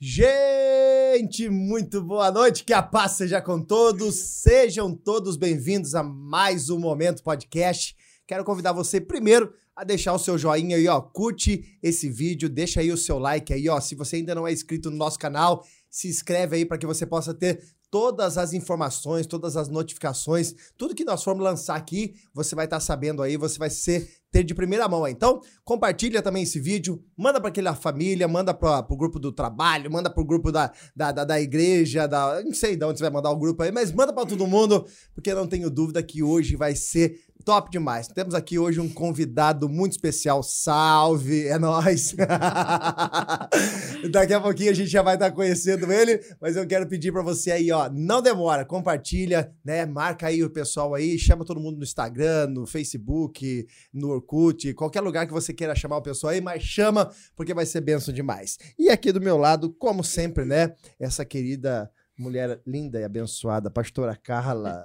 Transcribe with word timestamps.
Gente, 0.00 1.50
muito 1.50 2.00
boa 2.00 2.30
noite, 2.30 2.62
que 2.62 2.72
a 2.72 2.80
paz 2.80 3.16
seja 3.16 3.42
com 3.42 3.60
todos. 3.60 4.14
Sejam 4.14 4.94
todos 4.94 5.36
bem-vindos 5.36 5.92
a 5.92 6.04
mais 6.04 6.70
um 6.70 6.78
Momento 6.78 7.20
Podcast. 7.20 7.96
Quero 8.24 8.44
convidar 8.44 8.72
você 8.72 9.00
primeiro 9.00 9.52
a 9.74 9.82
deixar 9.82 10.12
o 10.12 10.18
seu 10.18 10.38
joinha 10.38 10.76
aí, 10.76 10.86
ó, 10.86 11.00
curte 11.00 11.76
esse 11.82 12.08
vídeo, 12.08 12.48
deixa 12.48 12.78
aí 12.78 12.92
o 12.92 12.96
seu 12.96 13.18
like 13.18 13.52
aí, 13.52 13.68
ó. 13.68 13.80
Se 13.80 13.96
você 13.96 14.14
ainda 14.14 14.36
não 14.36 14.46
é 14.46 14.52
inscrito 14.52 14.88
no 14.88 14.96
nosso 14.96 15.18
canal, 15.18 15.66
se 15.90 16.06
inscreve 16.06 16.54
aí 16.54 16.64
para 16.64 16.78
que 16.78 16.86
você 16.86 17.04
possa 17.04 17.34
ter 17.34 17.60
todas 17.90 18.36
as 18.36 18.52
informações, 18.52 19.26
todas 19.26 19.56
as 19.56 19.68
notificações, 19.68 20.54
tudo 20.76 20.94
que 20.94 21.04
nós 21.04 21.22
formos 21.22 21.44
lançar 21.44 21.76
aqui, 21.76 22.14
você 22.34 22.54
vai 22.54 22.66
estar 22.66 22.76
tá 22.76 22.80
sabendo 22.80 23.22
aí, 23.22 23.36
você 23.36 23.58
vai 23.58 23.70
ser 23.70 24.08
ter 24.30 24.44
de 24.44 24.54
primeira 24.54 24.86
mão. 24.88 25.06
Então, 25.08 25.40
compartilha 25.64 26.20
também 26.20 26.42
esse 26.42 26.60
vídeo, 26.60 27.02
manda 27.16 27.40
para 27.40 27.48
aquela 27.48 27.74
família, 27.74 28.28
manda 28.28 28.52
para 28.52 28.86
o 28.88 28.96
grupo 28.96 29.18
do 29.18 29.32
trabalho, 29.32 29.90
manda 29.90 30.10
para 30.10 30.22
o 30.22 30.26
grupo 30.26 30.52
da, 30.52 30.70
da, 30.94 31.12
da, 31.12 31.24
da, 31.24 31.40
igreja, 31.40 32.06
da, 32.06 32.42
não 32.42 32.52
sei 32.52 32.76
de 32.76 32.84
onde 32.84 32.98
você 32.98 33.04
vai 33.04 33.12
mandar 33.12 33.30
o 33.30 33.38
grupo 33.38 33.62
aí, 33.62 33.72
mas 33.72 33.90
manda 33.90 34.12
para 34.12 34.26
todo 34.26 34.46
mundo, 34.46 34.86
porque 35.14 35.32
não 35.32 35.46
tenho 35.46 35.70
dúvida 35.70 36.02
que 36.02 36.22
hoje 36.22 36.56
vai 36.56 36.74
ser 36.74 37.20
top 37.48 37.70
demais. 37.70 38.06
Temos 38.08 38.34
aqui 38.34 38.58
hoje 38.58 38.78
um 38.78 38.90
convidado 38.90 39.70
muito 39.70 39.92
especial. 39.92 40.42
Salve, 40.42 41.46
é 41.46 41.58
nós. 41.58 42.14
Daqui 44.12 44.34
a 44.34 44.40
pouquinho 44.40 44.70
a 44.70 44.74
gente 44.74 44.90
já 44.90 45.00
vai 45.00 45.14
estar 45.14 45.30
conhecendo 45.30 45.90
ele, 45.90 46.20
mas 46.42 46.56
eu 46.56 46.66
quero 46.66 46.86
pedir 46.86 47.10
para 47.10 47.22
você 47.22 47.50
aí, 47.50 47.72
ó, 47.72 47.88
não 47.88 48.20
demora, 48.20 48.66
compartilha, 48.66 49.50
né? 49.64 49.86
Marca 49.86 50.26
aí 50.26 50.44
o 50.44 50.50
pessoal 50.50 50.94
aí, 50.94 51.18
chama 51.18 51.42
todo 51.42 51.58
mundo 51.58 51.78
no 51.78 51.84
Instagram, 51.84 52.48
no 52.48 52.66
Facebook, 52.66 53.66
no 53.94 54.10
Orkut, 54.10 54.74
qualquer 54.74 55.00
lugar 55.00 55.26
que 55.26 55.32
você 55.32 55.54
queira 55.54 55.74
chamar 55.74 55.96
o 55.96 56.02
pessoal 56.02 56.34
aí, 56.34 56.42
mas 56.42 56.62
chama 56.62 57.10
porque 57.34 57.54
vai 57.54 57.64
ser 57.64 57.80
benção 57.80 58.12
demais. 58.12 58.58
E 58.78 58.90
aqui 58.90 59.10
do 59.10 59.22
meu 59.22 59.38
lado, 59.38 59.72
como 59.78 60.04
sempre, 60.04 60.44
né, 60.44 60.74
essa 61.00 61.24
querida 61.24 61.90
mulher 62.18 62.60
linda 62.66 63.00
e 63.00 63.04
abençoada, 63.04 63.70
pastora 63.70 64.16
Carla. 64.16 64.82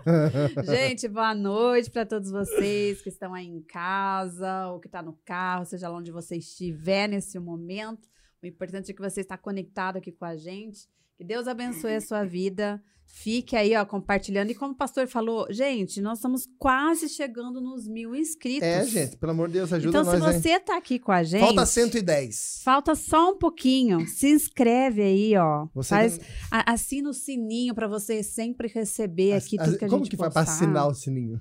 Gente, 0.64 1.06
boa 1.06 1.34
noite 1.34 1.90
para 1.90 2.06
todos 2.06 2.30
vocês 2.30 3.02
que 3.02 3.10
estão 3.10 3.34
aí 3.34 3.46
em 3.46 3.60
casa 3.60 4.68
ou 4.68 4.80
que 4.80 4.88
estão 4.88 5.02
tá 5.02 5.06
no 5.06 5.18
carro, 5.24 5.66
seja 5.66 5.88
lá 5.88 5.98
onde 5.98 6.10
você 6.10 6.36
estiver 6.36 7.06
nesse 7.06 7.38
momento. 7.38 8.08
O 8.42 8.46
importante 8.46 8.90
é 8.90 8.94
que 8.94 9.02
você 9.02 9.20
está 9.20 9.36
conectado 9.36 9.98
aqui 9.98 10.10
com 10.10 10.24
a 10.24 10.36
gente. 10.36 10.88
Que 11.16 11.24
Deus 11.24 11.46
abençoe 11.46 11.96
a 11.96 12.00
sua 12.00 12.24
vida. 12.24 12.82
Fique 13.16 13.56
aí, 13.56 13.74
ó, 13.76 13.86
compartilhando. 13.86 14.50
E 14.50 14.54
como 14.54 14.72
o 14.72 14.76
pastor 14.76 15.06
falou, 15.06 15.46
gente, 15.48 16.00
nós 16.02 16.18
estamos 16.18 16.46
quase 16.58 17.08
chegando 17.08 17.60
nos 17.60 17.86
mil 17.86 18.14
inscritos. 18.14 18.68
É, 18.68 18.84
gente, 18.84 19.16
pelo 19.16 19.32
amor 19.32 19.46
de 19.46 19.54
Deus, 19.54 19.72
ajuda 19.72 19.88
então, 19.88 20.04
nós. 20.04 20.14
Então, 20.20 20.32
se 20.32 20.40
você 20.40 20.48
hein? 20.50 20.60
tá 20.60 20.76
aqui 20.76 20.98
com 20.98 21.12
a 21.12 21.22
gente. 21.22 21.40
Falta 21.40 21.64
110. 21.64 22.60
Falta 22.64 22.94
só 22.96 23.30
um 23.30 23.38
pouquinho. 23.38 24.06
Se 24.08 24.28
inscreve 24.28 25.00
aí, 25.00 25.36
ó. 25.36 25.68
Você 25.74 25.88
faz, 25.90 26.18
tem... 26.18 26.26
assina 26.66 27.08
o 27.08 27.14
sininho 27.14 27.72
para 27.72 27.86
você 27.86 28.22
sempre 28.22 28.68
receber 28.68 29.34
aqui 29.34 29.56
tudo 29.56 29.78
que 29.78 29.84
a 29.84 29.88
como 29.88 30.04
gente 30.04 30.16
Como 30.16 30.30
que 30.30 30.34
faz 30.34 30.34
para 30.34 30.42
assinar 30.42 30.88
o 30.88 30.94
sininho? 30.94 31.40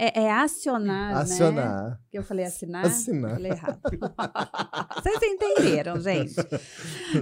É, 0.00 0.20
é 0.20 0.30
acionar, 0.30 1.16
acionar, 1.16 1.90
né? 1.90 1.98
Eu 2.12 2.22
falei 2.22 2.44
assinar? 2.44 2.86
Assinar. 2.86 3.32
Falei 3.32 3.50
errado. 3.50 3.80
Vocês 5.02 5.20
entenderam, 5.20 6.00
gente. 6.00 6.34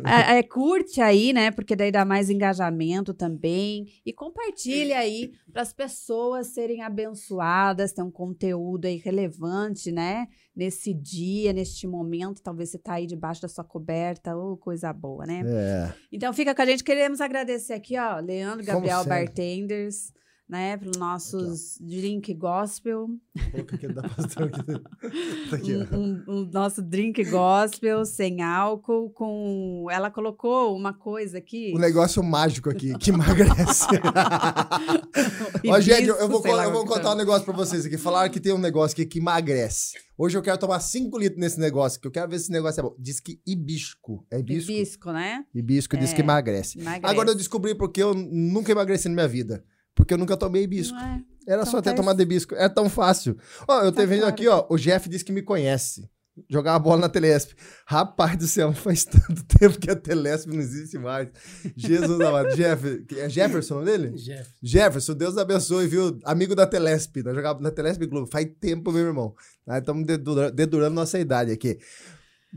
É, 0.04 0.38
é, 0.38 0.42
curte 0.42 1.00
aí, 1.00 1.32
né? 1.32 1.50
Porque 1.50 1.76
daí 1.76 1.90
dá 1.92 2.04
mais 2.04 2.28
engajamento 2.28 3.14
também. 3.14 3.75
E 4.04 4.12
compartilha 4.12 4.98
aí 4.98 5.32
para 5.52 5.62
as 5.62 5.72
pessoas 5.72 6.48
serem 6.48 6.82
abençoadas, 6.82 7.92
ter 7.92 8.02
um 8.02 8.10
conteúdo 8.10 8.86
aí 8.86 8.96
relevante, 8.96 9.90
né? 9.90 10.28
Nesse 10.54 10.94
dia, 10.94 11.52
neste 11.52 11.86
momento. 11.86 12.42
Talvez 12.42 12.70
você 12.70 12.78
tá 12.78 12.94
aí 12.94 13.06
debaixo 13.06 13.42
da 13.42 13.48
sua 13.48 13.64
coberta, 13.64 14.36
ou 14.36 14.52
oh, 14.52 14.56
coisa 14.56 14.92
boa, 14.92 15.26
né? 15.26 15.42
É. 15.46 15.94
Então 16.12 16.32
fica 16.32 16.54
com 16.54 16.62
a 16.62 16.66
gente. 16.66 16.84
Queremos 16.84 17.20
agradecer 17.20 17.72
aqui, 17.72 17.98
ó, 17.98 18.18
Leandro, 18.20 18.64
Gabriel 18.64 19.04
Bartenders 19.04 20.12
né? 20.48 20.76
Para 20.76 20.90
os 20.90 20.96
nossos 20.96 21.76
aqui, 21.76 21.84
drink 21.84 22.34
gospel. 22.34 23.08
Aqui, 23.36 23.88
tá 25.50 25.56
aqui, 25.56 25.76
um, 25.76 25.98
um, 25.98 26.24
um, 26.28 26.50
nosso 26.52 26.80
drink 26.80 27.24
gospel 27.24 28.04
sem 28.04 28.42
álcool, 28.42 29.10
com. 29.10 29.86
Ela 29.90 30.10
colocou 30.10 30.76
uma 30.76 30.92
coisa 30.92 31.38
aqui. 31.38 31.72
Um 31.74 31.80
negócio 31.80 32.22
mágico 32.22 32.70
aqui, 32.70 32.96
que 32.98 33.10
emagrece. 33.10 33.86
Ó, 35.68 35.80
gente, 35.80 36.08
eu, 36.08 36.16
eu 36.16 36.28
vou, 36.28 36.46
eu 36.46 36.72
vou 36.72 36.86
contar 36.86 37.12
um 37.12 37.16
negócio 37.16 37.44
para 37.44 37.54
vocês 37.54 37.84
aqui. 37.84 37.98
Falaram 37.98 38.30
que 38.30 38.40
tem 38.40 38.52
um 38.52 38.58
negócio 38.58 38.94
aqui 38.94 39.04
que 39.04 39.18
emagrece. 39.18 39.98
Hoje 40.16 40.38
eu 40.38 40.42
quero 40.42 40.58
tomar 40.58 40.80
5 40.80 41.18
litros 41.18 41.40
nesse 41.40 41.60
negócio, 41.60 42.00
que 42.00 42.06
eu 42.06 42.10
quero 42.10 42.30
ver 42.30 42.38
se 42.38 42.44
esse 42.44 42.52
negócio 42.52 42.80
é 42.80 42.82
bom. 42.82 42.94
Diz 42.98 43.20
que 43.20 43.40
hibisco. 43.46 44.24
É 44.30 44.38
hibisco? 44.38 44.72
Hibisco, 44.72 45.12
né? 45.12 45.44
Hibisco 45.54 45.96
é, 45.96 45.98
diz 45.98 46.12
que 46.12 46.22
emagrece. 46.22 46.78
emagrece. 46.78 47.04
Agora 47.04 47.30
eu 47.30 47.34
descobri 47.34 47.74
porque 47.74 48.02
eu 48.02 48.14
nunca 48.14 48.72
emagreci 48.72 49.08
na 49.08 49.14
minha 49.14 49.28
vida. 49.28 49.62
Porque 49.96 50.14
eu 50.14 50.18
nunca 50.18 50.36
tomei 50.36 50.62
hibisco. 50.62 50.96
É. 50.96 51.22
Era 51.48 51.62
então 51.62 51.72
só 51.72 51.82
ter 51.82 51.94
tomado 51.94 52.20
hibisco. 52.20 52.54
É 52.54 52.68
tão 52.68 52.88
fácil. 52.88 53.36
Ó, 53.66 53.82
eu 53.82 53.90
tá 53.90 54.02
te 54.02 54.06
vendo 54.06 54.26
aqui, 54.26 54.46
ó. 54.46 54.66
O 54.68 54.76
Jeff 54.76 55.08
disse 55.08 55.24
que 55.24 55.32
me 55.32 55.42
conhece. 55.42 56.08
Jogar 56.50 56.74
a 56.74 56.78
bola 56.78 57.00
na 57.00 57.08
Telesp. 57.08 57.52
Rapaz 57.86 58.36
do 58.36 58.46
céu, 58.46 58.70
faz 58.74 59.06
tanto 59.06 59.42
tempo 59.58 59.78
que 59.80 59.90
a 59.90 59.96
Telesp 59.96 60.48
não 60.48 60.60
existe 60.60 60.98
mais. 60.98 61.28
Jesus 61.74 62.20
amado. 62.20 62.52
Jeff, 62.54 63.06
é 63.16 63.28
Jefferson 63.28 63.76
o 63.76 63.78
nome 63.78 63.90
dele? 63.90 64.10
Jeff. 64.18 64.50
Jefferson, 64.62 65.14
Deus 65.14 65.38
abençoe, 65.38 65.88
viu? 65.88 66.18
Amigo 66.24 66.54
da 66.54 66.66
Telesp. 66.66 67.22
Nós 67.22 67.34
jogávamos 67.34 67.64
na 67.64 67.70
Telesp 67.70 68.04
Globo. 68.04 68.28
Faz 68.30 68.46
tempo, 68.60 68.92
meu 68.92 69.06
irmão. 69.06 69.34
Estamos 69.66 70.06
dedurando 70.52 70.94
nossa 70.94 71.18
idade 71.18 71.52
aqui. 71.52 71.78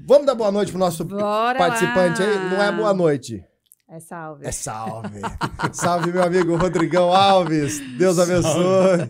Vamos 0.06 0.26
dar 0.26 0.36
boa 0.36 0.52
noite 0.52 0.72
pro 0.72 0.80
nosso 0.80 1.06
Bora 1.06 1.58
participante 1.58 2.22
lá. 2.22 2.28
aí? 2.28 2.50
Não 2.50 2.62
é 2.62 2.72
boa 2.72 2.94
noite. 2.94 3.44
É 3.92 4.00
salve. 4.00 4.46
É 4.46 4.52
salve. 4.52 5.20
salve, 5.74 6.12
meu 6.12 6.22
amigo 6.22 6.56
Rodrigão 6.56 7.12
Alves. 7.12 7.82
Deus 7.98 8.20
abençoe. 8.20 9.10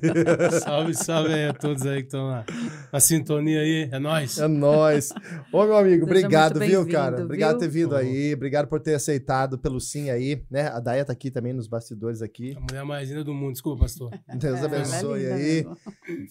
Salve, 0.63 0.95
salve 0.95 1.33
aí 1.33 1.49
a 1.49 1.53
todos 1.53 1.85
aí 1.85 1.97
que 1.97 2.07
estão 2.07 2.29
na, 2.29 2.45
na, 2.89 2.99
sintonia 3.01 3.59
aí. 3.59 3.89
É 3.91 3.99
nóis. 3.99 4.37
É 4.39 4.47
nóis. 4.47 5.13
Ô, 5.51 5.65
meu 5.65 5.75
amigo, 5.75 6.05
Seja 6.05 6.19
obrigado, 6.19 6.59
viu, 6.61 6.87
cara? 6.87 7.21
Obrigado 7.21 7.55
por 7.55 7.59
ter 7.59 7.67
vindo 7.67 7.93
aí. 7.93 8.33
Obrigado 8.33 8.67
por 8.67 8.79
ter 8.79 8.93
aceitado 8.93 9.59
pelo 9.59 9.81
sim 9.81 10.09
aí, 10.09 10.41
né? 10.49 10.67
A 10.67 10.79
Daia 10.79 11.03
tá 11.03 11.11
aqui 11.11 11.29
também 11.29 11.51
nos 11.51 11.67
bastidores 11.67 12.21
aqui. 12.21 12.55
A 12.55 12.61
mulher 12.61 12.85
mais 12.85 13.09
linda 13.09 13.25
do 13.25 13.33
mundo, 13.33 13.51
desculpa, 13.51 13.81
pastor. 13.81 14.11
Deus 14.33 14.61
é, 14.61 14.65
abençoe 14.65 15.25
é 15.25 15.33
aí. 15.33 15.65
Mesmo. 15.65 15.77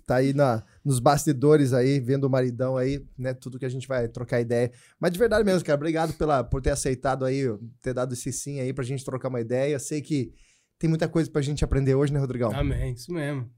Tá 0.06 0.16
aí 0.16 0.32
na, 0.32 0.62
nos 0.84 1.00
bastidores 1.00 1.72
aí, 1.72 2.00
vendo 2.00 2.24
o 2.24 2.30
maridão 2.30 2.76
aí, 2.76 3.04
né? 3.16 3.34
Tudo 3.34 3.58
que 3.58 3.66
a 3.66 3.68
gente 3.68 3.86
vai 3.86 4.08
trocar 4.08 4.40
ideia. 4.40 4.70
Mas 4.98 5.12
de 5.12 5.18
verdade 5.18 5.44
mesmo, 5.44 5.64
cara, 5.64 5.76
obrigado 5.76 6.12
pela, 6.14 6.42
por 6.42 6.62
ter 6.62 6.70
aceitado 6.70 7.24
aí, 7.24 7.44
ter 7.82 7.94
dado 7.94 8.12
esse 8.12 8.32
sim 8.32 8.60
aí 8.60 8.72
pra 8.72 8.84
gente 8.84 9.04
trocar 9.04 9.28
uma 9.28 9.40
ideia. 9.40 9.78
Sei 9.78 10.00
que 10.00 10.32
tem 10.78 10.88
muita 10.88 11.08
coisa 11.08 11.30
pra 11.30 11.42
gente 11.42 11.64
aprender 11.64 11.94
hoje, 11.94 12.12
né, 12.12 12.20
Rodrigão? 12.20 12.52
Amém, 12.54 12.92
isso 12.94 13.12
mesmo. 13.12 13.50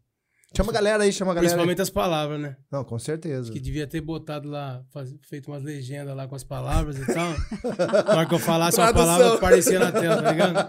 Chama 0.57 0.71
a 0.71 0.75
galera 0.75 1.05
aí, 1.05 1.13
chama 1.13 1.31
a 1.31 1.35
galera. 1.35 1.49
Principalmente 1.49 1.79
aí. 1.79 1.83
as 1.83 1.91
palavras, 1.91 2.41
né? 2.41 2.57
Não, 2.73 2.83
com 2.83 2.99
certeza. 2.99 3.43
Acho 3.43 3.53
que 3.53 3.61
devia 3.61 3.87
ter 3.87 4.01
botado 4.01 4.49
lá, 4.49 4.83
faz, 4.93 5.15
feito 5.29 5.49
umas 5.49 5.63
legendas 5.63 6.17
lá 6.17 6.27
com 6.27 6.35
as 6.35 6.43
palavras 6.43 6.99
e 6.99 7.07
tal. 7.07 7.33
Na 8.05 8.17
hora 8.17 8.27
que 8.27 8.35
eu 8.35 8.39
falasse 8.39 8.81
uma 8.81 8.93
palavra, 8.93 9.35
aparecia 9.35 9.79
na 9.79 9.93
tela, 9.93 10.21
tá 10.21 10.33
ligado? 10.33 10.69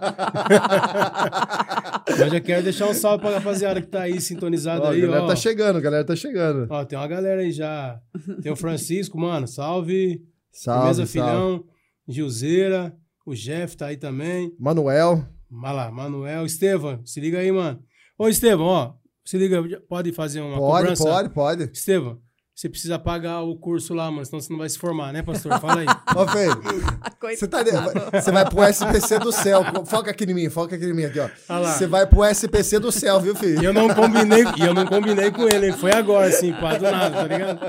eu 2.22 2.30
já 2.30 2.40
quero 2.40 2.64
deixar 2.64 2.88
um 2.88 2.94
salve 2.94 3.24
pra 3.24 3.40
rapaziada 3.40 3.82
que 3.82 3.88
tá 3.88 4.04
aí 4.04 4.22
sintonizado 4.22 4.86
aí, 4.86 5.02
ó. 5.02 5.06
A 5.06 5.08
galera 5.08 5.24
ó. 5.24 5.28
tá 5.28 5.36
chegando, 5.36 5.78
a 5.78 5.82
galera 5.82 6.06
tá 6.06 6.16
chegando. 6.16 6.68
Ó, 6.70 6.86
tem 6.86 7.00
uma 7.00 7.08
galera 7.08 7.42
aí 7.42 7.52
já. 7.52 8.00
Tem 8.44 8.52
o 8.52 8.56
Francisco, 8.56 9.20
mano, 9.20 9.48
salve. 9.48 10.22
Salve, 10.52 10.82
Firmeza 10.82 11.08
Filhão, 11.08 11.64
Gilzeira, 12.08 12.96
o 13.26 13.34
Jeff 13.34 13.76
tá 13.76 13.88
aí 13.88 13.98
também. 13.98 14.54
Manuel. 14.60 15.26
Vai 15.50 15.74
lá, 15.74 15.90
Manuel. 15.90 16.46
Estevam, 16.46 17.04
se 17.06 17.20
liga 17.20 17.40
aí, 17.40 17.52
mano. 17.52 17.82
Ô, 18.18 18.28
Estevam, 18.28 18.68
ó, 18.68 18.94
se 19.24 19.38
liga, 19.38 19.82
pode 19.88 20.12
fazer 20.12 20.42
uma 20.42 20.58
pode, 20.58 20.82
cobrança? 20.82 21.04
Pode, 21.04 21.30
pode, 21.30 21.58
pode. 21.58 21.72
Estevam, 21.74 22.22
você 22.62 22.70
precisa 22.70 23.00
pagar 23.00 23.42
o 23.42 23.56
curso 23.56 23.92
lá, 23.92 24.12
mano, 24.12 24.24
senão 24.24 24.40
você 24.40 24.54
não 24.54 24.60
vai 24.60 24.70
se 24.70 24.78
formar, 24.78 25.12
né, 25.12 25.24
pastor? 25.24 25.60
Fala 25.60 25.80
aí. 25.80 25.88
Ó, 26.16 26.28
Feio, 26.28 26.62
você, 27.36 27.48
tá, 27.48 27.64
você 28.12 28.32
vai 28.32 28.48
pro 28.48 28.64
SPC 28.64 29.18
do 29.18 29.32
céu. 29.32 29.64
Foca 29.88 30.12
aqui 30.12 30.26
em 30.26 30.34
mim, 30.36 30.48
foca 30.48 30.76
aqui 30.76 30.86
em 30.86 30.94
mim, 30.94 31.06
aqui, 31.06 31.20
ó. 31.20 31.28
Você 31.64 31.88
vai 31.88 32.06
pro 32.06 32.24
SPC 32.24 32.78
do 32.78 32.92
céu, 32.92 33.20
viu, 33.20 33.36
filho? 33.36 33.64
E 33.64 33.66
eu 33.66 33.74
não 33.74 33.90
combinei, 33.90 34.44
e 34.60 34.62
eu 34.62 34.76
não 34.76 34.86
combinei 34.86 35.32
com 35.32 35.48
ele, 35.50 35.72
foi 35.74 35.92
agora, 35.92 36.28
assim, 36.28 36.54
pá, 36.54 36.78
do 36.78 36.84
nada, 36.84 37.16
tá 37.16 37.24
ligado? 37.24 37.60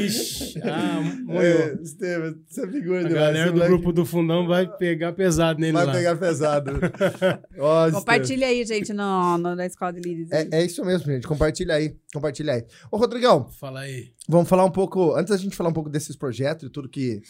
Ixi, 0.00 0.60
ah, 0.62 1.00
moiou. 1.24 1.42
É, 1.42 1.74
Estevam, 1.82 2.36
você 2.46 2.64
é 2.64 2.68
figura 2.68 3.00
A 3.06 3.10
galera 3.10 3.50
do 3.50 3.60
grupo 3.64 3.92
do 3.92 4.06
fundão 4.06 4.46
vai 4.46 4.68
pegar 4.76 5.12
pesado 5.12 5.58
nele 5.58 5.72
vai 5.72 5.86
lá. 5.86 5.92
Vai 5.92 6.02
pegar 6.02 6.16
pesado. 6.16 6.70
ó, 7.58 7.90
Compartilha 7.90 8.46
aí, 8.46 8.64
gente, 8.64 8.92
no, 8.92 9.38
no, 9.38 9.56
na 9.56 9.66
Escola 9.66 9.92
de 9.92 10.00
Líderes. 10.00 10.30
É, 10.30 10.60
é 10.60 10.64
isso 10.64 10.84
mesmo, 10.84 11.10
gente. 11.10 11.26
Compartilha 11.26 11.74
aí, 11.74 11.96
compartilha 12.12 12.52
aí. 12.52 12.64
Ô, 12.92 12.96
Rodrigão. 12.96 13.48
Fala 13.58 13.80
aí. 13.80 14.03
Vamos 14.28 14.48
falar 14.48 14.64
um 14.64 14.70
pouco, 14.70 15.14
antes 15.14 15.30
da 15.30 15.36
gente 15.36 15.56
falar 15.56 15.70
um 15.70 15.74
pouco 15.74 15.90
desses 15.90 16.16
projetos 16.16 16.66
e 16.68 16.70
tudo 16.70 16.88
que 16.88 17.20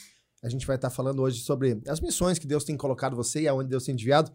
a 0.43 0.49
gente 0.49 0.67
vai 0.67 0.77
estar 0.77 0.91
falando 0.91 1.23
hoje 1.23 1.41
sobre 1.41 1.81
as 1.89 2.01
missões 2.01 2.39
que 2.39 2.47
Deus 2.47 2.65
tem 2.65 2.77
colocado 2.77 3.17
você 3.17 3.43
e 3.43 3.49
aonde 3.49 3.69
Deus 3.71 3.85
tem 3.85 3.95
enviado. 3.95 4.31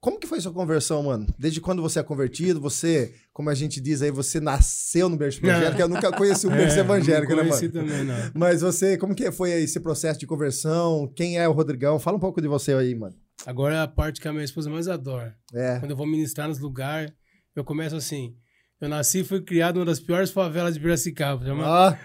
Como 0.00 0.18
que 0.18 0.26
foi 0.26 0.40
sua 0.40 0.52
conversão, 0.52 1.00
mano? 1.04 1.32
Desde 1.38 1.60
quando 1.60 1.80
você 1.80 2.00
é 2.00 2.02
convertido? 2.02 2.60
Você, 2.60 3.14
como 3.32 3.48
a 3.48 3.54
gente 3.54 3.80
diz 3.80 4.02
aí, 4.02 4.10
você 4.10 4.40
nasceu 4.40 5.08
no 5.08 5.16
berço 5.16 5.38
evangélico. 5.38 5.80
Eu 5.80 5.88
nunca 5.88 6.10
conheci 6.10 6.44
o 6.44 6.50
berço 6.50 6.76
É, 6.76 6.80
evangélico, 6.80 7.36
né, 7.36 7.42
conheci 7.42 7.68
mano? 7.72 7.88
também, 7.88 8.04
não. 8.04 8.30
Mas 8.34 8.62
você, 8.62 8.98
como 8.98 9.14
que 9.14 9.30
foi 9.30 9.52
esse 9.52 9.78
processo 9.78 10.18
de 10.18 10.26
conversão? 10.26 11.06
Quem 11.14 11.38
é 11.38 11.48
o 11.48 11.52
Rodrigão? 11.52 12.00
Fala 12.00 12.16
um 12.16 12.20
pouco 12.20 12.40
de 12.42 12.48
você 12.48 12.74
aí, 12.74 12.96
mano. 12.96 13.14
Agora 13.46 13.76
é 13.76 13.80
a 13.80 13.86
parte 13.86 14.20
que 14.20 14.26
a 14.26 14.32
minha 14.32 14.44
esposa 14.44 14.68
mais 14.68 14.88
adora. 14.88 15.36
É. 15.54 15.78
Quando 15.78 15.92
eu 15.92 15.96
vou 15.96 16.06
ministrar 16.06 16.48
nos 16.48 16.58
lugares, 16.58 17.12
eu 17.54 17.62
começo 17.62 17.94
assim. 17.94 18.34
Eu 18.82 18.88
nasci 18.88 19.20
e 19.20 19.24
fui 19.24 19.40
criado 19.40 19.76
numa 19.76 19.86
das 19.86 20.00
piores 20.00 20.32
favelas 20.32 20.74
de 20.74 20.80
Piracicaba, 20.80 21.44
chama, 21.46 21.64
Ah, 21.64 21.98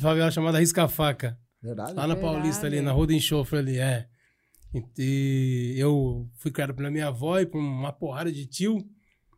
favela 0.00 0.30
chamada 0.30 0.58
Risca-Faca. 0.58 1.38
verdade. 1.62 1.92
Lá 1.92 2.06
na 2.06 2.14
Verdade. 2.14 2.20
Paulista, 2.34 2.66
ali, 2.66 2.80
na 2.80 2.90
Rua 2.90 3.06
do 3.06 3.12
Enxofre 3.12 3.58
ali, 3.58 3.76
é. 3.78 4.06
E 4.98 5.74
eu 5.76 6.26
fui 6.38 6.50
criado 6.50 6.74
pela 6.74 6.90
minha 6.90 7.08
avó 7.08 7.38
e 7.38 7.44
por 7.44 7.58
uma 7.58 7.92
porrada 7.92 8.32
de 8.32 8.46
tio 8.46 8.78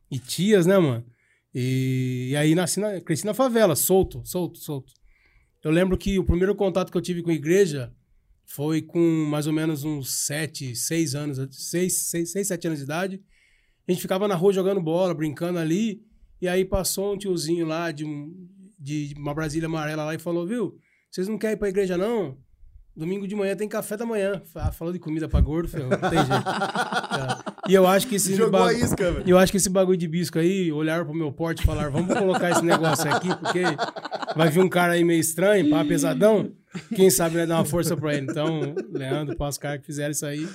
e 0.08 0.20
tias, 0.20 0.66
né, 0.66 0.78
mano? 0.78 1.04
E, 1.52 2.28
e 2.30 2.36
aí 2.36 2.54
nasci 2.54 2.78
na, 2.78 3.00
cresci 3.00 3.26
na 3.26 3.34
favela, 3.34 3.74
solto, 3.74 4.22
solto, 4.24 4.58
solto. 4.58 4.92
Eu 5.64 5.72
lembro 5.72 5.98
que 5.98 6.16
o 6.16 6.24
primeiro 6.24 6.54
contato 6.54 6.92
que 6.92 6.96
eu 6.96 7.02
tive 7.02 7.22
com 7.22 7.30
a 7.30 7.34
igreja 7.34 7.92
foi 8.46 8.82
com 8.82 9.00
mais 9.28 9.48
ou 9.48 9.52
menos 9.52 9.82
uns 9.82 10.12
sete, 10.26 10.76
seis 10.76 11.16
anos, 11.16 11.38
seis, 11.50 12.08
seis, 12.08 12.30
seis, 12.30 12.46
sete 12.46 12.68
anos 12.68 12.78
de 12.78 12.84
idade. 12.84 13.20
A 13.88 13.90
gente 13.92 14.00
ficava 14.00 14.28
na 14.28 14.36
rua 14.36 14.52
jogando 14.52 14.80
bola, 14.80 15.12
brincando 15.12 15.58
ali, 15.58 16.00
e 16.40 16.48
aí 16.48 16.64
passou 16.64 17.14
um 17.14 17.18
tiozinho 17.18 17.66
lá 17.66 17.90
de, 17.90 18.04
um, 18.04 18.32
de 18.78 19.14
uma 19.18 19.34
Brasília 19.34 19.66
amarela 19.66 20.04
lá 20.04 20.14
e 20.14 20.18
falou, 20.18 20.46
viu, 20.46 20.76
vocês 21.10 21.26
não 21.28 21.38
querem 21.38 21.54
ir 21.54 21.58
pra 21.58 21.68
igreja 21.68 21.96
não? 21.96 22.36
Domingo 22.96 23.28
de 23.28 23.34
manhã 23.36 23.54
tem 23.54 23.68
café 23.68 23.96
da 23.96 24.04
manhã. 24.04 24.42
Ah, 24.56 24.72
falou 24.72 24.92
de 24.92 24.98
comida 24.98 25.28
pra 25.28 25.40
gordo, 25.40 25.68
ferrou, 25.68 25.88
não 25.90 25.98
tem 26.10 26.18
jeito. 26.18 26.28
É. 27.68 27.70
E 27.70 27.74
eu 27.74 27.86
acho 27.86 28.06
que 28.06 28.14
esse 28.16 28.34
Jogou 28.34 28.60
a 28.60 28.64
bagulho- 28.66 28.84
isca, 28.84 29.12
velho. 29.12 29.24
eu 29.28 29.38
acho 29.38 29.50
que 29.52 29.56
esse 29.58 29.68
bagulho 29.68 29.96
de 29.98 30.06
bisco 30.08 30.38
aí, 30.38 30.70
olharam 30.72 31.04
pro 31.04 31.14
meu 31.14 31.32
porte 31.32 31.62
e 31.62 31.66
falaram, 31.66 31.90
vamos 31.92 32.14
colocar 32.16 32.50
esse 32.50 32.64
negócio 32.64 33.10
aqui, 33.12 33.28
porque 33.36 33.62
vai 34.36 34.48
vir 34.50 34.60
um 34.60 34.68
cara 34.68 34.92
aí 34.94 35.04
meio 35.04 35.20
estranho, 35.20 35.68
pá, 35.70 35.84
pesadão. 35.84 36.50
Quem 36.94 37.10
sabe 37.10 37.36
vai 37.36 37.46
dar 37.46 37.56
uma 37.56 37.64
força 37.64 37.96
pra 37.96 38.14
ele. 38.14 38.26
Então, 38.30 38.74
Leandro, 38.92 39.36
pá, 39.36 39.48
os 39.48 39.58
caras 39.58 39.80
que 39.80 39.86
fizeram 39.86 40.10
isso 40.12 40.24
aí, 40.26 40.48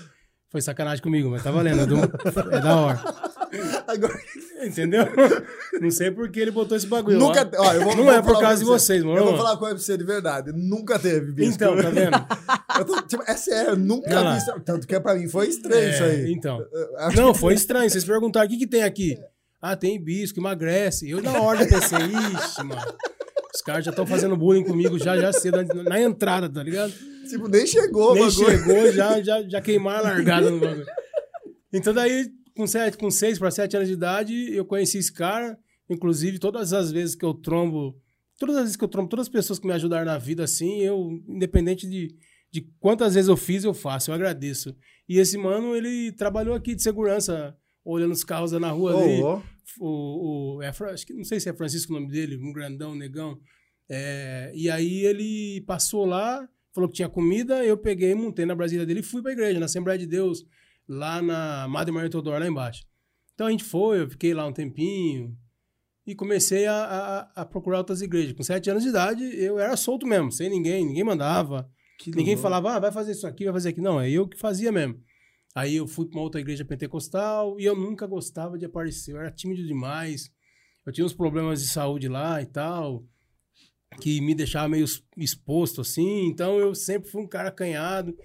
foi 0.50 0.62
sacanagem 0.62 1.04
comigo, 1.04 1.30
mas 1.30 1.44
tá 1.44 1.52
valendo. 1.52 1.82
É, 1.82 1.86
do- 1.86 2.52
é 2.56 2.60
da 2.62 2.76
hora. 2.78 3.02
Agora, 3.88 4.20
Entendeu? 4.66 5.06
Não 5.82 5.92
sei 5.92 6.12
por 6.12 6.30
que 6.30 6.40
ele 6.40 6.52
botou 6.52 6.78
esse 6.78 6.88
bagulho. 6.88 7.18
nunca. 7.20 7.50
ó. 7.58 7.68
Ó, 7.68 7.74
eu 7.74 7.82
vou, 7.82 7.96
Não 7.96 8.12
é 8.12 8.22
por 8.22 8.40
causa 8.40 8.58
de 8.60 8.66
vocês, 8.66 9.04
mano. 9.04 9.18
Eu 9.18 9.26
vou 9.26 9.38
falar 9.38 9.52
uma 9.52 9.58
coisa 9.58 9.76
pra 9.76 9.84
você 9.84 9.98
de 9.98 10.04
verdade. 10.04 10.52
Nunca 10.54 10.98
teve 11.00 11.32
bisco. 11.32 11.54
Então, 11.56 11.76
tá 11.76 11.90
vendo? 11.90 12.18
Tô- 12.86 13.02
tipo, 13.04 13.24
é 13.28 13.36
sério, 13.36 13.76
nunca 13.76 14.20
Olha 14.20 14.32
vi 14.32 14.38
isso. 14.38 14.52
Tanto 14.66 14.88
que 14.88 15.00
pra 15.00 15.16
mim 15.16 15.28
foi 15.28 15.48
estranho 15.48 15.90
isso 15.90 16.04
É, 16.04 16.12
aí. 16.12 16.32
Então. 16.32 16.66
Não, 17.16 17.34
foi 17.34 17.54
estranho. 17.54 17.90
Vocês 17.90 18.04
perguntaram, 18.06 18.48
o 18.48 18.50
que, 18.50 18.58
que 18.58 18.68
tem 18.68 18.84
aqui? 18.84 19.18
Ah, 19.62 19.76
tem 19.76 20.00
bisco, 20.02 20.40
emagrece. 20.40 21.10
Eu 21.10 21.22
na 21.22 21.40
hora 21.42 21.66
pensei, 21.66 22.00
ixi, 22.00 22.64
mano. 22.64 22.82
Os 23.56 23.62
caras 23.62 23.86
já 23.86 23.92
estão 23.92 24.06
fazendo 24.06 24.36
bullying 24.36 24.64
comigo 24.64 24.98
já, 24.98 25.16
já 25.16 25.32
cedo, 25.32 25.64
na, 25.84 26.02
entrada, 26.02 26.50
tá 26.50 26.64
ligado? 26.64 26.92
Tipo, 27.30 27.48
nem 27.48 27.66
chegou 27.66 28.14
Nem 28.16 28.30
chegou, 28.30 28.92
já, 28.92 29.22
já, 29.24 29.44
já 29.44 29.62
queimaram 29.62 30.08
a 30.08 30.10
largada 30.14 30.50
no 30.50 30.60
bagulho. 30.60 30.86
Então 31.72 31.94
daí, 31.94 32.30
com, 32.56 32.68
sete, 32.68 32.98
com 32.98 33.10
seis 33.12 33.40
para 33.40 33.52
sete 33.52 33.76
anos 33.76 33.88
de 33.88 33.94
idade, 33.94 34.34
eu 34.54 34.66
conheci 34.66 34.98
esse 34.98 35.12
cara. 35.12 35.58
Inclusive, 35.90 36.40
todas 36.40 36.74
as 36.74 36.92
vezes 36.92 37.16
que 37.16 37.26
eu 37.26 37.34
trombo, 37.34 38.00
todas 38.40 38.56
as 38.56 38.62
vezes 38.64 38.76
que 38.78 38.84
eu 38.84 38.88
trombo, 38.88 39.10
todas 39.10 39.28
as 39.28 39.32
pessoas 39.32 39.60
que 39.60 39.68
me 39.68 39.74
ajudaram 39.74 40.06
na 40.06 40.18
vida, 40.18 40.44
assim, 40.44 40.80
eu, 40.80 41.22
independente 41.28 41.88
de, 41.88 42.16
de 42.52 42.62
quantas 42.80 43.16
vezes 43.16 43.30
eu 43.30 43.38
fiz, 43.38 43.64
eu 43.64 43.74
faço, 43.74 44.12
eu 44.12 44.16
agradeço. 44.16 44.76
E 45.08 45.20
esse 45.20 45.38
mano, 45.38 45.76
ele 45.76 46.12
trabalhou 46.14 46.56
aqui 46.56 46.74
de 46.74 46.82
segurança, 46.82 47.56
olhando 47.84 48.14
os 48.14 48.24
carros 48.24 48.52
na 48.54 48.72
rua 48.72 48.98
ali. 48.98 49.22
Ô, 49.22 49.36
ô. 49.36 49.42
O, 49.80 50.58
o, 50.58 50.62
é, 50.62 50.68
acho 50.68 51.06
que, 51.06 51.14
não 51.14 51.24
sei 51.24 51.40
se 51.40 51.50
é 51.50 51.54
Francisco 51.54 51.94
o 51.94 51.96
nome 52.00 52.12
dele, 52.12 52.38
um 52.38 52.54
grandão, 52.54 52.96
negão. 52.96 53.40
É, 53.90 54.52
e 54.56 54.70
aí 54.70 55.06
ele 55.06 55.62
passou 55.62 56.06
lá, 56.06 56.48
falou 56.74 56.90
que 56.90 56.96
tinha 56.96 57.10
comida, 57.10 57.64
eu 57.64 57.78
peguei, 57.78 58.14
montei 58.14 58.46
na 58.46 58.56
Brasília 58.56 58.86
dele 58.86 59.00
e 59.00 59.04
fui 59.04 59.22
pra 59.22 59.32
igreja, 59.32 59.60
na 59.60 59.66
Assembleia 59.66 59.98
de 59.98 60.06
Deus, 60.06 60.46
lá 60.88 61.22
na 61.22 61.68
Madre 61.68 61.92
Maria 61.94 62.10
Teodoro, 62.10 62.40
lá 62.40 62.48
embaixo. 62.48 62.84
Então 63.34 63.48
a 63.48 63.52
gente 63.52 63.64
foi, 63.64 64.02
eu 64.02 64.10
fiquei 64.10 64.34
lá 64.34 64.46
um 64.46 64.54
tempinho 64.54 65.36
e 66.06 66.14
comecei 66.14 66.66
a, 66.66 66.74
a- 67.36 67.42
a 67.42 67.46
procurar 67.46 67.80
outras 67.80 68.02
igrejas. 68.02 68.34
Com 68.34 68.44
sete 68.44 68.70
anos 68.70 68.84
de 68.84 68.90
idade, 68.90 69.24
eu 69.24 69.58
era 69.60 69.76
solto 69.78 70.06
mesmo, 70.06 70.32
sem 70.32 70.50
ninguém, 70.50 70.86
ninguém 70.86 71.04
mandava. 71.04 71.70
Que 72.00 72.10
Ninguém 72.10 72.34
louco. 72.36 72.42
falava, 72.42 72.74
ah, 72.74 72.80
vai 72.80 72.92
fazer 72.92 73.12
isso 73.14 73.26
aqui, 73.26 73.46
vai 73.46 73.54
fazer 73.54 73.70
aqui. 73.70 73.80
Não, 73.82 74.00
é 74.02 74.10
eu 74.10 74.28
que 74.28 74.38
fazia 74.38 74.72
mesmo. 74.72 75.00
Aí 75.56 75.76
eu 75.76 75.88
fui 75.88 76.06
para 76.08 76.18
uma 76.18 76.24
outra 76.24 76.42
igreja 76.42 76.66
pentecostal 76.66 77.60
e 77.60 77.66
eu 77.66 77.76
nunca 77.76 78.06
gostava 78.08 78.58
de 78.58 78.66
aparecer. 78.66 79.12
Eu 79.14 79.20
era 79.20 79.32
tímido 79.32 79.66
demais. 79.66 80.30
Eu 80.86 80.92
tinha 80.92 81.06
uns 81.06 81.14
problemas 81.14 81.62
de 81.62 81.70
saúde 81.70 82.10
lá 82.10 82.42
e 82.42 82.46
tal, 82.46 83.06
que 84.02 84.20
me 84.20 84.34
deixava 84.36 84.68
meio 84.68 84.86
exposto 85.16 85.80
assim. 85.82 86.26
Então 86.26 86.60
eu 86.60 86.74
sempre 86.76 87.10
fui 87.10 87.22
um 87.22 87.28
cara 87.28 87.50
acanhado, 87.50 88.18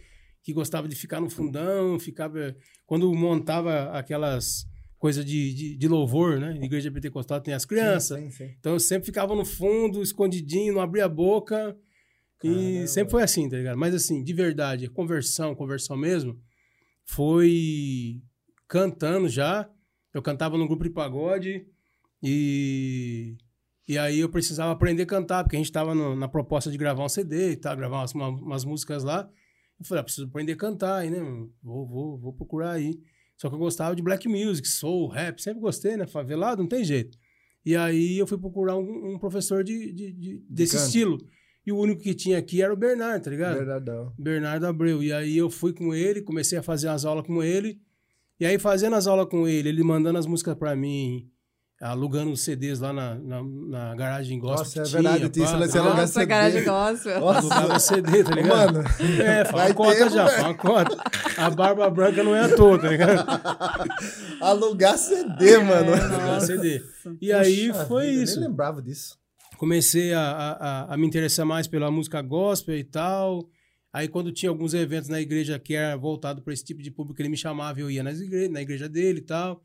que 0.43 0.52
gostava 0.52 0.88
de 0.88 0.96
ficar 0.96 1.20
no 1.20 1.29
fundão, 1.31 1.99
ficava. 1.99 2.55
Quando 2.87 3.12
montava 3.14 3.90
aquelas 3.90 4.67
coisas 4.99 5.25
de, 5.25 5.55
de, 5.55 5.76
de 5.76 5.88
louvor, 5.88 6.40
né? 6.40 6.58
Igreja 6.62 6.90
pentecostal 6.90 7.40
tem 7.40 7.55
as 7.55 7.64
crianças. 7.64 8.19
Sim, 8.19 8.31
sim, 8.31 8.46
sim. 8.49 8.55
Então 8.58 8.73
eu 8.73 8.81
sempre 8.81 9.06
ficava 9.06 9.35
no 9.35 9.44
fundo, 9.44 10.02
escondidinho, 10.02 10.75
não 10.75 10.81
abria 10.81 11.05
a 11.05 11.08
boca. 11.08 11.76
E 12.43 12.49
Caramba. 12.49 12.87
sempre 12.87 13.11
foi 13.11 13.23
assim, 13.23 13.49
tá 13.49 13.56
ligado? 13.56 13.76
Mas 13.79 13.94
assim, 13.94 14.23
de 14.23 14.32
verdade, 14.32 14.88
conversão, 14.88 15.55
conversão 15.55 15.96
mesmo, 15.96 16.40
foi 17.05 18.20
cantando 18.67 19.29
já. 19.29 19.69
Eu 20.14 20.23
cantava 20.23 20.56
num 20.56 20.67
grupo 20.67 20.85
de 20.85 20.90
pagode 20.90 21.67
e, 22.23 23.37
e 23.87 23.99
aí 23.99 24.20
eu 24.20 24.29
precisava 24.29 24.73
aprender 24.73 25.02
a 25.02 25.06
cantar, 25.06 25.44
porque 25.44 25.56
a 25.56 25.58
gente 25.58 25.70
tava 25.73 25.94
no- 25.94 26.17
na 26.17 26.29
proposta 26.29 26.70
de 26.70 26.79
gravar 26.79 27.05
um 27.05 27.08
CD 27.08 27.52
e 27.52 27.56
tal, 27.56 27.76
gravar 27.76 27.99
umas, 28.00 28.12
uma- 28.14 28.29
umas 28.29 28.64
músicas 28.64 29.05
lá. 29.05 29.29
Eu 29.78 29.84
falei, 29.84 30.00
ah, 30.00 30.04
preciso 30.04 30.26
aprender 30.26 30.52
a 30.52 30.56
cantar 30.56 30.96
aí, 30.96 31.10
né? 31.10 31.20
Vou, 31.62 31.86
vou, 31.86 32.19
vou 32.19 32.32
procurar 32.32 32.72
aí. 32.72 32.98
Só 33.36 33.48
que 33.48 33.54
eu 33.54 33.58
gostava 33.58 33.94
de 33.94 34.02
black 34.02 34.26
music, 34.28 34.66
soul, 34.66 35.06
rap, 35.08 35.40
sempre 35.40 35.60
gostei, 35.60 35.96
né? 35.96 36.06
Favelado, 36.06 36.60
não 36.62 36.69
tem 36.69 36.82
jeito. 36.84 37.16
E 37.64 37.76
aí 37.76 38.19
eu 38.19 38.26
fui 38.26 38.38
procurar 38.38 38.76
um, 38.76 39.14
um 39.14 39.19
professor 39.19 39.62
de, 39.62 39.92
de- 39.92 40.12
de- 40.12 40.44
desse 40.50 40.75
canto. 40.76 40.86
estilo. 40.86 41.19
E 41.66 41.70
o 41.70 41.76
único 41.78 42.00
que 42.02 42.14
tinha 42.14 42.38
aqui 42.38 42.62
era 42.62 42.72
o 42.72 42.76
Bernardo, 42.76 43.22
tá 43.25 43.30
ligado? 43.30 43.56
Verdadão. 43.58 44.12
Bernardo 44.19 44.66
Abreu. 44.66 45.02
E 45.02 45.12
aí 45.12 45.36
eu 45.36 45.50
fui 45.50 45.72
com 45.72 45.94
ele, 45.94 46.22
comecei 46.22 46.56
a 46.58 46.62
fazer 46.62 46.88
as 46.88 47.04
aulas 47.04 47.26
com 47.26 47.42
ele. 47.42 47.80
E 48.40 48.46
aí, 48.46 48.58
fazendo 48.58 48.96
as 48.96 49.06
aulas 49.06 49.28
com 49.28 49.46
ele, 49.46 49.69
ele 49.69 49.82
mandando 49.82 50.19
as 50.19 50.25
músicas 50.26 50.54
pra 50.56 50.75
mim, 50.75 51.28
alugando 51.80 52.32
os 52.32 52.40
CDs 52.40 52.80
lá 52.80 52.92
na, 52.92 53.14
na, 53.14 53.42
na 53.42 53.94
garagem 53.94 54.38
gospel. 54.38 54.82
Nossa, 54.82 54.96
é 54.96 55.02
verdade, 55.02 55.28
tinha, 55.30 55.44
esse 55.44 55.52
tá 55.52 55.58
ligado? 55.60 55.76
alugar 55.78 55.96
Nossa, 56.00 56.12
CD. 56.12 56.26
cara 56.26 56.50
de 56.50 56.60
gospel. 56.62 57.20
Nossa. 57.20 57.38
Alugava 57.38 57.78
CD, 57.78 58.25
tá 58.25 58.34
ligado? 58.34 58.72
Mano, 58.75 58.88
É, 59.22 59.42
uma 59.50 59.75
cota 59.75 59.94
tempo, 59.96 60.10
já, 60.10 60.26
fala 60.28 60.48
uma 60.48 60.54
cota. 60.54 60.96
A 61.36 61.50
barba 61.50 61.88
branca 61.90 62.22
não 62.25 62.35
é 62.35 62.40
à 62.44 62.56
toa, 62.56 62.78
tá 62.80 62.88
ligado? 62.88 63.25
alugar 64.40 64.99
CD, 64.99 65.58
mano. 65.58 65.94
Alugar 65.94 66.40
CD. 66.40 66.82
E 67.20 67.32
aí 67.32 67.73
foi 67.87 68.06
vida, 68.11 68.23
isso. 68.25 68.40
Nem 68.40 68.49
lembrava 68.49 68.82
disso. 68.82 69.16
comecei 69.56 70.12
a, 70.12 70.20
a, 70.20 70.52
a- 70.52 70.94
a 70.94 70.97
me 70.97 71.06
interessar 71.06 71.47
mais 71.47 71.66
pela 71.66 71.90
música 71.90 72.20
gospel 72.23 72.76
e 72.76 72.85
tal. 72.85 73.49
Aí, 73.92 74.06
quando 74.06 74.30
tinha 74.30 74.50
alguns 74.50 74.75
eventos 74.75 75.08
na 75.08 75.20
igreja 75.20 75.58
que 75.58 75.75
era 75.75 75.97
voltado 75.97 76.42
para 76.42 76.52
esse 76.52 76.62
tipo 76.64 76.82
de 76.82 76.90
público, 76.90 77.20
ele 77.23 77.30
me 77.30 77.37
chamava 77.37 77.78
e 77.78 77.82
eu 77.82 77.90
ia 77.90 78.02
nas 78.02 78.20
igre 78.20 78.49
na 78.49 78.61
igreja 78.61 78.88
dele 78.88 79.20
e 79.20 79.23
tal. 79.23 79.62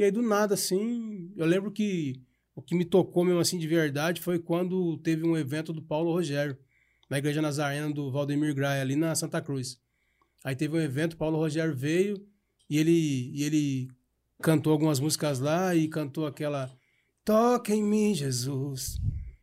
E 0.00 0.04
aí, 0.04 0.10
do 0.10 0.22
nada, 0.22 0.54
assim, 0.54 1.30
eu 1.36 1.44
lembro 1.44 1.70
que 1.70 2.22
o 2.54 2.62
que 2.62 2.74
me 2.74 2.86
tocou 2.86 3.22
mesmo 3.22 3.38
assim 3.38 3.58
de 3.58 3.68
verdade 3.68 4.18
foi 4.18 4.38
quando 4.38 4.96
teve 4.96 5.26
um 5.26 5.36
evento 5.36 5.74
do 5.74 5.82
Paulo 5.82 6.10
Rogério, 6.10 6.56
na 7.10 7.18
igreja 7.18 7.42
Nazarena 7.42 7.92
do 7.92 8.10
Valdemir 8.10 8.54
Graia, 8.54 8.80
ali 8.80 8.96
na 8.96 9.14
Santa 9.14 9.42
Cruz. 9.42 9.78
Aí 10.42 10.56
teve 10.56 10.74
um 10.74 10.80
evento, 10.80 11.18
Paulo 11.18 11.36
Rogério 11.36 11.76
veio 11.76 12.16
e 12.70 12.78
ele, 12.78 13.30
e 13.34 13.44
ele 13.44 13.88
cantou 14.40 14.72
algumas 14.72 14.98
músicas 14.98 15.38
lá 15.38 15.76
e 15.76 15.86
cantou 15.86 16.26
aquela 16.26 16.74
Toca 17.22 17.74
em 17.74 17.82
mim, 17.82 18.14
Jesus, 18.14 18.98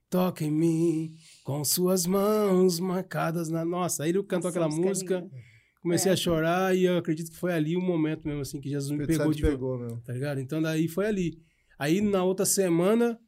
toca 0.09 0.43
em 0.43 0.49
mim, 0.49 1.13
com 1.43 1.63
suas 1.63 2.07
mãos 2.07 2.79
marcadas 2.79 3.47
na. 3.47 3.63
Nossa, 3.63 4.05
aí 4.05 4.09
ele 4.09 4.23
cantou 4.23 4.49
aquela 4.49 4.67
música 4.67 5.17
é 5.17 5.21
música. 5.21 5.46
Comecei 5.88 6.10
É. 6.12 6.13
a 6.13 6.17
chorar 6.17 6.75
e 6.75 6.84
eu 6.84 6.98
acredito 6.98 7.32
que 7.32 7.38
foi 7.38 7.53
ali 7.53 7.75
o 7.75 7.82
momento 7.82 8.27
mesmo, 8.27 8.41
assim, 8.41 8.60
que 8.62 8.70
Jesus 8.70 8.91
me 8.98 9.06
pegou 9.08 9.32
de 9.34 9.41
pegou, 9.41 9.77
meu. 9.79 9.98
tá 10.06 10.13
ligado? 10.13 10.39
Então 10.39 10.62
daí 10.62 10.88
foi 10.88 11.06
ali. 11.08 11.39
Aí 11.79 12.01
na 12.01 12.24
outra 12.24 12.46
semana, 12.46 13.20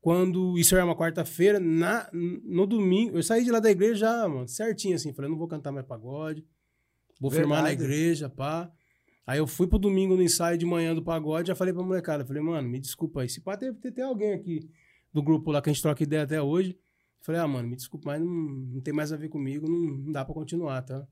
quando 0.00 0.58
isso 0.58 0.74
era 0.74 0.84
uma 0.84 0.96
quarta-feira, 0.96 1.58
na 1.60 2.08
no 2.12 2.66
domingo, 2.66 3.16
eu 3.18 3.22
saí 3.22 3.44
de 3.44 3.50
lá 3.50 3.60
da 3.60 3.70
igreja 3.70 3.94
já, 3.96 4.28
mano, 4.28 4.48
certinho 4.48 4.94
assim, 4.96 5.12
falei, 5.12 5.30
não 5.30 5.38
vou 5.38 5.48
cantar 5.48 5.72
mais 5.72 5.86
pagode. 5.86 6.44
Vou 7.20 7.30
firmar 7.30 7.62
na 7.62 7.68
Verdade. 7.68 7.84
igreja, 7.90 8.28
pá. 8.30 8.70
Aí 9.26 9.38
eu 9.38 9.46
fui 9.46 9.66
pro 9.66 9.78
domingo 9.78 10.16
no 10.16 10.22
ensaio 10.22 10.56
de 10.56 10.64
manhã 10.64 10.94
do 10.94 11.02
pagode, 11.02 11.48
já 11.48 11.54
falei 11.54 11.74
pra 11.74 11.82
molecada, 11.82 12.24
falei, 12.24 12.42
mano, 12.42 12.68
me 12.68 12.78
desculpa 12.78 13.20
aí, 13.22 13.28
se 13.28 13.40
pá, 13.42 13.56
deve 13.56 13.78
ter, 13.78 13.90
ter 13.92 14.02
alguém 14.02 14.32
aqui 14.32 14.70
do 15.12 15.22
grupo 15.22 15.50
lá 15.50 15.60
que 15.60 15.68
a 15.68 15.72
gente 15.72 15.82
troca 15.82 16.02
ideia 16.02 16.22
até 16.22 16.40
hoje. 16.40 16.78
Falei, 17.20 17.40
ah, 17.40 17.48
mano, 17.48 17.68
me 17.68 17.74
desculpa, 17.76 18.10
mas 18.10 18.20
não, 18.22 18.26
não 18.30 18.80
tem 18.80 18.94
mais 18.94 19.12
a 19.12 19.16
ver 19.16 19.28
comigo, 19.28 19.68
não, 19.68 19.78
não 19.98 20.12
dá 20.12 20.24
pra 20.24 20.32
continuar, 20.32 20.80
tá? 20.82 21.06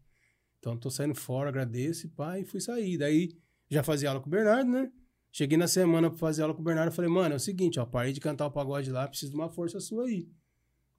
Então 0.59 0.77
tô 0.77 0.91
saindo 0.91 1.15
fora, 1.15 1.49
agradeço 1.49 2.07
e 2.07 2.11
pá, 2.11 2.39
e 2.39 2.45
fui 2.45 2.61
sair. 2.61 2.99
Daí 2.99 3.31
Já 3.71 3.83
fazia 3.83 4.09
aula 4.09 4.21
com 4.21 4.29
o 4.29 4.31
Bernardo, 4.31 4.71
né? 4.71 4.91
Cheguei 5.33 5.59
na 5.59 5.67
semana 5.69 6.09
pra 6.09 6.19
fazer 6.19 6.43
aula 6.43 6.55
com 6.55 6.61
o 6.61 6.65
Bernardo. 6.65 6.93
Falei, 6.93 7.11
mano, 7.11 7.35
é 7.35 7.37
o 7.37 7.41
seguinte, 7.41 7.79
ó, 7.79 7.85
parei 7.85 8.13
de 8.13 8.21
cantar 8.21 8.47
o 8.47 8.51
pagode 8.51 8.91
lá, 8.91 9.07
preciso 9.07 9.33
de 9.33 9.37
uma 9.37 9.49
força 9.51 9.79
sua 9.81 10.05
aí. 10.07 10.29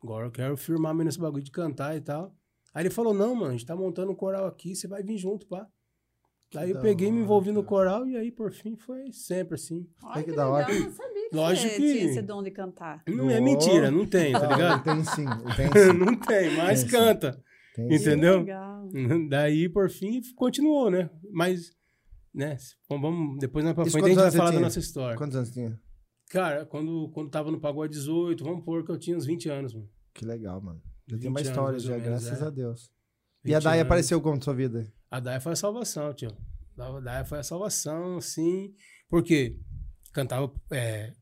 Agora 0.04 0.28
eu 0.28 0.32
quero 0.32 0.56
firmar 0.56 0.94
mesmo 0.94 1.06
nesse 1.06 1.20
bagulho 1.20 1.44
de 1.44 1.50
cantar 1.52 1.96
e 1.98 2.02
tal. 2.02 2.36
Aí 2.74 2.84
ele 2.84 2.90
falou, 2.92 3.14
não, 3.14 3.34
mano, 3.34 3.48
a 3.50 3.52
gente 3.54 3.66
tá 3.66 3.76
montando 3.76 4.12
um 4.12 4.16
coral 4.16 4.46
aqui, 4.46 4.76
você 4.76 4.88
vai 4.88 5.02
vir 5.02 5.18
junto, 5.18 5.48
pá. 5.48 5.68
aí 6.56 6.70
eu 6.70 6.80
peguei, 6.82 7.10
me 7.10 7.18
hora, 7.18 7.24
envolvi 7.26 7.50
no 7.52 7.64
cara. 7.64 7.68
coral 7.68 8.08
e 8.08 8.16
aí, 8.16 8.32
por 8.32 8.52
fim, 8.54 8.76
foi 8.76 9.12
sempre 9.12 9.56
assim. 9.56 9.90
Olha 10.04 10.24
que 10.24 10.30
que 10.30 10.36
da 10.36 10.48
hora. 10.48 10.72
eu 10.72 10.82
não 10.82 10.92
sabia 10.92 11.30
que 11.30 11.36
Lógico 11.36 11.70
você 11.70 11.76
que- 11.82 11.94
tinha 11.94 12.06
esse 12.12 12.22
dom 12.22 12.44
de 12.44 12.52
cantar. 12.52 13.04
Não 13.08 13.30
é 13.32 13.42
mentira, 13.42 13.90
não 13.90 14.06
tem, 14.06 14.34
tá 14.34 14.46
ligado? 14.48 14.84
Tem 14.84 15.04
sim, 15.04 15.26
tem 15.56 15.68
sim. 15.92 15.98
não 15.98 16.16
tem, 16.16 16.56
mas 16.56 16.82
Tem 16.84 16.90
sim. 16.92 16.96
canta. 16.96 17.44
Sim. 17.78 17.94
Entendeu? 17.94 18.40
Legal. 18.40 18.90
Daí, 19.30 19.70
por 19.70 19.90
fim, 19.90 20.20
continuou, 20.36 20.90
né? 20.90 21.10
Mas, 21.32 21.72
né? 22.34 22.58
Vamos, 22.90 23.02
vamos- 23.04 23.40
depois 23.40 23.64
Isso 23.66 23.92
frente 23.92 24.06
a 24.06 24.08
gente 24.10 24.18
vai 24.18 24.32
falar 24.32 24.46
da 24.46 24.52
tinha? 24.52 24.62
nossa 24.62 24.80
história. 24.80 25.18
Quantos 25.18 25.36
anos 25.36 25.52
tinha? 25.52 25.80
Cara, 26.30 26.66
quando, 26.66 27.10
quando 27.14 27.30
tava 27.30 27.52
no 27.52 27.60
Pagode 27.60 27.94
18, 27.94 28.44
vamos 28.44 28.66
pôr 28.66 28.84
que 28.84 28.92
eu 28.92 28.98
tinha 28.98 29.16
uns 29.16 29.26
20 29.26 29.50
anos, 29.50 29.74
mano. 29.74 29.88
Que 30.14 30.26
legal, 30.26 30.60
mano. 30.62 30.82
Já 31.08 31.18
tem 31.18 31.28
20 31.28 31.28
uma 31.30 31.42
história 31.42 31.80
já, 31.80 31.92
menos, 31.92 32.06
graças 32.06 32.42
é. 32.42 32.46
a 32.46 32.50
Deus. 32.50 32.92
E 33.46 33.48
20 33.50 33.56
a 33.56 33.60
Dai 33.60 33.78
anos. 33.80 33.86
apareceu 33.86 34.20
como 34.22 34.36
na 34.36 34.42
sua 34.42 34.54
vida? 34.54 34.92
A 35.10 35.20
Daia 35.20 35.40
foi 35.40 35.54
a 35.54 35.56
salvação, 35.56 36.14
tio. 36.14 36.36
A 36.78 37.00
Daia 37.00 37.24
foi 37.24 37.40
a 37.40 37.44
salvação, 37.44 38.18
assim. 38.18 38.74
Porque 39.08 39.58
cantava. 40.12 40.52
É, 40.72 41.14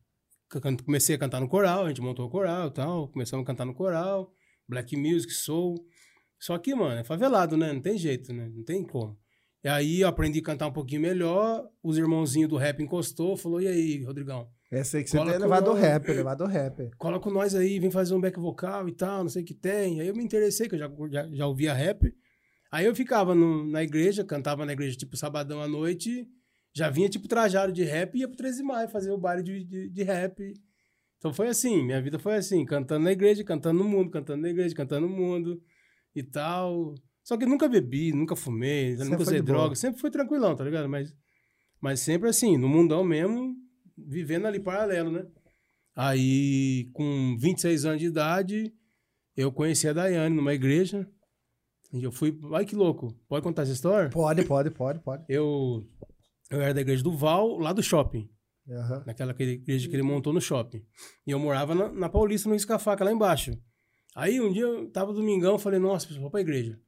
comecei 0.84 1.14
a 1.14 1.18
cantar 1.18 1.40
no 1.40 1.48
coral, 1.48 1.84
a 1.84 1.88
gente 1.88 2.00
montou 2.00 2.26
o 2.26 2.30
coral 2.30 2.68
e 2.68 2.72
tal. 2.72 3.08
Começamos 3.08 3.44
a 3.44 3.46
cantar 3.46 3.64
no 3.64 3.74
coral, 3.74 4.32
black 4.68 4.96
music, 4.96 5.32
soul. 5.32 5.86
Só 6.38 6.58
que, 6.58 6.74
mano, 6.74 7.00
é 7.00 7.04
favelado, 7.04 7.56
né? 7.56 7.72
Não 7.72 7.80
tem 7.80 7.96
jeito, 7.98 8.32
né? 8.32 8.48
Não 8.54 8.62
tem 8.64 8.82
como. 8.84 9.18
E 9.64 9.68
aí 9.68 10.00
eu 10.00 10.08
aprendi 10.08 10.38
a 10.38 10.42
cantar 10.42 10.66
um 10.68 10.72
pouquinho 10.72 11.00
melhor. 11.00 11.68
Os 11.82 11.98
irmãozinhos 11.98 12.48
do 12.48 12.56
rap 12.56 12.82
encostou, 12.82 13.36
falou: 13.36 13.60
e 13.60 13.66
aí, 13.66 14.02
Rodrigão? 14.04 14.48
Essa 14.70 14.98
aí 14.98 15.04
que 15.04 15.10
você 15.10 15.16
tem 15.18 15.26
com 15.26 15.38
levado 15.40 15.66
nós. 15.70 15.80
rap, 15.80 16.06
levado 16.08 16.44
o 16.44 16.46
rap. 16.46 16.90
cola 16.98 17.18
com 17.20 17.30
nós 17.30 17.54
aí, 17.54 17.78
vem 17.78 17.90
fazer 17.90 18.14
um 18.14 18.20
back 18.20 18.38
vocal 18.38 18.88
e 18.88 18.92
tal, 18.92 19.22
não 19.22 19.28
sei 19.30 19.42
o 19.42 19.44
que 19.44 19.54
tem. 19.54 20.00
Aí 20.00 20.08
eu 20.08 20.14
me 20.14 20.22
interessei, 20.24 20.68
que 20.68 20.74
eu 20.74 20.78
já, 20.78 20.90
já, 21.10 21.28
já 21.32 21.46
ouvia 21.46 21.72
rap. 21.72 22.12
Aí 22.70 22.84
eu 22.84 22.94
ficava 22.94 23.34
no- 23.34 23.64
na 23.64 23.82
igreja, 23.82 24.24
cantava 24.24 24.66
na 24.66 24.72
igreja 24.72 24.96
tipo 24.96 25.16
sabadão 25.16 25.62
à 25.62 25.68
noite, 25.68 26.28
já 26.74 26.90
vinha 26.90 27.08
tipo 27.08 27.28
trajado 27.28 27.72
de 27.72 27.84
rap 27.84 28.14
e 28.16 28.20
ia 28.20 28.28
pro 28.28 28.36
13 28.36 28.58
de 28.58 28.64
maio 28.64 28.88
fazer 28.88 29.12
o 29.12 29.18
baile 29.18 29.42
de, 29.42 29.64
de, 29.64 29.88
de 29.88 30.02
rap. 30.02 30.52
Então 31.18 31.32
foi 31.32 31.48
assim, 31.48 31.82
minha 31.84 32.02
vida 32.02 32.18
foi 32.18 32.34
assim, 32.34 32.64
cantando 32.64 33.04
na 33.04 33.12
igreja, 33.12 33.42
cantando 33.44 33.78
no 33.82 33.88
mundo, 33.88 34.10
cantando 34.10 34.42
na 34.42 34.48
igreja, 34.50 34.74
cantando 34.74 35.06
no 35.08 35.12
mundo 35.16 35.60
e 36.16 36.22
tal. 36.22 36.94
Só 37.22 37.36
que 37.36 37.44
nunca 37.46 37.68
bebi, 37.68 38.12
nunca 38.12 38.34
fumei, 38.34 38.90
Sempre 38.92 39.04
nunca 39.04 39.16
foi 39.18 39.26
usei 39.26 39.42
boa. 39.42 39.58
droga, 39.58 39.74
sempre 39.74 40.00
fui 40.00 40.10
tranquilão, 40.10 40.56
tá 40.56 40.64
ligado? 40.64 40.88
Mas, 40.88 41.14
mas 41.80 42.00
sempre 42.00 42.28
assim, 42.28 42.56
no 42.56 42.68
mundão 42.68 43.04
mesmo, 43.04 43.54
vivendo 43.96 44.46
ali 44.46 44.58
paralelo, 44.60 45.10
né? 45.10 45.26
Aí, 45.94 46.90
com 46.92 47.36
26 47.38 47.84
anos 47.84 48.00
de 48.00 48.06
idade, 48.06 48.72
eu 49.36 49.50
conheci 49.50 49.88
a 49.88 49.92
Daiane 49.92 50.34
numa 50.36 50.52
igreja. 50.54 51.08
E 51.92 52.02
eu 52.02 52.12
fui. 52.12 52.38
Ai, 52.52 52.64
que 52.66 52.76
louco. 52.76 53.14
Pode 53.28 53.42
contar 53.42 53.62
essa 53.62 53.72
história? 53.72 54.10
Pode, 54.10 54.44
pode, 54.44 54.70
pode, 54.70 55.00
pode. 55.00 55.24
Eu, 55.28 55.86
eu 56.50 56.60
era 56.60 56.74
da 56.74 56.80
igreja 56.80 57.02
do 57.02 57.12
Val, 57.16 57.58
lá 57.58 57.72
do 57.72 57.82
shopping. 57.82 58.28
Aham. 58.68 59.04
Naquela 59.06 59.34
igreja 59.38 59.88
que 59.88 59.94
ele 59.94 60.02
montou 60.02 60.32
no 60.32 60.40
shopping. 60.40 60.84
E 61.26 61.30
eu 61.30 61.38
morava 61.38 61.74
na, 61.74 61.88
na 61.88 62.08
Paulista, 62.08 62.48
no 62.48 62.54
Riscafaca, 62.54 63.04
lá 63.04 63.10
embaixo. 63.12 63.52
Aí 64.16 64.40
um 64.40 64.50
dia 64.50 64.62
eu 64.62 64.88
tava 64.88 65.12
domingão, 65.12 65.58
falei, 65.58 65.78
nossa, 65.78 66.08
vou 66.18 66.30
pra 66.30 66.40
igreja. 66.40 66.80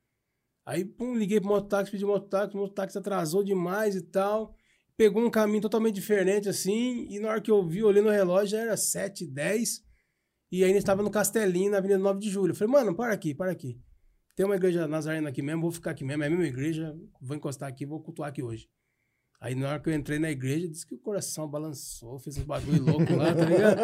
Aí, 0.64 0.82
pum, 0.82 1.14
liguei 1.14 1.38
pro 1.38 1.50
mototáxi, 1.50 1.90
pedi 1.90 2.02
mototáxi, 2.02 2.56
o 2.56 2.60
mototáxi 2.60 2.96
atrasou 2.96 3.44
demais 3.44 3.94
e 3.94 4.00
tal. 4.00 4.54
Pegou 4.96 5.22
um 5.22 5.30
caminho 5.30 5.60
totalmente 5.60 5.94
diferente, 5.94 6.48
assim, 6.48 7.06
e 7.10 7.20
na 7.20 7.28
hora 7.28 7.40
que 7.40 7.50
eu 7.50 7.62
vi, 7.62 7.84
olhei 7.84 8.02
no 8.02 8.08
relógio, 8.08 8.48
já 8.48 8.58
era 8.58 8.76
7, 8.78 9.26
10, 9.26 9.84
e 10.50 10.64
ainda 10.64 10.78
estava 10.78 11.02
no 11.02 11.10
Castelinho, 11.10 11.70
na 11.70 11.78
Avenida 11.78 11.98
9 11.98 12.18
de 12.18 12.30
Julho. 12.30 12.54
Falei, 12.54 12.72
mano, 12.72 12.96
para 12.96 13.12
aqui, 13.12 13.34
para 13.34 13.52
aqui. 13.52 13.78
Tem 14.34 14.46
uma 14.46 14.56
igreja 14.56 14.88
nazarena 14.88 15.28
aqui 15.28 15.42
mesmo, 15.42 15.60
vou 15.60 15.70
ficar 15.70 15.90
aqui 15.90 16.04
mesmo, 16.04 16.24
é 16.24 16.26
a 16.26 16.30
mesma 16.30 16.46
igreja, 16.46 16.96
vou 17.20 17.36
encostar 17.36 17.68
aqui, 17.68 17.84
vou 17.84 18.00
cultuar 18.02 18.30
aqui 18.30 18.42
hoje. 18.42 18.68
Aí 19.40 19.54
na 19.54 19.68
hora 19.68 19.78
que 19.78 19.88
eu 19.88 19.94
entrei 19.94 20.18
na 20.18 20.30
igreja, 20.30 20.66
disse 20.66 20.84
que 20.84 20.96
o 20.96 20.98
coração 20.98 21.46
balançou, 21.46 22.18
fez 22.18 22.36
uns 22.38 22.44
bagulho 22.44 22.82
louco 22.82 23.14
lá, 23.14 23.32
tá 23.32 23.44
ligado? 23.44 23.78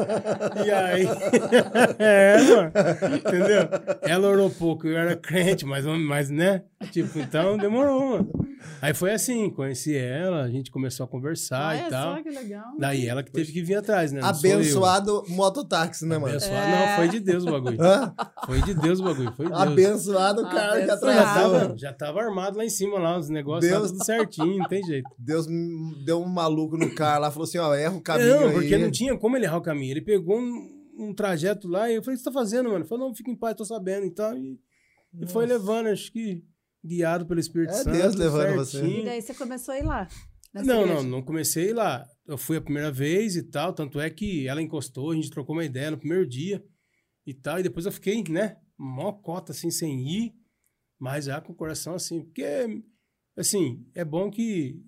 E 0.66 0.70
aí. 0.70 1.06
é, 2.00 2.36
mano. 2.42 2.72
Entendeu? 3.18 3.68
Ela 4.02 4.28
orou 4.28 4.50
pouco, 4.50 4.88
eu 4.88 4.98
era 4.98 5.14
crente, 5.14 5.64
mas, 5.64 5.86
mas 5.86 6.28
né? 6.28 6.64
Tipo, 6.90 7.20
então 7.20 7.56
demorou, 7.56 8.10
mano. 8.10 8.43
Aí 8.80 8.92
foi 8.94 9.12
assim, 9.12 9.50
conheci 9.50 9.96
ela, 9.96 10.42
a 10.42 10.50
gente 10.50 10.70
começou 10.70 11.04
a 11.04 11.08
conversar 11.08 11.70
Olha 11.76 11.86
e 11.86 11.90
tal. 11.90 12.16
só 12.16 12.22
que 12.22 12.30
legal. 12.30 12.64
Daí 12.78 13.06
ela 13.06 13.22
que 13.22 13.32
teve 13.32 13.52
que 13.52 13.62
vir 13.62 13.76
atrás, 13.76 14.12
né? 14.12 14.20
Não. 14.20 14.28
Abençoado 14.28 15.24
mototáxi, 15.28 16.04
né, 16.06 16.18
mano? 16.18 16.28
Abençoado. 16.36 16.56
É. 16.56 16.86
Não, 16.90 16.96
foi 16.96 17.08
de 17.08 17.20
Deus 17.20 17.44
o 17.44 17.50
bagulho. 17.50 17.82
Hã? 17.82 18.14
Foi 18.46 18.62
de 18.62 18.74
Deus 18.74 19.00
o 19.00 19.04
bagulho, 19.04 19.32
foi 19.36 19.46
de 19.46 19.52
Deus. 19.52 19.62
Abençoado 19.62 20.42
o 20.42 20.50
cara 20.50 20.84
que 20.84 20.90
Abençoado. 20.90 21.14
Já 21.14 21.30
atrasou. 21.30 21.60
tava, 21.60 21.78
já 21.78 21.92
tava 21.92 22.20
armado 22.22 22.58
lá 22.58 22.64
em 22.64 22.70
cima, 22.70 22.98
lá, 22.98 23.18
os 23.18 23.28
negócios, 23.28 23.70
Deus- 23.70 23.82
tava 23.82 23.92
tudo 23.92 24.04
certinho, 24.04 24.58
não 24.58 24.68
tem 24.68 24.82
jeito. 24.84 25.08
Deus 25.18 25.46
deu 26.04 26.20
um 26.22 26.28
maluco 26.28 26.76
no 26.76 26.94
carro 26.94 27.20
lá, 27.22 27.30
falou 27.30 27.44
assim, 27.44 27.58
ó, 27.58 27.74
erra 27.74 27.96
o 27.96 28.00
caminho 28.00 28.40
não, 28.40 28.46
aí. 28.48 28.52
porque 28.54 28.78
não 28.78 28.90
tinha 28.90 29.16
como 29.16 29.36
ele 29.36 29.44
errar 29.46 29.58
o 29.58 29.62
caminho. 29.62 29.92
Ele 29.92 30.02
pegou 30.02 30.38
um, 30.38 30.68
um 30.98 31.14
trajeto 31.14 31.68
lá 31.68 31.90
e 31.90 31.94
eu 31.96 32.02
falei, 32.02 32.14
o 32.14 32.18
que 32.18 32.24
você 32.24 32.30
tá 32.30 32.32
fazendo, 32.32 32.64
mano? 32.66 32.78
Ele 32.80 32.88
falou, 32.88 33.08
não, 33.08 33.14
fica 33.14 33.30
em 33.30 33.36
paz, 33.36 33.54
tô 33.56 33.64
sabendo 33.64 34.06
e 34.06 34.10
tal. 34.10 34.36
E, 34.36 34.58
e 35.20 35.26
foi 35.26 35.46
levando, 35.46 35.86
acho 35.88 36.10
que 36.12 36.42
guiado 36.84 37.26
pelo 37.26 37.40
Espírito 37.40 37.70
É 37.72 37.76
Santo. 37.82 37.92
Deus 37.96 38.14
levando 38.14 38.54
você. 38.56 38.78
certinho. 38.78 39.00
E 39.02 39.04
daí 39.04 39.22
você 39.22 39.34
começou 39.34 39.74
a 39.74 39.78
ir 39.78 39.84
lá? 39.84 40.08
Não, 40.54 40.82
igreja? 40.82 40.86
não, 40.86 41.02
não 41.02 41.22
comecei 41.22 41.72
lá. 41.72 42.06
Eu 42.26 42.38
fui 42.38 42.56
a 42.56 42.60
primeira 42.60 42.92
vez 42.92 43.34
e 43.36 43.42
tal, 43.42 43.72
tanto 43.72 43.98
é 44.00 44.08
que 44.08 44.46
ela 44.46 44.62
encostou, 44.62 45.10
a 45.10 45.14
gente 45.14 45.30
trocou 45.30 45.56
uma 45.56 45.64
ideia 45.64 45.90
no 45.90 45.98
primeiro 45.98 46.26
dia 46.26 46.64
e 47.26 47.34
tal, 47.34 47.58
e 47.58 47.62
depois 47.62 47.86
eu 47.86 47.92
fiquei, 47.92 48.22
né, 48.28 48.56
mó 48.78 49.12
cota 49.12 49.52
assim, 49.52 49.70
sem 49.70 49.98
ir, 50.08 50.34
mas 50.98 51.24
já 51.24 51.40
com 51.40 51.52
o 51.52 51.56
coração 51.56 51.94
assim, 51.94 52.22
porque, 52.22 52.44
assim, 53.36 53.84
é 53.94 54.04
bom 54.04 54.30
que 54.30 54.80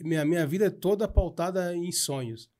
minha, 0.00 0.24
minha 0.24 0.46
vida 0.46 0.66
é 0.66 0.70
toda 0.70 1.06
pautada 1.06 1.74
em 1.76 1.92
sonhos. 1.92 2.50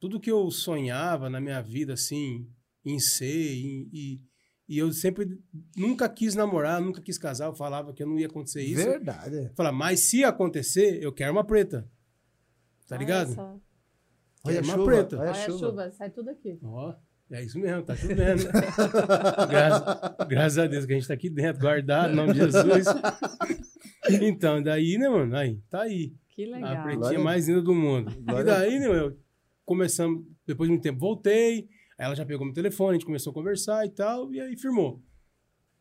Tudo 0.00 0.20
que 0.20 0.30
eu 0.30 0.50
sonhava 0.50 1.28
na 1.30 1.40
minha 1.40 1.60
vida, 1.62 1.94
assim, 1.94 2.46
em 2.84 2.98
ser, 3.00 3.54
em- 3.56 3.88
e, 3.92 4.20
e 4.68 4.78
eu 4.78 4.92
sempre 4.92 5.38
nunca 5.76 6.08
quis 6.08 6.34
namorar, 6.34 6.80
nunca 6.80 7.00
quis 7.02 7.18
casar, 7.18 7.46
eu 7.46 7.54
falava 7.54 7.92
que 7.92 8.04
não 8.04 8.18
ia 8.18 8.26
acontecer 8.26 8.62
isso. 8.62 8.84
Verdade. 8.84 9.50
Fala, 9.54 9.70
mas 9.72 10.00
se 10.00 10.24
acontecer, 10.24 11.02
eu 11.02 11.12
quero 11.12 11.32
uma 11.32 11.44
preta. 11.44 11.88
Tá 12.88 12.94
Olha 12.96 12.98
ligado? 13.00 13.34
só. 13.34 13.56
Olha 14.46 14.60
a 14.60 14.62
uma 14.62 14.72
chuva, 14.74 14.84
preta. 14.84 15.16
olha 15.16 15.22
Olha 15.22 15.30
a 15.30 15.42
a 15.42 15.46
chuva. 15.46 15.58
chuva, 15.58 15.90
sai 15.90 16.10
tudo 16.10 16.30
aqui. 16.30 16.58
Ó, 16.62 16.94
é 17.30 17.42
isso 17.44 17.58
mesmo, 17.58 17.82
tá 17.82 17.96
chovendo. 17.96 18.44
graças, 19.48 20.26
graças 20.28 20.58
a 20.58 20.66
Deus 20.66 20.84
que 20.86 20.92
a 20.92 20.96
gente 20.96 21.08
tá 21.08 21.14
aqui 21.14 21.30
dentro, 21.30 21.60
guardado, 21.60 22.12
em 22.12 22.16
nome 22.16 22.32
de 22.32 22.40
Jesus. 22.40 22.84
Então, 24.20 24.62
daí, 24.62 24.98
né, 24.98 25.08
mano? 25.08 25.34
Aí, 25.34 25.58
tá 25.70 25.82
aí. 25.82 26.12
Que 26.28 26.44
A 26.44 26.56
legal. 26.56 26.70
pretinha 26.82 26.96
Glória- 26.98 27.18
mais 27.20 27.48
linda 27.48 27.62
do 27.62 27.74
mundo. 27.74 28.14
Glória- 28.22 28.42
E 28.42 28.44
daí, 28.44 28.78
né, 28.78 28.86
eu 28.86 29.18
começamos, 29.64 30.24
depois 30.46 30.68
de 30.68 30.72
muito 30.72 30.82
tempo, 30.82 30.98
voltei. 30.98 31.68
Aí 31.98 32.06
ela 32.06 32.14
já 32.14 32.24
pegou 32.26 32.44
meu 32.44 32.54
telefone, 32.54 32.90
a 32.90 32.92
gente 32.94 33.06
começou 33.06 33.30
a 33.30 33.34
conversar 33.34 33.84
e 33.86 33.90
tal, 33.90 34.32
e 34.32 34.40
aí 34.40 34.56
firmou. 34.56 35.02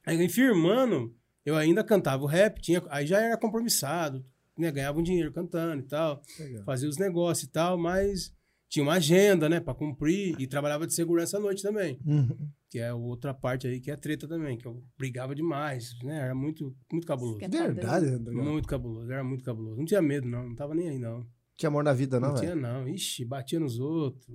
Aí 0.05 0.27
firmando, 0.29 1.15
eu 1.45 1.55
ainda 1.55 1.83
cantava 1.83 2.23
o 2.23 2.27
rap, 2.27 2.61
tinha, 2.61 2.81
aí 2.89 3.05
já 3.07 3.19
era 3.19 3.37
compromissado, 3.37 4.23
né? 4.57 4.71
Ganhava 4.71 4.99
um 4.99 5.03
dinheiro 5.03 5.31
cantando 5.31 5.81
e 5.81 5.85
tal, 5.87 6.21
Legal. 6.39 6.63
fazia 6.63 6.87
os 6.89 6.97
negócios 6.97 7.47
e 7.47 7.51
tal, 7.51 7.77
mas 7.77 8.33
tinha 8.69 8.83
uma 8.83 8.93
agenda, 8.93 9.47
né, 9.47 9.59
pra 9.59 9.73
cumprir, 9.73 10.35
e 10.39 10.47
trabalhava 10.47 10.87
de 10.87 10.93
segurança 10.95 11.37
à 11.37 11.39
noite 11.39 11.61
também, 11.61 11.99
Uhum. 12.03 12.49
que 12.71 12.79
é 12.79 12.91
outra 12.91 13.31
parte 13.31 13.67
aí 13.67 13.79
que 13.79 13.91
é 13.91 13.95
treta 13.95 14.27
também, 14.27 14.57
que 14.57 14.65
eu 14.67 14.83
brigava 14.97 15.35
demais, 15.35 15.95
né? 16.03 16.19
Era 16.21 16.33
muito, 16.35 16.75
muito 16.91 17.05
cabuloso. 17.05 17.37
Que 17.37 17.45
é 17.45 17.49
Verdade, 17.49 18.09
Rodrigão. 18.09 18.43
Muito 18.45 18.67
cabuloso, 18.67 19.11
era 19.11 19.23
muito 19.23 19.43
cabuloso. 19.43 19.77
Não 19.77 19.85
tinha 19.85 20.01
medo, 20.01 20.27
não, 20.27 20.49
não 20.49 20.55
tava 20.55 20.73
nem 20.73 20.89
aí, 20.89 20.97
não. 20.99 21.25
Tinha 21.55 21.67
amor 21.69 21.83
na 21.83 21.93
vida, 21.93 22.19
não, 22.19 22.29
Não, 22.29 22.35
tinha, 22.35 22.49
velho? 22.55 22.61
não. 22.61 22.87
Ixi, 22.89 23.23
batia 23.25 23.59
nos 23.59 23.79
outros. 23.79 24.25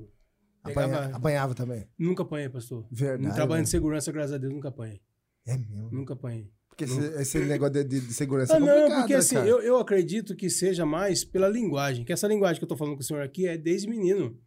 Apanha-. 0.73 1.17
Apanhava 1.17 1.55
também. 1.55 1.87
Nunca 1.99 2.23
apanhei, 2.23 2.49
pastor. 2.49 2.87
Verdade. 2.91 3.29
No 3.29 3.35
trabalho 3.35 3.63
de 3.63 3.71
segurança, 3.71 4.11
graças 4.13 4.33
a 4.33 4.39
Deus, 4.39 4.53
nunca 4.53 4.69
apanhei. 4.69 5.01
É 5.47 5.57
mesmo. 5.57 5.91
Nunca 5.91 6.15
apanhei. 6.15 6.51
Porque 6.69 6.85
esse, 6.85 7.01
esse 7.21 7.39
negócio 7.41 7.73
de, 7.83 7.85
de- 8.01 8.13
segurança 8.15 8.55
Ah, 8.55 8.57
é 8.57 8.61
complicado, 8.61 8.89
não, 8.91 8.99
porque 9.01 9.13
né, 9.15 9.19
assim, 9.19 9.35
cara? 9.35 9.49
eu, 9.49 9.61
eu 9.61 9.79
acredito 9.79 10.37
que 10.37 10.49
seja 10.49 10.87
mais 10.87 11.25
pela 11.25 11.49
linguagem. 11.49 12.05
Que 12.05 12.13
essa 12.13 12.29
linguagem 12.29 12.59
que 12.61 12.65
eu 12.65 12.69
tô 12.69 12.77
falando 12.77 12.95
com 12.95 13.01
o 13.01 13.05
senhor 13.05 13.23
aqui 13.23 13.47
é 13.49 13.59
desde 13.59 13.89
menino. 13.89 14.39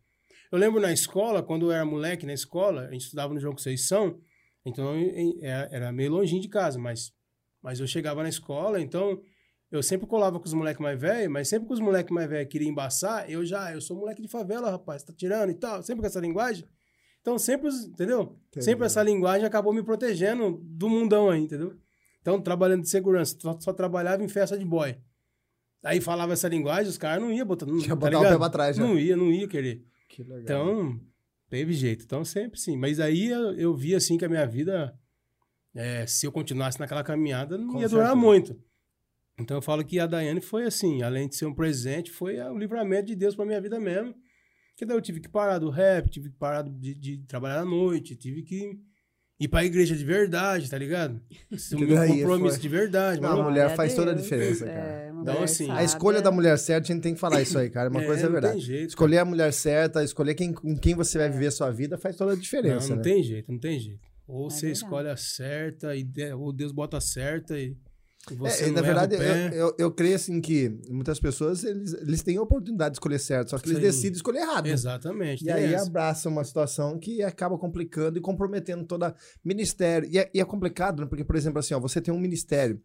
Eu 0.51 0.57
lembro 0.57 0.79
na 0.79 0.93
escola, 0.93 1.43
quando 1.43 1.65
eu 1.67 1.71
era 1.71 1.83
moleque 1.85 2.25
na 2.25 2.33
escola, 2.33 2.83
a 2.87 2.91
gente 2.91 3.03
estudava 3.03 3.33
no 3.33 3.39
João 3.39 3.53
Conceição, 3.53 4.17
então 4.65 4.93
era 5.41 5.67
era 5.71 5.91
meio 5.91 6.11
longinho 6.11 6.41
de 6.41 6.47
casa, 6.49 6.77
mas, 6.77 7.11
mas 7.61 7.79
eu 7.79 7.87
chegava 7.87 8.21
na 8.23 8.29
escola, 8.29 8.79
então 8.79 9.19
eu 9.71 9.81
sempre 9.81 10.05
colava 10.05 10.37
com 10.39 10.45
os 10.45 10.53
moleques 10.53 10.81
mais 10.81 10.99
velhos, 10.99 11.31
mas 11.31 11.47
sempre 11.47 11.67
que 11.67 11.73
os 11.73 11.79
moleques 11.79 12.13
mais 12.13 12.29
velhos 12.29 12.49
queriam 12.51 12.69
embaçar, 12.69 13.29
eu 13.29 13.45
já, 13.45 13.73
eu 13.73 13.79
sou 13.79 13.97
moleque 13.97 14.21
de 14.21 14.27
favela, 14.27 14.69
rapaz, 14.69 15.01
tá 15.03 15.13
tirando 15.15 15.49
e 15.49 15.55
tal, 15.55 15.81
sempre 15.81 16.01
com 16.01 16.07
essa 16.07 16.19
linguagem. 16.19 16.65
Então 17.21 17.39
sempre, 17.39 17.69
entendeu? 17.69 18.37
Entendi. 18.49 18.65
Sempre 18.65 18.85
essa 18.85 19.01
linguagem 19.01 19.45
acabou 19.45 19.73
me 19.73 19.81
protegendo 19.81 20.59
do 20.63 20.89
mundão 20.89 21.29
aí, 21.29 21.41
entendeu? 21.41 21.77
Então, 22.19 22.39
trabalhando 22.41 22.81
de 22.81 22.89
segurança, 22.89 23.35
só, 23.39 23.57
só 23.59 23.73
trabalhava 23.73 24.23
em 24.23 24.27
festa 24.27 24.57
de 24.57 24.65
boy. 24.65 24.95
Aí 25.83 25.99
falava 25.99 26.33
essa 26.33 26.47
linguagem, 26.47 26.89
os 26.89 26.97
caras 26.97 27.23
não 27.23 27.31
iam 27.31 27.45
botar. 27.45 27.65
Não, 27.65 27.77
Tinha 27.79 27.89
tá 27.89 27.95
botar 27.95 28.19
o 28.19 28.23
pé 28.23 28.37
pra 28.37 28.49
trás 28.49 28.75
já. 28.75 28.83
Não 28.83 28.97
ia, 28.99 29.17
não 29.17 29.31
ia 29.31 29.47
querer. 29.47 29.83
Que 30.07 30.21
legal. 30.21 30.41
Então, 30.41 30.99
teve 31.49 31.73
jeito. 31.73 32.03
Então, 32.05 32.23
sempre 32.23 32.59
sim. 32.59 32.77
Mas 32.77 32.99
aí 32.99 33.27
eu, 33.29 33.53
eu 33.53 33.75
vi 33.75 33.95
assim 33.95 34.17
que 34.17 34.25
a 34.25 34.29
minha 34.29 34.45
vida, 34.45 34.95
é, 35.73 36.05
se 36.05 36.27
eu 36.27 36.31
continuasse 36.31 36.79
naquela 36.79 37.03
caminhada, 37.03 37.57
não 37.57 37.69
Com 37.69 37.79
ia 37.81 37.89
durar 37.89 38.09
certeza. 38.09 38.15
muito. 38.27 38.61
Então 39.39 39.57
eu 39.57 39.61
falo 39.61 39.83
que 39.83 39.99
a 39.99 40.05
Daiane 40.05 40.41
foi 40.41 40.63
assim, 40.65 41.01
além 41.01 41.27
de 41.27 41.35
ser 41.35 41.45
um 41.45 41.53
presente, 41.53 42.11
foi 42.11 42.39
o 42.39 42.57
livramento 42.57 43.07
de 43.07 43.15
Deus 43.15 43.35
pra 43.35 43.45
minha 43.45 43.61
vida 43.61 43.79
mesmo. 43.79 44.13
Que 44.77 44.85
daí 44.85 44.95
eu 44.97 45.01
tive 45.01 45.19
que 45.19 45.29
parar 45.29 45.59
do 45.59 45.69
rap, 45.69 46.09
tive 46.09 46.29
que 46.29 46.37
parar 46.37 46.63
de, 46.63 46.93
de 46.95 47.17
trabalhar 47.27 47.59
à 47.61 47.65
noite, 47.65 48.15
tive 48.15 48.41
que 48.43 48.77
ir 49.39 49.47
pra 49.47 49.65
igreja 49.65 49.95
de 49.95 50.05
verdade, 50.05 50.69
tá 50.69 50.77
ligado? 50.77 51.19
Esse 51.51 51.75
é 51.75 51.77
meu 51.79 51.87
compromisso 52.07 52.55
foi- 52.55 52.61
de 52.61 52.69
verdade. 52.69 53.19
Não, 53.21 53.29
mano. 53.29 53.41
a 53.41 53.43
mulher 53.45 53.59
Glória 53.61 53.75
faz 53.75 53.95
toda 53.95 54.11
a 54.11 54.13
diferença, 54.13 54.65
É, 54.69 54.73
cara. 54.73 55.13
uma 55.13 55.21
Então, 55.23 55.43
assim, 55.43 55.69
a 55.69 55.77
A 55.77 55.83
escolha 55.83 56.21
da 56.21 56.31
mulher 56.31 56.57
certa, 56.57 56.91
a 56.91 56.93
gente 56.95 57.01
tem 57.03 57.13
que 57.13 57.19
falar 57.19 57.41
isso 57.41 57.57
aí, 57.57 57.69
cara. 57.69 57.87
É 57.87 57.91
uma 57.91 58.01
É, 58.03 58.05
coisa 58.05 58.21
é 58.21 58.25
não 58.25 58.31
verdade. 58.31 58.53
tem 58.55 58.61
jeito. 58.61 58.79
cara. 58.79 58.87
Escolher 58.89 59.17
a 59.19 59.25
mulher 59.25 59.51
certa, 59.53 60.03
escolher 60.03 60.35
quem, 60.35 60.53
com 60.53 60.75
quem 60.77 60.93
você 60.95 61.17
vai 61.17 61.29
viver 61.29 61.47
a 61.47 61.51
sua 61.51 61.71
vida 61.71 61.97
faz 61.97 62.15
toda 62.15 62.31
a 62.33 62.35
Não, 62.35 62.41
diferença, 62.41 62.89
não 62.89 62.97
né? 62.97 63.01
tem 63.03 63.23
jeito, 63.23 63.51
não 63.51 63.59
tem 63.59 63.79
jeito. 63.79 63.99
Ou 64.27 64.47
É 64.47 64.49
você 64.51 64.67
verdade. 64.67 64.83
escolhe 64.83 65.09
a 65.09 65.17
certa, 65.17 65.95
e 65.95 66.05
ou 66.37 66.53
Deus 66.53 66.71
bota 66.71 66.97
a 66.97 67.01
certa 67.01 67.59
e, 67.59 67.75
É, 68.29 68.35
você 68.35 68.67
não 68.67 68.73
na 68.73 68.81
verdade, 68.81 69.15
eu, 69.15 69.21
eu, 69.51 69.75
eu 69.79 69.91
creio 69.91 70.15
assim 70.15 70.39
que 70.39 70.69
muitas 70.89 71.19
pessoas 71.19 71.63
eles, 71.63 71.93
eles 71.93 72.21
têm 72.21 72.37
a 72.37 72.41
oportunidade 72.41 72.91
de 72.91 72.97
escolher 72.97 73.19
certo, 73.19 73.49
só 73.49 73.57
que 73.57 73.67
eles 73.67 73.77
Sim. 73.77 73.83
decidem 73.83 74.15
escolher 74.15 74.39
errado. 74.41 74.67
Exatamente. 74.67 75.43
E 75.43 75.49
aí 75.49 75.73
essa. 75.73 75.87
abraça 75.87 76.29
uma 76.29 76.43
situação 76.43 76.99
que 76.99 77.23
acaba 77.23 77.57
complicando 77.57 78.19
e 78.19 78.21
comprometendo 78.21 78.85
toda 78.85 79.15
ministério. 79.43 80.07
E 80.11 80.19
é, 80.19 80.29
e 80.33 80.39
é 80.39 80.45
complicado, 80.45 81.01
né? 81.01 81.07
Porque, 81.07 81.23
por 81.23 81.35
exemplo, 81.35 81.59
assim, 81.59 81.73
ó, 81.73 81.79
você 81.79 81.99
tem 81.99 82.13
um 82.13 82.19
ministério, 82.19 82.79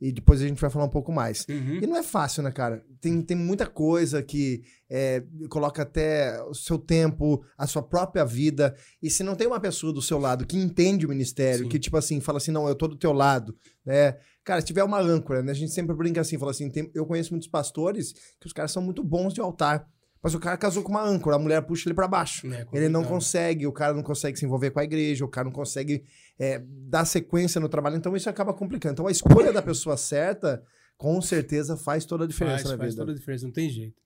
e 0.00 0.12
depois 0.12 0.42
a 0.42 0.46
gente 0.46 0.60
vai 0.60 0.68
falar 0.68 0.84
um 0.84 0.90
pouco 0.90 1.10
mais. 1.10 1.46
Uhum. 1.48 1.78
E 1.82 1.86
não 1.86 1.96
é 1.96 2.02
fácil, 2.02 2.42
né, 2.42 2.50
cara? 2.50 2.84
Tem, 3.00 3.22
tem 3.22 3.36
muita 3.36 3.66
coisa 3.66 4.22
que 4.22 4.62
é, 4.90 5.22
coloca 5.48 5.82
até 5.82 6.42
o 6.44 6.54
seu 6.54 6.78
tempo, 6.78 7.42
a 7.56 7.66
sua 7.66 7.82
própria 7.82 8.24
vida. 8.24 8.74
E 9.02 9.08
se 9.08 9.22
não 9.22 9.34
tem 9.34 9.46
uma 9.46 9.60
pessoa 9.60 9.92
do 9.92 10.02
seu 10.02 10.18
lado 10.18 10.46
que 10.46 10.56
entende 10.58 11.06
o 11.06 11.08
ministério, 11.08 11.64
Sim. 11.64 11.68
que, 11.70 11.78
tipo 11.78 11.96
assim, 11.96 12.20
fala 12.20 12.38
assim, 12.38 12.50
não, 12.50 12.68
eu 12.68 12.74
tô 12.74 12.86
do 12.86 12.96
teu 12.96 13.12
lado, 13.12 13.56
né? 13.84 14.16
Cara, 14.44 14.60
se 14.60 14.66
tiver 14.66 14.84
uma 14.84 15.00
âncora, 15.00 15.42
né? 15.42 15.50
A 15.50 15.54
gente 15.54 15.72
sempre 15.72 15.96
brinca 15.96 16.20
assim, 16.20 16.38
fala 16.38 16.50
assim, 16.50 16.70
tem- 16.70 16.90
eu 16.94 17.04
conheço 17.06 17.32
muitos 17.32 17.48
pastores 17.48 18.12
que 18.40 18.46
os 18.46 18.52
caras 18.52 18.70
são 18.70 18.82
muito 18.82 19.02
bons 19.02 19.32
de 19.34 19.40
altar. 19.40 19.88
Mas 20.26 20.34
o 20.34 20.40
cara 20.40 20.56
casou 20.56 20.82
com 20.82 20.90
uma 20.90 21.04
âncora, 21.04 21.36
a 21.36 21.38
mulher 21.38 21.62
puxa 21.62 21.88
ele 21.88 21.94
pra 21.94 22.08
baixo. 22.08 22.52
É 22.52 22.66
Ele 22.72 22.88
não 22.88 23.04
consegue, 23.04 23.64
o 23.64 23.70
cara 23.70 23.94
não 23.94 24.02
consegue 24.02 24.36
se 24.36 24.44
envolver 24.44 24.72
com 24.72 24.80
a 24.80 24.82
igreja, 24.82 25.24
o 25.24 25.28
cara 25.28 25.44
não 25.44 25.52
consegue 25.52 26.02
é, 26.36 26.60
dar 26.68 27.04
sequência 27.04 27.60
no 27.60 27.68
trabalho, 27.68 27.94
então 27.94 28.16
isso 28.16 28.28
acaba 28.28 28.52
complicando. 28.52 28.94
Então 28.94 29.06
a 29.06 29.12
escolha 29.12 29.52
da 29.52 29.62
pessoa 29.62 29.96
certa, 29.96 30.60
com 30.98 31.22
certeza, 31.22 31.76
faz 31.76 32.04
toda 32.04 32.24
a 32.24 32.26
diferença 32.26 32.64
faz, 32.64 32.72
na 32.72 32.76
faz 32.76 32.94
vida. 32.94 33.02
toda 33.02 33.12
a 33.12 33.14
diferença, 33.14 33.44
não 33.44 33.52
tem 33.52 33.70
jeito. 33.70 34.02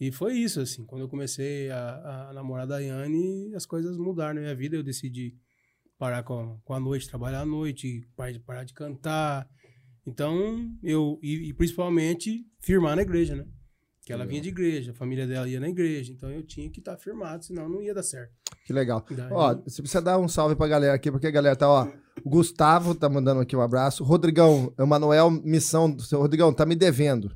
E 0.00 0.10
foi 0.10 0.34
isso, 0.34 0.60
assim, 0.60 0.84
quando 0.84 1.02
eu 1.02 1.08
comecei 1.08 1.70
a, 1.70 2.30
a 2.30 2.32
namorar 2.32 2.64
a 2.64 2.66
Daiane, 2.66 3.54
as 3.54 3.64
coisas 3.64 3.96
mudaram 3.96 4.34
na 4.34 4.40
minha 4.40 4.56
vida, 4.56 4.74
eu 4.74 4.82
decidi 4.82 5.36
parar 5.96 6.24
com, 6.24 6.58
com 6.64 6.74
a 6.74 6.80
noite, 6.80 7.08
trabalhar 7.08 7.42
à 7.42 7.46
noite, 7.46 8.04
parar 8.16 8.32
de, 8.32 8.40
parar 8.40 8.64
de 8.64 8.74
cantar. 8.74 9.48
Então, 10.04 10.76
eu, 10.82 11.20
e, 11.22 11.50
e 11.50 11.54
principalmente, 11.54 12.44
firmar 12.58 12.96
na 12.96 13.02
igreja, 13.02 13.36
né? 13.36 13.46
Que 14.04 14.12
ela 14.12 14.24
Legal. 14.24 14.30
vinha 14.30 14.42
de 14.42 14.48
igreja, 14.48 14.90
a 14.90 14.94
família 14.94 15.26
dela 15.28 15.48
ia 15.48 15.60
na 15.60 15.68
igreja, 15.68 16.12
então 16.12 16.28
eu 16.28 16.42
tinha 16.42 16.68
que 16.68 16.80
estar 16.80 16.96
firmado, 16.96 17.44
senão 17.44 17.68
não 17.68 17.80
ia 17.80 17.94
dar 17.94 18.02
certo. 18.02 18.32
Que 18.66 18.72
legal. 18.72 19.04
Daí- 19.08 19.28
Ó, 19.30 19.54
você 19.64 19.80
precisa 19.80 20.02
dar 20.02 20.18
um 20.18 20.26
salve 20.28 20.56
pra 20.56 20.66
galera 20.66 20.94
aqui, 20.94 21.10
porque 21.10 21.28
a 21.28 21.30
galera 21.30 21.54
tá, 21.54 21.68
ó. 21.68 21.86
O 22.24 22.28
Gustavo 22.28 22.94
tá 22.96 23.08
mandando 23.08 23.40
aqui 23.40 23.54
um 23.56 23.60
abraço. 23.60 24.02
Rodrigão, 24.04 24.72
Emanuel 24.78 25.30
Missão. 25.30 25.96
Seu 26.00 26.18
Rodrigão, 26.20 26.52
tá 26.52 26.66
me 26.66 26.74
devendo. 26.74 27.30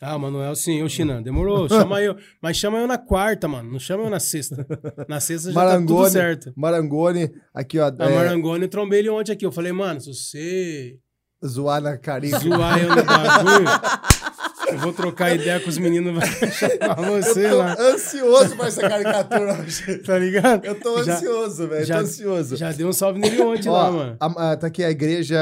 Ah, 0.00 0.14
o 0.16 0.18
Manuel, 0.18 0.54
sim, 0.54 0.82
ô 0.82 0.88
China, 0.88 1.20
demorou. 1.20 1.68
Chama 1.68 2.00
eu. 2.00 2.16
Mas 2.40 2.56
chama 2.56 2.78
eu 2.78 2.86
na 2.86 2.96
quarta, 2.98 3.46
mano. 3.48 3.70
Não 3.72 3.78
chama 3.80 4.04
eu 4.04 4.10
na 4.10 4.20
sexta. 4.20 4.64
Na 5.08 5.18
sexta 5.20 5.50
já 5.52 5.54
tá 5.60 5.76
tudo 5.76 5.88
Marangoni. 5.94 6.10
certo. 6.10 6.52
Marangoni, 6.56 7.30
aqui, 7.52 7.78
ó. 7.80 7.86
A 7.98 8.08
é, 8.10 8.14
Marangoni, 8.14 8.62
eu 8.64 8.68
trombei 8.68 9.00
ele 9.00 9.10
ontem 9.10 9.32
aqui. 9.32 9.44
Eu 9.44 9.50
falei, 9.52 9.72
mano, 9.72 10.00
se 10.00 10.14
você 10.14 10.98
zoar 11.44 11.80
na 11.82 11.96
carinha. 11.98 12.38
zoar 12.38 12.80
eu 12.80 12.88
no 12.94 13.02
bagulho, 13.04 13.66
eu 14.72 14.78
vou 14.78 14.92
trocar 14.92 15.34
ideia 15.34 15.58
com 15.60 15.68
os 15.68 15.78
meninos, 15.78 16.14
vai 16.14 16.26
chamar 16.52 16.94
você 17.10 17.46
Eu 17.46 17.58
lá. 17.58 17.74
tô 17.76 17.82
ansioso 17.82 18.56
pra 18.56 18.66
essa 18.66 18.80
caricatura 18.88 19.60
hoje. 19.60 19.98
Tá 19.98 20.18
ligado? 20.18 20.64
Eu 20.64 20.74
tô 20.80 21.02
Já- 21.02 21.14
ansioso, 21.16 21.68
velho. 21.68 21.84
já- 21.84 21.94
Tô 21.96 22.00
ansioso. 22.02 22.56
Já 22.56 22.72
deu 22.72 22.88
um 22.88 22.92
salve 22.92 23.18
nele 23.20 23.40
ontem 23.42 23.68
lá, 23.68 23.90
mano. 23.90 24.16
a- 24.20 24.52
a- 24.52 24.56
tá 24.56 24.66
aqui 24.66 24.82
a 24.84 24.90
igreja 24.90 25.38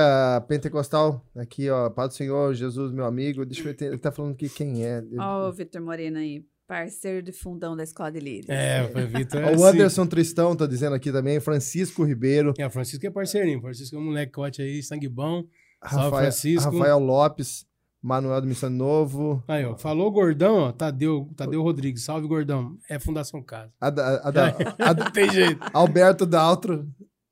pentecostal. 0.49 1.25
Aqui, 1.37 1.69
ó. 1.71 1.91
Paz 1.91 2.11
do 2.11 2.15
Senhor, 2.15 2.55
Jesus, 2.55 2.93
meu 2.93 3.05
amigo. 3.05 3.45
Deixa 3.45 3.61
eu 3.69 3.75
ver, 3.75 3.77
ele 3.85 3.99
tá 3.99 4.11
falando 4.13 4.33
aqui 4.33 4.49
quem 4.49 4.85
é. 4.85 5.03
Ó, 5.19 5.49
o 5.49 5.53
Vitor 5.53 5.81
Moreno 5.83 6.19
aí, 6.19 6.45
parceiro 6.69 7.23
de 7.23 7.33
fundão 7.33 7.77
da 7.77 7.83
Escola 7.85 8.11
de 8.13 8.21
Líderes. 8.21 8.49
É, 8.51 8.89
foi 8.93 9.07
Vitor. 9.07 9.41
É 9.43 9.51
o 9.51 9.55
assim. 9.55 9.65
Anderson 9.65 10.07
Tristão 10.07 10.57
tá 10.57 10.67
dizendo 10.67 10.95
aqui 10.95 11.13
também. 11.13 11.39
Francisco 11.41 12.05
Ribeiro. 12.05 12.55
É, 12.59 12.67
o 12.67 12.71
Francisco 12.71 13.07
é 13.07 13.11
parceirinho. 13.11 13.61
Francisco 13.61 13.97
é 13.97 13.99
um 13.99 14.05
molecote 14.05 14.63
aí, 14.63 14.83
sangue 14.83 15.09
bom. 15.09 15.45
Salve, 15.83 16.05
Rafael, 16.05 16.11
Francisco. 16.23 16.71
Rafael 16.77 16.99
Lopes. 16.99 17.65
Manuel 18.07 18.41
do 18.41 18.47
Missão 18.47 18.71
Novo. 18.71 19.43
Aí, 19.49 19.65
ó. 19.65 19.77
Falou 19.77 20.13
gordão, 20.13 20.59
ó. 20.59 20.73
Tadeu, 20.73 21.29
Tadeu 21.37 21.61
Rodrigues. 21.61 22.05
Salve, 22.05 22.29
gordão. 22.29 22.77
É 22.89 23.01
Fundação 23.01 23.43
Casa. 23.43 23.73
A 23.81 23.91
da- 23.91 24.17
a 24.23 24.31
da- 24.31 24.57
a 24.79 24.93
da- 24.93 25.05
Não 25.07 25.11
tem 25.11 25.29
jeito. 25.31 25.61
Alberto 25.73 26.25
Daltro. 26.25 26.87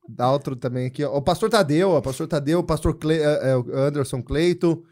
Daltro 0.08 0.56
também 0.56 0.86
aqui, 0.86 1.04
ó. 1.04 1.16
O 1.16 1.22
pastor 1.22 1.48
Tadeu, 1.48 1.90
ó. 1.90 2.00
Pastor 2.00 2.26
Tadeu, 2.26 2.58
o 2.58 2.64
pastor 2.64 2.98
Cle, 2.98 3.14
é, 3.14 3.52
é, 3.52 3.54
Anderson 3.86 4.20
Cleito. 4.20 4.82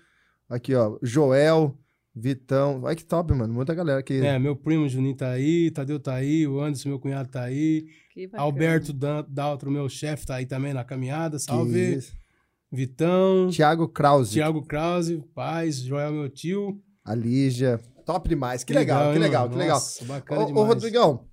Aqui, 0.49 0.73
ó. 0.75 0.97
Joel, 1.03 1.77
Vitão. 2.15 2.83
Olha 2.85 2.95
que 2.95 3.05
top, 3.05 3.35
mano. 3.35 3.53
Muita 3.53 3.75
galera 3.75 3.99
aqui. 3.99 4.25
É, 4.25 4.39
meu 4.39 4.55
primo 4.55 4.89
Juninho 4.89 5.17
tá 5.17 5.31
aí, 5.31 5.69
Tadeu 5.73 5.99
tá 5.99 6.15
aí, 6.15 6.47
o 6.47 6.61
Anderson, 6.61 6.91
meu 6.91 7.01
cunhado, 7.01 7.29
tá 7.29 7.43
aí. 7.43 7.87
Alberto 8.35 8.93
Daltro, 9.29 9.69
meu 9.71 9.89
chefe, 9.89 10.27
tá 10.27 10.37
aí 10.37 10.47
também 10.47 10.73
na 10.73 10.85
caminhada. 10.85 11.39
Que 11.39 11.43
Salve. 11.43 11.99
Vitão, 12.73 13.51
Thiago 13.51 13.87
Krause. 13.87 14.33
Thiago 14.33 14.67
Krause, 14.67 15.23
paz, 15.35 15.77
Joel, 15.77 16.13
meu 16.13 16.31
tio. 16.31 16.81
A 17.05 17.15
Lígia. 17.15 17.79
Top 18.07 18.27
demais. 18.27 18.65
Que 18.65 18.73
legal, 18.73 19.13
que 19.13 19.19
legal, 19.19 19.43
mano? 19.43 19.53
que 19.53 19.59
legal. 19.59 19.77
Nossa, 19.77 20.05
bacana 20.07 20.41
Ô, 20.41 20.45
ô, 20.45 20.47
demais. 20.47 20.67
Rodrigão, 20.69 21.29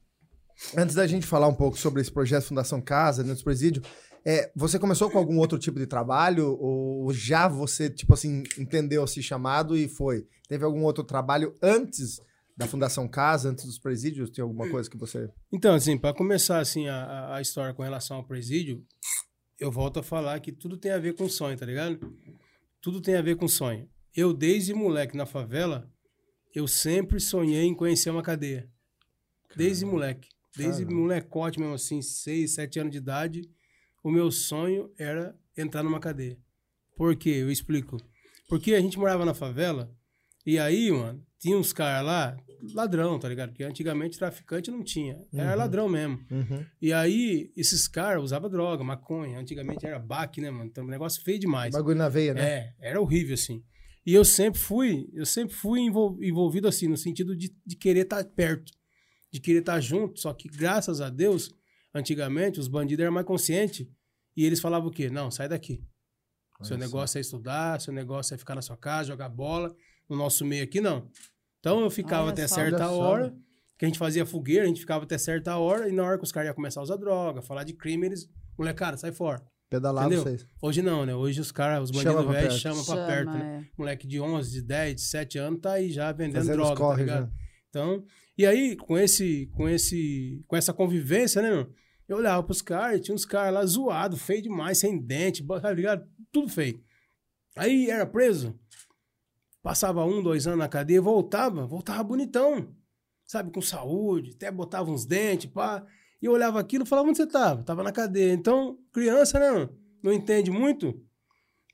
antes 0.75 0.95
da 0.95 1.07
gente 1.07 1.25
falar 1.25 1.47
um 1.47 1.53
pouco 1.53 1.77
sobre 1.77 2.01
esse 2.01 2.11
projeto 2.11 2.43
Fundação 2.43 2.81
Casa, 2.81 3.23
dentro 3.23 3.39
do 3.39 3.43
presídio, 3.45 3.81
é, 4.25 4.51
você 4.53 4.77
começou 4.77 5.09
com 5.09 5.17
algum 5.17 5.37
outro 5.37 5.57
tipo 5.57 5.79
de 5.79 5.87
trabalho? 5.87 6.57
Ou 6.59 7.13
já 7.13 7.47
você, 7.47 7.89
tipo 7.89 8.13
assim, 8.13 8.43
entendeu 8.57 9.05
esse 9.05 9.23
chamado 9.23 9.77
e 9.77 9.87
foi? 9.87 10.27
Teve 10.49 10.65
algum 10.65 10.83
outro 10.83 11.05
trabalho 11.05 11.55
antes 11.63 12.19
da 12.57 12.67
Fundação 12.67 13.07
Casa, 13.07 13.49
antes 13.49 13.63
dos 13.63 13.79
presídios? 13.79 14.29
Tem 14.29 14.41
alguma 14.41 14.69
coisa 14.69 14.89
que 14.89 14.97
você. 14.97 15.29
Então, 15.53 15.73
assim, 15.73 15.97
para 15.97 16.13
começar 16.13 16.59
assim 16.59 16.89
a, 16.89 17.35
a 17.35 17.41
história 17.41 17.73
com 17.73 17.81
relação 17.81 18.17
ao 18.17 18.27
presídio, 18.27 18.83
eu 19.59 19.71
volto 19.71 19.99
a 19.99 20.03
falar 20.03 20.39
que 20.39 20.51
tudo 20.51 20.77
tem 20.77 20.91
a 20.91 20.97
ver 20.97 21.13
com 21.15 21.27
sonho, 21.27 21.57
tá 21.57 21.65
ligado? 21.65 21.99
Tudo 22.81 23.01
tem 23.01 23.15
a 23.15 23.21
ver 23.21 23.35
com 23.35 23.47
sonho. 23.47 23.89
Eu, 24.15 24.33
desde 24.33 24.73
moleque 24.73 25.17
na 25.17 25.25
favela, 25.25 25.91
eu 26.55 26.67
sempre 26.67 27.19
sonhei 27.19 27.63
em 27.63 27.75
conhecer 27.75 28.09
uma 28.09 28.23
cadeia. 28.23 28.69
Desde 29.55 29.85
moleque. 29.85 30.29
Desde 30.55 30.83
Caramba. 30.83 31.01
molecote 31.01 31.59
mesmo 31.59 31.75
assim, 31.75 32.01
6, 32.01 32.51
7 32.51 32.79
anos 32.79 32.91
de 32.91 32.97
idade, 32.97 33.49
o 34.03 34.09
meu 34.09 34.31
sonho 34.31 34.91
era 34.97 35.37
entrar 35.57 35.83
numa 35.83 35.99
cadeia. 35.99 36.37
Por 36.95 37.15
quê? 37.15 37.29
Eu 37.29 37.51
explico. 37.51 37.97
Porque 38.47 38.73
a 38.73 38.81
gente 38.81 38.97
morava 38.97 39.25
na 39.25 39.33
favela 39.33 39.93
e 40.45 40.57
aí, 40.57 40.91
mano, 40.91 41.25
tinha 41.39 41.57
uns 41.57 41.71
caras 41.73 42.05
lá, 42.05 42.37
ladrão, 42.73 43.17
tá 43.17 43.29
ligado? 43.29 43.49
Porque 43.49 43.63
antigamente 43.63 44.17
traficante 44.19 44.69
não 44.69 44.83
tinha. 44.83 45.17
Era 45.33 45.51
Uhum. 45.51 45.57
ladrão 45.57 45.89
mesmo. 45.89 46.19
Uhum. 46.29 46.65
E 46.81 46.91
aí, 46.91 47.51
esses 47.55 47.87
caras 47.87 48.21
usavam 48.23 48.49
droga, 48.49 48.83
maconha. 48.83 49.39
Antigamente 49.39 49.85
era 49.85 49.97
baque, 49.97 50.41
né, 50.41 50.51
mano? 50.51 50.65
Então, 50.65 50.83
um 50.83 50.87
negócio 50.89 51.23
feio 51.23 51.39
demais. 51.39 51.71
Bagulho 51.73 51.97
na 51.97 52.09
veia, 52.09 52.33
né? 52.33 52.41
É, 52.41 52.73
era 52.79 53.01
horrível, 53.01 53.33
assim. 53.35 53.63
E 54.05 54.13
eu 54.13 54.25
sempre 54.25 54.59
fui, 54.59 55.07
eu 55.13 55.25
sempre 55.25 55.55
fui 55.55 55.79
envol- 55.81 56.17
envolvido, 56.21 56.67
assim, 56.67 56.87
no 56.87 56.97
sentido 56.97 57.35
de, 57.35 57.55
de 57.65 57.75
querer 57.75 58.01
estar 58.01 58.23
perto, 58.25 58.71
de 59.31 59.39
querer 59.39 59.59
estar 59.59 59.79
junto. 59.79 60.19
Só 60.19 60.33
que, 60.33 60.49
graças 60.49 60.99
a 60.99 61.09
Deus, 61.09 61.53
antigamente, 61.93 62.59
os 62.59 62.67
bandidos 62.67 63.03
eram 63.03 63.13
mais 63.13 63.25
conscientes 63.25 63.87
e 64.35 64.45
eles 64.45 64.59
falavam 64.59 64.89
o 64.89 64.91
quê? 64.91 65.09
Não, 65.09 65.29
sai 65.31 65.47
daqui. 65.47 65.83
Seu 66.61 66.77
negócio 66.77 67.17
é 67.17 67.21
estudar, 67.21 67.79
seu 67.79 67.93
negócio 67.93 68.33
é 68.33 68.37
ficar 68.37 68.55
na 68.55 68.61
sua 68.61 68.75
casa, 68.75 69.07
jogar 69.09 69.29
bola. 69.29 69.73
No 70.09 70.15
nosso 70.15 70.43
meio 70.45 70.63
aqui, 70.63 70.81
não. 70.81 71.07
Então 71.59 71.81
eu 71.81 71.89
ficava 71.89 72.23
Olha 72.23 72.31
até 72.31 72.47
só. 72.47 72.55
certa 72.55 72.89
hora, 72.89 73.33
que 73.77 73.85
a 73.85 73.87
gente 73.87 73.99
fazia 73.99 74.25
fogueira, 74.25 74.63
a 74.63 74.67
gente 74.67 74.79
ficava 74.79 75.03
até 75.03 75.17
certa 75.17 75.57
hora, 75.57 75.87
e 75.87 75.91
na 75.91 76.03
hora 76.03 76.17
que 76.17 76.23
os 76.23 76.31
caras 76.31 76.47
iam 76.47 76.55
começar 76.55 76.79
a 76.79 76.83
usar 76.83 76.95
droga, 76.95 77.41
falar 77.41 77.63
de 77.63 77.73
crime, 77.73 78.05
eles, 78.07 78.29
molecada, 78.57 78.97
sai 78.97 79.11
fora. 79.11 79.41
Pedalava 79.69 80.07
Entendeu? 80.07 80.23
vocês. 80.23 80.47
Hoje 80.61 80.81
não, 80.81 81.05
né? 81.05 81.13
Hoje 81.13 81.39
os 81.39 81.51
caras, 81.51 81.83
os 81.83 81.91
bandidos 81.91 82.25
velhos 82.25 82.59
chamam 82.59 82.83
pra 82.83 82.95
Chama, 82.95 83.07
perto, 83.07 83.31
né? 83.31 83.63
é. 83.63 83.71
Moleque 83.77 84.07
de 84.07 84.19
11, 84.19 84.51
de 84.51 84.61
10, 84.63 84.95
de 84.95 85.01
7 85.01 85.37
anos 85.37 85.59
tá 85.61 85.73
aí 85.73 85.91
já 85.91 86.11
vendendo 86.11 86.37
Fazendo 86.37 86.55
droga, 86.55 86.71
tá 86.71 86.75
corre 86.77 87.03
ligado? 87.03 87.25
já. 87.27 87.31
Então, 87.69 88.03
e 88.35 88.45
aí, 88.47 88.75
com 88.75 88.97
esse, 88.97 89.45
com 89.55 89.69
esse, 89.69 90.43
com 90.47 90.55
essa 90.55 90.73
convivência, 90.73 91.39
né, 91.41 91.51
meu? 91.51 91.69
Eu 92.07 92.17
olhava 92.17 92.41
pros 92.41 92.63
caras 92.63 92.97
e 92.97 93.01
tinha 93.03 93.13
uns 93.13 93.25
caras 93.25 93.53
lá 93.53 93.63
zoados, 93.63 94.19
feio 94.19 94.41
demais, 94.41 94.79
sem 94.79 94.97
dente, 94.99 95.45
tá 95.45 95.71
ligado? 95.71 96.03
Tudo 96.31 96.49
feio. 96.49 96.81
Aí 97.55 97.91
era 97.91 98.07
preso. 98.07 98.57
Passava 99.69 100.03
um, 100.03 100.23
dois 100.23 100.47
anos 100.47 100.57
na 100.57 100.67
cadeia, 100.67 100.99
voltava, 100.99 101.63
voltava 101.67 102.03
bonitão. 102.03 102.69
Sabe, 103.23 103.51
com 103.51 103.61
saúde, 103.61 104.31
até 104.35 104.49
botava 104.49 104.89
uns 104.89 105.05
dentes, 105.05 105.45
pá. 105.51 105.85
E 106.19 106.25
eu 106.25 106.31
olhava 106.31 106.59
aquilo 106.59 106.85
e 106.85 106.87
falava, 106.87 107.07
onde 107.07 107.17
você 107.19 107.27
tava? 107.27 107.61
Tava 107.61 107.83
na 107.83 107.91
cadeia. 107.91 108.33
Então, 108.33 108.79
criança, 108.91 109.37
né? 109.39 109.69
Não 110.01 110.11
entende 110.11 110.49
muito. 110.49 110.99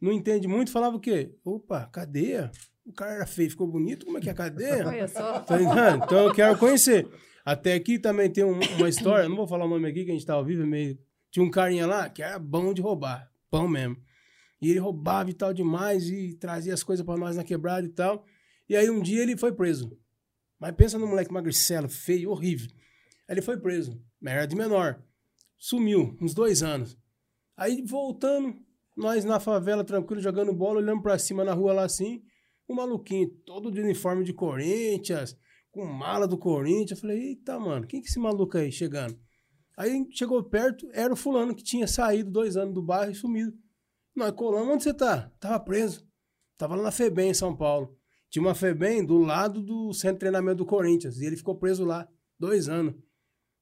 Não 0.02 0.12
entende 0.12 0.46
muito, 0.46 0.72
falava 0.74 0.98
o 0.98 1.00
quê? 1.00 1.34
Opa, 1.46 1.86
cadeia? 1.86 2.52
O 2.86 2.92
cara 2.92 3.14
era 3.14 3.26
feio, 3.26 3.50
ficou 3.50 3.66
bonito, 3.66 4.06
como 4.06 4.18
é 4.18 4.22
que 4.22 4.28
é 4.28 4.34
a 4.34 4.36
cadeia? 4.36 4.84
Olha 4.86 5.08
só. 5.08 5.40
Tá 5.40 5.56
ligado? 5.56 6.04
Então 6.04 6.18
eu 6.26 6.34
quero 6.34 6.58
conhecer. 6.58 7.08
Até 7.46 7.76
aqui 7.76 7.98
também 7.98 8.30
tem 8.30 8.44
um- 8.44 8.60
uma 8.78 8.90
história, 8.90 9.30
não 9.30 9.38
vou 9.38 9.48
falar 9.48 9.64
o 9.64 9.70
nome 9.70 9.88
aqui, 9.90 10.04
que 10.04 10.12
a 10.12 10.14
gente 10.14 10.26
tá 10.26 10.34
ao 10.34 10.44
vivo, 10.44 10.64
é 10.64 10.66
meio. 10.66 11.00
Tinha 11.32 11.46
um 11.46 11.50
carinha 11.50 11.88
lá 11.88 12.10
que 12.10 12.22
era 12.22 12.38
bom 12.38 12.74
de 12.74 12.82
roubar, 12.82 13.32
bom 13.50 13.70
mesmo. 13.70 13.96
E 14.62 14.70
ele 14.70 14.80
roubava 14.80 15.30
e 15.30 15.34
tal 15.34 15.54
demais 15.54 16.10
e 16.10 16.34
trazia 16.36 16.74
as 16.74 16.84
coisas 16.84 17.06
pra 17.06 17.18
nós 17.18 17.36
na 17.36 17.44
quebrada 17.44 17.86
e 17.86 17.90
tal. 17.90 18.26
E 18.68 18.76
aí 18.76 18.90
um 18.90 19.02
dia 19.02 19.22
ele 19.22 19.38
foi 19.38 19.52
preso. 19.52 19.98
Mas 20.60 20.76
pensa 20.76 20.98
no 20.98 21.08
moleque 21.08 21.32
magricelo, 21.32 21.90
feio, 21.90 22.32
horrível. 22.32 22.70
Ele 23.28 23.42
foi 23.42 23.58
preso, 23.58 24.02
era 24.24 24.46
de 24.46 24.56
menor. 24.56 25.04
Sumiu, 25.58 26.18
uns 26.22 26.34
dois 26.34 26.64
anos. 26.64 26.98
Aí 27.58 27.82
voltando, 27.86 28.56
nós 28.96 29.26
na 29.26 29.40
favela, 29.40 29.84
tranquilo, 29.84 30.22
jogando 30.22 30.54
bola, 30.54 30.80
olhando 30.80 31.02
pra 31.02 31.18
cima 31.18 31.44
na 31.44 31.54
rua 31.54 31.74
lá 31.74 31.84
assim, 31.84 32.24
um 32.68 32.76
maluquinho, 32.76 33.30
todo 33.46 33.72
de 33.72 33.82
uniforme 33.82 34.24
de 34.24 34.34
Corinthians, 34.34 35.38
com 35.72 35.86
mala 35.86 36.28
do 36.28 36.38
Corinthians. 36.38 36.92
Eu 36.92 36.98
falei, 36.98 37.20
eita, 37.20 37.60
mano, 37.60 37.86
quem 37.86 38.02
que 38.02 38.08
é 38.08 38.10
esse 38.10 38.20
maluco 38.20 38.58
aí 38.58 38.72
chegando? 38.72 39.18
Aí 39.78 40.08
chegou 40.12 40.42
perto, 40.44 40.88
era 40.94 41.14
o 41.14 41.18
fulano 41.18 41.54
que 41.54 41.64
tinha 41.64 41.88
saído 41.88 42.32
dois 42.32 42.56
anos 42.56 42.74
do 42.74 42.82
bairro 42.82 43.12
e 43.12 43.16
sumido. 43.16 43.54
Nós 44.16 44.32
colamos, 44.32 44.74
onde 44.74 44.84
você 44.84 44.94
tá? 44.94 45.32
Tava 45.40 45.60
preso. 45.60 46.08
Tava 46.58 46.76
lá 46.76 46.84
na 46.84 46.92
FEBEM, 46.92 47.32
em 47.32 47.34
São 47.34 47.56
Paulo. 47.56 47.98
Tinha 48.30 48.44
uma 48.44 48.56
FEBEM 48.56 49.06
do 49.06 49.20
lado 49.20 49.62
do 49.62 49.94
centro 49.94 50.16
de 50.16 50.20
treinamento 50.20 50.58
do 50.58 50.66
Corinthians. 50.66 51.20
E 51.20 51.26
ele 51.26 51.36
ficou 51.36 51.56
preso 51.56 51.84
lá. 51.84 52.08
Dois 52.40 52.70
anos. 52.70 52.96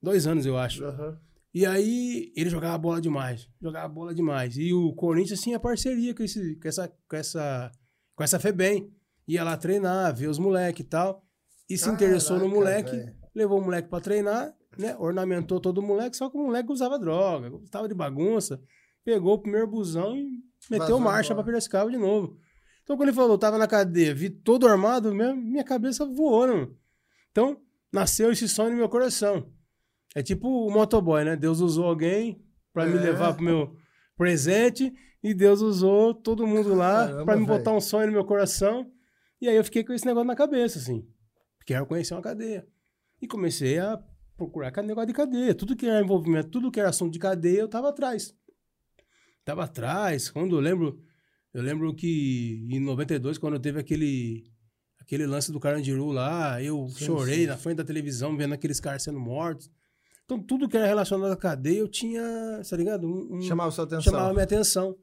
Dois 0.01 0.27
anos, 0.27 0.45
eu 0.45 0.57
acho. 0.57 0.83
Aham. 0.83 1.19
E 1.53 1.67
aí 1.67 2.33
ele 2.35 2.49
jogava 2.49 2.75
bola 2.79 2.99
demais, 2.99 3.47
jogava 3.61 3.87
bola 3.87 4.13
demais. 4.13 4.57
E 4.57 4.73
o 4.73 4.91
Corinthians 4.93 5.39
tinha 5.39 5.59
parceria 5.59 6.13
com, 6.15 6.23
esse, 6.23 6.55
com 6.55 6.67
essa 6.67 6.87
com 7.07 7.15
essa 7.15 7.71
com 8.15 8.23
essa 8.23 8.39
Febem. 8.39 8.91
Ia 9.27 9.43
lá 9.43 9.55
treinar, 9.55 10.15
ver 10.15 10.27
os 10.27 10.39
moleques 10.39 10.83
e 10.83 10.89
tal. 10.89 11.23
E 11.69 11.77
se 11.77 11.87
interessou 11.89 12.39
no 12.39 12.49
moleque, 12.49 12.91
velho. 12.91 13.15
levou 13.35 13.59
o 13.59 13.63
moleque 13.63 13.87
pra 13.87 14.01
treinar, 14.01 14.53
né? 14.77 14.97
Ornamentou 14.97 15.59
todo 15.61 15.77
o 15.77 15.81
moleque, 15.81 16.17
só 16.17 16.29
que 16.29 16.37
o 16.37 16.43
moleque 16.43 16.71
usava 16.71 16.99
droga, 16.99 17.49
gostava 17.49 17.87
de 17.87 17.93
bagunça. 17.93 18.59
Pegou 19.03 19.33
o 19.33 19.39
primeiro 19.39 19.67
busão 19.67 20.15
e 20.15 20.39
meteu 20.69 20.85
Vazou 20.85 20.99
marcha 20.99 21.35
pra 21.35 21.43
Piracicaba 21.43 21.89
de 21.91 21.97
novo. 21.97 22.37
Então 22.83 22.95
quando 22.97 23.09
ele 23.09 23.15
falou, 23.15 23.37
tava 23.37 23.57
na 23.57 23.67
cadeia, 23.67 24.13
vi 24.13 24.29
todo 24.29 24.67
armado, 24.67 25.13
mesmo, 25.13 25.41
minha 25.41 25.63
cabeça 25.63 26.05
voou, 26.05 26.47
né? 26.47 26.53
mano? 26.53 26.77
Então 27.31 27.61
nasceu 27.91 28.31
esse 28.31 28.47
sonho 28.47 28.71
no 28.71 28.77
meu 28.77 28.89
coração. 28.89 29.51
É 30.15 30.21
tipo 30.21 30.47
o 30.47 30.71
motoboy, 30.71 31.23
né? 31.23 31.35
Deus 31.35 31.59
usou 31.59 31.85
alguém 31.85 32.41
me 32.75 32.81
É. 32.97 33.01
levar 33.01 33.33
pro 33.33 33.43
meu 33.43 33.75
presente 34.15 34.93
e 35.23 35.33
Deus 35.33 35.61
usou 35.61 36.13
todo 36.13 36.45
mundo 36.45 36.73
lá 36.73 37.23
pra 37.23 37.35
me 37.35 37.45
botar 37.45 37.71
um 37.71 37.81
sonho 37.81 38.07
no 38.07 38.13
meu 38.13 38.25
coração. 38.25 38.91
E 39.41 39.47
aí 39.47 39.55
eu 39.55 39.63
fiquei 39.63 39.83
com 39.83 39.93
esse 39.93 40.05
negócio 40.05 40.27
na 40.27 40.35
cabeça, 40.35 40.79
assim. 40.79 41.07
Quero 41.65 41.85
conhecer 41.85 42.13
uma 42.13 42.21
cadeia. 42.21 42.67
E 43.21 43.27
comecei 43.27 43.79
a 43.79 44.01
procurar 44.35 44.71
negócio 44.83 45.07
de 45.07 45.13
cadeia. 45.13 45.55
Tudo 45.55 45.75
que 45.75 45.85
era 45.85 46.01
envolvimento, 46.03 46.49
tudo 46.49 46.71
que 46.71 46.79
era 46.79 46.89
assunto 46.89 47.13
de 47.13 47.19
cadeia, 47.19 47.59
eu 47.59 47.67
tava 47.69 47.89
atrás. 47.89 48.35
Tava 49.45 49.63
atrás. 49.65 50.29
Quando 50.29 50.55
eu 50.55 50.59
lembro, 50.61 50.99
eu 51.53 51.61
lembro 51.61 51.93
que 51.93 52.65
em 52.69 52.79
92, 52.79 53.37
quando 53.37 53.59
teve 53.59 53.79
aquele 53.79 54.43
aquele 54.99 55.25
lance 55.25 55.51
do 55.51 55.59
Carandiru 55.59 56.11
lá, 56.11 56.61
eu 56.63 56.87
Sim, 56.87 57.05
chorei 57.05 57.39
sim. 57.41 57.47
na 57.47 57.57
frente 57.57 57.77
da 57.77 57.83
televisão 57.83 58.37
vendo 58.37 58.53
aqueles 58.53 58.79
caras 58.79 59.03
sendo 59.03 59.19
mortos. 59.19 59.69
Então 60.23 60.39
tudo 60.41 60.69
que 60.69 60.77
era 60.77 60.87
relacionado 60.87 61.31
à 61.31 61.35
cadeia, 61.35 61.79
eu 61.79 61.87
tinha, 61.89 62.21
tá 62.69 62.77
ligado? 62.77 63.05
Um, 63.05 63.35
um- 63.37 63.41
Chamava 63.41 63.69
sua 63.71 63.83
atenção. 63.83 64.01
chamava 64.13 64.31
minha 64.31 64.45
atenção. 64.45 64.95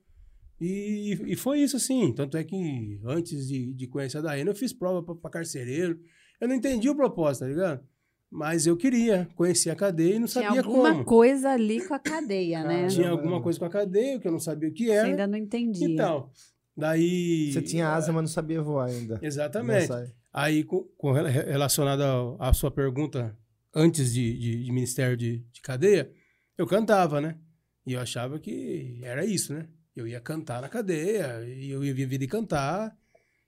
E, 0.59 1.19
e 1.27 1.37
foi 1.37 1.61
isso, 1.61 1.77
assim. 1.77 2.13
Tanto 2.15 2.37
é 2.37 2.45
que 2.45 3.01
antes 3.05 3.47
de, 3.47 3.75
de 3.75 3.87
conhecer 3.87 4.19
a 4.19 4.21
Daiane, 4.23 4.49
eu 4.51 4.55
fiz 4.55 4.73
prova 4.73 5.03
pra 5.15 5.31
carcereiro. 5.31 5.99
Eu 6.41 6.49
não 6.49 6.55
entendi 6.55 6.89
o 6.89 6.95
propósito, 6.97 7.43
tá 7.43 7.49
ligado? 7.49 7.83
Mas 8.31 8.65
eu 8.67 8.77
queria 8.77 9.29
conhecer 9.35 9.71
a 9.71 9.75
cadeia 9.75 10.15
e 10.15 10.19
não 10.21 10.27
Tinha 10.29 10.45
sabia 10.45 10.61
alguma 10.61 10.93
como. 10.93 11.05
coisa 11.05 11.51
ali 11.51 11.85
com 11.85 11.95
a 11.95 11.99
cadeia, 11.99 12.61
né? 12.63 12.69
Caramba. 12.69 12.89
Tinha 12.89 13.11
alguma 13.11 13.43
coisa 13.43 13.59
com 13.59 13.65
a 13.65 13.71
cadeia 13.71 14.21
que 14.21 14.29
eu 14.29 14.33
não 14.33 14.39
sabia 14.39 14.69
o 14.69 14.73
que 14.73 14.87
Você 14.87 14.93
era. 14.93 15.09
ainda 15.09 15.27
não 15.27 15.37
entendia. 15.37 15.89
Então, 15.89 16.31
daí... 16.77 17.53
Você 17.53 17.61
tinha 17.63 17.89
asa, 17.89 18.13
mas 18.13 18.23
não 18.23 18.29
sabia 18.29 18.63
voar 18.63 18.89
ainda. 18.89 19.19
Exatamente. 19.21 19.89
Aí, 20.33 20.63
com, 20.63 20.85
com 20.97 21.11
rela- 21.11 21.29
relacionado 21.29 22.37
à 22.39 22.53
sua 22.53 22.71
pergunta 22.71 23.37
antes 23.75 24.13
de, 24.13 24.39
de, 24.39 24.65
de 24.65 24.73
Ministério 24.73 25.17
de, 25.17 25.39
de 25.53 25.61
Cadeia, 25.61 26.11
eu 26.57 26.67
cantava, 26.69 27.21
né? 27.21 27.37
E 27.85 27.95
eu 27.95 28.01
achava 28.01 28.39
que 28.39 29.01
era 29.03 29.25
isso, 29.25 29.53
né? 29.53 29.67
Eu 29.97 30.07
ia 30.07 30.21
cantar 30.21 30.63
na 30.63 30.69
cadeia, 30.69 31.43
e 31.49 31.69
eu 31.69 31.83
ia 31.85 31.93
viver 31.93 32.17
de 32.19 32.29
cantar, 32.29 32.97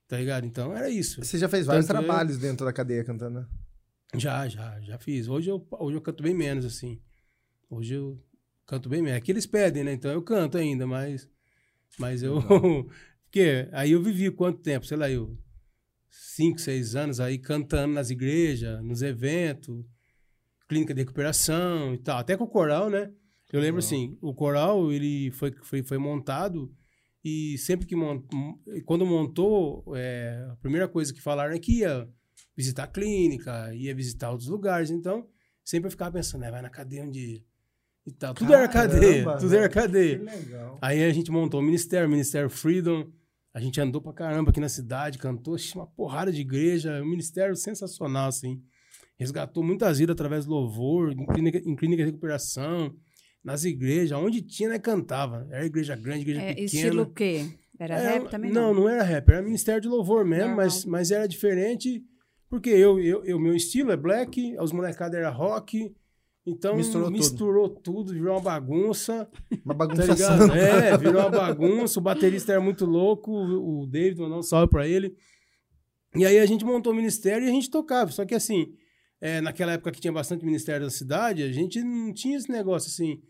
tá 0.09 0.17
ligado? 0.17 0.45
Então 0.45 0.77
era 0.77 0.91
isso. 0.91 1.25
Você 1.25 1.39
já 1.39 1.49
fez 1.49 1.67
vários 1.67 1.87
Tanto 1.87 1.99
trabalhos 2.05 2.37
dentro 2.37 2.67
da 2.67 2.73
cadeia 2.73 3.05
cantando, 3.05 3.41
né? 3.41 3.47
Já, 4.17 4.47
já, 4.47 4.81
já 4.81 4.99
fiz. 4.99 5.29
Hoje 5.29 5.51
eu, 5.51 5.67
hoje 5.73 5.97
eu 5.97 6.01
canto 6.01 6.23
bem 6.23 6.35
menos, 6.35 6.65
assim. 6.65 7.01
Hoje 7.71 7.95
eu 7.95 8.23
canto 8.67 8.89
bem 8.89 9.01
menos. 9.01 9.17
É 9.17 9.21
que 9.21 9.33
eles 9.33 9.47
pedem, 9.47 9.83
né? 9.85 9.93
Então 9.93 10.11
eu 10.11 10.23
canto 10.23 10.59
ainda, 10.59 10.87
mas. 10.87 11.29
Mas 11.99 12.23
eu. 12.23 12.41
Porque 13.25 13.69
aí 13.73 13.93
eu 13.93 14.03
vivi 14.03 14.31
quanto 14.31 14.61
tempo? 14.61 14.87
Sei 14.87 14.97
lá, 14.97 15.11
eu. 15.11 15.39
Cinco, 16.11 16.61
seis 16.61 16.95
anos 16.95 17.21
aí 17.21 17.39
cantando 17.39 17.95
nas 17.95 18.11
igrejas, 18.11 18.85
nos 18.85 19.01
eventos, 19.01 19.83
clínica 20.69 20.93
de 20.93 21.01
recuperação 21.01 21.95
e 21.95 21.99
tal. 21.99 22.19
Até 22.19 22.37
com 22.37 22.45
o 22.45 22.49
coral, 22.49 22.91
né? 22.91 23.11
Eu 23.51 23.61
lembro 23.61 23.81
Legal. 23.81 23.87
assim, 23.87 24.19
o 24.21 24.35
coral, 24.35 24.93
ele 24.93 25.31
foi, 25.31 25.53
foi, 25.63 25.83
foi 25.83 25.99
montado 25.99 26.75
e 27.25 27.57
sempre 27.59 27.87
que 27.87 27.95
mont, 27.95 28.27
quando 28.85 29.07
montou, 29.07 29.85
é, 29.95 30.49
a 30.51 30.57
primeira 30.57 30.89
coisa 30.89 31.15
que 31.15 31.21
falaram 31.21 31.55
é 31.55 31.59
que 31.59 31.79
ia 31.79 32.09
visitar 32.57 32.85
a 32.85 32.87
clínica, 32.87 33.75
ia 33.75 33.95
visitar 33.95 34.31
outros 34.31 34.49
lugares. 34.49 34.91
Então, 34.91 35.27
sempre 35.65 35.87
eu 35.89 35.91
ficava 35.91 36.13
pensando, 36.13 36.43
né, 36.43 36.51
vai 36.51 36.63
na 36.63 36.71
cadeia 36.71 37.07
dia. 37.09 37.43
E 38.05 38.11
tal. 38.11 38.35
Tudo 38.35 38.53
era 38.53 38.67
cadeia, 38.67 39.23
Caramba, 39.25 39.39
tudo 39.39 39.55
era 39.55 39.69
cadeia. 39.69 40.19
Que 40.19 40.25
legal. 40.25 40.79
Aí 40.83 41.05
a 41.05 41.13
gente 41.13 41.31
montou 41.31 41.61
o 41.61 41.63
ministério, 41.63 42.09
o 42.09 42.11
Ministério 42.11 42.51
Freedom. 42.51 43.07
A 43.55 43.61
gente 43.61 43.81
andou 43.81 44.01
pra 44.01 44.13
caramba 44.13 44.51
aqui 44.51 44.59
na 44.59 44.69
cidade, 44.69 45.19
cantou 45.19 45.57
uma 45.77 45.87
porrada 45.87 46.33
de 46.33 46.41
igreja. 46.41 47.01
Um 47.01 47.11
ministério 47.11 47.55
sensacional, 47.55 48.29
assim. 48.29 48.61
Resgatou 49.19 49.63
muitas 49.63 49.99
vidas 49.99 50.15
através 50.15 50.45
do 50.47 50.51
louvor, 50.51 51.13
em 51.13 51.25
clínica, 51.27 51.59
em 51.59 51.77
clínica 51.77 52.03
de 52.03 52.07
recuperação, 52.11 52.93
nas 53.45 53.63
igrejas, 53.65 54.19
onde 54.19 54.43
tinha, 54.43 54.71
né, 54.71 54.79
cantava. 54.81 55.47
Era 55.51 55.65
igreja 55.65 55.95
grande, 55.95 56.23
igreja 56.23 56.41
É, 56.43 56.49
pequena. 56.49 56.65
estilo 56.67 57.03
o 57.03 57.11
quê? 57.13 57.47
Era 57.79 57.95
É, 58.01 58.15
rap 58.19 58.31
também? 58.31 58.51
Não, 58.51 58.75
não 58.75 58.89
era 58.89 59.05
rap, 59.05 59.29
era 59.29 59.43
ministério 59.43 59.81
de 59.81 59.87
louvor 59.89 60.25
mesmo, 60.25 60.49
Normal. 60.49 60.65
mas, 60.67 60.85
mas 60.85 61.11
era 61.13 61.29
diferente, 61.29 62.03
porque 62.53 62.69
eu, 62.69 63.01
eu, 63.01 63.25
eu, 63.25 63.41
meu 63.41 63.57
estilo 63.57 63.93
é 63.93 63.97
black, 63.97 64.55
os 64.61 64.73
molecados 64.73 65.17
era 65.17 65.31
rock, 65.31 65.91
então 66.47 66.77
Misturou 66.77 67.07
tudo. 67.07 67.17
misturou 67.17 67.69
tudo, 67.71 68.13
virou 68.13 68.35
uma 68.35 68.43
bagunça, 68.43 69.27
Uma 69.65 69.75
tá 69.75 69.87
bagunça 69.87 70.15
santa. 70.15 70.55
É, 70.55 70.99
virou 70.99 71.23
uma 71.23 71.31
bagunça, 71.31 71.99
o 71.99 72.03
baterista 72.03 72.53
era 72.53 72.61
muito 72.61 72.85
louco, 72.85 73.33
o 73.33 73.87
David, 73.87 74.21
mandar 74.21 74.37
um 74.37 74.43
salve 74.43 74.69
pra 74.69 74.87
ele. 74.87 75.17
E 76.15 76.27
aí 76.27 76.39
a 76.39 76.45
gente 76.45 76.63
montou 76.63 76.93
o 76.93 76.95
ministério 76.95 77.47
e 77.47 77.49
a 77.49 77.53
gente 77.53 77.71
tocava, 77.71 78.13
só 78.13 78.27
que 78.27 78.35
assim, 78.35 78.75
é, 79.19 79.41
naquela 79.41 79.73
época 79.73 79.91
que 79.91 80.01
tinha 80.03 80.13
bastante 80.13 80.45
ministério 80.45 80.85
da 80.85 80.91
cidade, 80.91 81.43
a 81.43 81.51
gente 81.51 81.83
não 81.83 82.13
tinha 82.13 82.37
esse 82.37 82.53
negócio 82.53 82.91
assim, 82.91 83.23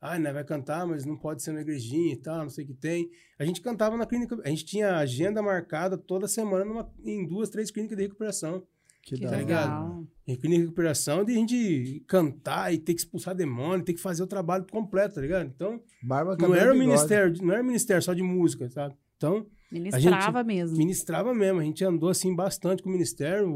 ah, 0.00 0.18
né, 0.18 0.32
vai 0.32 0.44
cantar, 0.44 0.86
mas 0.86 1.04
não 1.04 1.16
pode 1.16 1.42
ser 1.42 1.52
na 1.52 1.60
igrejinha 1.60 2.12
e 2.14 2.16
tal, 2.16 2.38
não 2.42 2.48
sei 2.48 2.64
o 2.64 2.68
que 2.68 2.74
tem. 2.74 3.10
A 3.38 3.44
gente 3.44 3.60
cantava 3.60 3.96
na 3.96 4.06
clínica, 4.06 4.40
a 4.44 4.48
gente 4.48 4.64
tinha 4.64 4.96
agenda 4.96 5.42
marcada 5.42 5.98
toda 5.98 6.26
semana 6.26 6.64
numa- 6.64 6.90
em 7.04 7.26
duas, 7.26 7.50
três 7.50 7.70
clínicas 7.70 7.96
de 7.96 8.04
recuperação. 8.04 8.62
Que 9.02 9.14
Que 9.16 9.22
Tá 9.22 9.28
hora. 9.28 9.38
ligado? 9.38 10.08
Em 10.26 10.36
clínica 10.36 10.60
de 10.60 10.64
recuperação, 10.66 11.24
de 11.24 11.32
a 11.32 11.34
gente 11.36 12.04
cantar 12.06 12.72
e 12.72 12.78
ter 12.78 12.92
que 12.94 13.00
expulsar 13.00 13.34
demônio, 13.34 13.84
ter 13.84 13.94
que 13.94 14.00
fazer 14.00 14.22
o 14.22 14.26
trabalho 14.26 14.66
completo, 14.70 15.14
tá 15.14 15.20
ligado? 15.22 15.46
Então, 15.54 15.80
Barba, 16.02 16.36
não 16.38 16.54
era, 16.54 16.72
bigode. 16.72 16.78
ministério, 16.78 17.34
não 17.42 17.52
era 17.54 17.62
ministério 17.62 18.02
só 18.02 18.12
de 18.12 18.22
música, 18.22 18.68
sabe? 18.68 18.94
Então, 19.16 19.46
Ministrava 19.72 20.42
mesmo. 20.44 20.76
ministrava 20.76 21.32
mesmo. 21.34 21.60
A 21.60 21.64
gente 21.64 21.84
andou 21.84 22.08
assim 22.08 22.34
bastante 22.34 22.82
com 22.82 22.88
o 22.88 22.92
ministério. 22.92 23.48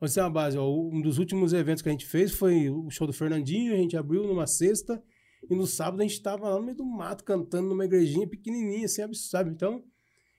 Vou 0.00 0.06
dizer 0.08 0.20
uma 0.22 0.30
base, 0.30 0.58
ó, 0.58 0.68
um 0.68 1.00
dos 1.00 1.18
últimos 1.18 1.52
eventos 1.52 1.82
que 1.82 1.88
a 1.88 1.92
gente 1.92 2.06
fez 2.06 2.32
foi 2.32 2.68
o 2.68 2.90
show 2.90 3.06
do 3.06 3.12
Fernandinho, 3.12 3.72
a 3.72 3.76
gente 3.76 3.96
abriu 3.96 4.24
numa 4.26 4.46
sexta, 4.46 5.00
e 5.48 5.54
no 5.54 5.66
sábado 5.66 6.00
a 6.00 6.06
gente 6.06 6.20
tava 6.22 6.48
lá 6.48 6.56
no 6.58 6.64
meio 6.64 6.76
do 6.76 6.84
mato 6.84 7.24
cantando 7.24 7.68
numa 7.68 7.84
igrejinha 7.84 8.26
pequenininha, 8.28 8.86
assim, 8.86 9.02
sabe? 9.14 9.50
Então, 9.50 9.82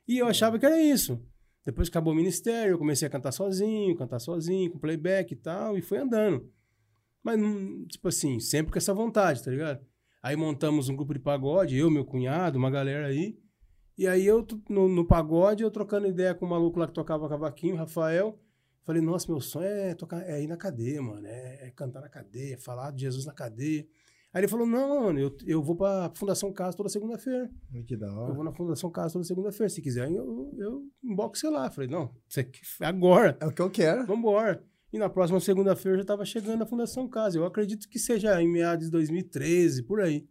e 0.08 0.18
eu 0.18 0.28
achava 0.28 0.58
que 0.60 0.66
era 0.66 0.80
isso. 0.82 1.20
Depois 1.66 1.90
acabou 1.90 2.14
o 2.14 2.16
ministério, 2.16 2.74
eu 2.74 2.78
comecei 2.78 3.08
a 3.08 3.12
cantar 3.12 3.32
sozinho, 3.32 3.96
cantar 3.98 4.20
sozinho, 4.20 4.72
com 4.72 4.80
playback 4.80 5.34
e 5.34 5.38
tal, 5.38 5.78
e 5.78 5.82
foi 5.82 5.98
andando. 5.98 6.50
Mas, 7.24 7.40
não- 7.40 7.86
tipo 7.88 8.08
assim, 8.08 8.40
sempre 8.40 8.72
com 8.72 8.78
essa 8.78 8.94
vontade, 8.94 9.44
tá 9.44 9.52
ligado? 9.52 9.86
Aí 10.24 10.36
montamos 10.36 10.88
um 10.90 10.96
grupo 10.96 11.14
de 11.14 11.20
pagode, 11.20 11.76
eu, 11.78 11.90
meu 11.92 12.06
cunhado, 12.06 12.58
uma 12.58 12.70
galera 12.72 13.08
aí, 13.08 13.38
E 13.98 14.06
aí 14.08 14.26
eu, 14.28 14.46
no, 14.70 14.88
no 14.88 15.06
pagode, 15.08 15.64
eu 15.64 15.72
trocando 15.72 16.06
ideia 16.08 16.36
com 16.36 16.46
o 16.46 16.50
maluco 16.50 16.78
lá 16.80 16.86
que 16.88 16.94
tocava 16.94 17.28
cavaquinho, 17.28 17.76
Rafael. 17.76 18.40
Falei, 18.86 19.02
nossa, 19.02 19.28
meu 19.32 19.42
sonho 19.42 19.66
é 19.68 19.96
tocar, 19.96 20.22
é 20.30 20.40
ir 20.42 20.46
na 20.48 20.56
cadeia, 20.56 21.02
mano. 21.02 21.26
É, 21.26 21.68
é 21.68 21.72
cantar 21.72 22.02
na 22.02 22.08
cadeia, 22.08 22.60
falar 22.60 22.92
de 22.92 23.02
Jesus 23.02 23.26
na 23.26 23.34
cadeia. 23.34 23.88
Aí 24.38 24.42
ele 24.42 24.48
falou, 24.48 24.68
não, 24.68 25.06
mano, 25.06 25.20
eu, 25.20 25.36
eu 25.48 25.64
vou 25.64 25.76
pra 25.76 26.12
Fundação 26.16 26.54
Casa 26.54 26.78
toda 26.78 26.90
segunda-feira. 26.90 27.50
Que 27.88 27.98
da 27.98 28.06
Eu 28.06 28.14
hora. 28.14 28.34
vou 28.36 28.44
na 28.44 28.54
Fundação 28.54 28.92
Casa 28.92 29.14
toda 29.14 29.26
segunda-feira. 29.26 29.68
Se 29.68 29.82
quiser, 29.82 30.12
eu, 30.12 30.54
eu 30.60 30.84
emboco 31.04 31.36
você 31.36 31.50
lá. 31.50 31.72
Falei, 31.72 31.90
não, 31.90 32.14
você 32.30 32.44
quer- 32.44 32.62
agora. 32.82 33.36
É 33.42 33.48
o 33.48 33.52
que 33.52 33.60
eu 33.64 33.70
quero. 33.72 34.06
Vambora. 34.06 34.64
E 34.94 35.00
na 35.00 35.10
próxima 35.10 35.40
segunda-feira 35.40 35.94
eu 35.96 35.98
já 35.98 36.04
estava 36.04 36.24
chegando 36.24 36.60
na 36.60 36.68
Fundação 36.68 37.10
Casa. 37.10 37.38
Eu 37.40 37.46
acredito 37.46 37.90
que 37.90 37.98
seja 37.98 38.40
em 38.40 38.48
meados 38.48 38.86
de 38.86 38.92
2013, 38.92 39.82
por 39.84 40.00
aí. 40.02 40.28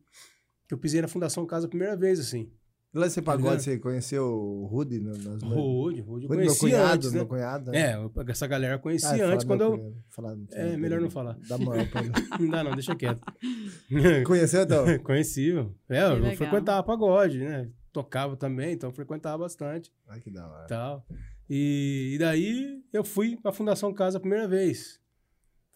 Que 0.68 0.74
eu 0.74 0.78
pisei 0.78 1.00
na 1.02 1.08
Fundação 1.08 1.44
Casa 1.44 1.66
a 1.66 1.68
primeira 1.68 1.96
vez, 1.96 2.20
assim. 2.20 2.48
Lá 2.94 3.04
nesse 3.04 3.20
Tá 3.20 3.32
pagode, 3.32 3.62
você 3.62 3.78
conheceu 3.78 4.24
o 4.26 4.66
Rudy? 4.66 4.98
No, 5.00 5.10
nas 5.18 5.42
Rude, 5.42 6.00
Rude. 6.00 6.00
Eu 6.00 6.04
Rudy, 6.04 6.26
meu 6.28 6.36
conheci 6.38 6.60
cunhado, 6.60 6.94
antes, 6.94 7.12
né? 7.12 7.18
meu 7.18 7.26
cunhado. 7.26 7.70
né? 7.70 7.78
É, 7.92 8.30
essa 8.30 8.46
galera 8.46 8.74
eu 8.74 8.78
conheci 8.78 9.04
Ah, 9.20 9.26
antes, 9.26 9.44
quando 9.44 9.60
eu... 9.64 9.70
cunhado. 9.78 9.96
Falar- 10.08 10.36
É, 10.52 10.76
melhor 10.78 11.00
não 11.02 11.10
falar. 11.10 11.38
Dá 11.46 11.58
moral 11.58 11.84
pra. 11.88 12.00
Não 12.40 12.48
dá 12.48 12.64
não, 12.64 12.72
deixa 12.72 12.94
quieto. 12.96 13.20
Conheceu, 14.26 14.62
então? 14.62 14.84
conheci. 15.04 15.50
É, 15.90 16.04
eu 16.04 16.14
legal. 16.14 16.36
frequentava 16.36 16.82
pagode, 16.82 17.38
né? 17.38 17.70
Tocava 17.92 18.34
também, 18.36 18.72
então 18.72 18.88
eu 18.90 18.94
frequentava 18.94 19.38
bastante. 19.38 19.92
Ai, 20.08 20.20
que 20.20 20.30
da 20.30 20.46
hora. 20.48 20.66
tal. 20.66 21.06
E, 21.50 22.12
e 22.14 22.18
daí 22.18 22.82
eu 22.92 23.04
fui 23.04 23.36
pra 23.36 23.52
Fundação 23.52 23.92
Casa 23.92 24.16
a 24.16 24.20
primeira 24.20 24.48
vez. 24.48 24.98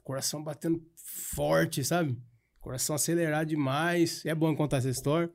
Coração 0.03 0.43
batendo 0.43 0.83
forte, 1.35 1.85
sabe? 1.85 2.17
Coração 2.61 2.97
acelerado 2.97 3.49
demais. 3.49 4.25
É 4.25 4.35
bom 4.35 4.55
contar 4.57 4.79
essa 4.79 4.89
história. 4.91 5.31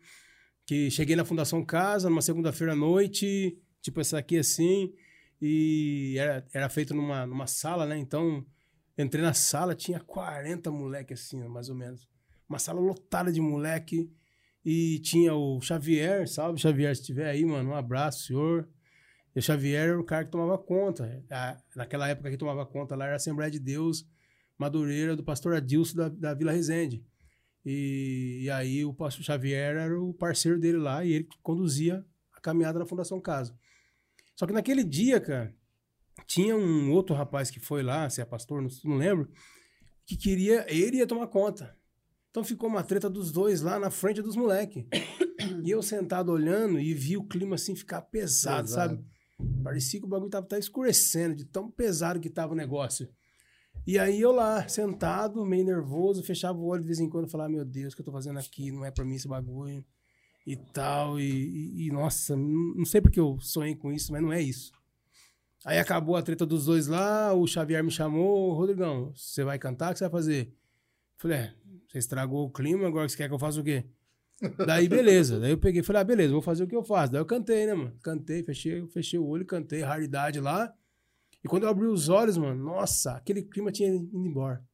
Que 0.66 0.90
cheguei 0.90 1.16
na 1.16 1.24
Fundação 1.26 1.64
Casa 1.64 2.10
numa 2.10 2.22
segunda-feira 2.22 2.74
à 2.74 2.76
noite, 2.76 3.58
tipo 3.82 4.00
essa 4.02 4.18
aqui 4.18 4.38
assim, 4.38 4.92
e 5.42 6.16
era, 6.18 6.46
era 6.54 6.70
feito 6.70 6.94
numa, 6.94 7.26
numa 7.26 7.46
sala, 7.48 7.86
né? 7.86 7.98
Então, 7.98 8.44
entrei 8.98 9.22
na 9.24 9.34
sala, 9.34 9.76
tinha 9.76 10.00
40 10.00 10.72
moleque 10.72 11.14
assim, 11.14 11.44
mais 11.48 11.70
ou 11.70 11.76
menos. 11.76 12.08
Uma 12.50 12.58
sala 12.60 12.80
lotada 12.80 13.32
de 13.32 13.40
moleque. 13.42 14.10
E 14.68 14.98
tinha 15.00 15.36
o 15.36 15.62
Xavier, 15.62 16.28
salve 16.28 16.60
Xavier, 16.60 16.96
se 16.96 17.02
estiver 17.02 17.30
aí, 17.30 17.46
mano, 17.46 17.70
um 17.70 17.76
abraço, 17.76 18.26
senhor. 18.26 18.68
E 19.36 19.38
o 19.38 19.42
Xavier 19.42 19.90
era 19.90 20.00
o 20.00 20.04
cara 20.04 20.26
que 20.26 20.32
tomava 20.32 20.58
conta. 20.58 21.24
A- 21.30 21.58
naquela 21.76 22.08
época 22.08 22.32
que 22.32 22.38
tomava 22.38 22.66
conta 22.66 22.96
lá 22.96 23.06
era 23.06 23.14
a 23.14 23.18
Assembleia 23.18 23.52
de 23.52 23.60
Deus 23.60 24.08
Madureira 24.58 25.16
do 25.16 25.24
pastor 25.24 25.54
Adilson 25.54 25.96
da, 25.98 26.10
da 26.10 26.34
Vila 26.34 26.52
Resende. 26.52 27.06
E, 27.66 28.42
e 28.44 28.50
aí 28.50 28.86
o 28.86 28.94
pastor 28.94 29.24
Xavier 29.26 29.76
era 29.76 30.02
o 30.02 30.14
parceiro 30.14 30.60
dele 30.60 30.78
lá 30.78 31.04
e 31.04 31.14
ele 31.14 31.28
conduzia 31.42 32.06
a 32.34 32.40
caminhada 32.40 32.78
na 32.80 32.86
Fundação 32.86 33.20
Casa. 33.20 33.58
Só 34.36 34.46
que 34.46 34.54
naquele 34.54 34.84
dia, 34.84 35.20
cara, 35.20 35.54
tinha 36.28 36.56
um 36.56 36.92
outro 36.92 37.16
rapaz 37.16 37.50
que 37.50 37.60
foi 37.60 37.82
lá, 37.82 38.10
se 38.10 38.22
é 38.22 38.26
pastor, 38.26 38.62
não, 38.62 38.70
não 38.84 38.98
lembro, 38.98 39.30
que 40.06 40.16
queria, 40.16 40.66
ele 40.70 40.98
ia 40.98 41.08
tomar 41.08 41.28
conta. 41.28 41.76
Então 42.30 42.44
ficou 42.44 42.70
uma 42.70 42.84
treta 42.84 43.10
dos 43.10 43.32
dois 43.32 43.62
lá 43.62 43.80
na 43.80 43.90
frente 43.90 44.22
dos 44.22 44.36
moleques. 44.36 44.86
E 45.64 45.72
eu 45.72 45.82
sentado 45.82 46.32
olhando 46.32 46.80
e 46.80 46.94
vi 46.94 47.18
o 47.18 47.24
clima 47.24 47.56
assim 47.56 47.76
ficar 47.76 48.02
pesado, 48.02 48.68
Pesado. 48.68 48.96
sabe? 48.96 49.06
Parecia 49.64 50.00
que 50.00 50.06
o 50.06 50.10
bagulho 50.10 50.30
tava, 50.30 50.46
tava 50.46 50.60
escurecendo 50.60 51.36
de 51.36 51.46
tão 51.46 51.70
pesado 51.72 52.20
que 52.20 52.30
tava 52.30 52.54
o 52.54 52.56
negócio. 52.56 53.10
E 53.88 54.00
aí 54.00 54.20
eu 54.20 54.32
lá, 54.32 54.68
sentado, 54.68 55.46
meio 55.46 55.64
nervoso, 55.64 56.24
fechava 56.24 56.58
o 56.58 56.66
olho 56.66 56.82
de 56.82 56.88
vez 56.88 57.00
em 57.00 57.08
quando 57.10 57.30
falava, 57.30 57.50
meu 57.50 57.64
Deus, 57.64 57.94
o 57.94 57.96
que 57.96 58.02
eu 58.02 58.06
tô 58.06 58.12
fazendo 58.12 58.40
aqui? 58.40 58.72
Não 58.72 58.84
é 58.84 58.90
pra 58.92 59.06
mim 59.06 59.16
esse 59.16 59.28
bagulho. 59.28 59.84
E 60.46 60.56
tal, 60.56 61.20
e, 61.20 61.24
e- 61.24 61.88
e, 61.88 61.92
nossa, 61.92 62.36
não 62.36 62.86
sei 62.86 63.02
porque 63.02 63.20
eu 63.20 63.38
sonhei 63.40 63.76
com 63.76 63.92
isso, 63.92 64.12
mas 64.12 64.22
não 64.22 64.32
é 64.34 64.42
isso. 64.42 64.72
Aí 65.66 65.80
acabou 65.80 66.16
a 66.16 66.22
treta 66.22 66.46
dos 66.46 66.66
dois 66.66 66.88
lá, 66.88 67.34
o 67.34 67.48
Xavier 67.48 67.84
me 67.84 67.90
chamou, 67.92 68.54
Rodrigão, 68.54 69.12
você 69.16 69.44
vai 69.44 69.58
cantar, 69.58 69.90
o 69.90 69.94
que 69.94 70.00
você 70.00 70.06
vai 70.06 70.12
fazer? 70.12 70.54
Falei, 71.18 71.38
é, 71.38 71.54
você 71.88 71.98
estragou 71.98 72.46
o 72.46 72.52
clima, 72.52 72.88
agora 72.88 73.08
você 73.10 73.18
quer 73.18 73.28
que 73.28 73.34
eu 73.34 73.40
faça 73.40 73.60
o 73.60 73.64
quê? 73.64 73.86
Daí, 74.66 74.88
beleza. 74.88 75.40
Daí 75.40 75.52
eu 75.52 75.58
peguei 75.58 75.82
falei, 75.82 76.02
ah, 76.02 76.06
beleza, 76.06 76.34
vou 76.34 76.42
fazer 76.42 76.64
o 76.64 76.68
que 76.68 76.76
eu 76.76 76.84
faço. 76.84 77.14
Daí 77.14 77.22
eu 77.22 77.26
cantei, 77.26 77.66
né, 77.66 77.74
mano? 77.74 77.94
Cantei, 78.04 78.44
fechei, 78.44 78.86
fechei 78.88 79.18
o 79.18 79.26
olho, 79.26 79.46
cantei, 79.46 79.82
raridade 79.82 80.40
lá. 80.40 80.72
E 81.46 81.48
quando 81.48 81.64
eu 81.64 81.70
abri 81.70 81.86
os 81.86 82.10
olhos, 82.10 82.38
mano, 82.38 82.64
nossa, 82.64 83.12
aquele 83.18 83.44
clima 83.44 83.72
tinha 83.72 83.94
ido 83.94 84.10
embora. 84.28 84.66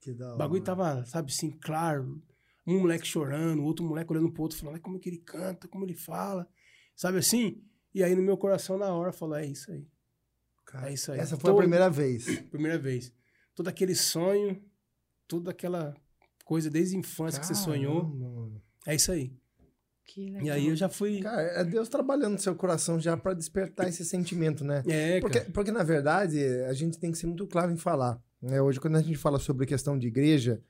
Que 0.00 0.12
da 0.12 0.26
hora. 0.26 0.34
O 0.34 0.38
bagulho 0.38 0.62
tava, 0.62 1.04
sabe, 1.06 1.32
assim, 1.32 1.50
claro. 1.50 2.22
Um 2.66 2.80
moleque 2.80 3.06
chorando, 3.06 3.62
outro 3.64 3.84
moleque 3.84 4.12
olhando 4.12 4.30
pro 4.30 4.42
outro, 4.42 4.58
falando, 4.58 4.74
"Ai, 4.74 4.80
como 4.82 4.98
é 4.98 5.00
que 5.00 5.08
ele 5.08 5.18
canta, 5.18 5.66
como 5.66 5.84
ele 5.86 5.94
fala. 5.94 6.46
Sabe 6.94 7.16
assim? 7.18 7.62
E 7.94 8.04
aí 8.04 8.14
no 8.14 8.20
meu 8.22 8.36
coração, 8.36 8.76
na 8.76 8.92
hora, 8.92 9.10
falou, 9.10 9.36
é 9.36 9.46
isso 9.46 9.70
aí. 9.72 9.88
Cara, 10.66 10.90
É 10.90 10.92
isso 10.92 11.10
aí. 11.10 11.18
Essa 11.18 11.36
foi 11.38 11.48
a 11.48 11.52
Todo- 11.54 11.60
primeira 11.62 11.88
vez. 11.88 12.26
Primeira 12.50 12.78
vez. 12.78 13.10
Todo 13.54 13.68
aquele 13.68 13.94
sonho, 13.94 14.62
toda 15.26 15.50
aquela 15.50 15.96
coisa 16.44 16.68
desde 16.70 16.94
a 16.94 16.98
infância 16.98 17.40
que 17.40 17.46
você 17.46 17.54
sonhou. 17.54 18.02
Caramba. 18.02 18.62
É 18.86 18.94
isso 18.94 19.10
aí. 19.10 19.34
Que 20.10 20.24
legal. 20.24 20.42
E 20.46 20.50
aí 20.50 20.68
eu 20.68 20.74
já 20.74 20.88
fui. 20.88 21.20
Cara, 21.20 21.42
é 21.42 21.62
Deus 21.64 21.88
trabalhando 21.88 22.32
no 22.32 22.38
seu 22.38 22.54
coração 22.54 22.98
já 22.98 23.14
pra 23.16 23.34
despertar 23.34 23.86
esse 23.88 24.04
sentimento, 24.06 24.64
né? 24.64 24.82
É, 24.88 25.20
Porque, 25.20 25.40
cara. 25.40 25.50
porque, 25.52 25.70
na 25.70 25.82
verdade, 25.84 26.42
a 26.64 26.72
gente 26.72 26.98
tem 26.98 27.12
que 27.12 27.18
ser 27.18 27.26
muito 27.26 27.46
claro 27.46 27.70
em 27.70 27.76
falar. 27.76 28.18
né? 28.40 28.60
Hoje, 28.62 28.80
quando 28.80 28.96
a 28.96 29.02
gente 29.02 29.18
fala 29.18 29.38
sobre 29.38 29.66
questão 29.66 29.98
de 29.98 30.06
igreja, 30.06 30.62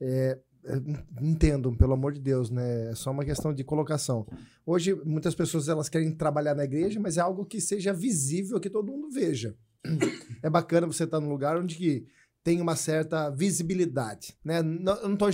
é, 0.00 0.38
é, 0.64 0.76
entendam, 1.20 1.76
pelo 1.76 1.92
amor 1.92 2.14
de 2.14 2.20
Deus, 2.20 2.48
né? 2.48 2.90
É 2.90 2.94
só 2.94 3.10
uma 3.10 3.24
questão 3.24 3.52
de 3.52 3.62
colocação. 3.62 4.26
Hoje, 4.64 4.94
muitas 5.04 5.34
pessoas 5.34 5.68
elas 5.68 5.90
querem 5.90 6.10
trabalhar 6.12 6.54
na 6.54 6.64
igreja, 6.64 6.98
mas 6.98 7.18
é 7.18 7.20
algo 7.20 7.44
que 7.44 7.60
seja 7.60 7.92
visível, 7.92 8.58
que 8.58 8.70
todo 8.70 8.90
mundo 8.90 9.10
veja. 9.10 9.54
É 10.42 10.48
bacana 10.50 10.86
você 10.86 11.04
estar 11.04 11.20
num 11.20 11.28
lugar 11.30 11.56
onde 11.58 11.74
que 11.76 12.06
tem 12.44 12.60
uma 12.60 12.76
certa 12.76 13.28
visibilidade, 13.30 14.34
né? 14.44 14.62
Não- 14.62 14.94
Eu 14.96 15.08
não 15.08 15.14
estou 15.14 15.30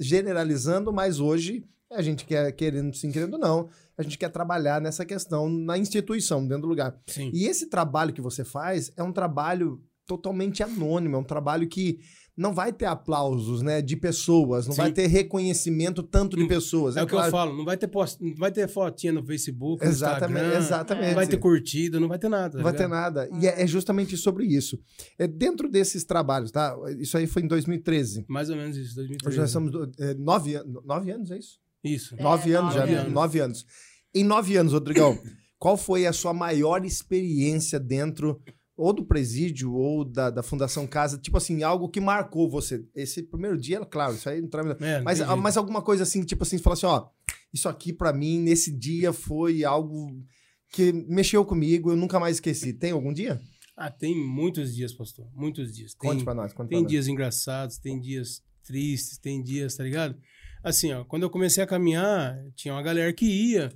generalizando, 0.00 0.92
mas 0.92 1.20
hoje 1.20 1.64
a 1.90 2.02
gente 2.02 2.24
quer, 2.24 2.50
querendo 2.52 2.94
sim, 2.94 3.10
querendo 3.10 3.38
não, 3.38 3.68
a 3.96 4.02
gente 4.02 4.18
quer 4.18 4.28
trabalhar 4.30 4.80
nessa 4.80 5.04
questão 5.04 5.48
na 5.48 5.78
instituição, 5.78 6.42
dentro 6.46 6.62
do 6.62 6.68
lugar. 6.68 6.94
Sim. 7.06 7.30
E 7.32 7.46
esse 7.46 7.68
trabalho 7.68 8.12
que 8.12 8.20
você 8.20 8.44
faz 8.44 8.92
é 8.96 9.02
um 9.02 9.12
trabalho 9.12 9.82
totalmente 10.06 10.62
anônimo, 10.62 11.16
é 11.16 11.18
um 11.18 11.24
trabalho 11.24 11.68
que 11.68 11.98
não 12.34 12.54
vai 12.54 12.72
ter 12.72 12.84
aplausos, 12.86 13.62
né, 13.62 13.82
de 13.82 13.96
pessoas, 13.96 14.64
não 14.66 14.72
Sim. 14.72 14.82
vai 14.82 14.92
ter 14.92 15.08
reconhecimento 15.08 16.04
tanto 16.04 16.36
de 16.36 16.44
Hum, 16.44 16.48
pessoas. 16.48 16.96
É, 16.96 17.02
o 17.02 17.06
que 17.06 17.10
claro- 17.10 17.26
eu 17.26 17.32
falo, 17.32 17.56
não 17.56 17.64
vai 17.64 17.76
ter 17.76 17.88
post... 17.88 18.22
não 18.24 18.32
vai 18.36 18.52
ter 18.52 18.68
fotinha 18.68 19.12
no 19.12 19.24
Facebook, 19.26 19.84
no 19.84 19.90
Exatamente, 19.90 20.38
Instagram, 20.44 20.58
exatamente. 20.58 21.06
não 21.08 21.14
vai 21.16 21.26
ter 21.26 21.36
curtida, 21.38 21.98
não 21.98 22.06
vai 22.06 22.18
ter 22.18 22.28
nada. 22.28 22.56
Não 22.56 22.62
vai 22.64 22.72
ter 22.72 22.86
nada. 22.88 23.28
E 23.40 23.46
é, 23.48 23.62
é 23.62 23.66
justamente 23.66 24.16
sobre 24.16 24.46
isso. 24.46 24.78
É 25.18 25.26
dentro 25.26 25.68
desses 25.68 26.04
trabalhos, 26.04 26.52
tá? 26.52 26.76
Isso 27.00 27.18
aí 27.18 27.26
foi 27.26 27.42
em 27.42 27.48
2013. 27.48 28.24
Mais 28.28 28.48
ou 28.50 28.56
menos 28.56 28.76
isso, 28.76 28.94
2013. 28.94 29.28
Hoje 29.28 29.38
nós 29.40 29.50
estamos 29.50 29.96
é, 29.98 30.14
nove, 30.14 30.62
nove 30.84 31.10
anos, 31.10 31.30
é 31.32 31.38
isso? 31.38 31.58
Isso. 31.82 32.14
É, 32.18 32.22
nove 32.22 32.52
anos 32.52 32.74
já, 32.74 32.80
nove 32.80 32.92
né? 32.92 32.98
anos. 32.98 33.12
Nove 33.12 33.38
anos. 33.40 33.66
Em 34.14 34.24
nove 34.24 34.56
anos, 34.56 34.72
Rodrigão, 34.72 35.18
qual 35.58 35.76
foi 35.76 36.06
a 36.06 36.12
sua 36.12 36.32
maior 36.34 36.84
experiência 36.84 37.78
dentro 37.78 38.42
ou 38.76 38.92
do 38.92 39.04
presídio 39.04 39.72
ou 39.74 40.04
da, 40.04 40.30
da 40.30 40.42
Fundação 40.42 40.86
Casa? 40.86 41.18
Tipo 41.18 41.36
assim, 41.36 41.62
algo 41.62 41.88
que 41.88 42.00
marcou 42.00 42.48
você. 42.48 42.84
Esse 42.94 43.22
primeiro 43.22 43.56
dia, 43.58 43.84
claro, 43.84 44.14
isso 44.14 44.28
aí 44.28 44.40
não 44.40 44.48
tra- 44.48 44.76
É, 44.80 45.00
mas, 45.02 45.20
ah, 45.20 45.36
mas 45.36 45.56
alguma 45.56 45.82
coisa 45.82 46.02
assim, 46.04 46.22
tipo 46.22 46.42
assim, 46.42 46.58
você 46.58 46.62
fala 46.62 46.74
assim, 46.74 46.86
ó, 46.86 47.08
isso 47.52 47.68
aqui 47.68 47.92
pra 47.92 48.12
mim, 48.12 48.38
nesse 48.40 48.70
dia, 48.70 49.12
foi 49.12 49.64
algo 49.64 50.22
que 50.70 50.92
mexeu 50.92 51.44
comigo, 51.44 51.90
eu 51.90 51.96
nunca 51.96 52.20
mais 52.20 52.36
esqueci. 52.36 52.72
Tem 52.72 52.90
algum 52.92 53.12
dia? 53.12 53.40
Ah, 53.76 53.90
tem 53.90 54.14
muitos 54.16 54.74
dias, 54.74 54.92
pastor. 54.92 55.26
Muitos 55.34 55.72
dias. 55.74 55.94
Tem, 55.94 56.10
Conte 56.10 56.24
pra 56.24 56.34
nós, 56.34 56.52
conte 56.52 56.68
tem 56.68 56.78
pra 56.78 56.82
nós. 56.82 56.90
dias 56.90 57.06
engraçados, 57.08 57.78
tem 57.78 57.98
dias 58.00 58.42
tristes, 58.64 59.18
tem 59.18 59.42
dias, 59.42 59.76
tá 59.76 59.84
ligado? 59.84 60.16
Assim, 60.62 60.92
ó, 60.92 61.04
quando 61.04 61.22
eu 61.22 61.30
comecei 61.30 61.62
a 61.62 61.66
caminhar, 61.66 62.38
tinha 62.54 62.74
uma 62.74 62.82
galera 62.82 63.12
que 63.12 63.26
ia. 63.26 63.72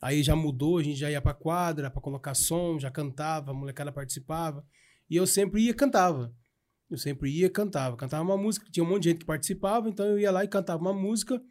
Aí 0.00 0.22
já 0.22 0.36
mudou, 0.36 0.78
a 0.78 0.82
gente 0.82 0.98
já 0.98 1.10
ia 1.10 1.20
pra 1.20 1.34
quadra 1.34 1.90
pra 1.90 2.00
colocar 2.00 2.34
som, 2.34 2.78
já 2.78 2.90
cantava, 2.90 3.50
a 3.50 3.54
molecada 3.54 3.90
participava. 3.90 4.64
E 5.08 5.16
eu 5.16 5.26
sempre 5.26 5.62
ia 5.62 5.74
cantava. 5.74 6.34
Eu 6.90 6.98
sempre 6.98 7.30
ia 7.30 7.50
cantava. 7.50 7.96
Cantava 7.96 8.22
uma 8.22 8.36
música, 8.36 8.70
tinha 8.70 8.84
um 8.84 8.88
monte 8.88 9.04
de 9.04 9.08
gente 9.10 9.18
que 9.20 9.26
participava, 9.26 9.88
então 9.88 10.06
eu 10.06 10.18
ia 10.18 10.30
lá 10.30 10.44
e 10.44 10.48
cantava 10.48 10.80
uma 10.80 10.92
música 10.92 11.42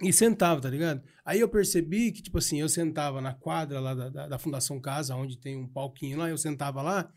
e 0.00 0.12
sentava, 0.12 0.60
tá 0.60 0.70
ligado? 0.70 1.02
Aí 1.24 1.40
eu 1.40 1.48
percebi 1.48 2.12
que, 2.12 2.22
tipo 2.22 2.38
assim, 2.38 2.60
eu 2.60 2.68
sentava 2.68 3.20
na 3.20 3.34
quadra 3.34 3.80
lá 3.80 3.94
da, 3.94 4.08
da, 4.08 4.28
da 4.28 4.38
Fundação 4.38 4.80
Casa, 4.80 5.16
onde 5.16 5.38
tem 5.38 5.56
um 5.56 5.66
palquinho 5.66 6.18
lá, 6.18 6.28
eu 6.28 6.38
sentava 6.38 6.82
lá, 6.82 7.12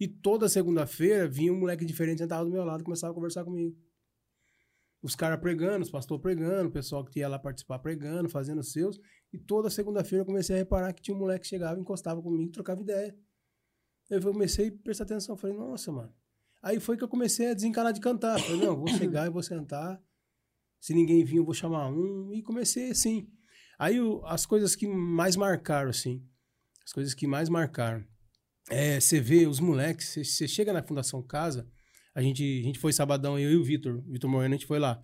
e 0.00 0.08
toda 0.08 0.48
segunda-feira 0.48 1.28
vinha 1.28 1.52
um 1.52 1.60
moleque 1.60 1.84
diferente, 1.84 2.18
sentava 2.18 2.44
do 2.44 2.50
meu 2.50 2.64
lado 2.64 2.82
começava 2.82 3.12
a 3.12 3.14
conversar 3.14 3.44
comigo. 3.44 3.76
Os 5.04 5.14
caras 5.14 5.38
pregando, 5.38 5.84
os 5.84 5.90
pastores 5.90 6.22
pregando, 6.22 6.70
o 6.70 6.72
pessoal 6.72 7.04
que 7.04 7.18
ia 7.18 7.28
lá 7.28 7.38
participar 7.38 7.78
pregando, 7.78 8.26
fazendo 8.30 8.60
os 8.60 8.72
seus. 8.72 8.98
E 9.30 9.38
toda 9.38 9.68
segunda-feira 9.68 10.22
eu 10.22 10.26
comecei 10.26 10.56
a 10.56 10.58
reparar 10.58 10.94
que 10.94 11.02
tinha 11.02 11.14
um 11.14 11.20
moleque 11.20 11.42
que 11.42 11.48
chegava, 11.48 11.78
encostava 11.78 12.22
comigo, 12.22 12.50
trocava 12.50 12.80
ideia. 12.80 13.14
Eu 14.08 14.20
comecei 14.22 14.68
a 14.68 14.72
prestar 14.82 15.04
atenção, 15.04 15.36
falei, 15.36 15.54
nossa, 15.54 15.92
mano. 15.92 16.10
Aí 16.62 16.80
foi 16.80 16.96
que 16.96 17.04
eu 17.04 17.08
comecei 17.08 17.50
a 17.50 17.54
desencanar 17.54 17.92
de 17.92 18.00
cantar. 18.00 18.40
Falei, 18.40 18.64
não, 18.64 18.74
vou 18.76 18.88
chegar 18.96 19.26
e 19.26 19.30
vou 19.30 19.42
sentar. 19.42 20.02
Se 20.80 20.94
ninguém 20.94 21.22
vir, 21.22 21.36
eu 21.36 21.44
vou 21.44 21.52
chamar 21.54 21.88
um. 21.88 22.32
E 22.32 22.42
comecei 22.42 22.90
assim. 22.90 23.28
Aí 23.78 24.00
o- 24.00 24.24
as 24.24 24.46
coisas 24.46 24.74
que 24.74 24.86
mais 24.86 25.36
marcaram, 25.36 25.90
assim, 25.90 26.26
as 26.82 26.92
coisas 26.94 27.12
que 27.12 27.26
mais 27.26 27.50
marcaram, 27.50 28.02
é, 28.70 28.98
você 29.00 29.20
vê 29.20 29.46
os 29.46 29.60
moleques, 29.60 30.08
você- 30.08 30.24
você 30.24 30.48
chega 30.48 30.72
na 30.72 30.82
Fundação 30.82 31.22
Casa, 31.22 31.68
a 32.14 32.22
gente, 32.22 32.60
a 32.60 32.62
gente 32.64 32.78
foi 32.78 32.92
sabadão, 32.92 33.38
eu 33.38 33.50
e 33.50 33.56
o 33.56 33.64
Vitor, 33.64 34.00
Vitor 34.06 34.30
Moreno, 34.30 34.54
a 34.54 34.56
gente 34.56 34.66
foi 34.66 34.78
lá. 34.78 35.02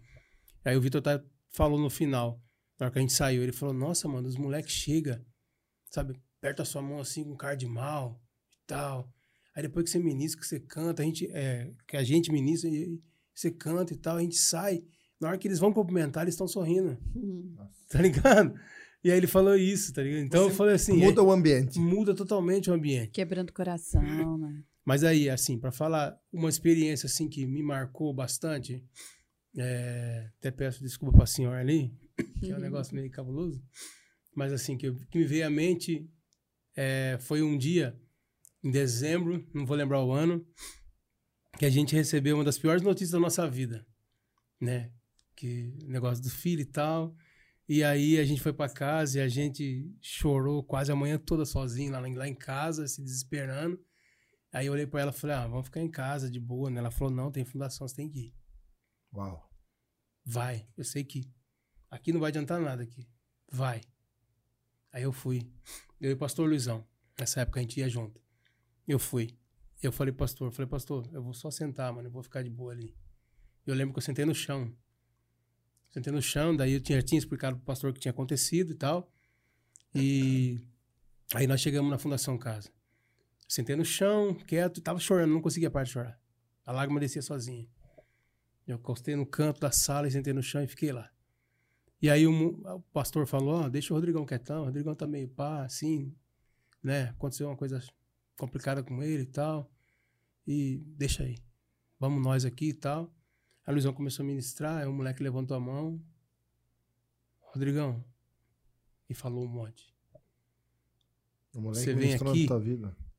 Aí 0.65 0.77
o 0.77 0.81
Vitor 0.81 1.03
tá, 1.03 1.23
falou 1.51 1.79
no 1.79 1.91
final, 1.91 2.41
na 2.79 2.87
hora 2.87 2.93
que 2.93 2.99
a 2.99 3.03
gente 3.03 3.13
saiu, 3.13 3.43
ele 3.43 3.53
falou, 3.53 3.75
nossa, 3.75 4.07
mano, 4.09 4.29
os 4.29 4.37
moleques 4.37 4.73
chegam, 4.73 5.19
sabe, 5.91 6.15
aperta 6.39 6.63
a 6.63 6.67
sua 6.67 6.81
mão 6.83 6.99
assim 7.01 7.25
com 7.25 7.37
cara 7.37 7.55
de 7.55 7.67
mal 7.67 8.21
e 8.53 8.67
tal. 8.67 9.13
Aí 9.57 9.63
depois 9.63 9.85
que 9.85 9.91
você 9.91 9.99
ministra, 9.99 10.41
que 10.41 10.47
você 10.47 10.61
canta, 10.61 11.03
a 11.03 11.05
gente, 11.05 11.27
é, 11.33 11.71
que 11.89 11.97
a 11.97 12.05
gente 12.05 12.31
ministra, 12.31 12.71
e, 12.71 12.95
e 12.95 13.03
você 13.35 13.51
canta 13.51 13.93
e 13.93 13.97
tal, 13.97 14.17
a 14.17 14.21
gente 14.21 14.37
sai. 14.37 14.83
Na 15.21 15.29
hora 15.29 15.39
que 15.39 15.47
eles 15.49 15.59
vão 15.59 15.73
cumprimentar, 15.73 16.23
eles 16.25 16.35
estão 16.35 16.47
sorrindo, 16.49 16.97
Hum. 17.15 17.55
tá 17.91 18.01
ligado? 18.01 18.55
E 19.03 19.11
aí 19.11 19.17
ele 19.17 19.27
falou 19.27 19.57
isso, 19.57 19.93
tá 19.95 20.03
ligado? 20.03 20.21
Então 20.25 20.43
eu 20.45 20.51
Você 20.51 20.57
falei 20.57 20.75
assim, 20.75 20.97
Muda 20.97 21.21
é, 21.21 21.25
o 21.25 21.31
ambiente. 21.33 21.79
muda 21.79 22.15
totalmente 22.15 22.71
o 22.71 22.75
ambiente. 22.75 23.11
Quebrando 23.11 23.49
o 23.51 23.53
coração, 23.53 24.03
né? 24.39 24.63
Mas 24.91 25.05
aí, 25.05 25.31
assim, 25.31 25.57
pra 25.57 25.71
falar 25.71 26.21
uma 26.33 26.49
experiência 26.49 27.07
assim 27.07 27.29
que 27.29 27.47
me 27.47 27.63
marcou 27.63 28.13
bastante, 28.13 28.85
é, 29.57 30.33
até 30.37 30.51
peço 30.51 30.83
desculpa 30.83 31.17
pra 31.17 31.27
senhora 31.27 31.61
ali, 31.61 31.97
que 32.41 32.51
é 32.51 32.57
um 32.57 32.59
negócio 32.59 32.93
meio 32.93 33.09
cabuloso, 33.09 33.63
mas 34.35 34.53
assim, 34.53 34.77
que, 34.77 34.93
que 34.93 35.17
me 35.17 35.25
veio 35.25 35.47
à 35.47 35.51
mente 35.51 36.11
é, 36.75 37.17
foi 37.21 37.41
um 37.41 37.57
dia, 37.57 37.97
em 38.65 38.73
dezembro, 38.73 39.49
não 39.55 39.65
vou 39.65 39.77
lembrar 39.77 40.05
o 40.05 40.11
ano, 40.11 40.45
que 41.57 41.67
a 41.67 41.71
gente 41.71 41.95
recebeu 41.95 42.35
uma 42.35 42.43
das 42.43 42.59
piores 42.59 42.83
notícias 42.83 43.13
da 43.13 43.21
nossa 43.21 43.49
vida, 43.49 43.87
né? 44.61 44.91
Que 45.37 45.73
negócio 45.87 46.21
do 46.21 46.31
filho 46.31 46.63
e 46.63 46.67
tal. 46.67 47.15
E 47.69 47.85
aí 47.85 48.19
a 48.19 48.25
gente 48.25 48.43
foi 48.43 48.53
pra 48.53 48.69
casa 48.69 49.19
e 49.19 49.23
a 49.23 49.29
gente 49.29 49.89
chorou 50.01 50.65
quase 50.65 50.91
a 50.91 50.97
manhã 50.97 51.17
toda 51.17 51.45
sozinho 51.45 51.93
lá, 51.93 52.01
lá 52.01 52.27
em 52.27 52.35
casa, 52.35 52.89
se 52.89 53.01
desesperando. 53.01 53.79
Aí 54.53 54.67
eu 54.67 54.73
olhei 54.73 54.87
pra 54.87 55.03
ela 55.03 55.11
e 55.11 55.15
falei, 55.15 55.37
ah, 55.37 55.47
vamos 55.47 55.67
ficar 55.67 55.81
em 55.81 55.91
casa 55.91 56.31
de 56.31 56.41
boa, 56.41 56.71
né? 56.71 56.81
Ela 56.81 56.91
falou, 56.91 57.13
não, 57.13 57.31
tem 57.31 57.45
fundação, 57.45 57.87
você 57.87 57.95
tem 57.95 58.09
que 58.09 58.19
ir. 58.19 58.35
Uau. 59.15 59.49
Vai, 60.25 60.69
eu 60.77 60.85
sei 60.85 61.05
que 61.05 61.31
aqui 61.91 62.13
não 62.13 62.21
vai 62.21 62.29
adiantar 62.29 62.61
nada 62.61 62.83
aqui. 62.83 63.09
Vai. 63.51 63.81
Aí 64.93 65.03
eu 65.03 65.13
fui. 65.13 65.49
Eu 66.01 66.11
e 66.11 66.15
o 66.15 66.17
pastor 66.17 66.49
Luizão. 66.49 66.87
Nessa 67.19 67.41
época 67.43 67.61
a 67.61 67.63
gente 67.63 67.79
ia 67.79 67.89
junto. 67.89 68.21
Eu 68.87 68.99
fui. 68.99 69.39
Eu 69.83 69.93
falei, 69.93 70.13
pastor, 70.13 70.49
eu 70.49 70.53
falei, 70.53 70.69
pastor, 70.69 71.09
eu 71.13 71.23
vou 71.23 71.33
só 71.33 71.51
sentar, 71.51 71.93
mano, 71.93 72.09
eu 72.09 72.13
vou 72.13 72.23
ficar 72.23 72.43
de 72.43 72.51
boa 72.51 72.73
ali. 72.73 72.95
Eu 73.67 73.75
lembro 73.75 73.95
que 73.95 73.99
eu 73.99 74.03
sentei 74.03 74.25
no 74.25 74.35
chão. 74.35 74.75
Sentei 75.91 76.13
no 76.13 76.21
chão, 76.21 76.55
daí 76.55 76.73
eu 76.73 76.81
tinha, 76.81 77.03
tinha 77.03 77.19
explicado 77.19 77.57
pro 77.57 77.65
pastor 77.65 77.91
o 77.91 77.95
que 77.95 78.01
tinha 78.01 78.11
acontecido 78.11 78.73
e 78.73 78.75
tal. 78.75 79.13
E 79.95 80.61
aí 81.35 81.47
nós 81.47 81.61
chegamos 81.61 81.91
na 81.91 81.99
Fundação 81.99 82.37
Casa. 82.37 82.71
Sentei 83.51 83.75
no 83.75 83.85
chão, 83.85 84.33
quieto, 84.33 84.81
tava 84.81 85.01
chorando, 85.01 85.35
não 85.35 85.43
conseguia 85.43 85.69
parar 85.69 85.83
de 85.83 85.91
chorar. 85.91 86.21
A 86.65 86.71
lágrima 86.71 87.01
descia 87.01 87.21
sozinha. 87.21 87.67
Eu 88.65 88.77
encostei 88.77 89.17
no 89.17 89.27
canto 89.27 89.59
da 89.59 89.73
sala 89.73 90.07
e 90.07 90.11
sentei 90.13 90.33
no 90.33 90.41
chão 90.41 90.63
e 90.63 90.69
fiquei 90.69 90.93
lá. 90.93 91.11
E 92.01 92.09
aí 92.09 92.29
o, 92.29 92.61
o 92.65 92.81
pastor 92.93 93.27
falou, 93.27 93.65
ó, 93.65 93.69
deixa 93.69 93.93
o 93.93 93.97
Rodrigão 93.97 94.25
quietão, 94.25 94.63
o 94.63 94.65
Rodrigão 94.67 94.95
tá 94.95 95.05
meio 95.05 95.29
pá, 95.29 95.65
assim, 95.65 96.15
né? 96.81 97.09
Aconteceu 97.09 97.49
uma 97.49 97.57
coisa 97.57 97.83
complicada 98.39 98.85
com 98.85 99.03
ele 99.03 99.25
e 99.25 99.27
tal. 99.27 99.69
E 100.47 100.79
deixa 100.97 101.25
aí. 101.25 101.37
Vamos 101.99 102.23
nós 102.23 102.45
aqui 102.45 102.69
e 102.69 102.75
tal. 102.75 103.13
A 103.67 103.73
Luizão 103.73 103.93
começou 103.93 104.23
a 104.23 104.27
ministrar, 104.29 104.77
aí 104.77 104.87
o 104.87 104.93
moleque 104.93 105.25
levantou 105.25 105.57
a 105.57 105.61
mão. 105.61 106.01
Rodrigão. 107.41 108.05
E 109.09 109.13
falou 109.13 109.45
um 109.45 109.49
monte. 109.49 109.93
O 111.53 111.61
moleque 111.61 111.85
Você 111.85 111.95
vem 111.95 112.15
aqui-. 112.15 112.47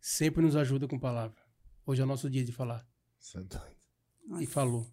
Sempre 0.02 0.42
nos 0.42 0.56
ajuda 0.56 0.88
com 0.88 0.98
palavra. 1.00 1.38
Hoje 1.86 2.02
é 2.02 2.04
o 2.04 2.08
nosso 2.08 2.30
dia 2.30 2.44
de 2.44 2.52
falar. 2.52 2.86
Você 3.20 3.38
é 3.38 3.42
doido. 3.44 4.42
E 4.42 4.46
falou. 4.46 4.88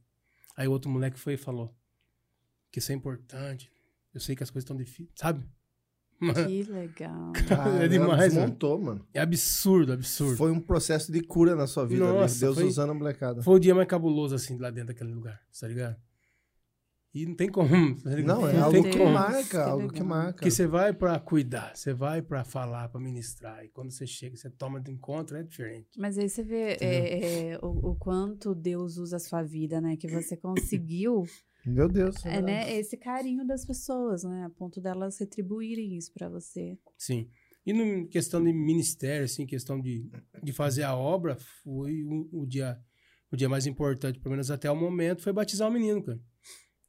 Aí 0.56 0.68
o 0.68 0.72
outro 0.72 0.90
moleque 0.90 1.18
foi 1.18 1.34
e 1.34 1.36
falou 1.38 1.74
que 2.70 2.78
isso 2.78 2.92
é 2.92 2.94
importante. 2.94 3.72
Eu 4.12 4.20
sei 4.20 4.36
que 4.36 4.42
as 4.42 4.50
coisas 4.50 4.64
estão 4.64 4.76
difíceis, 4.76 5.10
sabe? 5.16 5.48
Que 6.18 6.62
legal. 6.70 7.32
Caramba, 7.48 7.88
demais, 7.88 8.34
mano. 8.34 8.46
desmontou, 8.46 8.78
mano. 8.80 9.08
É 9.14 9.20
absurdo, 9.20 9.92
absurdo. 9.92 10.36
Foi, 10.36 10.48
Foi 10.48 10.56
um 10.56 10.60
processo 10.60 11.12
de 11.12 11.20
cura 11.22 11.54
na 11.54 11.66
sua 11.66 11.86
vida. 11.86 12.04
ali. 12.04 12.18
Nossa, 12.18 12.40
Deus 12.40 12.56
foi- 12.56 12.64
usando 12.64 12.90
a 12.90 12.94
molecada. 12.94 13.42
o 13.46 13.58
dia 13.58 13.74
mais 13.74 13.86
cabuloso, 13.88 14.34
assim, 14.34 14.58
lá 14.58 14.70
dentro 14.70 14.88
daquele 14.88 15.12
lugar, 15.14 15.40
tá 15.58 15.68
ligado? 15.68 15.96
E 17.18 17.26
não 17.26 17.34
tem 17.34 17.48
como, 17.48 17.68
tá? 18.00 18.10
Não, 18.10 18.48
é 18.48 18.52
Meu 18.52 18.64
algo 18.64 18.82
que 18.84 18.90
que 18.90 19.04
marca, 19.04 19.64
algo 19.64 19.92
que 19.92 20.02
marca. 20.04 20.34
Porque 20.34 20.50
você 20.52 20.68
vai 20.68 20.92
pra 20.92 21.18
cuidar, 21.18 21.74
você 21.74 21.92
vai 21.92 22.22
pra 22.22 22.44
falar, 22.44 22.88
pra 22.88 23.00
ministrar. 23.00 23.64
E 23.64 23.68
quando 23.68 23.90
você 23.90 24.06
chega, 24.06 24.36
você 24.36 24.48
toma 24.48 24.80
de 24.80 24.92
encontro, 24.92 25.36
é 25.36 25.42
diferente. 25.42 25.88
Mas 25.98 26.16
aí 26.16 26.28
você 26.28 26.44
vê 26.44 26.76
é, 26.80 27.54
é, 27.54 27.58
o, 27.60 27.90
o 27.90 27.96
quanto 27.96 28.54
Deus 28.54 28.98
usa 28.98 29.16
a 29.16 29.20
sua 29.20 29.42
vida, 29.42 29.80
né? 29.80 29.96
Que 29.96 30.06
você 30.06 30.36
conseguiu, 30.36 31.24
Meu 31.66 31.88
Deus. 31.88 32.24
é, 32.24 32.40
né? 32.40 32.72
Esse 32.76 32.96
carinho 32.96 33.44
das 33.44 33.64
pessoas, 33.64 34.22
né? 34.22 34.44
A 34.44 34.50
ponto 34.50 34.80
delas 34.80 35.18
retribuírem 35.18 35.96
isso 35.96 36.12
pra 36.14 36.28
você. 36.28 36.78
Sim. 36.96 37.28
E 37.66 37.72
no 37.72 38.06
questão 38.06 38.42
de 38.42 38.52
ministério, 38.52 39.24
assim, 39.24 39.44
questão 39.44 39.80
de, 39.80 40.08
de 40.40 40.52
fazer 40.52 40.84
a 40.84 40.96
obra, 40.96 41.36
foi 41.64 42.04
o, 42.04 42.28
o 42.32 42.46
dia 42.46 42.78
o 43.30 43.36
dia 43.36 43.48
mais 43.48 43.66
importante, 43.66 44.18
pelo 44.18 44.32
menos 44.32 44.50
até 44.50 44.70
o 44.70 44.76
momento, 44.76 45.22
foi 45.22 45.32
batizar 45.32 45.68
o 45.68 45.72
menino, 45.72 46.02
cara. 46.02 46.18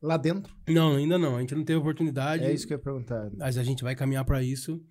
Lá 0.02 0.16
dentro. 0.18 0.54
Não, 0.68 0.96
ainda 0.96 1.18
não. 1.18 1.36
A 1.36 1.42
gente 1.42 1.54
não 1.56 1.64
teve 1.66 1.80
oportunidade. 1.80 2.44
É 2.44 2.54
isso 2.54 2.66
que 2.66 2.74
eu 2.74 2.78
ia 2.78 2.84
perguntar. 2.84 3.30
Mas 3.38 3.58
a 3.58 3.64
gente 3.64 3.84
vai 3.84 3.96
caminhar 3.96 4.24
pra 4.26 4.42
isso. 4.44 4.82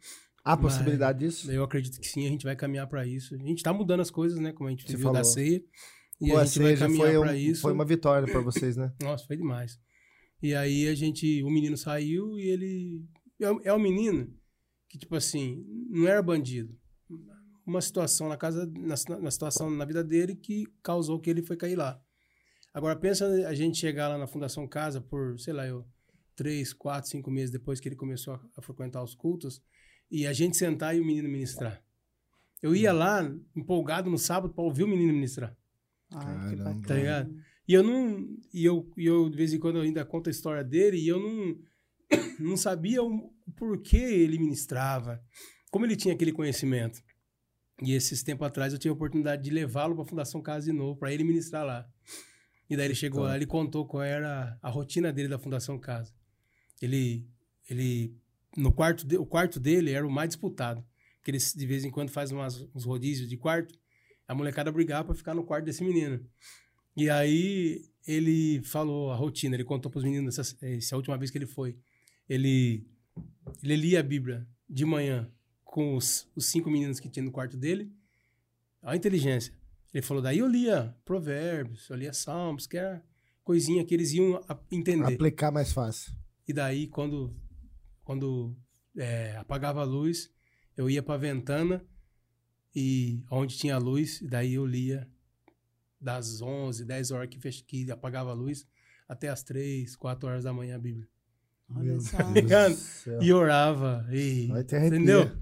Há 0.45 0.57
possibilidade 0.57 1.19
disso? 1.21 1.51
Eu 1.51 1.63
acredito 1.65 2.01
que 2.01 2.07
sim, 2.07 2.27
a 2.27 2.29
gente 2.31 2.45
vai 2.45 2.55
caminhar 2.57 2.87
pra 2.87 3.07
isso. 3.07 3.35
A 3.35 3.39
gente 3.39 3.63
tá 3.63 3.73
mudando 3.73 4.01
as 4.01 4.11
coisas, 4.11 4.39
né? 4.39 4.53
Como 4.53 4.69
a 4.69 4.71
gente 4.71 4.85
Você 4.85 4.97
viu 4.97 5.07
da 5.07 5.21
falou. 5.21 5.25
ceia. 5.25 5.63
E 6.21 6.29
Pô, 6.31 6.37
a 6.39 6.45
gente 6.45 6.59
vai 6.61 6.77
caminhar 6.77 7.21
um- 7.21 7.35
isso. 7.35 7.63
foi 7.63 7.73
uma 7.73 7.85
vitória 7.85 8.27
pra 8.31 8.41
vocês, 8.41 8.77
né? 8.77 8.93
Nossa, 9.03 9.25
foi 9.27 9.37
demais. 9.37 9.79
E 10.43 10.55
aí 10.55 10.89
a 10.89 10.95
gente, 10.95 11.43
o 11.43 11.51
menino 11.51 11.77
saiu 11.77 12.39
e 12.39 12.43
ele 12.49 13.05
é, 13.41 13.51
um- 13.51 13.61
é 13.65 13.73
um 13.75 13.79
menino 13.79 14.33
que 14.89 14.99
tipo 14.99 15.15
assim, 15.17 15.65
não 15.91 16.07
era 16.09 16.23
bandido. 16.23 16.75
Uma 17.67 17.81
situação 17.83 18.29
na 18.29 18.37
casa, 18.37 18.67
na, 18.75 18.95
na 19.21 19.31
situação 19.31 19.71
na 19.71 19.85
vida 19.85 20.03
dele 20.03 20.35
que 20.35 20.65
causou 20.83 21.21
que 21.21 21.29
ele 21.29 21.43
foi 21.43 21.57
cair 21.57 21.77
lá. 21.77 22.01
Agora 22.79 22.95
pensa 22.95 23.27
a 23.49 23.55
gente 23.55 23.77
chegar 23.77 24.07
lá 24.07 24.17
na 24.17 24.29
Fundação 24.29 24.65
Casa 24.65 25.01
por, 25.01 25.37
sei 25.41 25.53
lá, 25.53 25.67
eu 25.67 25.85
três, 26.37 26.73
quatro, 26.73 27.11
cinco 27.11 27.29
meses 27.29 27.51
depois 27.51 27.81
que 27.81 27.89
ele 27.89 27.97
começou 27.97 28.35
a, 28.35 28.41
a 28.57 28.63
frequentar 28.63 29.03
os 29.03 29.17
cultos 29.17 29.61
e 30.09 30.25
a 30.25 30.33
gente 30.33 30.57
sentar 30.57 30.97
e 30.97 31.01
o 31.01 31.05
menino 31.05 31.29
ministrar. 31.29 31.83
Eu 32.63 32.77
ia 32.77 32.93
lá 32.93 33.29
empolgado 33.57 34.09
no 34.09 34.17
sábado 34.17 34.55
para 34.55 34.63
ouvir 34.63 34.85
o 34.85 34.89
menino 34.89 35.13
ministrar. 35.13 35.57
Ai, 36.13 36.21
que 36.21 36.57
Caramba. 36.57 36.65
bacana. 36.65 36.87
Tá 36.87 36.95
ligado? 36.95 37.35
E 37.67 37.75
eu 37.75 37.83
não. 37.83 38.29
E 38.55 38.65
eu, 38.65 38.89
e 38.97 39.07
eu, 39.07 39.29
de 39.29 39.37
vez 39.37 39.53
em 39.53 39.59
quando, 39.59 39.79
eu 39.79 39.83
ainda 39.83 40.05
conto 40.05 40.29
a 40.29 40.31
história 40.31 40.63
dele 40.63 40.99
e 40.99 41.09
eu 41.09 41.19
não, 41.19 41.59
não 42.39 42.57
sabia 42.57 43.03
o 43.03 43.35
porquê 43.57 43.97
ele 43.97 44.39
ministrava, 44.39 45.21
como 45.69 45.85
ele 45.85 45.97
tinha 45.97 46.15
aquele 46.15 46.31
conhecimento. 46.31 47.03
E 47.83 47.93
esses 47.93 48.23
tempos 48.23 48.47
atrás 48.47 48.73
eu 48.73 48.79
tive 48.79 48.91
a 48.91 48.95
oportunidade 48.95 49.43
de 49.43 49.51
levá-lo 49.51 49.97
para 49.97 50.05
a 50.05 50.09
Fundação 50.09 50.41
Casa 50.41 50.67
de 50.67 50.73
novo, 50.73 50.97
para 50.97 51.13
ele 51.13 51.25
ministrar 51.25 51.67
lá. 51.67 51.85
E 52.69 52.77
daí 52.77 52.87
ele 52.87 52.95
chegou 52.95 53.23
Tá. 53.23 53.29
lá, 53.29 53.37
ele 53.37 53.47
contou 53.47 53.87
qual 53.87 54.03
era 54.03 54.59
a 54.63 54.69
rotina 54.69 55.13
dele 55.13 55.29
da 55.29 55.39
Fundação 55.39 55.79
Casa. 55.79 56.13
Ele. 56.81 57.27
ele 57.69 58.15
no 58.57 58.73
quarto, 58.73 59.07
de, 59.07 59.17
o 59.17 59.27
quarto 59.27 59.61
dele 59.61 59.93
era 59.93 60.07
o 60.07 60.11
mais 60.11 60.29
disputado. 60.29 60.85
Porque 61.17 61.31
ele 61.31 61.39
de 61.39 61.67
vez 61.67 61.85
em 61.85 61.91
quando 61.91 62.11
faz 62.11 62.31
umas, 62.33 62.61
uns 62.75 62.85
rodízios 62.85 63.29
de 63.29 63.37
quarto. 63.37 63.75
A 64.27 64.35
molecada 64.35 64.71
brigava 64.71 65.07
para 65.07 65.15
ficar 65.15 65.35
no 65.35 65.45
quarto 65.45 65.65
desse 65.65 65.83
menino. 65.83 66.25
E 66.97 67.09
aí 67.09 67.85
ele 68.07 68.61
falou 68.63 69.11
a 69.13 69.17
rotina, 69.17 69.55
ele 69.55 69.65
contou 69.65 69.91
para 69.91 69.99
os 69.99 70.05
meninos 70.05 70.39
essa, 70.39 70.57
essa 70.63 70.97
última 70.97 71.17
vez 71.17 71.31
que 71.31 71.39
ele 71.39 71.47
foi. 71.47 71.77
Ele, 72.29 72.87
ele 73.63 73.77
lia 73.77 74.01
a 74.01 74.03
Bíblia 74.03 74.47
de 74.69 74.85
manhã 74.85 75.31
com 75.65 75.95
os, 75.95 76.29
os 76.35 76.47
cinco 76.47 76.71
meninos 76.71 76.99
que 77.01 77.09
tinha 77.09 77.25
no 77.25 77.31
quarto 77.31 77.57
dele. 77.57 77.91
A 78.83 78.97
inteligência. 78.97 79.53
Ele 79.93 80.03
falou, 80.03 80.23
daí 80.23 80.39
eu 80.39 80.47
lia 80.47 80.95
provérbios, 81.05 81.89
eu 81.89 81.97
lia 81.97 82.13
salmos, 82.13 82.67
que 82.67 82.77
era 82.77 83.03
coisinha 83.43 83.85
que 83.85 83.95
eles 83.95 84.13
iam 84.13 84.41
entender. 84.71 85.15
Aplicar 85.15 85.51
mais 85.51 85.73
fácil. 85.73 86.13
E 86.47 86.53
daí, 86.53 86.87
quando, 86.87 87.35
quando 88.05 88.55
é, 88.97 89.37
apagava 89.37 89.81
a 89.81 89.85
luz, 89.85 90.31
eu 90.77 90.89
ia 90.91 91.03
para 91.03 91.15
a 91.15 91.19
ventana 91.19 91.85
e 92.75 93.23
onde 93.31 93.57
tinha 93.57 93.75
a 93.75 93.79
luz, 93.79 94.21
e 94.21 94.29
daí 94.29 94.55
eu 94.55 94.67
lia 94.67 95.09
das 96.01 96.41
11, 96.41 96.85
10 96.85 97.11
horas 97.11 97.29
que, 97.29 97.39
fech... 97.41 97.65
que 97.65 97.91
apagava 97.91 98.31
a 98.31 98.35
luz 98.35 98.67
até 99.09 99.29
as 99.29 99.43
3, 99.43 99.97
4 99.97 100.29
horas 100.29 100.45
da 100.45 100.53
manhã 100.53 100.77
a 100.77 100.79
Bíblia. 100.79 101.09
Olha 101.75 101.85
Meu 101.85 102.01
só. 102.01 102.17
Deus 102.19 102.35
Ligado? 102.35 102.71
do 102.75 102.77
céu. 102.77 103.23
E 103.23 103.33
orava. 103.33 104.07
E, 104.13 104.47
Vai 104.49 104.65
te 104.65 104.77
arrepia. 104.77 104.97
entendeu? 104.99 105.37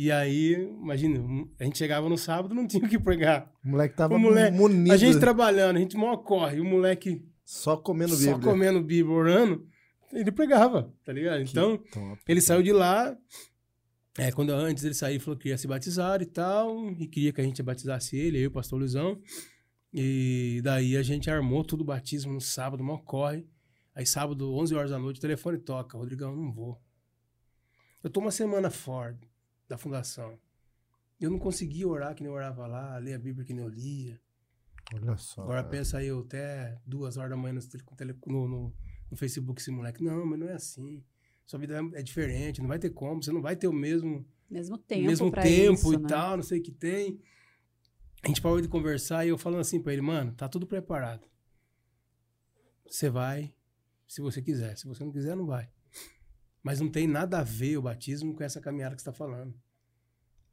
E 0.00 0.12
aí, 0.12 0.52
imagina, 0.80 1.18
a 1.58 1.64
gente 1.64 1.76
chegava 1.76 2.08
no 2.08 2.16
sábado 2.16 2.54
não 2.54 2.68
tinha 2.68 2.84
o 2.84 2.88
que 2.88 3.00
pregar. 3.00 3.52
O 3.64 3.70
moleque 3.70 3.96
tava 3.96 4.14
O 4.14 4.18
moleque- 4.18 4.56
munido. 4.56 4.92
A 4.92 4.96
gente 4.96 5.18
trabalhando, 5.18 5.76
a 5.76 5.80
gente 5.80 5.96
mal 5.96 6.16
corre, 6.22 6.60
o 6.60 6.64
moleque 6.64 7.26
Só 7.44 7.76
comendo 7.76 8.14
só 8.14 8.34
Bíblia. 8.34 8.52
comendo 8.52 8.80
Bíblia, 8.80 9.12
orando. 9.16 9.66
ele 10.12 10.30
pregava, 10.30 10.94
tá 11.04 11.12
ligado? 11.12 11.42
Que 11.42 11.50
Então, 11.50 11.78
top. 11.78 12.20
ele 12.28 12.40
saiu 12.40 12.62
de 12.62 12.72
lá. 12.72 13.16
É, 14.16 14.30
quando 14.30 14.50
antes 14.50 14.84
ele 14.84 14.94
saiu, 14.94 15.20
falou 15.20 15.36
que 15.36 15.48
ia 15.48 15.58
se 15.58 15.66
batizar 15.66 16.22
e 16.22 16.26
tal, 16.26 16.90
e 16.92 17.08
queria 17.08 17.32
que 17.32 17.40
a 17.40 17.44
gente 17.44 17.60
batizasse 17.60 18.16
ele, 18.16 18.38
eu 18.38 18.42
e 18.42 18.46
o 18.46 18.50
pastor 18.52 18.78
Luizão. 18.78 19.20
E 19.92 20.60
daí 20.62 20.96
a 20.96 21.02
gente 21.02 21.28
armou 21.28 21.64
tudo 21.64 21.80
o 21.80 21.84
batismo 21.84 22.32
no 22.32 22.40
sábado, 22.40 22.84
mal 22.84 23.00
corre. 23.00 23.44
Aí 23.96 24.06
sábado, 24.06 24.54
11 24.54 24.74
horas 24.76 24.90
da 24.92 24.98
noite, 24.98 25.18
o 25.18 25.20
telefone 25.20 25.58
toca. 25.58 25.98
Rodrigão, 25.98 26.36
não 26.36 26.52
vou. 26.52 26.80
Eu 28.02 28.08
tô 28.10 28.20
uma 28.20 28.30
semana 28.30 28.70
fora 28.70 29.18
da 29.68 29.76
fundação. 29.78 30.38
Eu 31.20 31.30
não 31.30 31.38
conseguia 31.38 31.86
orar 31.86 32.14
que 32.14 32.22
nem 32.22 32.30
eu 32.30 32.36
orava 32.36 32.66
lá, 32.66 32.96
ler 32.98 33.14
a 33.14 33.18
Bíblia 33.18 33.44
que 33.44 33.52
nem 33.52 33.64
eu 33.64 33.68
lia. 33.68 34.20
Olha 34.94 35.16
só. 35.16 35.42
Agora 35.42 35.62
cara. 35.62 35.68
pensa 35.68 35.98
aí, 35.98 36.06
eu 36.06 36.20
até 36.20 36.80
duas 36.86 37.16
horas 37.16 37.30
da 37.30 37.36
manhã 37.36 37.54
no, 37.54 38.48
no, 38.48 38.74
no- 39.10 39.16
Facebook 39.16 39.60
esse 39.60 39.70
moleque. 39.70 40.02
Não, 40.02 40.24
mas 40.24 40.38
não 40.38 40.48
é 40.48 40.54
assim. 40.54 41.04
Sua 41.44 41.58
vida 41.58 41.78
é, 41.94 42.00
é 42.00 42.02
diferente, 42.02 42.60
não 42.60 42.68
vai 42.68 42.78
ter 42.78 42.90
como, 42.90 43.22
você 43.22 43.32
não 43.32 43.40
vai 43.42 43.56
ter 43.56 43.68
o 43.68 43.72
mesmo 43.72 44.26
Mesmo 44.50 44.78
tempo 44.78 45.06
mesmo 45.06 45.30
tempo 45.30 45.74
isso, 45.74 45.94
e 45.94 45.98
né? 45.98 46.08
tal, 46.08 46.36
não 46.36 46.42
sei 46.44 46.60
o 46.60 46.62
que 46.62 46.72
tem. 46.72 47.20
A 48.22 48.28
gente 48.28 48.40
parou 48.42 48.60
de 48.60 48.68
conversar 48.68 49.24
e 49.24 49.28
eu 49.30 49.38
falando 49.38 49.60
assim 49.60 49.80
pra 49.82 49.92
ele, 49.92 50.02
mano, 50.02 50.32
tá 50.34 50.48
tudo 50.48 50.66
preparado. 50.66 51.26
Você 52.86 53.08
vai, 53.10 53.54
se 54.06 54.20
você 54.20 54.40
quiser. 54.42 54.76
Se 54.76 54.86
você 54.86 55.04
não 55.04 55.12
quiser, 55.12 55.36
não 55.36 55.46
vai. 55.46 55.70
Mas 56.68 56.80
não 56.80 56.90
tem 56.90 57.06
nada 57.06 57.38
a 57.38 57.42
ver 57.42 57.78
o 57.78 57.82
batismo 57.82 58.34
com 58.34 58.44
essa 58.44 58.60
caminhada 58.60 58.94
que 58.94 59.00
você 59.00 59.06
tá 59.06 59.12
falando. 59.12 59.54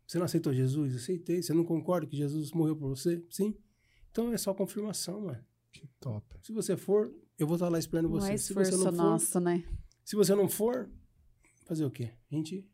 Você 0.07 0.17
não 0.17 0.23
aceitou 0.23 0.53
Jesus? 0.53 0.95
Aceitei. 0.95 1.43
Você 1.43 1.51
não 1.53 1.65
concorda 1.65 2.07
que 2.07 2.15
Jesus 2.15 2.53
morreu 2.53 2.73
por 2.73 2.87
você? 2.87 3.21
Sim. 3.29 3.53
Então 4.11 4.31
é 4.31 4.37
só 4.37 4.53
confirmação, 4.53 5.19
mano. 5.19 5.43
Que 5.73 5.89
top. 5.99 6.25
Se 6.41 6.53
você 6.53 6.77
for, 6.77 7.13
eu 7.37 7.45
vou 7.45 7.57
estar 7.57 7.67
lá 7.67 7.77
esperando 7.77 8.07
Não 8.07 8.11
você. 8.21 8.31
é 8.31 8.37
se 8.37 8.53
você 8.53 8.71
não 8.77 8.83
for, 8.85 8.91
nosso, 8.93 9.39
né? 9.41 9.65
se 10.05 10.15
você 10.15 10.33
não 10.33 10.47
for, 10.47 10.89
fazer 11.65 11.83
o 11.83 11.91
quê? 11.91 12.13
A 12.31 12.35
gente 12.35 12.65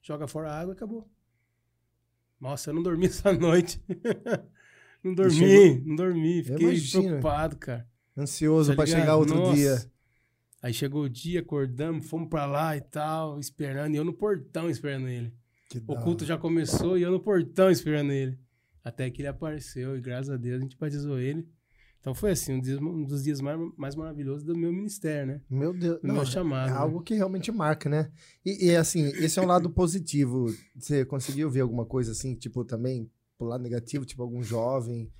joga 0.00 0.28
fora 0.28 0.52
a 0.52 0.60
água 0.60 0.72
e 0.72 0.76
acabou. 0.76 1.10
Nossa, 2.40 2.70
eu 2.70 2.74
não 2.74 2.84
dormi 2.84 3.06
essa 3.10 3.32
noite. 3.32 3.82
não 5.02 5.12
dormi, 5.12 5.32
chegou- 5.34 5.82
não 5.86 5.96
dormi. 5.96 6.44
Fiquei 6.44 6.66
imagino. 6.68 7.02
preocupado, 7.02 7.56
cara. 7.56 7.90
Ansioso 8.16 8.70
Tá 8.70 8.76
pra 8.76 8.84
ligado? 8.84 9.00
chegar 9.00 9.16
outro 9.16 9.34
Nossa. 9.34 9.54
dia. 9.56 9.92
Aí 10.66 10.72
chegou 10.74 11.04
o 11.04 11.08
dia, 11.08 11.38
acordamos, 11.42 12.08
fomos 12.08 12.28
pra 12.28 12.44
lá 12.44 12.76
e 12.76 12.80
tal, 12.80 13.38
esperando. 13.38 13.94
E 13.94 13.96
eu 13.98 14.04
no 14.04 14.12
portão 14.12 14.68
esperando 14.68 15.06
ele. 15.06 15.32
Que 15.70 15.78
O 15.86 15.94
culto 15.94 16.24
já 16.24 16.36
começou 16.36 16.98
e 16.98 17.02
eu 17.02 17.10
no 17.12 17.20
portão 17.20 17.70
esperando 17.70 18.10
ele. 18.10 18.36
Até 18.82 19.08
que 19.08 19.20
ele 19.22 19.28
apareceu 19.28 19.96
e 19.96 20.00
graças 20.00 20.28
a 20.28 20.36
Deus 20.36 20.58
a 20.58 20.62
gente 20.64 20.76
batizou 20.76 21.20
ele. 21.20 21.46
Então 22.00 22.12
foi 22.16 22.32
assim, 22.32 22.54
um, 22.54 22.60
dia- 22.60 22.80
um 22.80 23.04
dos 23.04 23.22
dias 23.22 23.40
mais, 23.40 23.56
mais 23.76 23.94
maravilhosos 23.94 24.42
do 24.42 24.56
meu 24.56 24.72
ministério, 24.72 25.34
né? 25.34 25.40
Meu 25.48 25.72
Deus. 25.72 26.00
Do 26.00 26.06
Não, 26.08 26.14
meu 26.14 26.22
é 26.24 26.26
chamado. 26.26 26.70
né? 26.72 26.76
algo 26.76 27.00
que 27.00 27.14
realmente 27.14 27.52
marca, 27.52 27.88
né? 27.88 28.10
E, 28.44 28.66
e, 28.70 28.76
assim, 28.76 29.04
esse 29.06 29.38
é 29.38 29.42
um 29.42 29.46
lado 29.46 29.70
positivo. 29.70 30.46
Você 30.76 31.04
conseguiu 31.04 31.48
ver 31.48 31.60
alguma 31.60 31.86
coisa 31.86 32.10
assim, 32.10 32.34
tipo, 32.34 32.64
também 32.64 33.08
pro 33.38 33.46
lado 33.46 33.62
negativo, 33.62 34.04
tipo, 34.04 34.20
algum 34.20 34.42
jovem, 34.42 35.12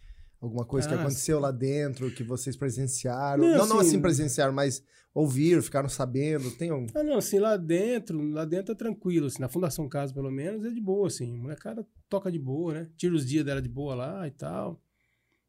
alguma 0.47 0.65
coisa 0.65 0.89
que 0.89 0.95
Ah, 0.95 1.01
aconteceu 1.01 1.39
lá 1.39 1.51
dentro, 1.51 2.11
que 2.11 2.23
vocês 2.25 2.57
presenciaram? 2.57 3.43
Não, 3.45 3.59
Não, 3.59 3.67
não 3.67 3.79
assim- 3.81 3.89
assim 3.89 4.01
presenciaram, 4.01 4.53
mas 4.53 4.83
ouviram, 5.15 5.63
ficaram 5.63 5.89
sabendo. 5.89 6.51
Tem 6.53 6.73
um. 6.73 6.87
Ah, 6.95 7.03
não, 7.03 7.19
assim, 7.19 7.39
lá 7.39 7.57
dentro, 7.57 8.21
lá 8.31 8.45
dentro 8.45 8.73
é 8.73 8.75
tranquilo, 8.77 9.27
assim, 9.27 9.41
na 9.41 9.49
Fundação 9.49 9.89
Casa, 9.89 10.13
pelo 10.15 10.31
menos, 10.31 10.65
é 10.65 10.71
de 10.71 10.81
boa, 10.81 11.07
assim. 11.09 11.35
A 11.35 11.43
molecada 11.43 11.87
toca 12.09 12.31
de 12.33 12.39
boa, 12.39 12.75
né? 12.75 12.91
Tira 12.97 13.15
os 13.15 13.27
dias 13.27 13.45
dela 13.45 13.61
de 13.63 13.69
boa 13.69 13.95
lá 13.95 14.27
e 14.27 14.31
tal. 14.31 14.83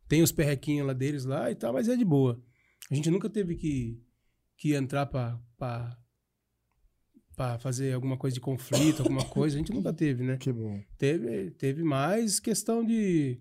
Tem 0.08 0.22
os 0.24 0.32
perrequinhos 0.32 0.88
lá 0.88 0.94
deles 0.94 1.26
lá 1.26 1.52
e 1.52 1.56
tal, 1.56 1.74
mas 1.74 1.90
é 1.90 1.96
de 1.96 2.06
boa. 2.06 2.42
A 2.90 2.96
gente 2.96 3.12
nunca 3.12 3.30
teve 3.30 3.56
que, 3.56 4.02
que 4.58 4.74
entrar 4.74 5.06
pra, 5.08 5.38
pra, 5.58 5.98
pra 7.36 7.60
fazer 7.60 7.94
alguma 7.94 8.18
coisa 8.18 8.34
de 8.34 8.40
conflito, 8.40 9.02
alguma 9.04 9.26
coisa. 9.26 9.56
A 9.56 9.60
gente 9.60 9.74
nunca 9.74 9.92
teve, 9.94 10.24
né? 10.24 10.38
Que 10.38 10.52
bom. 10.52 10.82
Teve, 10.98 11.52
teve 11.52 11.84
mais 11.84 12.40
questão 12.40 12.84
de. 12.86 13.40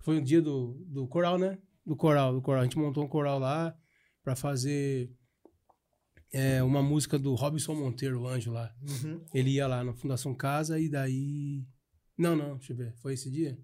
Foi 0.00 0.18
um 0.18 0.22
dia 0.22 0.40
do, 0.40 0.74
do 0.86 1.06
coral, 1.06 1.38
né? 1.38 1.58
Do 1.84 1.96
coral, 1.96 2.34
do 2.34 2.42
coral. 2.42 2.60
A 2.62 2.64
gente 2.64 2.78
montou 2.78 3.04
um 3.04 3.08
coral 3.08 3.38
lá 3.38 3.76
pra 4.22 4.34
fazer 4.36 5.10
é, 6.32 6.62
uma 6.62 6.82
música 6.82 7.18
do 7.18 7.34
Robson 7.34 7.74
Monteiro, 7.74 8.20
o 8.22 8.26
anjo 8.28 8.50
lá. 8.52 8.74
Ele 9.32 9.50
ia 9.50 9.66
lá 9.66 9.82
na 9.82 9.94
Fundação 9.94 10.34
Casa 10.34 10.78
e 10.78 10.88
daí. 10.88 11.64
Não, 12.16 12.34
não, 12.36 12.56
deixa 12.56 12.72
eu 12.72 12.76
ver. 12.76 12.94
Foi 12.96 13.14
esse 13.14 13.30
dia? 13.30 13.58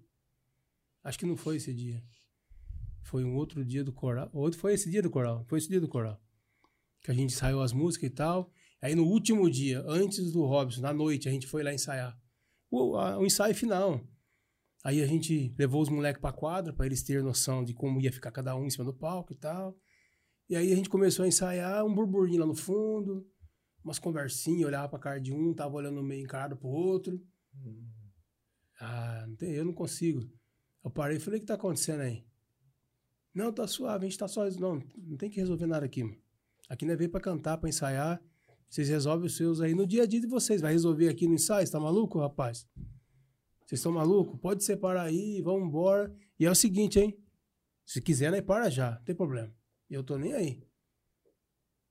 Acho 1.03 1.19
que 1.19 1.25
não 1.25 1.37
foi 1.37 1.57
esse 1.57 1.73
dia. 1.73 2.03
Foi 3.03 3.23
um 3.23 3.35
outro 3.35 3.63
dia 3.63 3.83
do 3.83 3.93
coral. 3.93 4.29
Outro 4.33 4.59
foi 4.59 4.73
esse 4.73 4.89
dia 4.89 5.01
do 5.01 5.09
coral. 5.09 5.45
Foi 5.47 5.59
esse 5.59 5.67
dia 5.69 5.79
do 5.79 5.87
coral. 5.87 6.19
Que 7.03 7.11
a 7.11 7.13
gente 7.13 7.33
saiu 7.33 7.61
as 7.61 7.71
músicas 7.71 8.09
e 8.09 8.13
tal. 8.13 8.51
Aí 8.81 8.95
no 8.95 9.05
último 9.05 9.49
dia, 9.49 9.83
antes 9.87 10.31
do 10.31 10.43
Robson, 10.45 10.81
na 10.81 10.91
noite, 10.93 11.27
a 11.29 11.31
gente 11.31 11.45
foi 11.47 11.61
lá 11.63 11.73
ensaiar. 11.73 12.17
O, 12.71 12.95
a- 12.97 13.17
o 13.19 13.25
ensaio 13.25 13.53
final. 13.53 14.01
Aí 14.85 15.01
a 15.01 15.07
gente 15.07 15.51
levou 15.57 15.81
os 15.81 15.89
moleques 15.89 16.21
pra 16.21 16.31
quadra 16.31 16.71
pra 16.71 16.85
eles 16.85 17.01
terem 17.01 17.23
noção 17.23 17.63
de 17.63 17.73
como 17.73 17.99
ia 17.99 18.11
ficar 18.11 18.31
cada 18.31 18.55
um 18.55 18.67
em 18.67 18.69
cima 18.69 18.85
do 18.85 18.93
palco 18.93 19.33
e 19.33 19.35
tal. 19.35 19.75
E 20.47 20.55
aí 20.55 20.71
a 20.71 20.75
gente 20.75 20.89
começou 20.89 21.25
a 21.25 21.27
ensaiar 21.27 21.83
um 21.83 21.91
burburinho 21.91 22.41
lá 22.41 22.45
no 22.45 22.53
fundo, 22.53 23.27
umas 23.83 23.97
conversinhas, 23.97 24.67
olhava 24.67 24.87
pra 24.87 24.99
cara 24.99 25.19
de 25.19 25.33
um, 25.33 25.55
tava 25.55 25.73
olhando 25.73 26.03
meio 26.03 26.23
encarado 26.23 26.55
pro 26.55 26.67
outro. 26.67 27.19
Ah, 28.79 29.25
não 29.27 29.35
tem, 29.35 29.53
eu 29.53 29.65
não 29.65 29.73
consigo. 29.73 30.21
Eu 30.83 30.91
parei 30.91 31.17
e 31.17 31.19
falei, 31.19 31.39
o 31.39 31.41
que 31.41 31.47
tá 31.47 31.55
acontecendo 31.55 32.01
aí? 32.01 32.23
Não, 33.33 33.51
tá 33.51 33.65
suave, 33.65 34.05
a 34.05 34.07
gente 34.07 34.19
tá 34.19 34.27
só. 34.27 34.47
Não, 34.51 34.83
não 34.95 35.17
tem 35.17 35.31
que 35.31 35.39
resolver 35.39 35.65
nada 35.65 35.87
aqui, 35.87 36.03
mano. 36.03 36.21
Aqui 36.69 36.85
não 36.85 36.93
é 36.93 36.95
veio 36.95 37.09
pra 37.09 37.19
cantar, 37.19 37.57
pra 37.57 37.67
ensaiar. 37.67 38.21
Vocês 38.69 38.87
resolvem 38.87 39.25
os 39.25 39.35
seus 39.35 39.61
aí 39.61 39.73
no 39.73 39.87
dia 39.87 40.03
a 40.03 40.05
dia 40.05 40.21
de 40.21 40.27
vocês. 40.27 40.61
Vai 40.61 40.73
resolver 40.73 41.09
aqui 41.09 41.27
no 41.27 41.33
ensaio? 41.33 41.65
Você 41.65 41.71
tá 41.71 41.79
maluco, 41.79 42.19
rapaz? 42.19 42.67
Vocês 43.65 43.79
estão 43.79 43.91
malucos? 43.91 44.39
Pode 44.39 44.63
separar 44.63 45.03
aí, 45.03 45.41
vamos 45.41 45.67
embora. 45.67 46.15
E 46.39 46.45
é 46.45 46.51
o 46.51 46.55
seguinte, 46.55 46.99
hein? 46.99 47.17
Se 47.85 48.01
quiser, 48.01 48.31
né, 48.31 48.41
para 48.41 48.69
já, 48.69 48.91
não 48.91 49.03
tem 49.03 49.15
problema. 49.15 49.53
Eu 49.89 50.03
tô 50.03 50.17
nem 50.17 50.33
aí. 50.33 50.63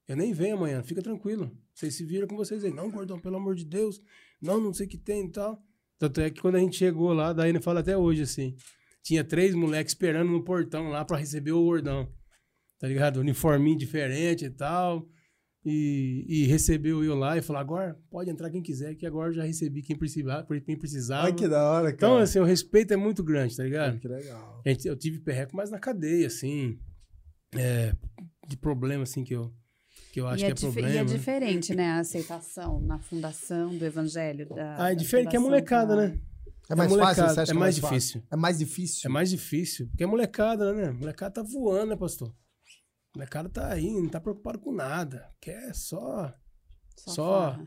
Eu 0.06 0.16
nem 0.16 0.32
venho 0.32 0.56
amanhã, 0.56 0.82
fica 0.82 1.02
tranquilo. 1.02 1.56
Vocês 1.72 1.94
se 1.94 2.04
viram 2.04 2.28
com 2.28 2.36
vocês 2.36 2.62
aí. 2.64 2.70
Não, 2.70 2.90
gordão, 2.90 3.18
pelo 3.18 3.36
amor 3.36 3.54
de 3.54 3.64
Deus. 3.64 4.00
Não, 4.40 4.60
não 4.60 4.72
sei 4.72 4.86
o 4.86 4.88
que 4.88 4.98
tem 4.98 5.26
e 5.26 5.30
tal. 5.30 5.62
Tanto 5.98 6.20
é 6.20 6.30
que 6.30 6.40
quando 6.40 6.56
a 6.56 6.60
gente 6.60 6.76
chegou 6.76 7.12
lá, 7.12 7.32
daí 7.32 7.48
ele 7.48 7.60
fala 7.60 7.80
até 7.80 7.96
hoje 7.96 8.22
assim. 8.22 8.56
Tinha 9.02 9.24
três 9.24 9.54
moleques 9.54 9.92
esperando 9.92 10.30
no 10.30 10.44
portão 10.44 10.88
lá 10.88 11.04
pra 11.04 11.16
receber 11.16 11.52
o 11.52 11.64
gordão. 11.64 12.12
Tá 12.78 12.86
ligado? 12.86 13.18
Uniforminho 13.18 13.78
diferente 13.78 14.44
e 14.44 14.50
tal. 14.50 15.08
E, 15.66 16.26
e 16.28 16.46
recebeu 16.46 17.02
eu 17.02 17.14
lá 17.14 17.38
e 17.38 17.42
falou: 17.42 17.60
agora 17.60 17.98
pode 18.10 18.28
entrar 18.30 18.50
quem 18.50 18.60
quiser, 18.62 18.94
que 18.96 19.06
agora 19.06 19.30
eu 19.30 19.34
já 19.34 19.44
recebi 19.44 19.80
quem 19.82 19.96
precisava. 19.96 20.46
Quem 20.60 20.76
precisava. 20.76 21.26
Ai, 21.26 21.32
que 21.32 21.48
da 21.48 21.62
hora, 21.70 21.84
cara. 21.84 21.94
Então, 21.94 22.18
assim, 22.18 22.38
o 22.38 22.44
respeito 22.44 22.92
é 22.92 22.96
muito 22.96 23.24
grande, 23.24 23.56
tá 23.56 23.62
Ai, 23.62 23.68
ligado? 23.70 23.98
que 23.98 24.06
legal. 24.08 24.62
A 24.64 24.68
gente- 24.68 24.86
eu 24.86 24.94
tive 24.96 25.20
perreco, 25.20 25.56
mas 25.56 25.70
na 25.70 25.78
cadeia, 25.78 26.26
assim. 26.26 26.78
É, 27.56 27.94
de 28.48 28.56
problema, 28.56 29.04
assim, 29.04 29.24
que 29.24 29.34
eu, 29.34 29.54
que 30.12 30.20
eu 30.20 30.26
acho 30.26 30.42
e, 30.42 30.46
que 30.46 30.50
é 30.50 30.50
é 30.50 30.54
problema. 30.54 30.88
e 30.88 30.96
é 30.98 31.04
né? 31.04 31.04
diferente, 31.04 31.74
né? 31.74 31.86
A 31.92 31.98
aceitação 32.00 32.80
na 32.80 32.98
fundação 32.98 33.74
do 33.74 33.84
evangelho. 33.86 34.46
Da, 34.48 34.84
Ah, 34.84 34.90
é 34.90 34.94
da 34.94 35.00
diferente 35.00 35.30
que 35.30 35.36
é 35.36 35.38
molecada, 35.40 35.94
Pai. 35.96 36.08
né? 36.08 36.20
É 36.68 36.74
mais 36.74 36.90
molecada, 36.90 37.14
fácil? 37.14 37.34
Você 37.34 37.40
acha 37.40 37.52
é 37.52 37.54
que 37.54 37.58
mais 37.60 37.78
fácil? 37.78 37.96
difícil. 37.98 38.22
É 38.30 38.36
mais 38.36 38.58
difícil? 38.58 39.00
É 39.04 39.08
mais 39.12 39.30
difícil, 39.30 39.86
porque 39.88 40.02
é 40.04 40.06
molecada, 40.06 40.72
né? 40.74 40.90
Molecada 40.90 41.34
tá 41.34 41.42
voando, 41.42 41.90
né, 41.90 41.96
pastor? 41.96 42.34
Molecada 43.14 43.48
tá 43.48 43.72
aí, 43.72 43.90
não 43.90 44.08
tá 44.08 44.20
preocupado 44.20 44.58
com 44.58 44.72
nada. 44.72 45.28
Quer 45.40 45.72
só 45.74 46.34
Só 46.96 47.52
farra. 47.52 47.66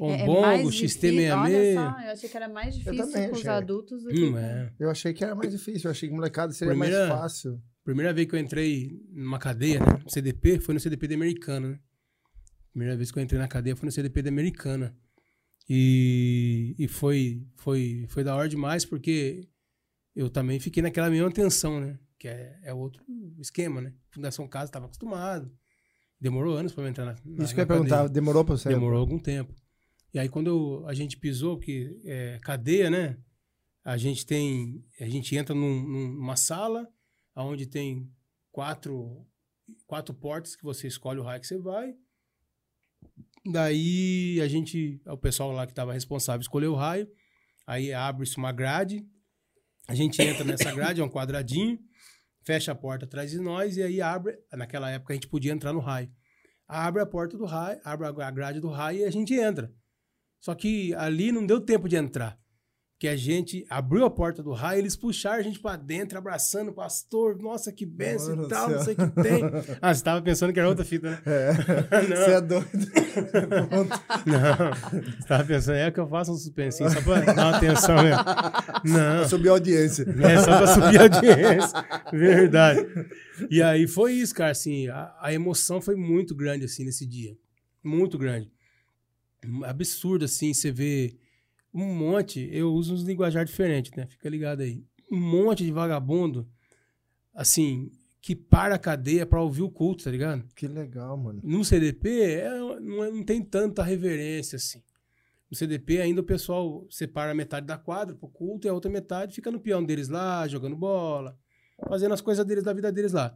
um 0.00 0.10
É- 0.10 0.20
é 0.22 0.26
bongo, 0.26 0.40
mais 0.42 0.74
difícil- 0.74 1.00
Olha 1.08 1.50
XT66. 1.50 1.74
só, 1.74 2.00
eu 2.00 2.12
achei 2.12 2.28
que 2.28 2.36
era 2.36 2.48
mais 2.48 2.74
difícil 2.76 3.06
também 3.12 3.30
com 3.30 3.36
os 3.36 3.46
adultos 3.46 4.02
do 4.04 4.10
que 4.10 4.24
Hum, 4.24 4.32
com- 4.32 4.38
é. 4.38 4.72
Eu 4.78 4.90
achei 4.90 5.12
que 5.12 5.24
era 5.24 5.34
mais 5.34 5.50
difícil. 5.52 5.88
Eu 5.88 5.90
achei 5.90 6.08
que 6.08 6.14
molecada 6.14 6.52
seria 6.52 6.72
Primeira- 6.72 7.08
mais 7.08 7.20
fácil. 7.20 7.62
Primeira 7.84 8.12
vez 8.12 8.28
que 8.28 8.34
eu 8.34 8.38
entrei 8.38 9.00
numa 9.10 9.38
cadeia, 9.38 9.80
né? 9.80 9.86
No 10.04 10.10
CDP, 10.10 10.60
foi 10.60 10.74
no 10.74 10.80
CDP 10.80 11.08
da 11.08 11.14
Americana, 11.14 11.68
né? 11.70 11.80
Primeira 12.70 12.96
vez 12.96 13.10
que 13.10 13.18
eu 13.18 13.22
entrei 13.22 13.40
na 13.40 13.48
cadeia 13.48 13.74
foi 13.74 13.86
no 13.86 13.92
CDP 13.92 14.22
da 14.22 14.28
Americana. 14.28 14.94
E, 15.68 16.74
e 16.78 16.86
foi, 16.88 17.46
foi, 17.56 18.06
foi 18.08 18.22
da 18.24 18.34
hora 18.36 18.48
demais, 18.48 18.84
porque 18.84 19.48
eu 20.14 20.30
também 20.30 20.58
fiquei 20.60 20.82
naquela 20.82 21.10
mesma 21.10 21.30
tensão, 21.32 21.80
né? 21.80 21.98
Que 22.18 22.28
é, 22.28 22.58
é 22.64 22.74
outro 22.74 23.04
esquema, 23.38 23.80
né? 23.80 23.92
Fundação 24.10 24.48
Casa 24.48 24.66
estava 24.66 24.86
acostumado. 24.86 25.50
Demorou 26.20 26.56
anos 26.56 26.72
para 26.72 26.88
entrar 26.88 27.04
na, 27.04 27.16
na 27.24 27.44
Isso 27.44 27.54
que 27.54 27.60
eu 27.60 27.62
ia 27.62 27.66
perguntar. 27.66 28.08
Demorou 28.08 28.44
pra 28.44 28.56
você? 28.56 28.68
Demorou 28.68 28.98
algum 28.98 29.18
tempo. 29.20 29.54
E 30.12 30.18
aí, 30.18 30.28
quando 30.28 30.48
eu- 30.48 30.86
a 30.88 30.94
gente 30.94 31.16
pisou, 31.16 31.58
que 31.58 32.00
é 32.04 32.38
cadeia, 32.42 32.90
né? 32.90 33.16
A 33.84 33.96
gente 33.96 34.26
tem. 34.26 34.84
A 35.00 35.08
gente 35.08 35.36
entra 35.36 35.54
num- 35.54 35.82
numa 35.86 36.34
sala 36.36 36.88
onde 37.36 37.66
tem 37.66 38.10
quatro, 38.50 39.24
quatro 39.86 40.12
portas 40.12 40.56
que 40.56 40.64
você 40.64 40.88
escolhe 40.88 41.20
o 41.20 41.22
raio 41.22 41.40
que 41.40 41.46
você 41.46 41.56
vai. 41.58 41.94
Daí 43.50 44.40
a 44.40 44.48
gente. 44.48 45.00
O 45.06 45.16
pessoal 45.16 45.52
lá 45.52 45.66
que 45.66 45.72
estava 45.72 45.92
responsável 45.92 46.40
escolheu 46.40 46.72
o 46.72 46.76
raio. 46.76 47.08
Aí 47.66 47.92
abre-se 47.92 48.36
uma 48.36 48.52
grade. 48.52 49.06
A 49.86 49.94
gente 49.94 50.20
entra 50.20 50.44
nessa 50.44 50.70
grade, 50.74 51.00
é 51.00 51.04
um 51.04 51.08
quadradinho, 51.08 51.78
fecha 52.48 52.72
a 52.72 52.74
porta 52.74 53.04
atrás 53.04 53.30
de 53.30 53.38
nós 53.38 53.76
e 53.76 53.82
aí 53.82 54.00
abre. 54.00 54.38
Naquela 54.50 54.90
época 54.90 55.12
a 55.12 55.16
gente 55.16 55.28
podia 55.28 55.52
entrar 55.52 55.70
no 55.70 55.80
raio. 55.80 56.10
abre 56.66 57.02
a 57.02 57.06
porta 57.06 57.36
do 57.36 57.44
raio, 57.44 57.78
abre 57.84 58.06
a 58.06 58.30
grade 58.30 58.58
do 58.58 58.70
raio 58.70 59.00
e 59.00 59.04
a 59.04 59.10
gente 59.10 59.34
entra. 59.34 59.70
Só 60.40 60.54
que 60.54 60.94
ali 60.94 61.30
não 61.30 61.44
deu 61.44 61.60
tempo 61.60 61.86
de 61.86 61.96
entrar 61.96 62.40
que 62.98 63.06
a 63.06 63.14
gente 63.14 63.64
abriu 63.70 64.04
a 64.04 64.10
porta 64.10 64.42
do 64.42 64.52
raio, 64.52 64.80
eles 64.80 64.96
puxaram 64.96 65.38
a 65.38 65.42
gente 65.42 65.60
para 65.60 65.76
dentro, 65.76 66.18
abraçando 66.18 66.70
o 66.70 66.74
pastor. 66.74 67.40
Nossa, 67.40 67.70
que 67.70 67.86
benção 67.86 68.34
Mano 68.34 68.46
e 68.46 68.48
tal, 68.48 68.70
não 68.70 68.82
sei 68.82 68.94
o 68.94 68.96
que 68.96 69.22
tem. 69.22 69.38
Ah, 69.80 69.94
você 69.94 70.02
tava 70.02 70.20
pensando 70.20 70.52
que 70.52 70.58
era 70.58 70.68
outra 70.68 70.84
fita, 70.84 71.10
né? 71.10 71.22
É. 71.24 71.52
Você 72.08 72.30
é 72.32 72.40
doido. 72.40 72.66
não. 74.26 75.02
Você 75.02 75.28
tava 75.28 75.44
pensando, 75.44 75.76
é 75.76 75.90
que 75.90 76.00
eu 76.00 76.08
faço 76.08 76.32
um 76.32 76.36
suspensinho 76.36 76.90
só 76.90 77.00
pra 77.00 77.20
dar 77.20 77.34
uma 77.34 77.56
atenção 77.56 78.02
mesmo. 78.02 78.24
Não. 78.84 79.18
Pra 79.18 79.28
subir 79.28 79.48
a 79.48 79.52
audiência. 79.52 80.02
É, 80.02 80.38
só 80.38 80.58
pra 80.58 80.66
subir 80.66 80.98
a 80.98 81.02
audiência. 81.02 81.84
Verdade. 82.12 82.86
E 83.50 83.62
aí 83.62 83.86
foi 83.86 84.14
isso, 84.14 84.34
cara, 84.34 84.50
assim, 84.50 84.88
a, 84.88 85.14
a 85.20 85.32
emoção 85.32 85.80
foi 85.80 85.94
muito 85.94 86.34
grande, 86.34 86.64
assim, 86.64 86.84
nesse 86.84 87.06
dia. 87.06 87.36
Muito 87.84 88.18
grande. 88.18 88.50
Absurdo, 89.64 90.24
assim, 90.24 90.52
você 90.52 90.72
vê 90.72 91.16
um 91.72 91.84
monte, 91.94 92.48
eu 92.52 92.72
uso 92.72 92.94
uns 92.94 93.02
linguajar 93.02 93.44
diferentes, 93.44 93.92
né? 93.92 94.06
Fica 94.06 94.28
ligado 94.28 94.62
aí. 94.62 94.84
Um 95.10 95.18
monte 95.18 95.64
de 95.64 95.72
vagabundo, 95.72 96.48
assim, 97.34 97.90
que 98.20 98.34
para 98.34 98.74
a 98.74 98.78
cadeia 98.78 99.24
para 99.24 99.42
ouvir 99.42 99.62
o 99.62 99.70
culto, 99.70 100.04
tá 100.04 100.10
ligado? 100.10 100.44
Que 100.54 100.66
legal, 100.66 101.16
mano. 101.16 101.40
No 101.42 101.64
CDP, 101.64 102.20
é, 102.22 102.58
não, 102.80 103.04
é, 103.04 103.10
não 103.10 103.22
tem 103.22 103.42
tanta 103.42 103.82
reverência, 103.82 104.56
assim. 104.56 104.82
No 105.50 105.56
CDP, 105.56 106.00
ainda 106.00 106.20
o 106.20 106.24
pessoal 106.24 106.86
separa 106.90 107.34
metade 107.34 107.66
da 107.66 107.78
quadra 107.78 108.14
pro 108.14 108.28
culto 108.28 108.66
e 108.66 108.70
a 108.70 108.74
outra 108.74 108.90
metade 108.90 109.34
fica 109.34 109.50
no 109.50 109.60
peão 109.60 109.82
deles 109.82 110.08
lá, 110.08 110.46
jogando 110.46 110.76
bola, 110.76 111.38
fazendo 111.88 112.12
as 112.12 112.20
coisas 112.20 112.44
deles 112.44 112.64
da 112.64 112.72
vida 112.72 112.92
deles 112.92 113.12
lá. 113.12 113.34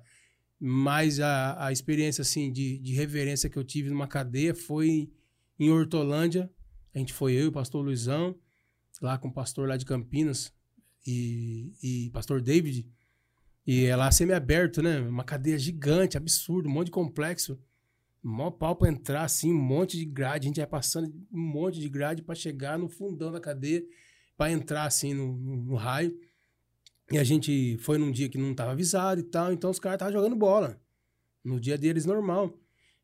Mas 0.61 1.20
a, 1.20 1.66
a 1.66 1.72
experiência, 1.72 2.22
assim, 2.22 2.53
de, 2.53 2.78
de 2.78 2.95
reverência 2.95 3.49
que 3.49 3.59
eu 3.59 3.64
tive 3.64 3.89
numa 3.89 4.07
cadeia 4.07 4.55
foi 4.55 5.11
em 5.59 5.70
Hortolândia, 5.70 6.51
a 6.95 6.99
gente 6.99 7.12
foi 7.12 7.34
eu 7.34 7.45
e 7.45 7.49
o 7.49 7.53
pastor 7.53 7.84
Luizão, 7.84 8.34
lá 9.01 9.16
com 9.18 9.28
o 9.28 9.32
pastor 9.32 9.68
lá 9.68 9.76
de 9.76 9.84
Campinas 9.84 10.53
e, 11.07 11.72
e 11.82 12.11
pastor 12.11 12.40
David. 12.40 12.88
E 13.66 13.84
é 13.84 13.95
lá 13.95 14.11
semi-aberto, 14.11 14.82
né? 14.82 15.01
Uma 15.01 15.24
cadeia 15.24 15.59
gigante, 15.59 16.16
absurdo, 16.16 16.68
um 16.68 16.72
monte 16.72 16.86
de 16.86 16.93
complexo. 16.93 17.59
Mó 18.22 18.51
pau 18.51 18.76
pra 18.76 18.88
entrar, 18.88 19.24
assim, 19.24 19.53
um 19.53 19.61
monte 19.61 19.97
de 19.97 20.05
grade. 20.05 20.47
A 20.47 20.49
gente 20.49 20.61
vai 20.61 20.66
passando 20.66 21.12
um 21.32 21.40
monte 21.40 21.80
de 21.80 21.88
grade 21.88 22.22
para 22.22 22.34
chegar 22.34 22.78
no 22.78 22.88
fundão 22.88 23.32
da 23.32 23.40
cadeia, 23.40 23.82
para 24.36 24.53
entrar, 24.53 24.84
assim, 24.84 25.14
no, 25.14 25.36
no, 25.36 25.57
no, 25.57 25.74
raio. 25.74 26.16
E 27.11 27.18
a 27.18 27.24
gente 27.24 27.76
foi 27.78 27.99
num 27.99 28.11
dia 28.11 28.28
que 28.28 28.38
não 28.38 28.55
tava 28.55 28.72
avisado 28.72 29.20
e 29.20 29.24
tal, 29.24 29.53
então 29.53 29.70
os 29.70 29.78
caras 29.78 29.97
estavam 29.97 30.12
jogando 30.12 30.36
bola. 30.36 30.80
No 31.45 31.61
dia 31.61 31.76
deles, 31.76 32.05
normal. 32.05 32.57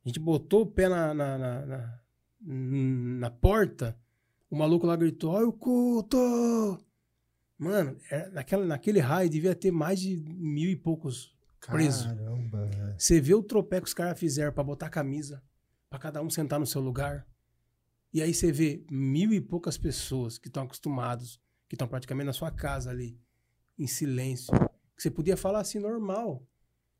A 0.05 0.09
gente 0.09 0.21
botou 0.21 0.63
o 0.63 0.67
pé 0.67 0.89
na, 0.89 1.13
na, 1.13 1.39
na, 1.39 1.67
na 1.67 2.01
na 2.41 3.31
porta, 3.31 3.99
o 4.51 4.57
maluco 4.57 4.87
lá 4.87 4.97
gritou: 4.97 5.33
Olha 5.33 5.49
o 5.49 5.53
culto! 5.53 6.79
Mano, 7.59 7.97
é, 8.11 8.29
naquela, 8.31 8.65
naquele 8.65 9.01
raio 9.01 9.29
devia 9.29 9.55
ter 9.55 9.73
mais 9.73 9.99
de 10.01 10.17
mil 10.17 10.71
e 10.71 10.77
poucos 10.77 11.37
presos. 11.67 12.05
Caramba. 12.05 12.71
Você 12.97 13.21
vê 13.21 13.35
o 13.35 13.43
tropé 13.43 13.81
que 13.81 13.89
os 13.89 13.95
caras 13.95 14.19
fizeram 14.19 14.53
para 14.53 14.63
botar 14.63 14.89
camisa, 14.89 15.43
para 15.91 15.99
cada 15.99 16.23
um 16.23 16.31
sentar 16.31 16.61
no 16.61 16.67
seu 16.67 16.81
lugar. 16.81 17.27
E 18.13 18.23
aí 18.23 18.33
você 18.33 18.53
vê 18.53 18.87
mil 18.91 19.33
e 19.33 19.41
poucas 19.41 19.77
pessoas 19.77 20.39
que 20.39 20.49
estão 20.49 20.63
acostumados, 20.63 21.41
que 21.69 21.75
estão 21.75 21.89
praticamente 21.89 22.27
na 22.27 22.33
sua 22.33 22.51
casa 22.51 22.91
ali, 22.91 23.21
em 23.77 23.87
silêncio. 23.87 24.53
Que 24.97 25.03
você 25.03 25.11
podia 25.11 25.37
falar 25.37 25.61
assim 25.61 25.79
normal. 25.79 26.47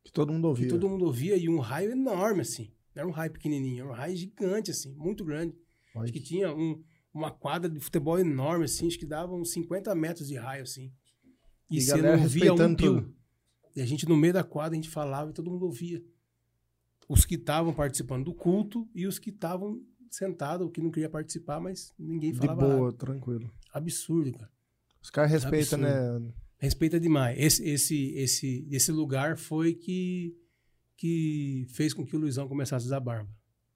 Que 0.03 0.11
todo 0.11 0.31
mundo 0.31 0.45
ouvia. 0.45 0.65
Que 0.65 0.71
todo 0.71 0.89
mundo 0.89 1.05
ouvia 1.05 1.37
e 1.37 1.49
um 1.49 1.59
raio 1.59 1.91
enorme 1.91 2.41
assim. 2.41 2.71
Não 2.99 3.03
era 3.03 3.07
um 3.07 3.11
raio 3.11 3.31
pequenininho, 3.31 3.83
era 3.83 3.89
um 3.89 3.93
raio 3.93 4.15
gigante, 4.15 4.71
assim, 4.71 4.93
muito 4.93 5.23
grande. 5.23 5.55
Acho 5.95 6.11
que 6.11 6.19
tinha 6.19 6.53
um, 6.53 6.81
uma 7.13 7.31
quadra 7.31 7.69
de 7.69 7.79
futebol 7.79 8.19
enorme, 8.19 8.65
assim, 8.65 8.87
acho 8.87 8.99
que 8.99 9.05
dava 9.05 9.33
uns 9.33 9.51
50 9.51 9.93
metros 9.95 10.27
de 10.27 10.35
raio, 10.35 10.63
assim. 10.63 10.91
E, 11.69 11.77
e 11.77 11.81
você 11.81 12.01
não 12.01 12.27
via 12.27 12.53
um 12.53 12.75
pio. 12.75 13.13
E 13.75 13.81
a 13.81 13.85
gente, 13.85 14.07
no 14.07 14.17
meio 14.17 14.33
da 14.33 14.43
quadra, 14.43 14.73
a 14.73 14.81
gente 14.81 14.89
falava 14.89 15.29
e 15.29 15.33
todo 15.33 15.49
mundo 15.49 15.65
ouvia. 15.65 16.03
Os 17.07 17.25
que 17.25 17.35
estavam 17.35 17.73
participando 17.73 18.25
do 18.25 18.33
culto 18.33 18.87
e 18.93 19.07
os 19.07 19.17
que 19.17 19.29
estavam 19.29 19.81
sentados, 20.11 20.69
que 20.71 20.81
não 20.81 20.91
queria 20.91 21.09
participar, 21.09 21.59
mas 21.59 21.93
ninguém 21.97 22.33
falava 22.33 22.61
De 22.61 22.67
boa, 22.67 22.85
nada. 22.85 22.97
tranquilo. 22.97 23.51
Absurdo, 23.73 24.33
cara. 24.33 24.51
Os 25.01 25.09
caras 25.09 25.31
respeitam, 25.31 25.79
né? 25.79 26.33
Respeita 26.57 26.99
demais. 26.99 27.39
Esse, 27.39 27.63
esse, 27.63 28.13
esse, 28.15 28.67
esse 28.69 28.91
lugar 28.91 29.37
foi 29.37 29.73
que 29.73 30.35
que 30.99 31.65
fez 31.69 31.93
com 31.93 32.05
que 32.05 32.13
o 32.13 32.19
Luizão 32.19 32.45
começasse 32.45 32.85
a 32.85 32.87
usar 32.87 32.99
barba. 32.99 33.29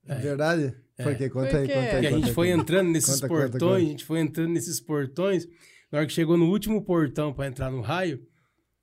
É 0.06 0.16
verdade? 0.16 0.76
É. 0.98 1.04
Por 1.04 1.16
quê? 1.16 1.30
Conta 1.30 1.58
aí, 1.58 1.68
conta 1.68 1.80
aí. 1.80 2.04
Conta 2.04 2.16
a 2.16 2.20
gente 2.20 2.34
foi 2.34 2.50
entrando 2.50 2.90
nesses 2.90 3.22
conta, 3.22 3.28
portões, 3.28 3.62
conta, 3.62 3.76
a 3.76 3.80
gente 3.80 4.04
foi 4.04 4.20
entrando 4.20 4.50
nesses 4.50 4.82
portões. 4.82 5.48
Na 5.90 6.00
hora 6.00 6.08
que 6.08 6.12
chegou 6.12 6.36
no 6.36 6.50
último 6.50 6.84
portão 6.84 7.34
para 7.34 7.48
entrar 7.48 7.72
no 7.72 7.80
raio, 7.80 8.28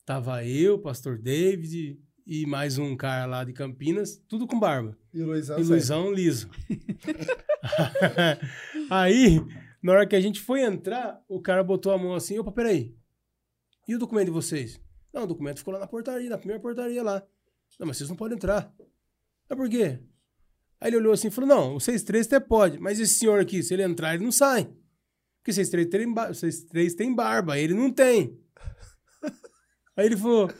tava 0.07 0.43
eu, 0.43 0.78
pastor 0.78 1.18
David 1.18 2.01
e 2.26 2.47
mais 2.47 2.78
um 2.78 2.97
cara 2.97 3.26
lá 3.26 3.45
de 3.45 3.53
Campinas, 3.53 4.16
tudo 4.26 4.47
com 4.47 4.59
barba. 4.59 4.97
E 5.12 5.20
o 5.20 5.26
Luizão, 5.26 5.59
e 5.59 5.62
Luizão 5.62 6.11
liso. 6.11 6.49
aí, 8.88 9.38
na 9.82 9.93
hora 9.93 10.07
que 10.07 10.16
a 10.16 10.20
gente 10.20 10.41
foi 10.41 10.62
entrar, 10.62 11.22
o 11.28 11.43
cara 11.43 11.62
botou 11.62 11.93
a 11.93 11.99
mão 11.99 12.14
assim, 12.14 12.38
opa, 12.38 12.51
peraí. 12.51 12.97
E 13.86 13.95
o 13.95 13.99
documento 13.99 14.26
de 14.26 14.32
vocês? 14.32 14.80
Não, 15.12 15.24
o 15.24 15.26
documento 15.26 15.59
ficou 15.59 15.74
lá 15.74 15.80
na 15.80 15.86
portaria, 15.86 16.30
na 16.30 16.38
primeira 16.38 16.62
portaria 16.62 17.03
lá. 17.03 17.22
Não, 17.79 17.87
mas 17.87 17.97
vocês 17.97 18.09
não 18.09 18.16
podem 18.16 18.37
entrar. 18.37 18.73
Mas 19.49 19.59
por 19.59 19.68
quê? 19.68 20.01
Aí 20.81 20.89
ele 20.89 20.97
olhou 20.97 21.12
assim 21.12 21.29
e 21.29 21.31
falou: 21.31 21.49
Não, 21.49 21.75
vocês 21.75 22.03
três 22.03 22.27
até 22.27 22.41
pode, 22.41 22.79
mas 22.79 22.99
esse 22.99 23.14
senhor 23.14 23.41
aqui, 23.41 23.62
se 23.62 23.75
ele 23.75 23.83
entrar, 23.83 24.14
ele 24.14 24.25
não 24.25 24.33
sai. 24.33 24.71
Porque 25.43 25.53
têm, 25.87 26.14
vocês 26.14 26.64
três 26.64 26.95
têm 26.95 27.14
barba, 27.14 27.59
ele 27.59 27.75
não 27.75 27.91
tem. 27.91 28.39
Aí 29.97 30.07
ele 30.07 30.16
falou: 30.16 30.51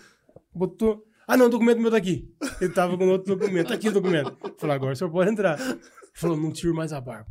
botou. 0.52 1.06
Ah, 1.26 1.36
não, 1.36 1.46
o 1.46 1.48
documento 1.48 1.80
meu 1.80 1.92
tá 1.92 1.96
aqui. 1.96 2.28
Ele 2.61 2.72
tava 2.72 2.98
com 2.98 3.06
outro 3.08 3.36
documento. 3.36 3.68
Tá 3.68 3.74
aqui 3.74 3.88
o 3.88 3.92
documento. 3.92 4.36
Falou, 4.58 4.74
agora 4.74 4.94
o 4.94 4.96
senhor 4.96 5.11
pode 5.11 5.30
entrar. 5.30 5.61
Ele 5.61 5.78
falou, 6.12 6.36
não 6.36 6.52
tiro 6.52 6.74
mais 6.74 6.92
a 6.92 7.00
barba. 7.00 7.30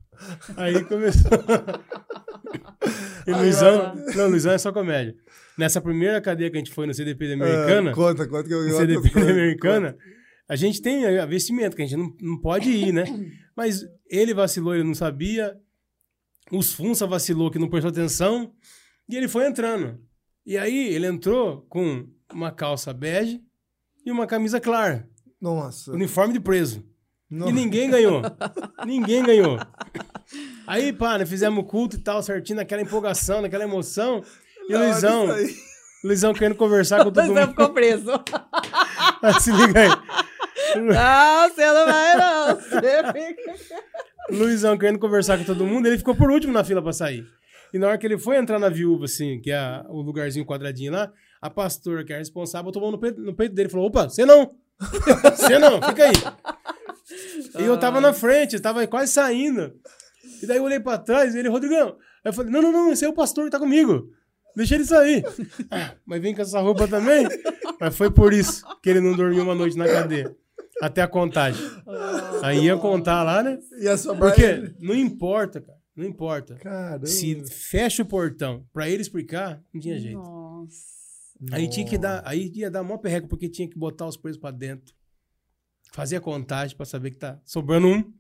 Aí 0.58 0.84
começou. 0.86 1.32
e 3.28 3.32
Luizão. 3.32 3.96
Não, 4.16 4.30
Luizão 4.30 4.54
é 4.54 4.58
só 4.58 4.72
comédia. 4.72 5.16
Nessa 5.58 5.82
primeira 5.82 6.22
cadeia 6.22 6.50
que 6.50 6.58
a 6.58 6.60
gente 6.60 6.74
foi 6.74 6.88
no 6.88 6.94
CDP 6.94 7.28
da 7.28 7.34
Americana. 7.34 7.92
Uh, 7.92 7.96
conta, 7.96 8.28
conta 8.28 8.48
que 8.48 8.54
eu 8.54 8.64
No 8.64 8.78
CDP 8.78 9.10
da 9.10 9.32
Americana, 9.32 9.94
conta. 9.94 10.04
a 10.48 10.56
gente 10.56 10.82
tem 10.82 11.04
vestimento, 11.28 11.76
que 11.76 11.82
a 11.82 11.86
gente 11.86 11.98
não, 11.98 12.16
não 12.22 12.38
pode 12.40 12.70
ir, 12.70 12.92
né? 12.92 13.04
Mas 13.56 13.86
ele 14.10 14.34
vacilou, 14.34 14.74
ele 14.74 14.84
não 14.84 14.96
sabia. 14.96 15.58
Os 16.52 16.74
Funça 16.74 17.06
vacilou, 17.06 17.52
que 17.52 17.60
não 17.60 17.70
prestou 17.70 17.92
atenção. 17.92 18.54
E 19.08 19.16
ele 19.16 19.28
foi 19.28 19.48
entrando. 19.48 20.00
E 20.46 20.58
aí 20.58 20.94
ele 20.94 21.08
entrou 21.08 21.62
com 21.70 22.08
uma 22.34 22.52
calça 22.52 22.94
bege 22.94 23.42
e 24.06 24.12
uma 24.12 24.26
camisa 24.26 24.60
clara. 24.60 25.08
Nossa. 25.42 25.92
Uniforme 25.92 26.34
de 26.34 26.40
preso. 26.40 26.84
Nossa. 27.30 27.52
E 27.52 27.54
ninguém 27.54 27.90
ganhou. 27.90 28.22
ninguém 28.86 29.24
ganhou. 29.24 29.58
Aí, 30.66 30.92
pá, 30.92 31.18
né, 31.18 31.26
fizemos 31.26 31.64
o 31.64 31.68
culto 31.68 31.96
e 31.96 32.00
tal, 32.00 32.22
certinho, 32.24 32.58
naquela 32.58 32.82
empolgação, 32.82 33.42
naquela 33.42 33.64
emoção. 33.64 34.24
E 34.68 34.76
o 34.76 34.80
Luizão, 34.80 35.28
Luizão 36.04 36.34
querendo 36.34 36.56
conversar 36.56 37.04
com 37.04 37.12
todo 37.12 37.26
mundo. 37.26 37.34
Luizão 37.34 37.50
ficou 37.50 37.70
preso. 37.70 38.12
ah, 39.22 39.40
se 39.40 39.52
liga 39.52 39.82
aí. 39.82 39.90
Não, 40.76 41.50
você 41.50 41.66
não 41.66 41.86
vai 41.86 42.18
não. 42.18 42.56
Você 42.56 43.04
fica... 43.14 43.80
Luizão 44.32 44.78
querendo 44.78 45.00
conversar 45.00 45.38
com 45.38 45.44
todo 45.44 45.66
mundo, 45.66 45.88
ele 45.88 45.98
ficou 45.98 46.16
por 46.16 46.30
último 46.30 46.54
na 46.54 46.64
fila 46.64 46.82
pra 46.82 46.94
sair. 46.94 47.26
E 47.74 47.80
na 47.80 47.88
hora 47.88 47.98
que 47.98 48.06
ele 48.06 48.18
foi 48.18 48.38
entrar 48.38 48.60
na 48.60 48.70
viúva, 48.70 49.06
assim, 49.06 49.40
que 49.42 49.52
é 49.52 49.84
o 49.90 50.02
lugarzinho 50.02 50.46
quadradinho 50.46 50.92
lá, 50.92 51.12
a 51.42 51.50
pastora, 51.50 52.04
que 52.04 52.12
é 52.12 52.16
a 52.16 52.20
responsável, 52.20 52.72
tomou 52.72 52.92
no 52.92 53.00
peito, 53.00 53.22
no 53.22 53.36
peito 53.36 53.54
dele 53.54 53.70
e 53.70 53.72
falou: 53.72 53.88
opa, 53.88 54.10
você 54.10 54.26
não! 54.26 54.56
Você 55.36 55.60
não, 55.60 55.82
fica 55.82 56.06
aí. 56.06 56.14
E 57.60 57.64
eu 57.64 57.78
tava 57.80 58.00
na 58.00 58.14
frente, 58.14 58.60
tava 58.60 58.86
quase 58.88 59.12
saindo. 59.12 59.74
E 60.42 60.46
daí 60.46 60.58
eu 60.58 60.64
olhei 60.64 60.80
pra 60.80 60.98
trás 60.98 61.34
e 61.34 61.40
ele, 61.40 61.50
Rodrigão. 61.50 61.90
Aí 62.24 62.30
eu 62.30 62.34
falei: 62.34 62.52
não, 62.52 62.62
não, 62.62 62.72
não, 62.72 62.92
esse 62.92 63.06
é 63.06 63.10
o 63.10 63.14
pastor 63.14 63.46
que 63.46 63.52
tá 63.52 63.60
comigo. 63.60 64.10
Deixa 64.56 64.76
ele 64.76 64.86
sair. 64.86 65.24
Ah, 65.72 65.96
mas 66.06 66.22
vem 66.22 66.34
com 66.34 66.42
essa 66.42 66.60
roupa 66.60 66.88
também? 66.88 67.28
Mas 67.80 67.96
foi 67.96 68.10
por 68.10 68.34
isso 68.34 68.64
que 68.82 68.90
ele 68.90 69.00
não 69.00 69.16
dormiu 69.16 69.44
uma 69.44 69.54
noite 69.54 69.78
na 69.78 69.88
cadeia. 69.88 70.36
Até 70.82 71.02
a 71.02 71.08
contagem. 71.08 71.64
Aí 72.42 72.66
ia 72.66 72.78
contar 72.78 73.24
lá, 73.24 73.44
né? 73.44 73.60
Porque 74.18 74.74
não 74.80 74.96
importa, 74.96 75.62
cara. 75.62 75.78
Não 75.96 76.06
importa. 76.06 76.56
Caramba. 76.56 77.06
Se 77.06 77.44
fecha 77.46 78.04
o 78.04 78.06
portão 78.06 78.66
pra 78.72 78.90
ele 78.90 79.02
explicar, 79.02 79.62
não 79.74 79.82
tinha 79.82 80.00
jeito. 80.00 80.18
Nossa. 80.18 81.00
Aí 81.52 81.70
tinha 81.70 81.86
que 81.86 81.98
dar, 81.98 82.22
aí 82.26 82.52
ia 82.56 82.72
dar 82.72 82.84
mó 82.84 82.98
perreco, 82.98 83.28
porque 83.28 83.50
tinha 83.50 83.68
que 83.70 83.78
botar 83.78 84.08
os 84.08 84.18
presos 84.18 84.40
pra 84.40 84.52
dentro. 84.52 84.94
Fazer 85.92 86.18
a 86.18 86.22
contagem 86.22 86.76
pra 86.76 86.86
saber 86.86 87.12
que 87.12 87.18
tá 87.18 87.40
sobrando 87.46 87.88
um. 87.88 88.14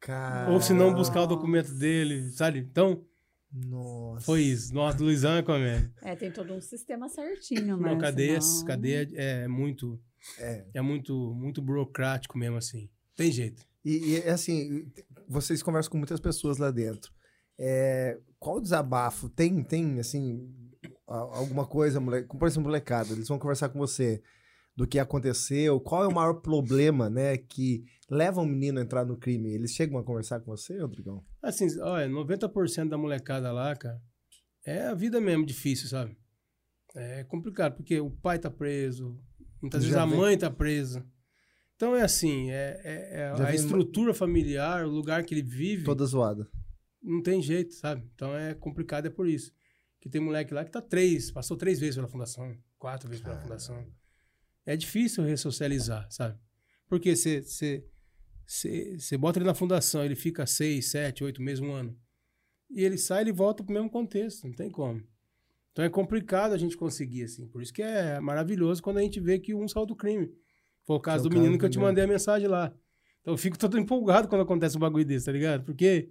Caramba. 0.00 0.52
Ou 0.52 0.60
se 0.60 0.72
não, 0.72 0.94
buscar 0.94 1.22
o 1.22 1.26
documento 1.26 1.72
dele, 1.72 2.30
sabe? 2.30 2.58
Então, 2.60 3.04
nossa. 3.52 4.24
Foi 4.24 4.42
isso. 4.42 4.72
Nossa, 4.72 5.02
Luizão 5.02 5.36
é 5.36 5.42
comédia. 5.42 5.92
É, 6.02 6.14
tem 6.14 6.30
todo 6.30 6.52
um 6.54 6.60
sistema 6.60 7.08
certinho, 7.08 7.76
né? 7.76 7.90
Não, 7.90 7.98
cadeia, 7.98 8.38
cadeia 8.66 9.08
é 9.14 9.48
muito. 9.48 10.00
É. 10.38 10.66
é 10.74 10.80
muito, 10.80 11.34
muito 11.34 11.60
burocrático 11.60 12.38
mesmo, 12.38 12.56
assim. 12.56 12.88
Tem 13.16 13.32
jeito. 13.32 13.64
E, 13.84 14.16
e, 14.16 14.28
assim, 14.28 14.86
vocês 15.26 15.62
conversam 15.62 15.92
com 15.92 15.98
muitas 15.98 16.20
pessoas 16.20 16.58
lá 16.58 16.70
dentro. 16.70 17.12
É, 17.58 18.18
qual 18.38 18.56
o 18.56 18.60
desabafo? 18.60 19.28
Tem, 19.28 19.62
tem 19.62 19.98
assim, 19.98 20.54
alguma 21.06 21.66
coisa, 21.66 21.98
moleque, 21.98 22.28
por 22.28 22.46
exemplo, 22.46 22.68
molecada, 22.68 23.12
eles 23.12 23.28
vão 23.28 23.38
conversar 23.38 23.68
com 23.70 23.78
você 23.78 24.22
do 24.76 24.86
que 24.86 24.98
aconteceu, 24.98 25.78
qual 25.80 26.04
é 26.04 26.06
o 26.08 26.14
maior 26.14 26.34
problema, 26.40 27.10
né, 27.10 27.36
que 27.36 27.84
leva 28.08 28.40
um 28.40 28.46
menino 28.46 28.78
a 28.78 28.82
entrar 28.82 29.04
no 29.04 29.16
crime? 29.16 29.52
Eles 29.52 29.72
chegam 29.72 29.98
a 29.98 30.04
conversar 30.04 30.40
com 30.40 30.50
você, 30.56 30.78
Rodrigão? 30.80 31.24
Assim, 31.42 31.66
olha, 31.80 32.08
90% 32.08 32.88
da 32.88 32.96
molecada 32.98 33.52
lá, 33.52 33.74
cara, 33.76 34.00
é 34.64 34.82
a 34.86 34.94
vida 34.94 35.20
mesmo 35.20 35.44
difícil, 35.44 35.88
sabe? 35.88 36.16
É 36.94 37.24
complicado, 37.24 37.76
porque 37.76 38.00
o 38.00 38.10
pai 38.10 38.38
tá 38.38 38.50
preso, 38.50 39.18
muitas 39.60 39.82
Já 39.84 39.88
vezes 39.88 40.02
a 40.02 40.06
vem- 40.06 40.18
mãe 40.18 40.38
tá 40.38 40.50
presa. 40.50 41.06
Então 41.76 41.94
é 41.96 42.02
assim, 42.02 42.50
é, 42.50 42.80
é- 42.84 43.20
é 43.20 43.42
a 43.42 43.54
estrutura 43.54 44.12
familiar, 44.12 44.84
o 44.84 44.90
lugar 44.90 45.24
que 45.24 45.34
ele 45.34 45.42
vive, 45.42 45.84
Toda 45.84 46.04
zoada. 46.04 46.46
não 47.02 47.22
tem 47.22 47.40
jeito, 47.40 47.74
sabe? 47.74 48.06
Então 48.14 48.34
é 48.36 48.54
complicado, 48.54 49.06
é 49.06 49.10
por 49.10 49.26
isso. 49.28 49.52
Que 50.00 50.08
tem 50.08 50.20
moleque 50.20 50.52
lá 50.54 50.64
que 50.64 50.70
tá 50.70 50.80
três, 50.82 51.30
passou 51.30 51.56
três 51.56 51.78
vezes 51.78 51.94
pela 51.96 52.08
fundação, 52.08 52.54
quatro 52.78 53.08
vezes 53.08 53.22
pela 53.22 53.38
fundação. 53.38 53.86
É 54.66 54.76
difícil 54.76 55.24
ressocializar, 55.24 56.06
sabe? 56.10 56.38
Porque 56.88 57.14
você 57.14 57.82
bota 59.18 59.38
ele 59.38 59.46
na 59.46 59.54
fundação, 59.54 60.04
ele 60.04 60.16
fica 60.16 60.46
seis, 60.46 60.90
sete, 60.90 61.24
oito 61.24 61.40
meses, 61.42 61.60
um 61.60 61.72
ano. 61.72 61.96
E 62.68 62.84
ele 62.84 62.98
sai, 62.98 63.22
ele 63.22 63.32
volta 63.32 63.64
pro 63.64 63.72
mesmo 63.72 63.90
contexto, 63.90 64.46
não 64.46 64.54
tem 64.54 64.70
como. 64.70 65.02
Então 65.72 65.84
é 65.84 65.88
complicado 65.88 66.52
a 66.52 66.58
gente 66.58 66.76
conseguir, 66.76 67.24
assim. 67.24 67.46
Por 67.48 67.62
isso 67.62 67.72
que 67.72 67.82
é 67.82 68.20
maravilhoso 68.20 68.82
quando 68.82 68.98
a 68.98 69.02
gente 69.02 69.20
vê 69.20 69.38
que 69.38 69.54
um 69.54 69.66
saiu 69.68 69.86
do 69.86 69.96
crime. 69.96 70.30
Foi 70.84 70.96
o 70.96 71.00
caso 71.00 71.28
do 71.28 71.34
menino 71.34 71.58
que 71.58 71.64
eu 71.64 71.70
te 71.70 71.78
mandei 71.78 72.04
a 72.04 72.06
mensagem 72.06 72.48
lá. 72.48 72.74
Então 73.20 73.34
eu 73.34 73.38
fico 73.38 73.58
todo 73.58 73.78
empolgado 73.78 74.28
quando 74.28 74.42
acontece 74.42 74.76
um 74.76 74.80
bagulho 74.80 75.04
desse, 75.04 75.26
tá 75.26 75.32
ligado? 75.32 75.64
Porque 75.64 76.10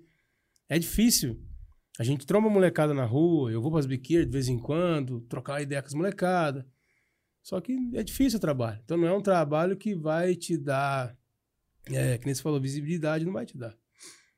é 0.68 0.80
difícil. 0.80 1.42
A 2.00 2.04
gente 2.04 2.26
tromba 2.26 2.50
molecada 2.50 2.94
na 2.94 3.04
rua, 3.04 3.52
eu 3.52 3.62
vou 3.62 3.72
pras 3.72 3.86
biqueiras 3.86 4.26
de 4.26 4.32
vez 4.32 4.48
em 4.48 4.58
quando, 4.58 5.20
trocar 5.22 5.62
ideia 5.62 5.82
com 5.82 5.88
as 5.88 5.94
molecadas. 5.94 6.64
Só 7.42 7.60
que 7.62 7.78
é 7.94 8.04
difícil 8.04 8.38
o 8.38 8.42
trabalho. 8.42 8.80
Então 8.84 8.98
não 8.98 9.08
é 9.08 9.14
um 9.14 9.22
trabalho 9.22 9.78
que 9.78 9.96
vai 9.96 10.36
te 10.36 10.58
dar, 10.58 11.18
é, 11.88 12.18
que 12.18 12.26
nem 12.26 12.36
você 12.36 12.42
falou, 12.42 12.60
visibilidade 12.60 13.26
não 13.26 13.34
vai 13.34 13.46
te 13.46 13.58
dar. 13.58 13.76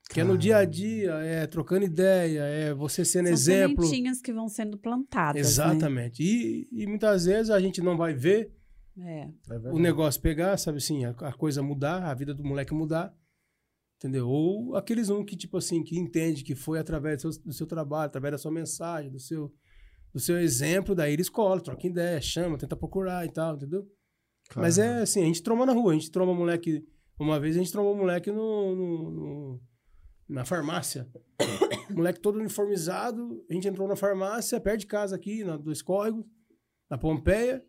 Que 0.10 0.20
é 0.20 0.24
no 0.26 0.38
dia 0.38 0.58
a 0.58 0.66
dia, 0.66 1.14
é 1.22 1.48
trocando 1.48 1.86
ideia, 1.86 2.42
é 2.42 2.74
você 2.74 3.06
sendo 3.06 3.28
São 3.28 3.34
exemplo. 3.34 3.86
sementinhas 3.86 4.22
que 4.22 4.34
vão 4.34 4.50
sendo 4.50 4.78
plantadas. 4.78 5.36
né? 5.36 5.48
Exatamente. 5.48 6.22
E, 6.22 6.68
e 6.70 6.86
muitas 6.86 7.26
vezes 7.26 7.50
a 7.50 7.60
gente 7.62 7.82
não 7.82 7.96
vai 7.96 8.14
ver 8.14 8.52
É. 9.00 9.30
É 9.50 9.58
o 9.72 9.80
negócio 9.80 10.22
pegar, 10.22 10.58
sabe 10.58 10.80
assim, 10.80 11.06
a, 11.06 11.12
a 11.12 11.32
coisa 11.32 11.64
mudar, 11.64 12.04
a 12.04 12.14
vida 12.14 12.34
do 12.34 12.44
moleque 12.44 12.74
mudar. 12.74 13.16
Entendeu? 13.98 14.28
Ou 14.28 14.76
aqueles 14.76 15.10
um 15.10 15.24
que, 15.24 15.36
tipo 15.36 15.58
assim, 15.58 15.84
que 15.84 15.98
entende 15.98 16.44
que 16.44 16.56
foi 16.56 16.80
através 16.80 17.22
do 17.22 17.32
seu, 17.32 17.44
do 17.44 17.54
seu 17.54 17.68
trabalho, 17.68 18.08
através 18.08 18.32
da 18.32 18.38
sua 18.38 18.52
mensagem, 18.52 19.12
do 19.12 19.20
seu, 19.20 19.54
do 20.14 20.20
seu 20.20 20.40
exemplo, 20.40 20.94
daí 20.96 21.14
ele 21.14 21.22
escolhe, 21.22 21.62
troca 21.62 21.88
ideia, 21.88 22.20
chama, 22.22 22.58
tenta 22.58 22.76
procurar 22.76 23.26
e 23.26 23.30
tal, 23.32 23.56
entendeu? 23.56 23.88
Mas 24.56 24.78
é 24.78 25.02
assim, 25.02 25.22
a 25.24 25.26
gente 25.26 25.42
tromba 25.42 25.66
na 25.66 25.74
rua, 25.74 25.92
a 25.92 25.96
gente 25.96 26.12
tromba 26.12 26.34
moleque. 26.34 26.86
Uma 27.18 27.40
vez 27.40 27.56
a 27.56 27.60
gente 27.60 27.72
trombou 27.72 27.96
moleque 27.96 28.32
no, 28.32 28.76
no- 28.76 29.12
no- 29.12 29.62
na 30.28 30.44
farmácia. 30.44 31.08
moleque 31.90 32.20
todo 32.20 32.40
uniformizado, 32.40 33.46
a 33.50 33.54
gente 33.54 33.68
entrou 33.68 33.88
na 33.88 33.96
farmácia, 33.96 34.60
perto 34.60 34.80
de 34.82 34.88
casa 34.88 35.16
aqui, 35.16 35.44
na, 35.44 35.56
do 35.58 35.72
Escórrego, 35.72 36.26
na 36.90 36.98
Pompeia. 36.98 37.64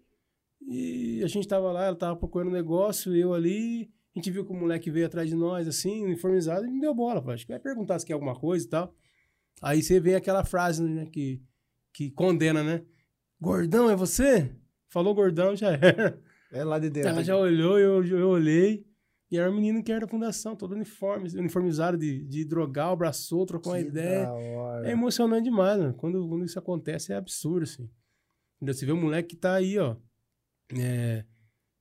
E 0.60 1.20
a 1.24 1.26
gente 1.26 1.46
tava 1.46 1.70
lá, 1.72 1.84
ela 1.86 1.96
tava 1.96 2.16
procurando 2.16 2.48
um 2.48 2.52
negócio, 2.52 3.14
eu 3.16 3.34
ali. 3.34 3.90
A 4.14 4.18
gente 4.18 4.30
viu 4.30 4.44
que 4.44 4.52
o 4.52 4.54
moleque 4.56 4.90
veio 4.90 5.06
atrás 5.06 5.28
de 5.28 5.34
nós, 5.34 5.66
assim, 5.66 6.04
uniformizado, 6.04 6.66
e 6.66 6.70
não 6.70 6.78
deu 6.80 6.94
bola. 6.94 7.22
Acho 7.32 7.46
que 7.46 7.52
vai 7.52 7.60
perguntar 7.60 7.98
se 7.98 8.06
quer 8.06 8.12
alguma 8.12 8.34
coisa 8.34 8.64
e 8.66 8.68
tal. 8.68 8.94
Aí 9.60 9.82
você 9.82 9.98
vê 10.00 10.14
aquela 10.14 10.44
frase, 10.44 10.82
né, 10.82 11.06
que, 11.06 11.42
que 11.92 12.10
condena, 12.10 12.62
né? 12.62 12.82
Gordão, 13.40 13.90
é 13.90 13.96
você? 13.96 14.50
Falou 14.88 15.14
gordão, 15.14 15.56
já 15.56 15.72
era. 15.72 16.20
É 16.52 16.62
lá 16.62 16.78
de 16.78 16.90
dentro. 16.90 17.08
Ela 17.08 17.24
já 17.24 17.36
olhou, 17.36 17.78
eu, 17.78 18.04
eu 18.04 18.28
olhei. 18.28 18.86
E 19.30 19.38
era 19.38 19.50
um 19.50 19.54
menino 19.54 19.82
que 19.82 19.90
era 19.90 20.02
da 20.02 20.06
fundação, 20.06 20.54
todo 20.54 20.72
uniforme, 20.74 21.26
uniformizado 21.38 21.96
de, 21.96 22.22
de 22.24 22.44
drogar, 22.44 22.88
abraçou, 22.88 23.46
trocou 23.46 23.72
uma 23.72 23.80
ideia. 23.80 24.28
É 24.84 24.90
emocionante 24.90 25.44
demais, 25.44 25.78
mano. 25.78 25.94
Quando, 25.94 26.28
quando 26.28 26.44
isso 26.44 26.58
acontece 26.58 27.14
é 27.14 27.16
absurdo, 27.16 27.62
assim. 27.62 27.88
Entendeu? 28.56 28.74
Você 28.74 28.84
vê 28.84 28.92
um 28.92 29.00
moleque 29.00 29.30
que 29.30 29.36
tá 29.36 29.54
aí, 29.54 29.78
ó. 29.78 29.96
é, 30.78 31.24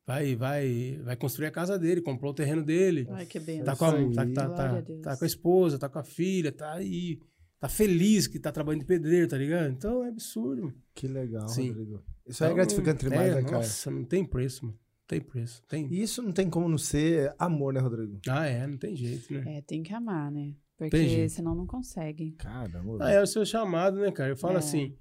vai, 0.07 0.33
vai, 0.33 1.01
vai 1.03 1.15
construir 1.17 1.47
a 1.47 1.51
casa 1.51 1.77
dele, 1.77 2.01
comprou 2.01 2.31
o 2.31 2.35
terreno 2.35 2.63
dele. 2.63 3.05
Ai, 3.09 3.25
que 3.25 3.37
benção. 3.37 3.65
Tá 3.65 3.75
com, 3.75 3.85
a, 3.85 3.91
tá, 3.91 4.25
tá, 4.33 4.49
tá, 4.49 4.77
a 4.77 4.81
Deus. 4.81 5.01
tá 5.01 5.17
com 5.17 5.23
a 5.25 5.27
esposa, 5.27 5.77
tá 5.77 5.89
com 5.89 5.99
a 5.99 6.03
filha, 6.05 6.53
tá 6.53 6.71
aí. 6.71 7.19
Tá 7.61 7.69
feliz 7.69 8.25
que 8.27 8.39
tá 8.39 8.51
trabalhando 8.51 8.81
de 8.81 8.87
pedreiro, 8.87 9.27
tá 9.27 9.37
ligado? 9.37 9.71
Então 9.71 10.03
é 10.03 10.09
absurdo. 10.09 10.63
mano. 10.63 10.75
Que 10.93 11.07
legal, 11.07 11.47
Sim. 11.47 11.69
Rodrigo. 11.69 12.03
Isso 12.27 12.43
é 12.43 12.47
Então, 12.47 12.55
gratificante 12.55 13.03
demais, 13.07 13.31
é, 13.31 13.35
né, 13.35 13.43
cara? 13.43 13.57
Nossa, 13.57 13.89
não 13.91 14.03
tem 14.03 14.25
preço, 14.25 14.65
mano. 14.65 14.77
Não 14.77 15.07
tem 15.07 15.21
preço. 15.21 15.63
Tem... 15.69 15.87
E 15.93 16.01
isso 16.01 16.21
não 16.23 16.31
tem 16.31 16.49
como 16.49 16.67
não 16.67 16.77
ser 16.77 17.33
amor, 17.37 17.71
né, 17.71 17.79
Rodrigo? 17.79 18.19
Ah, 18.27 18.45
é, 18.47 18.65
não 18.67 18.77
tem 18.77 18.95
jeito, 18.95 19.31
né? 19.33 19.57
É, 19.57 19.61
tem 19.61 19.81
que 19.83 19.93
amar, 19.93 20.31
né? 20.31 20.55
Porque 20.75 21.29
senão 21.29 21.53
não 21.53 21.67
consegue. 21.67 22.31
Caramba. 22.31 22.97
Ah, 23.05 23.11
é 23.11 23.21
o 23.21 23.27
seu 23.27 23.45
chamado, 23.45 23.99
né, 23.99 24.11
cara? 24.11 24.31
Eu 24.31 24.37
falo 24.37 24.55
É. 24.55 24.57
assim. 24.57 24.97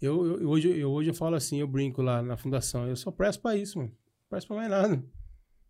Eu, 0.00 0.26
eu- 0.26 0.40
eu 0.42 0.48
hoje, 0.50 0.68
eu, 0.78 0.90
hoje 0.90 1.08
eu 1.10 1.14
falo 1.14 1.34
assim, 1.36 1.60
eu 1.60 1.66
brinco 1.66 2.02
lá 2.02 2.20
na 2.20 2.36
fundação. 2.36 2.86
Eu 2.86 2.96
só 2.96 3.10
presto 3.10 3.40
pra 3.40 3.56
isso, 3.56 3.78
mano. 3.78 3.90
Não 3.90 4.28
presto 4.28 4.48
pra 4.48 4.56
mais 4.56 4.68
nada. 4.68 5.02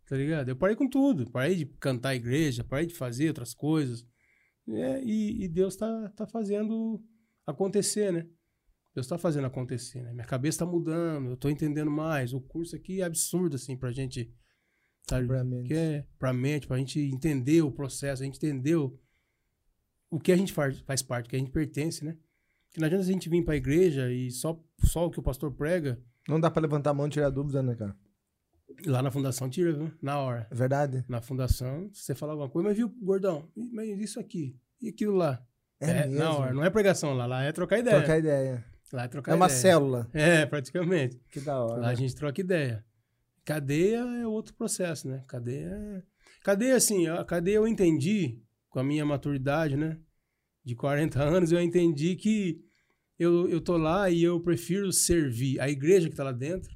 Tá 0.09 0.17
ligado? 0.17 0.49
Eu 0.49 0.57
parei 0.57 0.75
com 0.75 0.89
tudo. 0.89 1.31
Parei 1.31 1.55
de 1.55 1.67
cantar 1.79 2.09
a 2.11 2.17
igreja, 2.17 2.65
parei 2.65 2.87
de 2.87 2.95
fazer 2.95 3.29
outras 3.29 3.55
coisas. 3.55 4.05
É, 4.69 5.03
e, 5.03 5.45
e 5.45 5.49
Deus 5.49 5.77
tá, 5.77 6.09
tá 6.11 6.27
fazendo 6.27 7.03
acontecer, 7.47 8.13
né? 8.13 8.27
Deus 8.95 9.07
tá 9.07 9.17
fazendo 9.17 9.47
acontecer, 9.47 10.03
né? 10.03 10.13
Minha 10.13 10.27
cabeça 10.27 10.61
tá 10.61 10.67
mudando, 10.67 11.31
eu 11.31 11.37
tô 11.37 11.49
entendendo 11.49 11.91
mais. 11.91 12.33
O 12.33 12.41
curso 12.41 12.77
aqui 12.77 13.01
é 13.01 13.05
absurdo, 13.05 13.57
assim, 13.57 13.77
pra 13.77 13.91
gente. 13.91 14.33
Sabe? 15.09 15.27
Pra 15.27 15.43
mente. 15.43 15.69
Que 15.69 15.75
é 15.75 16.07
pra 16.19 16.33
mente, 16.33 16.67
pra 16.67 16.77
gente 16.79 17.01
entender 17.01 17.63
o 17.63 17.73
processo, 17.73 18.23
a 18.23 18.27
gente 18.27 18.37
entender 18.37 18.77
o, 18.77 18.99
o 20.11 20.21
que 20.21 20.31
a 20.31 20.37
gente 20.37 20.53
faz, 20.53 20.79
faz 20.81 21.03
parte, 21.03 21.27
o 21.27 21.31
que 21.31 21.37
a 21.37 21.39
gente 21.39 21.51
pertence, 21.51 22.05
né? 22.05 22.17
Que 22.71 22.81
não 22.81 22.87
adianta 22.87 23.05
a 23.05 23.13
gente 23.13 23.29
vir 23.29 23.45
pra 23.45 23.57
igreja 23.57 24.13
e 24.13 24.31
só, 24.31 24.63
só 24.85 25.07
o 25.07 25.11
que 25.11 25.19
o 25.19 25.23
pastor 25.23 25.53
prega, 25.53 26.01
Não 26.29 26.39
dá 26.39 26.51
pra 26.51 26.63
levantar 26.63 26.91
a 26.91 26.95
mão 26.95 27.07
e 27.07 27.11
tirar 27.11 27.31
dúvida, 27.31 27.63
né, 27.63 27.75
cara? 27.75 27.97
Lá 28.87 29.03
na 29.03 29.11
fundação 29.11 29.49
tira, 29.49 29.73
viu? 29.73 29.93
Na 30.01 30.19
hora. 30.19 30.47
É 30.51 30.55
verdade? 30.55 31.05
Na 31.09 31.21
fundação, 31.21 31.91
se 31.93 32.03
você 32.03 32.15
falar 32.15 32.33
alguma 32.33 32.49
coisa, 32.49 32.69
mas 32.69 32.77
viu, 32.77 32.89
gordão, 33.01 33.49
mas 33.73 33.89
isso 34.01 34.19
aqui, 34.21 34.57
e 34.81 34.89
aquilo 34.89 35.15
lá. 35.15 35.43
É, 35.81 36.07
mesmo. 36.07 36.19
na 36.19 36.33
hora, 36.33 36.55
não 36.55 36.65
é 36.65 36.71
pregação 36.71 37.13
lá, 37.15 37.27
lá 37.27 37.43
é 37.43 37.51
trocar 37.53 37.79
ideia. 37.79 37.99
Trocar 37.99 38.19
ideia. 38.19 38.65
Lá 38.93 39.05
é 39.05 39.09
trocar 39.09 39.33
É 39.33 39.35
uma 39.35 39.47
ideia. 39.47 39.61
célula. 39.61 40.09
É, 40.13 40.47
praticamente. 40.47 41.21
Que 41.31 41.41
da 41.41 41.59
hora. 41.59 41.81
Lá 41.81 41.89
a 41.89 41.95
gente 41.95 42.15
troca 42.15 42.41
ideia. 42.41 42.85
Cadeia 43.45 43.99
é 44.21 44.27
outro 44.27 44.55
processo, 44.55 45.09
né? 45.09 45.25
Cadeia 45.27 45.69
é... 45.69 46.03
Cadeia, 46.45 46.77
assim, 46.77 47.07
a 47.09 47.25
cadeia 47.25 47.57
eu 47.57 47.67
entendi, 47.67 48.41
com 48.69 48.79
a 48.79 48.85
minha 48.85 49.05
maturidade, 49.05 49.77
né? 49.77 49.99
De 50.65 50.75
40 50.75 51.19
anos, 51.23 51.51
eu 51.53 51.61
entendi 51.61 52.15
que 52.17 52.65
eu, 53.19 53.49
eu 53.49 53.61
tô 53.61 53.77
lá 53.77 54.11
e 54.11 54.23
eu 54.23 54.41
prefiro 54.41 54.93
servir 54.93 55.61
a 55.61 55.69
igreja 55.69 56.09
que 56.09 56.17
tá 56.17 56.25
lá 56.25 56.33
dentro, 56.33 56.71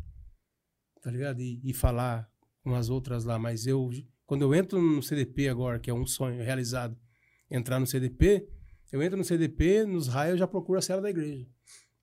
tá 1.06 1.12
ligado? 1.12 1.40
E, 1.40 1.60
e 1.62 1.72
falar 1.72 2.28
com 2.64 2.74
as 2.74 2.90
outras 2.90 3.24
lá. 3.24 3.38
Mas 3.38 3.64
eu, 3.64 3.88
quando 4.26 4.42
eu 4.42 4.52
entro 4.52 4.82
no 4.82 5.00
CDP 5.00 5.48
agora, 5.48 5.78
que 5.78 5.88
é 5.88 5.94
um 5.94 6.04
sonho 6.04 6.42
realizado, 6.42 6.98
entrar 7.48 7.78
no 7.78 7.86
CDP, 7.86 8.48
eu 8.90 9.00
entro 9.00 9.16
no 9.16 9.22
CDP, 9.22 9.84
nos 9.84 10.08
raios 10.08 10.32
eu 10.32 10.38
já 10.38 10.48
procuro 10.48 10.80
a 10.80 10.82
cela 10.82 11.00
da 11.00 11.08
igreja. 11.08 11.46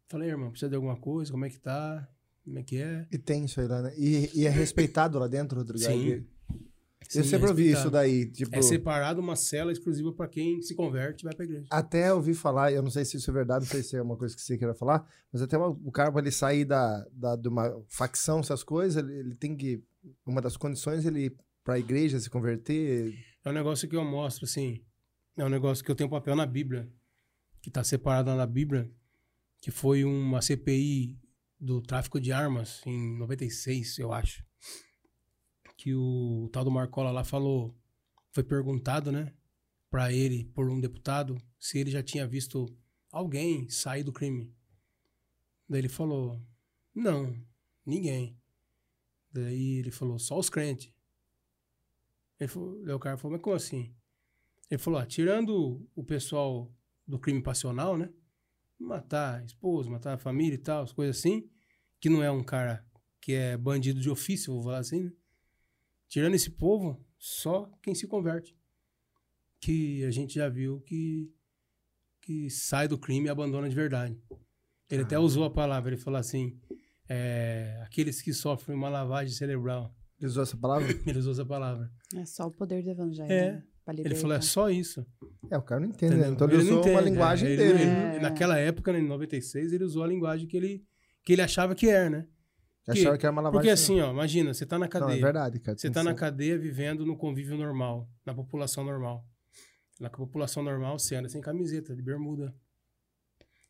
Falei, 0.08 0.30
irmão, 0.30 0.52
precisa 0.52 0.70
de 0.70 0.78
alguma 0.78 0.96
coisa? 0.96 1.34
Como 1.34 1.44
é 1.44 1.50
que 1.50 1.60
tá? 1.60 2.08
Como 2.46 2.58
é 2.58 2.64
que 2.64 2.78
é? 2.78 3.06
E 3.12 3.18
tem 3.18 3.44
isso 3.44 3.60
aí 3.60 3.68
lá, 3.68 3.82
né? 3.82 3.94
E, 3.98 4.30
e 4.34 4.46
é 4.46 4.50
respeitado 4.50 5.20
lá 5.20 5.28
dentro, 5.28 5.58
Rodrigo? 5.58 5.84
Sim. 5.84 6.26
Eu 7.16 7.24
Sim, 7.24 7.30
sempre 7.30 7.48
é 7.48 7.50
ouvi 7.50 7.72
isso 7.72 7.90
daí. 7.90 8.26
Tipo, 8.32 8.56
É 8.56 8.62
separado 8.62 9.20
uma 9.22 9.36
cela 9.36 9.72
exclusiva 9.72 10.12
para 10.14 10.28
quem 10.28 10.62
se 10.62 10.76
converte 10.76 11.24
e 11.24 11.26
vai 11.26 11.36
pra 11.36 11.46
igreja. 11.46 11.68
até 11.70 12.14
ouvi 12.14 12.34
falar, 12.34 12.72
eu 12.72 12.82
não 12.82 12.90
sei 12.90 13.06
se 13.06 13.18
isso 13.18 13.30
é 13.30 13.34
verdade, 13.34 13.66
não 13.66 13.72
sei 13.72 13.84
se 13.84 13.96
é 13.96 14.02
uma 14.02 14.18
coisa 14.18 14.36
que 14.36 14.42
você 14.42 14.58
queira 14.58 14.74
falar, 14.74 15.08
mas 15.32 15.42
até 15.42 15.58
o 15.58 15.80
o 15.84 15.92
cara, 15.92 16.12
pra 16.12 16.22
ele 16.22 16.32
sair 16.32 16.66
da, 16.66 17.06
da, 17.12 17.36
de 17.36 17.48
uma 17.48 17.84
facção, 17.88 18.40
essas 18.40 18.64
coisas, 18.64 19.04
ele, 19.04 19.14
ele 19.14 19.36
tem 19.36 19.56
que. 19.56 19.84
Uma 20.26 20.42
das 20.42 20.58
condições, 20.58 21.06
ele 21.06 21.26
ir 21.26 21.36
pra 21.64 21.80
igreja 21.80 22.20
se 22.20 22.30
converter. 22.30 23.14
É 23.44 23.50
um 23.50 23.54
negócio 23.54 23.88
que 23.88 23.96
eu 23.96 24.04
mostro, 24.04 24.46
assim. 24.46 24.84
É 25.38 25.44
um 25.44 25.50
negócio 25.50 25.84
que 25.84 25.90
eu 25.90 25.96
tenho 25.96 26.10
papel 26.10 26.36
na 26.36 26.46
Bíblia, 26.46 26.88
que 27.62 27.72
tá 27.72 27.84
separado 27.84 28.34
na 28.36 28.46
Bíblia, 28.46 28.90
que 29.62 29.72
foi 29.72 30.04
uma 30.04 30.42
CPI 30.42 31.18
do 31.60 31.82
tráfico 31.82 32.20
de 32.20 32.32
armas 32.32 32.82
em 32.86 33.18
96, 33.18 33.98
eu 34.00 34.12
acho. 34.12 34.44
Que 35.84 35.94
o 35.94 36.48
tal 36.54 36.64
do 36.64 36.72
Marcola 36.72 37.12
lá 37.12 37.26
falou, 37.26 37.78
foi 38.32 38.42
perguntado, 38.42 39.12
né, 39.12 39.34
pra 39.90 40.14
ele, 40.14 40.46
por 40.46 40.70
um 40.70 40.80
deputado, 40.80 41.38
se 41.60 41.78
ele 41.78 41.92
já 41.92 42.02
tinha 42.02 42.26
visto 42.26 42.74
alguém 43.12 43.68
sair 43.68 44.02
do 44.02 44.14
crime. 44.14 44.56
Daí 45.68 45.82
ele 45.82 45.90
falou, 45.90 46.42
não, 46.96 47.36
ninguém. 47.86 48.40
Daí 49.30 49.80
ele 49.80 49.92
falou, 49.92 50.18
só 50.18 50.40
os 50.40 50.50
crentes. 50.50 50.90
Ele 52.40 52.48
falou, 52.48 52.96
o 52.96 53.00
cara 53.00 53.18
falou, 53.18 53.34
mas 53.34 53.44
como 53.44 53.58
assim? 53.58 53.94
Ele 54.72 54.78
falou, 54.78 55.02
ah, 55.02 55.06
tirando 55.06 55.86
o 55.94 56.02
pessoal 56.02 56.74
do 57.06 57.20
crime 57.20 57.44
passional, 57.44 57.98
né? 57.98 58.10
Matar 58.80 59.44
esposa, 59.44 59.90
matar 59.90 60.14
a 60.14 60.18
família 60.18 60.56
e 60.56 60.60
tal, 60.60 60.84
as 60.84 60.94
coisas 60.94 61.18
assim, 61.18 61.46
que 62.00 62.08
não 62.08 62.24
é 62.24 62.32
um 62.32 62.42
cara 62.42 62.88
que 63.20 63.34
é 63.34 63.58
bandido 63.58 64.00
de 64.00 64.10
ofício, 64.10 64.54
vou 64.54 64.64
falar 64.64 64.78
assim, 64.78 65.04
né? 65.04 65.12
Tirando 66.14 66.36
esse 66.36 66.52
povo, 66.52 67.04
só 67.18 67.68
quem 67.82 67.96
se 67.96 68.06
converte. 68.06 68.56
Que 69.60 70.06
a 70.06 70.12
gente 70.12 70.36
já 70.36 70.48
viu 70.48 70.80
que, 70.82 71.34
que 72.22 72.52
sai 72.52 72.88
do 72.88 73.00
crime 73.00 73.26
e 73.26 73.30
abandona 73.32 73.68
de 73.68 73.74
verdade. 73.76 74.16
Ele 74.92 75.02
até 75.02 75.18
usou 75.18 75.44
a 75.44 75.50
palavra, 75.50 75.90
ele 75.92 76.00
falou 76.00 76.20
assim, 76.20 76.56
é, 77.10 77.82
aqueles 77.84 78.22
que 78.22 78.32
sofrem 78.32 78.78
uma 78.78 78.90
lavagem 78.90 79.34
cerebral. 79.34 79.92
Ele 80.20 80.28
usou 80.28 80.44
essa 80.44 80.56
palavra? 80.56 80.88
Ele 81.08 81.18
usou 81.18 81.32
essa 81.34 81.46
palavra. 81.48 81.92
É 82.16 82.24
só 82.28 82.46
o 82.46 82.52
poder 82.52 82.84
do 82.84 82.92
evangelho. 82.92 83.32
É. 83.32 83.52
né? 83.54 83.64
Ele 84.06 84.14
falou, 84.14 84.36
é 84.38 84.42
só 84.42 84.70
isso. 84.70 85.04
É, 85.50 85.58
o 85.58 85.64
cara 85.64 85.82
não 85.82 85.88
entende, 85.90 86.16
né? 86.16 86.28
Então 86.28 86.48
ele, 86.48 86.58
Ele 86.58 86.70
não 86.70 86.80
usou 86.80 86.92
uma 86.92 87.00
entende, 87.00 87.10
linguagem 87.10 87.48
é, 87.50 87.52
ele- 87.54 87.64
dele. 87.64 87.82
ele-? 87.82 88.18
É. 88.18 88.20
naquela 88.20 88.60
época, 88.60 88.94
né, 88.94 89.00
em 89.00 89.08
96, 89.08 89.74
ele 89.74 89.84
usou 89.84 90.04
a 90.04 90.08
linguagem 90.08 90.48
que 90.48 90.56
ele, 90.56 90.86
que 91.26 91.34
ele 91.34 91.42
achava 91.42 91.74
que 91.74 91.90
era, 91.90 92.08
né? 92.08 92.28
Que 92.86 92.92
achava 92.92 93.18
que 93.18 93.26
era 93.26 93.32
uma 93.32 93.42
lavagem. 93.42 93.62
Porque 93.62 93.70
assim, 93.70 94.02
ó, 94.02 94.12
imagina, 94.12 94.54
você 94.54 94.66
tá 94.66 94.78
na 94.78 94.86
Não, 94.86 94.90
cadeia. 94.90 95.18
é 95.18 95.22
verdade, 95.22 95.60
cara. 95.60 95.78
Você 95.78 95.90
tá 95.90 96.04
na 96.04 96.14
cadeia 96.14 96.58
vivendo 96.58 97.06
no 97.06 97.16
convívio 97.16 97.58
normal, 97.58 98.10
na 98.26 98.34
população 98.34 98.84
normal. 98.84 99.26
Na 100.00 100.10
população 100.10 100.62
normal, 100.64 101.00
você 101.00 101.16
anda 101.16 101.30
sem 101.30 101.40
camiseta, 101.40 101.96
de 101.96 102.02
bermuda. 102.02 102.54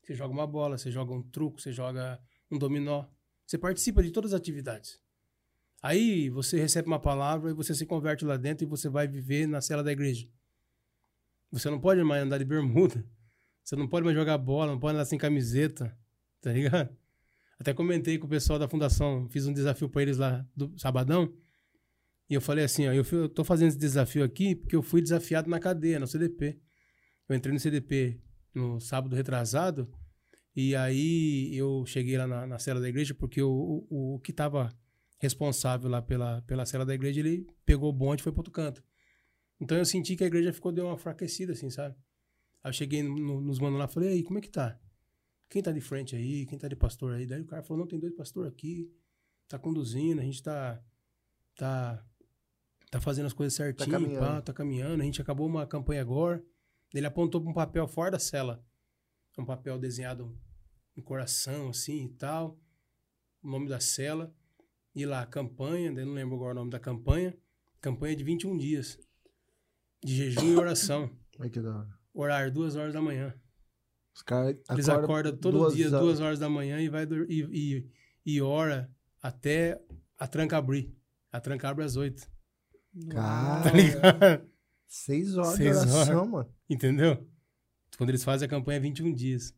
Você 0.01 0.15
joga 0.15 0.33
uma 0.33 0.47
bola, 0.47 0.77
você 0.77 0.89
joga 0.89 1.13
um 1.13 1.21
truco, 1.21 1.61
você 1.61 1.71
joga 1.71 2.19
um 2.49 2.57
dominó. 2.57 3.05
Você 3.45 3.57
participa 3.57 4.01
de 4.01 4.09
todas 4.09 4.33
as 4.33 4.39
atividades. 4.39 4.99
Aí 5.81 6.29
você 6.29 6.59
recebe 6.59 6.87
uma 6.87 6.99
palavra 6.99 7.51
e 7.51 7.53
você 7.53 7.75
se 7.75 7.85
converte 7.85 8.25
lá 8.25 8.35
dentro 8.37 8.65
e 8.65 8.67
você 8.67 8.89
vai 8.89 9.07
viver 9.07 9.47
na 9.47 9.61
cela 9.61 9.83
da 9.83 9.91
igreja. 9.91 10.27
Você 11.51 11.69
não 11.69 11.79
pode 11.79 12.03
mais 12.03 12.23
andar 12.23 12.39
de 12.39 12.45
bermuda. 12.45 13.05
Você 13.63 13.75
não 13.75 13.87
pode 13.87 14.03
mais 14.05 14.17
jogar 14.17 14.37
bola, 14.37 14.71
não 14.71 14.79
pode 14.79 14.95
andar 14.95 15.05
sem 15.05 15.19
camiseta. 15.19 15.95
Tá 16.41 16.51
ligado? 16.51 16.89
Até 17.63 17.73
comentei 17.73 18.17
com 18.17 18.27
o 18.27 18.29
pessoal 18.29 18.59
da 18.59 18.67
fundação, 18.67 19.25
fiz 19.29 19.47
um 19.47 19.53
desafio 19.53 19.87
pra 19.87 20.01
eles 20.01 20.17
lá 20.17 20.45
do 20.53 20.77
sabadão. 20.77 21.33
E 22.29 22.33
eu 22.33 22.41
falei 22.41 22.65
assim, 22.65 22.85
ó, 22.89 22.91
eu, 22.91 23.05
fui- 23.05 23.19
eu 23.19 23.29
tô 23.29 23.41
fazendo 23.45 23.69
esse 23.69 23.77
desafio 23.77 24.21
aqui 24.21 24.53
porque 24.53 24.75
eu 24.75 24.81
fui 24.81 25.01
desafiado 25.01 25.49
na 25.49 25.61
cadeia, 25.61 25.97
no 25.97 26.05
CDP. 26.05 26.59
Eu 27.29 27.35
entrei 27.37 27.53
no 27.53 27.59
CDP 27.61 28.19
no 28.53 28.81
sábado 28.81 29.15
retrasado 29.15 29.89
e 30.53 30.75
aí 30.75 31.55
eu 31.55 31.85
cheguei 31.85 32.17
lá 32.17 32.27
na, 32.27 32.45
na 32.45 32.59
cela 32.59 32.81
da 32.81 32.89
igreja 32.89 33.13
porque 33.15 33.41
o, 33.41 33.85
o, 33.89 34.15
o 34.15 34.19
que 34.19 34.33
tava 34.33 34.69
responsável 35.21 35.89
lá 35.89 36.01
pela, 36.01 36.41
pela 36.41 36.65
cela 36.65 36.85
da 36.85 36.93
igreja, 36.93 37.21
ele 37.21 37.47
pegou 37.65 37.89
o 37.89 37.93
bonde 37.93 38.21
e 38.21 38.23
foi 38.23 38.33
pro 38.33 38.39
outro 38.41 38.51
canto. 38.51 38.83
Então 39.61 39.77
eu 39.77 39.85
senti 39.85 40.17
que 40.17 40.23
a 40.25 40.27
igreja 40.27 40.51
ficou, 40.51 40.73
deu 40.73 40.85
uma 40.87 40.95
enfraquecida, 40.95 41.53
assim, 41.53 41.69
sabe? 41.69 41.95
Aí 42.61 42.69
eu 42.69 42.73
cheguei 42.73 43.01
no- 43.03 43.39
nos 43.39 43.57
manos 43.57 43.79
lá 43.79 43.85
e 43.85 43.93
falei, 43.93 44.09
aí, 44.09 44.23
como 44.23 44.37
é 44.39 44.41
que 44.41 44.49
tá? 44.49 44.77
Quem 45.53 45.61
tá 45.61 45.71
de 45.71 45.81
frente 45.81 46.15
aí? 46.15 46.47
Quem 46.47 46.57
tá 46.57 46.67
de 46.67 46.75
pastor 46.75 47.13
aí? 47.13 47.27
Daí 47.27 47.39
o 47.39 47.45
cara 47.45 47.61
falou, 47.61 47.81
não, 47.81 47.87
tem 47.87 47.99
dois 47.99 48.15
pastores 48.15 48.51
aqui, 48.51 48.91
tá 49.47 49.59
conduzindo, 49.59 50.19
a 50.19 50.23
gente 50.23 50.41
tá, 50.41 50.83
tá, 51.55 52.03
tá 52.89 52.99
fazendo 52.99 53.27
as 53.27 53.33
coisas 53.33 53.53
certinho, 53.53 53.91
caminhando. 53.91 54.19
pá, 54.19 54.41
tá 54.41 54.51
caminhando, 54.51 55.03
a 55.03 55.05
gente 55.05 55.21
acabou 55.21 55.45
uma 55.45 55.67
campanha 55.67 56.01
agora. 56.01 56.43
Ele 56.91 57.05
apontou 57.05 57.39
pra 57.39 57.51
um 57.51 57.53
papel 57.53 57.87
fora 57.87 58.09
da 58.09 58.17
cela, 58.17 58.65
um 59.37 59.45
papel 59.45 59.77
desenhado 59.77 60.35
em 60.97 61.03
coração, 61.03 61.69
assim, 61.69 62.05
e 62.05 62.09
tal, 62.09 62.59
o 63.43 63.47
nome 63.47 63.69
da 63.69 63.79
cela, 63.79 64.35
e 64.95 65.05
lá, 65.05 65.23
campanha, 65.23 65.93
daí 65.93 66.03
não 66.03 66.13
lembro 66.13 66.33
agora 66.33 66.53
o 66.53 66.55
nome 66.55 66.71
da 66.71 66.79
campanha, 66.79 67.37
campanha 67.79 68.15
de 68.15 68.23
21 68.23 68.57
dias, 68.57 68.97
de 70.03 70.15
jejum 70.15 70.53
e 70.53 70.55
oração, 70.55 71.15
Ai, 71.39 71.51
que 71.51 71.61
da 71.61 71.77
hora. 71.77 71.99
horário 72.11 72.51
duas 72.51 72.75
horas 72.75 72.95
da 72.95 73.01
manhã. 73.03 73.39
Os 74.15 74.21
caras 74.21 74.55
Eles 74.69 74.87
acordam 74.89 75.03
acordam 75.05 75.37
todo 75.37 75.57
duas 75.57 75.73
dia, 75.75 75.87
horas. 75.87 75.99
duas 76.01 76.19
horas 76.19 76.39
da 76.39 76.49
manhã, 76.49 76.79
e 76.79 76.89
vai 76.89 77.05
e, 77.27 77.41
e, 77.51 77.89
e 78.35 78.41
ora 78.41 78.89
até 79.21 79.81
a 80.19 80.27
tranca 80.27 80.57
abrir. 80.57 80.95
A 81.31 81.39
tranca 81.39 81.69
abre 81.69 81.83
às 81.83 81.95
oito. 81.95 82.29
Cara, 83.09 83.63
Tá 83.63 83.71
ligado? 83.71 84.47
seis 84.87 85.35
horas 85.35 85.55
Seis 85.55 85.81
de 85.81 85.91
oração, 85.91 86.27
mano. 86.27 86.49
Entendeu? 86.69 87.27
Quando 87.97 88.09
eles 88.09 88.23
fazem 88.23 88.45
a 88.45 88.49
campanha 88.49 88.79
21 88.79 89.13
dias. 89.13 89.55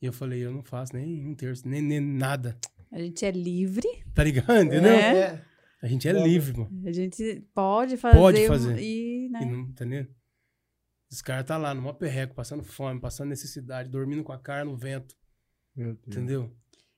E 0.00 0.06
eu 0.06 0.12
falei, 0.12 0.44
eu 0.44 0.52
não 0.52 0.62
faço 0.62 0.94
nem 0.94 1.26
um 1.26 1.34
terço, 1.34 1.66
nem, 1.68 1.80
nem 1.82 2.00
nada. 2.00 2.58
A 2.90 2.98
gente 2.98 3.24
é 3.24 3.30
livre, 3.30 3.86
Tá 4.14 4.22
ligado? 4.24 4.62
Entendeu? 4.62 4.90
É. 4.92 5.42
A 5.82 5.86
gente 5.86 6.08
é 6.08 6.14
Bom, 6.14 6.26
livre, 6.26 6.56
mano. 6.58 6.88
a 6.88 6.92
gente 6.92 7.42
pode 7.54 7.96
fazer. 7.98 8.18
Pode 8.18 8.46
fazer. 8.46 8.78
E, 8.80 9.28
né? 9.30 9.40
E 9.42 9.46
não, 9.46 9.60
entendeu? 9.60 10.06
Os 11.14 11.22
caras 11.22 11.46
tá 11.46 11.56
lá, 11.56 11.72
numa 11.72 11.94
perreco, 11.94 12.34
passando 12.34 12.64
fome, 12.64 13.00
passando 13.00 13.28
necessidade, 13.28 13.88
dormindo 13.88 14.24
com 14.24 14.32
a 14.32 14.38
cara 14.38 14.64
no 14.64 14.76
vento. 14.76 15.14
Entendeu? 15.76 16.52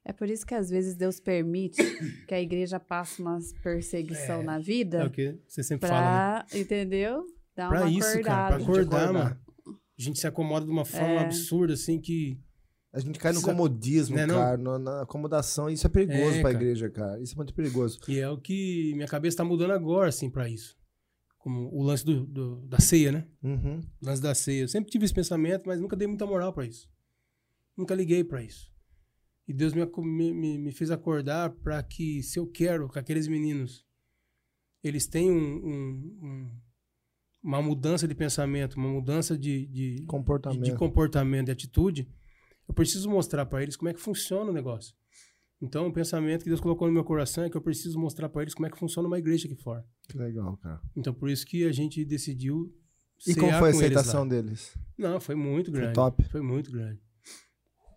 É 0.05 0.13
por 0.13 0.31
isso 0.31 0.47
que 0.47 0.55
às 0.55 0.71
vezes 0.71 0.95
Deus 0.95 1.21
permite 1.21 1.77
que 2.27 2.35
a 2.35 2.41
igreja 2.41 2.81
passe 2.81 3.21
umas 3.21 3.53
perseguição 3.63 4.41
É, 4.41 4.45
na 4.45 4.57
É 4.57 4.61
vida 4.61 5.05
o 5.07 5.11
que 5.11 5.39
você 5.47 5.63
sempre 5.63 5.87
fala, 5.89 6.39
né? 6.39 6.45
pra, 6.49 6.59
entendeu? 6.59 7.27
Dar 7.55 7.69
Pra 7.69 7.81
uma 7.83 7.91
isso, 7.91 8.21
cara. 8.23 8.55
Pra 8.55 8.65
acordar, 8.65 9.03
acordar. 9.03 9.13
mano. 9.13 9.41
A 9.99 10.03
gente 10.03 10.19
se 10.19 10.27
acomoda 10.27 10.65
de 10.65 10.73
uma 10.73 10.85
forma 10.87 11.15
É. 11.15 11.19
absurda, 11.25 11.75
assim, 11.75 12.01
que. 12.01 12.41
A 12.95 13.01
gente 13.01 13.19
cai 13.19 13.33
no 13.33 13.43
comodismo, 13.43 14.17
Né, 14.17 14.25
não? 14.25 14.37
cara, 14.37 14.57
na, 14.57 14.79
na 14.79 15.03
acomodação. 15.03 15.69
Isso 15.69 15.87
é 15.87 15.91
perigoso 15.91 16.39
É, 16.39 16.41
pra 16.41 16.53
cara. 16.53 16.55
igreja, 16.55 16.89
cara. 16.89 17.21
Isso 17.21 17.35
é 17.35 17.37
muito 17.37 17.53
perigoso. 17.53 17.99
E 18.09 18.19
é 18.19 18.29
o 18.31 18.39
que 18.41 18.93
minha 18.95 19.07
cabeça 19.09 19.37
tá 19.39 19.45
mudando 19.45 19.73
agora, 19.73 20.09
assim, 20.09 20.31
pra 20.31 20.49
isso. 20.49 20.75
Como 21.47 21.73
o 21.73 21.81
lance 21.81 22.05
do, 22.05 22.27
do- 22.27 22.67
da 22.67 22.81
ceia, 22.81 23.13
né? 23.13 23.29
Uhum. 23.41 23.79
O 24.03 24.07
lance 24.07 24.21
da 24.21 24.35
ceia. 24.35 24.63
Eu 24.63 24.69
sempre 24.69 24.91
tive 24.91 25.05
esse 25.05 25.15
pensamento, 25.15 25.63
mas 25.65 25.81
nunca 25.81 25.95
dei 25.95 26.09
muita 26.09 26.27
moral 26.27 26.53
pra 26.53 26.67
isso. 26.67 26.91
Nunca 27.77 27.95
liguei 27.95 28.25
pra 28.25 28.43
isso. 28.43 28.69
E 29.47 29.53
Deus 29.55 29.73
me, 29.73 29.87
me, 30.33 30.59
me- 30.59 30.73
fez 30.73 30.91
acordar 30.91 31.51
pra 31.51 31.81
que, 31.85 32.21
se 32.21 32.37
eu 32.41 32.49
quero 32.49 32.89
que 32.89 32.99
aqueles 32.99 33.29
meninos 33.29 33.87
eles 34.83 35.07
tenham 35.07 35.37
um- 35.37 35.69
um- 35.69 36.19
um- 36.21 36.61
uma 37.45 37.63
mudança 37.63 38.09
de 38.09 38.15
pensamento, 38.17 38.75
uma 38.75 38.89
mudança 38.89 39.39
de, 39.39 39.67
de, 39.69 39.95
de- 40.01 40.07
Comportamento. 40.07 40.65
de 40.65 40.75
comportamento, 40.75 41.47
de 41.47 41.53
atitude, 41.53 42.09
eu 42.67 42.75
preciso 42.75 43.09
mostrar 43.09 43.47
pra 43.47 43.63
eles 43.63 43.77
como 43.77 43.89
é 43.89 43.95
que 43.95 44.01
funciona 44.01 44.51
o 44.51 44.55
negócio. 44.55 44.97
Então, 45.61 45.87
o 45.87 45.93
pensamento 45.93 46.43
que 46.43 46.51
Deus 46.51 46.61
colocou 46.61 46.87
no 46.87 46.93
meu 46.93 47.05
coração 47.05 47.45
é 47.45 47.51
que 47.51 47.57
eu 47.57 47.63
preciso 47.63 47.99
mostrar 47.99 48.29
pra 48.29 48.43
eles 48.43 48.55
como 48.55 48.67
é 48.67 48.71
que 48.71 48.79
funciona 48.79 49.09
uma 49.09 49.19
igreja 49.19 49.47
aqui 49.47 49.57
fora. 49.57 49.85
Que 50.09 50.19
legal, 50.19 50.57
cara. 50.59 50.81
Então, 50.95 51.15
por 51.15 51.31
isso 51.31 51.47
que 51.47 51.65
a 51.65 51.73
gente 51.73 52.05
decidiu 52.05 52.71
E 53.27 53.35
como 53.35 53.51
foi 53.53 53.69
a 53.69 53.71
aceitação 53.71 54.29
deles? 54.29 54.77
Não, 54.99 55.19
foi 55.19 55.35
muito 55.35 55.71
Foi 55.71 55.81
grande. 55.81 55.95
top? 55.95 56.25
Foi 56.29 56.43
muito 56.43 56.71
grande. 56.71 57.01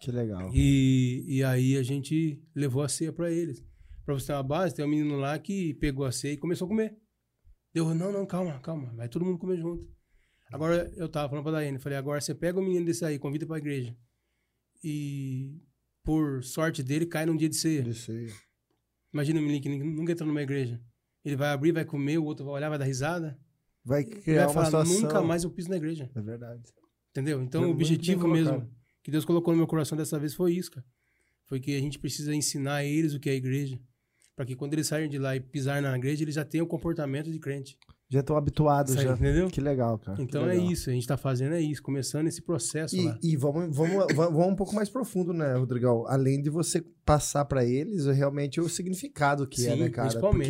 Que 0.01 0.11
legal. 0.11 0.49
E, 0.53 1.25
e 1.27 1.43
aí 1.43 1.75
a 1.75 1.83
gente 1.83 2.41
levou 2.55 2.81
a 2.81 2.87
ceia 2.87 3.11
pra 3.11 3.29
eles. 3.29 3.61
Pra 4.05 4.13
você 4.13 4.27
ter 4.27 4.33
uma 4.33 4.43
base, 4.43 4.73
tem 4.73 4.85
um 4.85 4.87
menino 4.87 5.17
lá 5.17 5.37
que 5.37 5.73
pegou 5.73 6.05
a 6.05 6.11
ceia 6.13 6.33
e 6.33 6.37
começou 6.37 6.65
a 6.65 6.69
comer. 6.69 6.97
Deu, 7.73 7.93
não, 7.93 8.11
não, 8.11 8.25
calma, 8.25 8.57
calma. 8.61 8.93
Vai 8.95 9.09
todo 9.09 9.25
mundo 9.25 9.37
comer 9.37 9.57
junto. 9.57 9.85
Agora, 10.51 10.89
eu 10.95 11.09
tava 11.09 11.27
falando 11.29 11.43
pra 11.43 11.51
Daiane, 11.51 11.77
falei, 11.77 11.97
agora 11.97 12.19
você 12.21 12.33
pega 12.33 12.57
o 12.57 12.63
menino 12.63 12.85
desse 12.85 13.03
aí, 13.05 13.19
convida 13.19 13.45
pra 13.45 13.57
igreja. 13.57 13.95
E, 14.83 15.61
por 16.09 16.43
sorte 16.43 16.81
dele, 16.81 17.05
cai 17.05 17.23
num 17.23 17.37
dia 17.37 17.47
de 17.47 17.55
ceia. 17.55 17.87
Isso 17.87 18.11
aí. 18.11 18.33
Imagina 19.13 19.39
o 19.39 19.43
menino 19.43 19.61
que 19.61 19.69
nunca 19.69 20.11
entrou 20.11 20.27
numa 20.27 20.41
igreja. 20.41 20.81
Ele 21.23 21.35
vai 21.35 21.49
abrir, 21.49 21.71
vai 21.71 21.85
comer, 21.85 22.17
o 22.17 22.23
outro 22.23 22.43
vai 22.45 22.55
olhar, 22.55 22.67
vai 22.67 22.79
dar 22.79 22.85
risada. 22.85 23.37
Vai 23.85 24.03
criar 24.03 24.47
vai 24.47 24.55
uma 24.55 24.65
falar, 24.65 24.85
situação. 24.85 25.01
nunca 25.01 25.21
mais 25.21 25.43
eu 25.43 25.51
piso 25.51 25.69
na 25.69 25.77
igreja. 25.77 26.09
É 26.15 26.19
verdade. 26.19 26.63
Entendeu? 27.11 27.39
Então, 27.43 27.61
Muito 27.61 27.73
o 27.73 27.75
objetivo 27.75 28.27
mesmo 28.27 28.67
que 29.03 29.11
Deus 29.11 29.23
colocou 29.23 29.53
no 29.53 29.59
meu 29.59 29.67
coração 29.67 29.95
dessa 29.95 30.17
vez 30.17 30.33
foi 30.33 30.53
isso, 30.53 30.71
cara. 30.71 30.85
Foi 31.45 31.59
que 31.59 31.75
a 31.75 31.79
gente 31.79 31.99
precisa 31.99 32.33
ensinar 32.33 32.77
a 32.77 32.83
eles 32.83 33.13
o 33.13 33.19
que 33.19 33.29
é 33.29 33.33
a 33.33 33.35
igreja. 33.35 33.79
Pra 34.35 34.47
que 34.47 34.55
quando 34.55 34.73
eles 34.73 34.87
saírem 34.87 35.11
de 35.11 35.19
lá 35.19 35.35
e 35.35 35.39
pisar 35.39 35.79
na 35.79 35.95
igreja, 35.95 36.23
eles 36.23 36.33
já 36.33 36.43
tenham 36.43 36.65
o 36.65 36.67
comportamento 36.67 37.31
de 37.31 37.37
crente. 37.37 37.77
Já 38.11 38.21
estão 38.21 38.35
habituados 38.35 38.93
Sabe, 38.93 39.05
já. 39.05 39.13
Entendeu? 39.13 39.47
Que 39.49 39.61
legal, 39.61 39.99
cara. 39.99 40.19
Então 40.19 40.43
é 40.45 40.55
legal. 40.55 40.71
isso, 40.71 40.89
a 40.89 40.93
gente 40.93 41.05
tá 41.05 41.15
fazendo 41.15 41.53
é 41.53 41.61
isso, 41.61 41.83
começando 41.83 42.27
esse 42.27 42.41
processo 42.41 42.99
lá. 42.99 43.19
E, 43.21 43.33
e 43.33 43.37
vamos, 43.37 43.75
vamos, 43.75 44.15
vamos 44.15 44.47
um 44.47 44.55
pouco 44.55 44.73
mais 44.73 44.89
profundo, 44.89 45.31
né, 45.31 45.53
Rodrigão? 45.53 46.07
Além 46.07 46.41
de 46.41 46.49
você 46.49 46.83
passar 47.05 47.45
pra 47.45 47.63
eles 47.63 48.07
realmente 48.07 48.59
o 48.59 48.67
significado 48.67 49.45
que 49.45 49.63
é, 49.67 49.73
Sim, 49.73 49.79
né, 49.81 49.89
cara? 49.89 50.07
principalmente. 50.07 50.49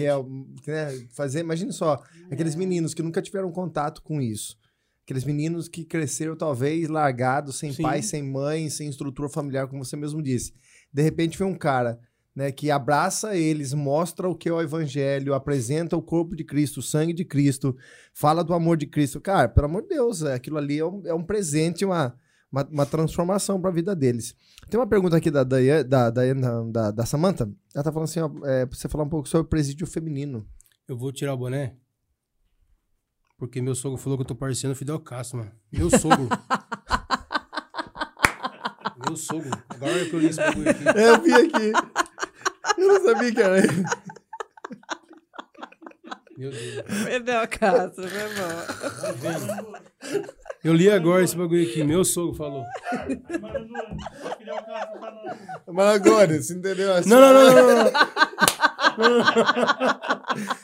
Porque 0.56 0.72
é, 0.72 0.86
né, 0.92 1.08
fazer, 1.12 1.42
imagine 1.42 1.74
só, 1.74 2.02
aqueles 2.32 2.56
meninos 2.56 2.94
que 2.94 3.04
nunca 3.04 3.22
tiveram 3.22 3.52
contato 3.52 4.02
com 4.02 4.22
isso. 4.22 4.58
Aqueles 5.04 5.26
meninos 5.26 5.68
que 5.68 5.84
cresceram 5.84 6.38
talvez 6.38 6.88
largados, 6.88 7.58
sem 7.58 7.74
Sim. 7.74 7.84
pai, 7.84 8.02
sem 8.02 8.24
mãe, 8.24 8.70
sem 8.70 8.88
estrutura 8.88 9.28
familiar, 9.28 9.68
como 9.68 9.84
você 9.84 9.98
mesmo 9.98 10.22
disse. 10.22 10.54
De 10.94 11.02
repente 11.02 11.38
vem 11.38 11.48
um 11.48 11.56
cara, 11.56 12.00
né, 12.36 12.52
que 12.52 12.72
abraça 12.72 13.36
eles, 13.36 13.74
mostra 13.74 14.30
o 14.30 14.36
que 14.36 14.48
é 14.48 14.54
o 14.54 14.62
evangelho, 14.62 15.34
apresenta 15.34 15.98
o 15.98 16.02
corpo 16.02 16.36
de 16.36 16.44
Cristo, 16.44 16.78
o 16.78 16.84
sangue 16.84 17.14
de 17.14 17.26
Cristo, 17.26 17.76
fala 18.14 18.44
do 18.44 18.54
amor 18.54 18.78
de 18.78 18.86
Cristo. 18.86 19.20
Cara, 19.20 19.50
pelo 19.50 19.66
amor 19.66 19.82
de 19.84 19.90
Deus, 19.90 20.24
é, 20.24 20.34
aquilo 20.34 20.58
ali 20.58 20.80
é 20.80 20.86
um, 20.86 21.02
é 21.06 21.14
um 21.14 21.24
presente, 21.24 21.84
uma, 21.84 22.16
uma, 22.52 22.64
uma 22.66 22.86
transformação 22.86 23.60
para 23.60 23.70
a 23.70 23.74
vida 23.74 23.96
deles. 23.96 24.36
Tem 24.70 24.80
uma 24.80 24.88
pergunta 24.88 25.18
aqui 25.18 25.30
da, 25.30 25.44
Dayan- 25.44 25.86
da, 25.86 26.10
da, 26.10 26.34
da, 26.34 26.92
da, 26.92 27.06
Samantha. 27.06 27.52
Ela 27.74 27.84
tá 27.84 27.92
falando 27.92 28.08
assim, 28.08 28.22
ó, 28.22 28.30
é, 28.46 28.66
pra 28.66 28.78
você 28.78 28.88
falar 28.88 29.04
um 29.04 29.10
pouco 29.10 29.28
sobre 29.28 29.46
o 29.46 29.50
presídio 29.50 29.88
feminino. 29.88 30.48
Eu 30.88 30.98
vou 30.98 31.12
tirar 31.12 31.34
o 31.34 31.38
boné. 31.38 31.76
Porque 33.38 33.62
meu 33.62 33.74
sogro 33.74 33.98
falou 33.98 34.18
que 34.18 34.24
eu 34.24 34.28
tô 34.28 34.36
parecendo 34.36 34.76
Fidel 34.76 35.00
Castro, 35.00 35.40
mano. 35.40 35.52
Meu 35.72 35.90
sogro. 35.90 36.28
meu 39.06 39.16
sogro. 39.16 39.50
Agora 39.70 40.06
que 40.06 40.14
eu 40.14 40.20
li 40.20 40.28
esse 40.28 40.40
bagulho 40.40 40.70
aqui. 40.70 40.84
Eu 40.84 41.22
vi 41.22 41.34
aqui. 41.34 41.72
Eu 42.78 42.88
não 42.88 43.04
sabia 43.04 43.34
que 43.34 43.42
era 43.42 43.58
ele. 43.58 43.84
Meu 46.38 46.52
Deus. 46.52 46.84
Perdeu 47.06 47.40
a 47.40 47.48
casa. 47.48 47.90
Tá 47.90 48.02
vendo? 48.02 49.78
Eu 50.64 50.74
li 50.74 50.90
agora 50.90 51.24
esse 51.24 51.36
bagulho 51.36 51.68
aqui. 51.70 51.84
Meu 51.84 52.06
sogro 52.06 52.34
falou. 52.36 52.64
Maragone, 55.68 56.42
você 56.42 56.54
entendeu? 56.54 56.94
Assim, 56.94 57.10
Não, 57.10 57.20
não, 57.20 57.34
não, 57.34 57.54
não, 57.54 57.84
não. 57.84 57.92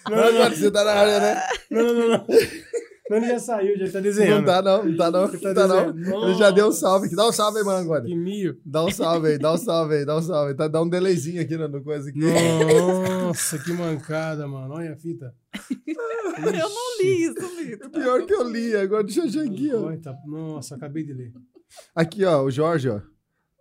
Maragone, 0.09 0.55
você 0.55 0.71
tá 0.71 0.83
na 0.83 0.91
área, 0.93 1.19
né? 1.19 1.41
Não, 1.69 1.83
não, 1.93 2.07
não. 2.09 2.25
Não. 3.09 3.17
Não, 3.17 3.17
ele 3.17 3.27
já 3.33 3.39
saiu, 3.39 3.77
já 3.77 3.85
tá 3.85 3.91
Não 3.93 4.01
desenhando. 4.01 4.45
tá 4.45 4.61
não, 4.61 4.83
não 4.85 4.97
tá 4.97 5.11
não, 5.11 5.21
não 5.27 5.39
tá 5.39 5.53
tá 5.53 5.67
não. 5.67 5.91
dizendo, 5.93 6.25
Ele 6.25 6.33
já 6.35 6.51
deu 6.51 6.67
um 6.67 6.71
salve 6.71 7.05
aqui. 7.07 7.15
Dá 7.15 7.27
um 7.27 7.31
salve 7.31 7.59
aí, 7.59 7.63
Marangoni. 7.65 8.07
Que 8.09 8.15
mio. 8.15 8.59
Dá 8.65 8.83
um 8.83 8.91
salve 8.91 9.27
aí, 9.27 9.37
dá 9.37 9.53
um 9.53 9.57
salve 9.57 9.95
aí, 9.95 10.05
dá 10.05 10.17
um 10.17 10.21
salve 10.21 10.51
aí. 10.51 10.57
Tá, 10.57 10.67
dá 10.67 10.81
um 10.81 10.89
delayzinho 10.89 11.41
aqui 11.41 11.55
no, 11.55 11.67
no 11.67 11.83
coisa 11.83 12.09
aqui. 12.09 12.19
Nossa, 12.19 13.59
que 13.59 13.71
mancada, 13.73 14.47
mano. 14.47 14.73
Olha 14.73 14.93
a 14.93 14.97
fita. 14.97 15.33
Eu 16.37 16.69
não 16.69 16.97
li 17.01 17.23
isso, 17.23 17.47
Vitor. 17.55 17.89
Pior 17.91 18.25
que 18.25 18.33
eu 18.33 18.43
li, 18.49 18.75
agora 18.75 19.03
deixa 19.03 19.21
eu 19.21 19.25
achar 19.25 19.41
aqui, 19.43 19.71
ó. 19.73 19.95
Tá- 19.97 20.17
Nossa, 20.27 20.75
acabei 20.75 21.03
de 21.05 21.13
ler. 21.13 21.31
Aqui, 21.95 22.25
ó, 22.25 22.43
o 22.43 22.51
Jorge, 22.51 22.89
ó. 22.89 22.99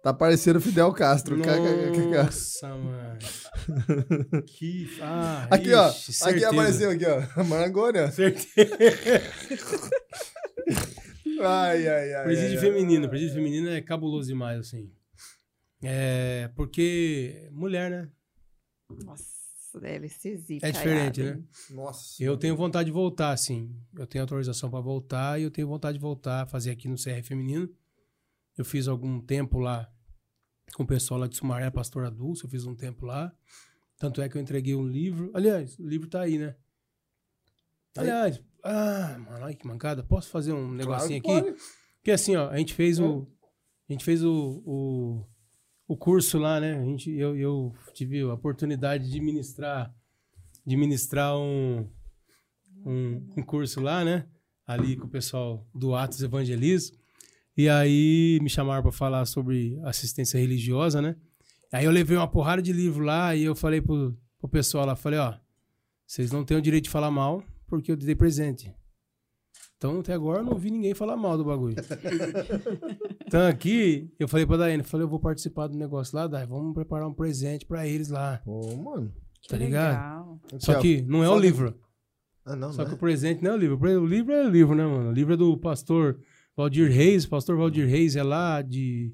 Tá 0.05 0.12
parecendo 0.12 0.61
Fidel 0.61 0.92
Castro. 0.92 1.34
Nossa, 1.34 2.68
mano. 2.76 3.18
Que. 4.46 4.86
Ah, 5.00 5.48
Aqui, 5.50 5.72
ó. 5.72 5.88
ixi, 5.88 6.11
Aqui 6.11 6.12
certeza. 6.12 6.50
apareceu 6.50 6.90
aqui, 6.90 7.07
ó. 7.07 7.44
Marangoni, 7.44 8.00
ó. 8.00 8.11
Certeza. 8.11 8.76
Ai, 11.40 11.88
ai, 11.88 12.14
ai. 12.16 12.24
Presídio 12.24 12.50
ai, 12.50 12.66
ai. 12.66 12.72
feminino. 12.72 13.09
Presídio 13.09 13.34
feminino 13.34 13.70
é 13.70 13.80
cabuloso 13.80 14.28
demais, 14.28 14.61
assim. 14.61 14.92
É. 15.82 16.50
Porque. 16.55 17.48
Mulher, 17.50 17.90
né? 17.90 18.09
Nossa, 19.07 19.24
deve 19.80 20.11
ser 20.11 20.36
zica. 20.36 20.68
É 20.68 20.70
diferente, 20.70 21.22
né? 21.22 21.42
Nossa. 21.70 22.22
Eu 22.22 22.36
tenho 22.36 22.55
vontade 22.55 22.86
de 22.88 22.92
voltar, 22.92 23.32
assim. 23.32 23.74
Eu 23.96 24.07
tenho 24.07 24.22
autorização 24.22 24.70
pra 24.70 24.80
voltar 24.80 25.40
e 25.40 25.44
eu 25.44 25.50
tenho 25.50 25.66
vontade 25.66 25.96
de 25.96 26.02
voltar, 26.02 26.46
fazer 26.46 26.72
aqui 26.72 26.88
no 26.88 26.96
CR 26.96 27.22
Feminino. 27.24 27.70
Eu 28.59 28.66
fiz 28.66 28.86
algum 28.86 29.18
tempo 29.18 29.59
lá 29.59 29.90
com 30.75 30.83
o 30.83 30.87
pessoal 30.87 31.20
lá 31.20 31.27
de 31.27 31.37
Sumaré, 31.37 31.70
Pastor 31.70 32.05
Adulto. 32.05 32.45
Eu 32.45 32.51
fiz 32.51 32.66
um 32.66 32.75
tempo 32.75 33.07
lá. 33.07 33.33
Tanto 33.99 34.20
é 34.20 34.29
que 34.29 34.37
eu 34.37 34.43
entreguei 34.43 34.75
um 34.75 34.87
livro. 34.87 35.31
Aliás, 35.33 35.79
o 35.79 35.87
livro 35.87 36.09
tá 36.09 36.22
aí, 36.22 36.37
né? 36.37 36.57
Aliás, 37.97 38.43
ah, 38.62 39.16
mano, 39.18 39.45
olha 39.45 39.55
que 39.55 39.66
mancada. 39.66 40.03
Posso 40.03 40.29
fazer 40.31 40.53
um 40.53 40.72
negocinho 40.72 41.22
Claro 41.22 41.39
aqui? 41.39 41.53
pode. 41.53 41.62
Porque 41.97 42.11
assim, 42.11 42.35
ó, 42.35 42.51
a 42.51 42.57
gente 42.59 42.75
fez 42.75 42.99
o. 42.99 43.27
A 43.89 43.93
gente 43.93 44.05
fez 44.05 44.25
o, 44.25 44.62
o, 44.66 45.27
o 45.87 45.97
curso 45.97 46.39
lá, 46.39 46.59
né? 46.59 46.79
A 46.79 46.85
gente, 46.85 47.11
eu, 47.11 47.37
eu 47.37 47.72
tive 47.93 48.22
a 48.22 48.35
oportunidade 48.35 49.11
de 49.11 49.20
ministrar, 49.20 49.95
de 50.66 50.77
ministrar 50.77 51.37
um, 51.37 51.89
um, 52.85 53.29
um 53.37 53.43
curso 53.43 53.81
lá, 53.81 54.05
né? 54.05 54.27
Ali 54.66 54.97
com 54.97 55.07
o 55.07 55.11
pessoal 55.11 55.68
do 55.75 55.95
Atos 55.95 56.22
Evangelismo. 56.22 56.97
E 57.57 57.68
aí 57.68 58.38
me 58.42 58.50
chamaram 58.50 58.82
para 58.82 58.92
falar 58.92 59.24
sobre 59.26 59.78
assistência 59.84 60.38
religiosa, 60.38 61.00
né? 61.00 61.16
Aí 61.72 61.84
eu 61.84 61.90
levei 61.90 62.16
uma 62.16 62.28
porrada 62.28 62.61
de 62.61 62.72
livro 62.72 63.05
lá 63.05 63.34
e 63.34 63.44
eu 63.44 63.55
falei 63.55 63.80
pro, 63.80 64.16
pro 64.38 64.48
pessoal 64.48 64.86
lá, 64.86 64.96
falei, 64.96 65.18
ó, 65.18 65.34
vocês 66.07 66.30
não 66.30 66.44
têm 66.44 66.57
o 66.57 66.62
direito 66.62 66.84
de 66.84 66.90
falar 66.90 67.11
mal 67.11 67.42
porque 67.66 67.92
eu 67.92 67.96
dei 67.96 68.14
presente. 68.14 68.74
Então, 69.76 70.00
até 70.00 70.14
agora, 70.14 70.40
eu 70.40 70.44
não 70.44 70.57
vi 70.57 70.70
ninguém 70.70 70.94
falar 70.94 71.16
mal 71.16 71.36
do 71.36 71.44
bagulho. 71.44 71.74
então, 73.26 73.46
aqui, 73.46 74.11
eu 74.18 74.26
falei 74.26 74.46
pra 74.46 74.57
Daiane, 74.57 74.82
falei, 74.82 75.05
eu 75.05 75.09
vou 75.09 75.20
participar 75.20 75.66
do 75.66 75.76
negócio 75.76 76.16
lá, 76.16 76.26
Dai, 76.26 76.46
vamos 76.46 76.72
preparar 76.72 77.07
um 77.09 77.12
presente 77.12 77.66
pra 77.66 77.86
eles 77.86 78.09
lá. 78.09 78.40
Pô, 78.44 78.74
mano. 78.76 79.12
Que 79.42 79.48
Tá 79.48 79.57
ligado? 79.59 79.90
legal. 79.92 80.40
Só 80.59 80.78
que 80.80 81.02
não 81.02 81.22
é 81.22 81.28
o 81.28 81.38
livro. 81.38 81.78
Ah, 82.46 82.57
não, 82.57 82.72
Só 82.72 82.78
não 82.78 82.86
que 82.86 82.92
é? 82.92 82.94
o 82.94 82.98
presente 82.98 83.42
não 83.42 83.50
é 83.50 83.55
o 83.55 83.59
livro. 83.59 83.78
O 84.00 84.07
livro 84.07 84.32
é 84.32 84.46
o 84.46 84.48
livro, 84.48 84.74
né, 84.74 84.86
mano? 84.86 85.11
O 85.11 85.12
livro 85.12 85.34
é 85.34 85.36
do 85.36 85.57
pastor 85.59 86.18
Valdir 86.57 86.90
Reis. 86.90 87.24
O 87.24 87.28
pastor 87.28 87.57
Valdir 87.57 87.86
Reis 87.86 88.16
é 88.16 88.22
lá 88.22 88.62
de, 88.62 89.12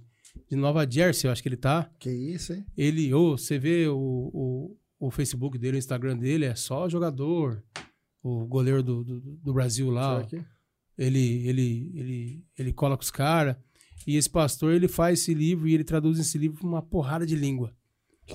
de 0.49 0.57
Nova 0.57 0.89
Jersey, 0.89 1.29
eu 1.29 1.33
acho 1.33 1.43
que 1.43 1.49
ele 1.49 1.57
tá. 1.57 1.91
Que 1.99 2.11
isso, 2.11 2.53
hein? 2.53 2.65
Ele, 2.77 3.13
ô, 3.15 3.37
você 3.37 3.59
vê 3.59 3.87
o, 3.89 3.97
o, 3.99 4.77
o 4.99 5.11
Facebook 5.11 5.59
dele, 5.59 5.77
o 5.77 5.79
Instagram 5.79 6.17
dele, 6.17 6.45
é 6.45 6.55
só 6.55 6.89
jogador. 6.89 7.63
O 8.23 8.47
goleiro 8.47 8.83
do, 8.83 9.03
do, 9.03 9.21
do 9.21 9.53
Brasil 9.53 9.91
lá, 9.91 10.19
ó. 10.19 10.27
Ele 10.99 11.49
ele 11.49 11.93
ele 11.95 12.45
ele 12.59 12.73
cola 12.75 12.95
com 12.95 13.03
os 13.03 13.11
caras 13.11 13.57
e 14.07 14.17
esse 14.17 14.29
pastor 14.29 14.75
ele 14.75 14.87
faz 14.87 15.21
esse 15.21 15.33
livro 15.33 15.67
e 15.67 15.73
ele 15.73 15.85
traduz 15.85 16.19
esse 16.19 16.37
livro 16.37 16.67
uma 16.67 16.83
porrada 16.83 17.25
de 17.25 17.35
língua. 17.35 17.75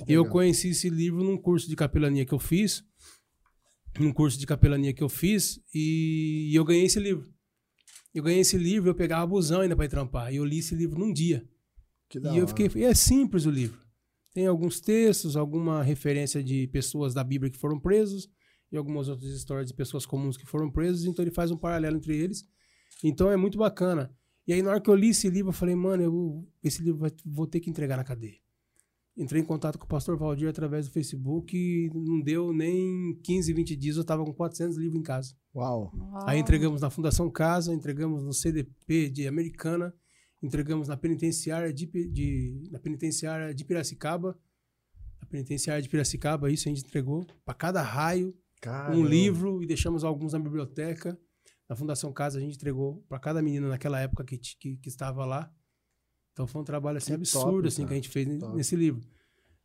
Eu 0.08 0.26
conheci 0.26 0.70
esse 0.70 0.90
livro 0.90 1.22
num 1.22 1.38
curso 1.38 1.68
de 1.68 1.76
capelania 1.76 2.26
que 2.26 2.34
eu 2.34 2.38
fiz, 2.40 2.84
num 4.00 4.12
curso 4.12 4.36
de 4.38 4.46
capelania 4.46 4.92
que 4.92 5.02
eu 5.02 5.08
fiz 5.08 5.60
e 5.72 6.50
eu 6.52 6.64
ganhei 6.64 6.86
esse 6.86 6.98
livro. 6.98 7.32
Eu 8.16 8.22
ganhei 8.22 8.40
esse 8.40 8.56
livro, 8.56 8.88
eu 8.88 8.94
pegava 8.94 9.26
busão 9.26 9.60
ainda 9.60 9.76
pra 9.76 9.84
ir 9.84 9.88
trampar. 9.90 10.32
E 10.32 10.36
eu 10.36 10.44
li 10.44 10.58
esse 10.60 10.74
livro 10.74 10.98
num 10.98 11.12
dia. 11.12 11.46
Que 12.08 12.18
da 12.18 12.32
E 12.32 12.38
eu 12.38 12.44
hora. 12.44 12.48
fiquei. 12.48 12.70
E 12.82 12.84
é 12.84 12.94
simples 12.94 13.44
o 13.44 13.50
livro. 13.50 13.78
Tem 14.32 14.46
alguns 14.46 14.80
textos, 14.80 15.36
alguma 15.36 15.82
referência 15.82 16.42
de 16.42 16.66
pessoas 16.68 17.12
da 17.12 17.22
Bíblia 17.22 17.50
que 17.50 17.58
foram 17.58 17.78
presos 17.78 18.28
e 18.72 18.76
algumas 18.76 19.08
outras 19.08 19.30
histórias 19.30 19.68
de 19.68 19.74
pessoas 19.74 20.06
comuns 20.06 20.36
que 20.38 20.46
foram 20.46 20.70
presos. 20.70 21.04
Então 21.04 21.22
ele 21.22 21.30
faz 21.30 21.50
um 21.50 21.58
paralelo 21.58 21.96
entre 21.98 22.16
eles. 22.16 22.42
Então 23.04 23.30
é 23.30 23.36
muito 23.36 23.58
bacana. 23.58 24.10
E 24.46 24.52
aí, 24.52 24.62
na 24.62 24.70
hora 24.70 24.80
que 24.80 24.88
eu 24.88 24.94
li 24.94 25.08
esse 25.10 25.28
livro, 25.28 25.50
eu 25.50 25.52
falei, 25.52 25.74
mano, 25.74 26.02
eu, 26.02 26.48
esse 26.62 26.80
livro 26.80 27.00
vai, 27.00 27.10
vou 27.24 27.46
ter 27.46 27.60
que 27.60 27.68
entregar 27.68 27.96
na 27.98 28.04
cadeia. 28.04 28.38
Entrei 29.16 29.40
em 29.40 29.44
contato 29.44 29.78
com 29.78 29.86
o 29.86 29.88
pastor 29.88 30.16
Valdir 30.18 30.46
através 30.48 30.86
do 30.86 30.92
Facebook 30.92 31.56
e 31.56 31.90
não 31.94 32.20
deu 32.20 32.52
nem 32.52 33.18
15, 33.22 33.52
20 33.54 33.74
dias, 33.76 33.96
eu 33.96 34.04
tava 34.04 34.22
com 34.24 34.32
400 34.34 34.76
livros 34.76 34.98
em 35.00 35.02
casa. 35.02 35.34
Uau. 35.54 35.90
Aí 36.26 36.38
entregamos 36.38 36.82
na 36.82 36.90
Fundação 36.90 37.30
Casa, 37.30 37.72
entregamos 37.72 38.22
no 38.22 38.32
CDP 38.34 39.08
de 39.08 39.26
Americana, 39.26 39.94
entregamos 40.42 40.86
na 40.88 40.98
penitenciária 40.98 41.72
de, 41.72 41.86
de- 41.86 42.68
na 42.70 42.78
penitenciária 42.78 43.54
de 43.54 43.64
Piracicaba. 43.64 44.38
Na 45.22 45.26
penitenciária 45.28 45.80
de 45.82 45.88
Piracicaba, 45.88 46.50
isso 46.50 46.68
a 46.68 46.72
gente 46.74 46.84
entregou 46.84 47.26
para 47.42 47.54
cada 47.54 47.80
raio 47.80 48.36
Caramba. 48.60 48.98
um 48.98 49.04
livro 49.06 49.62
e 49.62 49.66
deixamos 49.66 50.04
alguns 50.04 50.34
na 50.34 50.38
biblioteca. 50.38 51.18
Na 51.66 51.74
Fundação 51.74 52.12
Casa 52.12 52.36
a 52.38 52.40
gente 52.42 52.56
entregou 52.56 53.02
para 53.08 53.18
cada 53.18 53.40
menina 53.40 53.66
naquela 53.66 53.98
época 53.98 54.22
que, 54.24 54.36
que, 54.36 54.76
que 54.76 54.88
estava 54.90 55.24
lá. 55.24 55.50
Então 56.36 56.46
foi 56.46 56.60
um 56.60 56.64
trabalho 56.64 56.98
assim 56.98 57.12
Que 57.14 57.20
absurdo 57.20 57.52
top, 57.56 57.68
assim 57.68 57.76
que 57.82 57.88
cara. 57.88 57.92
a 57.92 57.96
gente 57.96 58.08
fez 58.10 58.38
Top. 58.38 58.54
nesse 58.54 58.76
livro. 58.76 59.00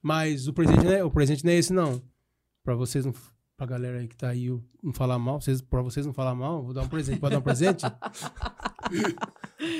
Mas 0.02 0.48
o 0.48 0.54
presente 0.54 0.86
não 0.86 0.92
é, 0.94 1.04
o 1.04 1.12
presente 1.12 1.44
não 1.44 1.52
é 1.52 1.56
esse 1.58 1.74
não. 1.74 2.02
Para 2.64 2.76
vocês 2.76 3.06
não 3.06 3.14
pra 3.58 3.66
galera 3.68 4.00
aí 4.00 4.08
que 4.08 4.16
tá 4.16 4.30
aí 4.30 4.48
não 4.82 4.94
falar 4.94 5.20
mal, 5.20 5.42
vocês 5.42 5.62
para 5.62 5.82
vocês 5.82 6.06
não 6.06 6.14
falar 6.14 6.34
mal, 6.34 6.64
vou 6.64 6.74
dar 6.74 6.84
um 6.84 6.88
presente. 6.88 7.20
Pode 7.20 7.34
dar 7.34 7.40
um 7.40 7.44
presente? 7.44 7.84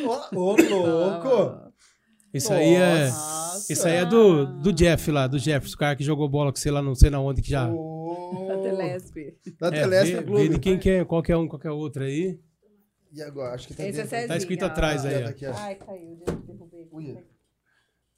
Ô, 0.06 0.38
ô, 0.38 0.56
louco! 0.56 1.72
Isso 2.34 2.52
aí 2.54 2.76
é 2.76 3.08
Nossa. 3.10 3.74
isso 3.74 3.86
aí 3.88 3.96
é 3.96 4.06
do, 4.06 4.46
do 4.62 4.72
Jeff 4.72 5.12
lá, 5.12 5.28
do 5.28 5.38
Jefferson, 5.38 5.76
o 5.76 5.80
cara 5.80 5.98
que 5.98 6.04
jogou 6.04 6.30
bola 6.30 6.50
com 6.52 6.58
você 6.58 6.72
lá 6.72 6.82
não 6.82 6.96
sei 6.96 7.10
na 7.10 7.20
onde 7.20 7.42
que 7.42 7.50
já. 7.50 7.70
Ô. 7.70 8.46
Da 8.48 8.58
Telesp. 8.58 9.16
Da 9.60 9.68
É, 9.68 9.72
Telesp 9.72 10.12
vê, 10.14 10.18
vê 10.20 10.24
Clube. 10.24 10.50
de 10.50 10.60
quem 10.60 10.80
que 10.80 10.90
é, 10.90 11.04
qualquer 11.06 11.36
um, 11.36 11.46
qualquer 11.46 11.72
outro 11.72 12.04
aí. 12.04 12.40
E 13.14 13.22
agora? 13.22 13.56
Acho 13.56 13.68
que 13.68 13.74
tá 13.74 13.86
Esse 13.86 14.02
é. 14.16 14.28
Tá 14.28 14.38
escrito 14.38 14.64
atrás 14.64 15.06
aí, 15.06 15.24
Aqui, 15.24 15.46
ó. 15.46 15.52
aqui. 15.52 15.60
Ai, 15.62 15.76
caiu. 15.76 16.18
Derrubei. 16.48 17.24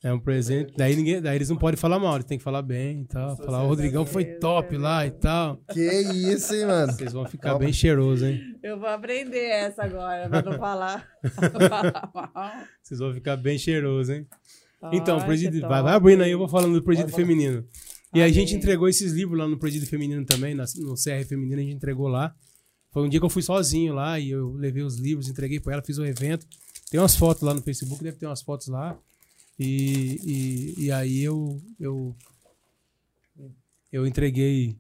É 0.04 0.12
um 0.12 0.20
presente. 0.20 0.74
Daí, 0.76 0.98
ninguém, 0.98 1.22
daí 1.22 1.38
eles 1.38 1.48
não 1.50 1.56
podem 1.56 1.78
falar 1.78 1.98
mal, 1.98 2.16
eles 2.16 2.26
têm 2.26 2.38
que 2.38 2.44
falar 2.44 2.62
bem 2.62 3.04
e 3.04 3.06
tal. 3.06 3.38
Falar, 3.38 3.64
o 3.64 3.68
Rodrigão 3.68 4.06
foi 4.06 4.26
top 4.26 4.76
lá 4.78 5.08
e 5.08 5.12
tal. 5.12 5.64
Que 5.72 5.80
isso, 5.80 6.54
hein, 6.54 6.66
mano? 6.66 6.92
Vocês 6.92 7.14
vão 7.14 7.26
ficar 7.26 7.52
Calma. 7.52 7.60
bem 7.60 7.72
cheirosos, 7.72 8.28
hein? 8.28 8.60
Eu 8.62 8.78
vou 8.78 8.90
aprender 8.90 9.46
essa 9.46 9.86
agora, 9.86 10.28
pra 10.28 10.42
não 10.42 10.60
falar. 10.60 11.08
não 11.24 11.70
falar 11.70 12.12
mal. 12.14 12.54
Vocês 12.82 13.00
vão 13.00 13.14
ficar 13.14 13.38
bem 13.38 13.58
cheirosos, 13.58 14.14
hein? 14.14 14.28
Então, 14.92 15.18
Ai, 15.20 15.26
presídio, 15.26 15.62
que 15.62 15.68
vai, 15.68 15.82
vai 15.82 15.94
abrindo 15.94 16.24
aí, 16.24 16.32
eu 16.32 16.38
vou 16.38 16.50
falando 16.50 16.78
do 16.82 16.84
falar. 16.84 17.08
feminino. 17.08 17.66
E 18.14 18.22
aí 18.22 18.30
a 18.30 18.34
gente 18.34 18.50
Amém. 18.50 18.58
entregou 18.58 18.90
esses 18.90 19.14
livros 19.14 19.40
lá 19.40 19.48
no 19.48 19.58
presídio 19.58 19.88
feminino 19.88 20.26
também, 20.26 20.54
no 20.54 20.66
CR 20.96 21.26
feminino, 21.26 21.62
a 21.62 21.64
gente 21.64 21.76
entregou 21.76 22.10
lá. 22.10 22.36
Foi 22.94 23.04
um 23.04 23.10
dia 23.10 23.20
que 23.20 23.26
eu 23.26 23.30
fui 23.30 23.42
sozinho 23.42 23.94
lá 23.94 24.20
e 24.20 24.30
eu 24.30 24.54
levei 24.54 24.84
os 24.84 24.98
livros, 24.98 25.28
entreguei 25.28 25.60
pra 25.60 25.74
ela, 25.74 25.82
fiz 25.82 25.98
o 25.98 26.06
evento. 26.06 26.46
Tem 26.92 27.00
umas 27.00 27.16
fotos 27.16 27.42
lá 27.44 27.54
no 27.54 27.62
Facebook, 27.62 28.02
deve 28.04 28.18
ter 28.18 28.28
umas 28.28 28.42
fotos 28.42 28.68
lá. 28.68 28.96
E, 29.60 30.20
e, 30.78 30.86
e 30.86 30.92
aí 30.92 31.22
eu, 31.24 31.60
eu 31.80 32.16
eu 33.92 34.06
entreguei 34.08 34.78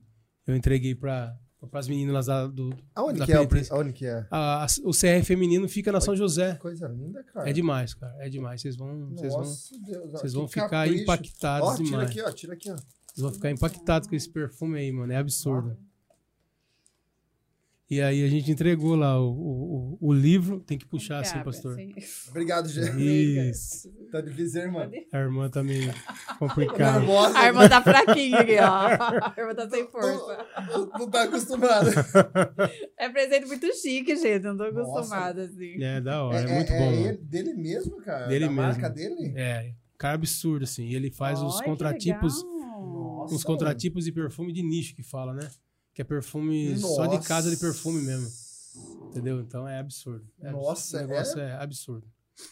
eu 0.47 0.55
entreguei 0.55 0.93
para 0.95 1.37
as 1.71 1.87
meninas 1.87 2.27
lá 2.27 2.45
do 2.47 2.75
Aonde 2.93 3.19
da 3.19 3.25
que 3.25 3.31
é? 3.31 3.39
o 3.39 3.47
pre- 3.47 3.59
penitência. 3.59 3.75
Aonde 3.75 3.93
que 3.93 4.05
é? 4.05 4.27
A- 4.29 4.63
a- 4.63 4.67
o 4.83 4.91
CR 4.91 5.23
feminino 5.25 5.67
fica 5.69 5.91
na 5.91 6.01
São 6.01 6.15
José. 6.15 6.55
Coisa 6.55 6.87
linda, 6.87 7.23
cara. 7.23 7.49
É 7.49 7.53
demais, 7.53 7.93
cara. 7.93 8.13
É 8.19 8.29
demais. 8.29 8.61
Vocês 8.61 8.75
vão, 8.75 9.09
vocês 9.11 9.33
vão, 9.33 9.43
vocês 10.11 10.33
vão 10.33 10.47
ficar 10.47 10.69
capricho. 10.69 11.03
impactados 11.03 11.69
Ó, 11.69 11.75
tira 11.75 11.85
demais. 11.87 12.09
aqui, 12.09 12.21
ó. 12.21 12.31
Tira 12.31 12.53
aqui, 12.53 12.71
ó. 12.71 12.75
Vocês 12.75 13.21
vão 13.21 13.31
ficar 13.33 13.51
impactados 13.51 14.07
com 14.09 14.15
esse 14.15 14.29
perfume 14.29 14.77
aí, 14.79 14.91
mano. 14.91 15.13
É 15.13 15.17
absurdo. 15.17 15.77
E 17.93 18.01
aí 18.01 18.23
a 18.23 18.27
gente 18.27 18.51
entregou 18.51 18.95
lá 18.95 19.19
o, 19.19 19.29
o, 19.31 19.97
o 20.01 20.13
livro. 20.13 20.59
Tem 20.61 20.77
que 20.77 20.85
puxar 20.85 21.19
assim, 21.19 21.39
pastor. 21.43 21.73
assim. 21.73 21.93
Obrigado, 22.29 22.67
gente. 22.69 22.97
Isso. 23.49 23.91
Tá 24.11 24.21
difícil, 24.21 24.61
hein, 24.61 24.67
irmã? 24.67 24.89
A 25.11 25.17
irmã 25.19 25.49
tá 25.49 25.63
meio 25.63 25.93
complicada. 26.39 26.99
Nervosa. 26.99 27.37
A 27.37 27.45
irmã 27.47 27.69
tá 27.69 27.81
fraquinha 27.81 28.39
aqui, 28.39 28.57
ó. 28.59 28.65
A 28.65 29.33
irmã 29.37 29.55
tá 29.55 29.69
sem 29.69 29.87
força. 29.87 30.45
Não, 30.69 30.85
não 30.99 31.09
tá 31.09 31.23
acostumado. 31.23 31.89
É 32.97 33.09
presente 33.09 33.45
muito 33.47 33.67
chique, 33.75 34.15
gente. 34.15 34.43
Não 34.43 34.57
tô 34.57 34.63
acostumada, 34.63 35.43
assim. 35.43 35.81
É, 35.83 36.01
da 36.01 36.23
hora. 36.23 36.39
É, 36.39 36.53
muito 36.55 36.71
bom. 36.71 36.79
mano. 36.91 37.07
ele- 37.07 37.17
dele 37.17 37.53
mesmo, 37.53 37.97
cara? 38.01 38.27
Dele 38.27 38.45
da 38.45 38.51
marca 38.51 38.89
mesmo. 38.89 39.15
dele? 39.17 39.33
É, 39.35 39.73
cara 39.97 40.15
absurdo, 40.15 40.63
assim. 40.63 40.87
E 40.87 40.95
ele 40.95 41.11
faz 41.11 41.41
os 41.41 41.61
contratipos. 41.61 42.43
Os 43.31 43.43
contratipos 43.43 44.03
de 44.05 44.11
perfume 44.11 44.51
de 44.51 44.61
nicho 44.61 44.93
que 44.95 45.03
fala, 45.03 45.33
né? 45.33 45.47
Que 45.93 46.01
é 46.01 46.05
perfume 46.05 46.77
só 46.79 47.05
de 47.07 47.25
casa 47.25 47.49
de 47.51 47.57
perfume 47.57 48.01
mesmo. 48.01 48.27
Entendeu? 49.09 49.39
Então 49.41 49.67
é 49.67 49.77
absurdo. 49.79 50.25
É 50.39 50.47
absurdo. 50.47 50.67
Nossa, 50.67 50.97
o 50.97 51.07
negócio 51.07 51.39
é 51.39 51.53
absurdo. 51.55 52.07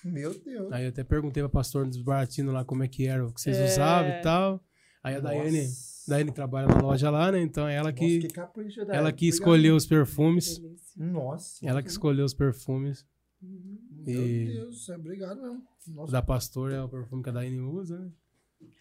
Meu 0.06 0.40
Deus. 0.40 0.72
Aí 0.72 0.84
eu 0.84 0.90
até 0.90 1.04
perguntei 1.04 1.42
pra 1.42 1.50
pastor 1.50 1.88
dos 1.88 2.02
baratinos 2.02 2.54
lá 2.54 2.64
como 2.64 2.84
é 2.84 2.88
que 2.88 3.08
era 3.08 3.26
o 3.26 3.34
que 3.34 3.42
vocês 3.42 3.58
É. 3.58 3.66
usavam 3.66 4.12
e 4.12 4.22
tal. 4.22 4.64
Aí 5.04 5.16
a 5.16 5.20
Daiane, 5.20 5.68
Daiane 6.08 6.32
trabalha 6.32 6.68
na 6.68 6.80
loja 6.80 7.10
lá, 7.10 7.32
né? 7.32 7.42
Então 7.42 7.68
é 7.68 7.74
ela 7.76 7.92
que, 7.92 8.16
Nossa, 8.18 8.28
que 8.28 8.34
capricho, 8.34 8.82
ela 8.82 9.12
que 9.12 9.28
escolheu 9.28 9.76
os 9.76 9.88
perfumes. 9.88 10.62
Nossa. 10.96 11.66
Ela 11.68 11.82
que 11.82 11.90
escolheu 11.90 12.24
os 12.26 12.36
perfumes. 12.36 13.04
Meu 13.42 14.22
E- 14.28 14.46
Deus, 14.54 14.88
obrigado 14.90 15.42
mesmo. 15.42 15.64
Nossa. 15.88 16.12
da 16.12 16.22
pastor 16.22 16.72
é 16.72 16.80
o 16.80 16.88
perfume 16.88 17.24
que 17.24 17.30
a 17.30 17.32
Daiane 17.32 17.60
usa, 17.60 17.98
né? 17.98 18.12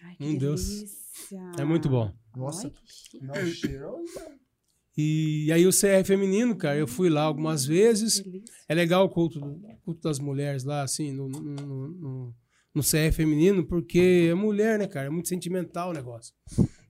Ai, 0.03 0.17
que 0.17 0.25
Meu 0.33 0.39
Deus. 0.39 0.67
delícia. 0.69 1.41
É 1.59 1.65
muito 1.65 1.89
bom. 1.89 2.13
Nossa. 2.37 2.67
Ai, 2.67 2.71
que 2.75 2.93
chique. 2.93 3.25
Não, 3.25 3.35
cheiroso. 3.47 4.05
E 5.47 5.53
aí 5.53 5.67
o 5.67 5.71
CR 5.73 6.05
feminino, 6.05 6.55
cara, 6.57 6.77
eu 6.77 6.87
fui 6.87 7.09
lá 7.09 7.23
algumas 7.23 7.65
vezes. 7.65 8.23
É 8.69 8.75
legal 8.75 9.05
o 9.05 9.09
culto, 9.09 9.41
culto 9.85 10.01
das 10.03 10.19
mulheres 10.19 10.65
lá, 10.65 10.83
assim, 10.83 11.13
no, 11.13 11.29
no, 11.29 11.41
no, 11.41 11.89
no- 11.89 12.35
no 12.73 12.83
CR 12.83 13.13
feminino, 13.13 13.67
porque 13.67 14.29
é 14.31 14.35
mulher, 14.35 14.79
né, 14.79 14.87
cara? 14.87 15.07
É 15.07 15.11
muito 15.11 15.29
sentimental 15.29 15.91
o 15.91 15.93
negócio. 15.93 16.33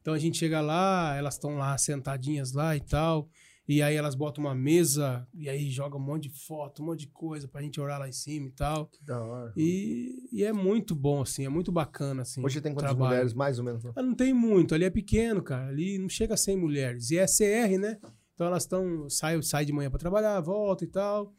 Então 0.01 0.13
a 0.13 0.19
gente 0.19 0.37
chega 0.39 0.61
lá, 0.61 1.15
elas 1.17 1.35
estão 1.35 1.57
lá 1.57 1.77
sentadinhas 1.79 2.53
lá 2.53 2.77
e 2.77 2.81
tal. 2.81 3.29
E 3.73 3.83
aí 3.83 3.95
elas 3.95 4.17
botam 4.17 4.43
uma 4.43 4.53
mesa 4.53 5.25
e 5.33 5.49
aí 5.49 5.71
joga 5.71 5.97
um 5.97 6.01
monte 6.01 6.25
de 6.25 6.31
foto, 6.45 6.83
um 6.83 6.87
monte 6.87 7.03
de 7.03 7.07
coisa 7.07 7.47
pra 7.47 7.63
gente 7.63 7.81
orar 7.81 8.01
lá 8.01 8.09
em 8.09 8.13
cima 8.13 8.49
e 8.49 8.51
tal. 8.51 8.87
Que 8.87 9.01
da 9.05 9.23
hora. 9.23 9.53
E, 9.57 10.29
e 10.33 10.43
é 10.43 10.53
muito 10.53 10.93
bom, 10.93 11.23
assim, 11.23 11.45
é 11.45 11.49
muito 11.49 11.71
bacana, 11.71 12.23
assim. 12.23 12.45
Hoje 12.45 12.61
tem 12.61 12.75
quantas 12.75 12.91
trabalho. 12.91 13.11
mulheres, 13.11 13.33
mais 13.33 13.61
ou 13.61 13.65
menos? 13.65 13.85
né? 13.85 13.93
Ah, 13.95 14.03
não 14.03 14.17
tem 14.17 14.35
muito, 14.35 14.75
ali 14.75 14.85
é 14.87 14.91
pequeno, 14.91 15.41
cara. 15.41 15.69
Ali 15.69 15.99
não 15.99 16.09
chega 16.09 16.35
a 16.35 16.37
100 16.37 16.57
mulheres. 16.57 17.13
E 17.13 17.19
é 17.19 17.27
CR, 17.27 17.79
né? 17.79 18.01
Então 18.35 18.49
elas 18.49 18.65
estão. 18.65 19.09
Sai, 19.09 19.41
sai 19.41 19.65
de 19.65 19.73
manhã 19.73 19.89
para 19.89 20.01
trabalhar, 20.01 20.41
volta 20.41 20.83
e 20.83 20.89
tal. 20.89 21.33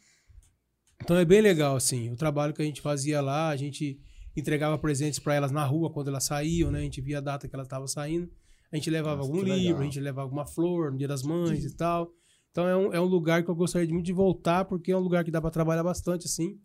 Então 1.03 1.17
é 1.17 1.25
bem 1.25 1.41
legal, 1.41 1.75
assim. 1.75 2.13
O 2.13 2.15
trabalho 2.15 2.53
que 2.53 2.61
a 2.61 2.65
gente 2.65 2.79
fazia 2.79 3.19
lá, 3.19 3.49
a 3.49 3.57
gente 3.57 3.99
entregava 4.38 4.77
presentes 4.77 5.19
para 5.19 5.34
elas 5.34 5.51
na 5.51 5.65
rua 5.65 5.91
quando 5.91 6.07
elas 6.07 6.23
saíam, 6.23 6.71
né? 6.71 6.79
A 6.79 6.84
gente 6.84 7.01
via 7.01 7.17
a 7.17 7.21
data 7.21 7.45
que 7.45 7.53
elas 7.53 7.67
estavam 7.67 7.88
saindo. 7.88 8.32
A 8.71 8.77
gente 8.77 8.89
levava 8.89 9.17
Nossa, 9.17 9.29
algum 9.29 9.43
livro, 9.43 9.57
legal. 9.57 9.82
a 9.82 9.84
gente 9.84 9.99
levava 9.99 10.21
alguma 10.21 10.45
flor 10.45 10.93
no 10.93 10.97
dia 10.97 11.09
das 11.09 11.23
mães 11.23 11.65
e 11.65 11.75
tal. 11.75 12.09
Então 12.51 12.67
é 12.67 12.75
um, 12.75 12.93
é 12.93 12.99
um 12.99 13.05
lugar 13.05 13.43
que 13.43 13.49
eu 13.49 13.55
gostaria 13.55 13.87
muito 13.93 14.05
de 14.05 14.13
voltar, 14.13 14.65
porque 14.65 14.91
é 14.91 14.97
um 14.97 14.99
lugar 14.99 15.23
que 15.23 15.31
dá 15.31 15.41
para 15.41 15.49
trabalhar 15.49 15.83
bastante, 15.83 16.25
assim. 16.27 16.59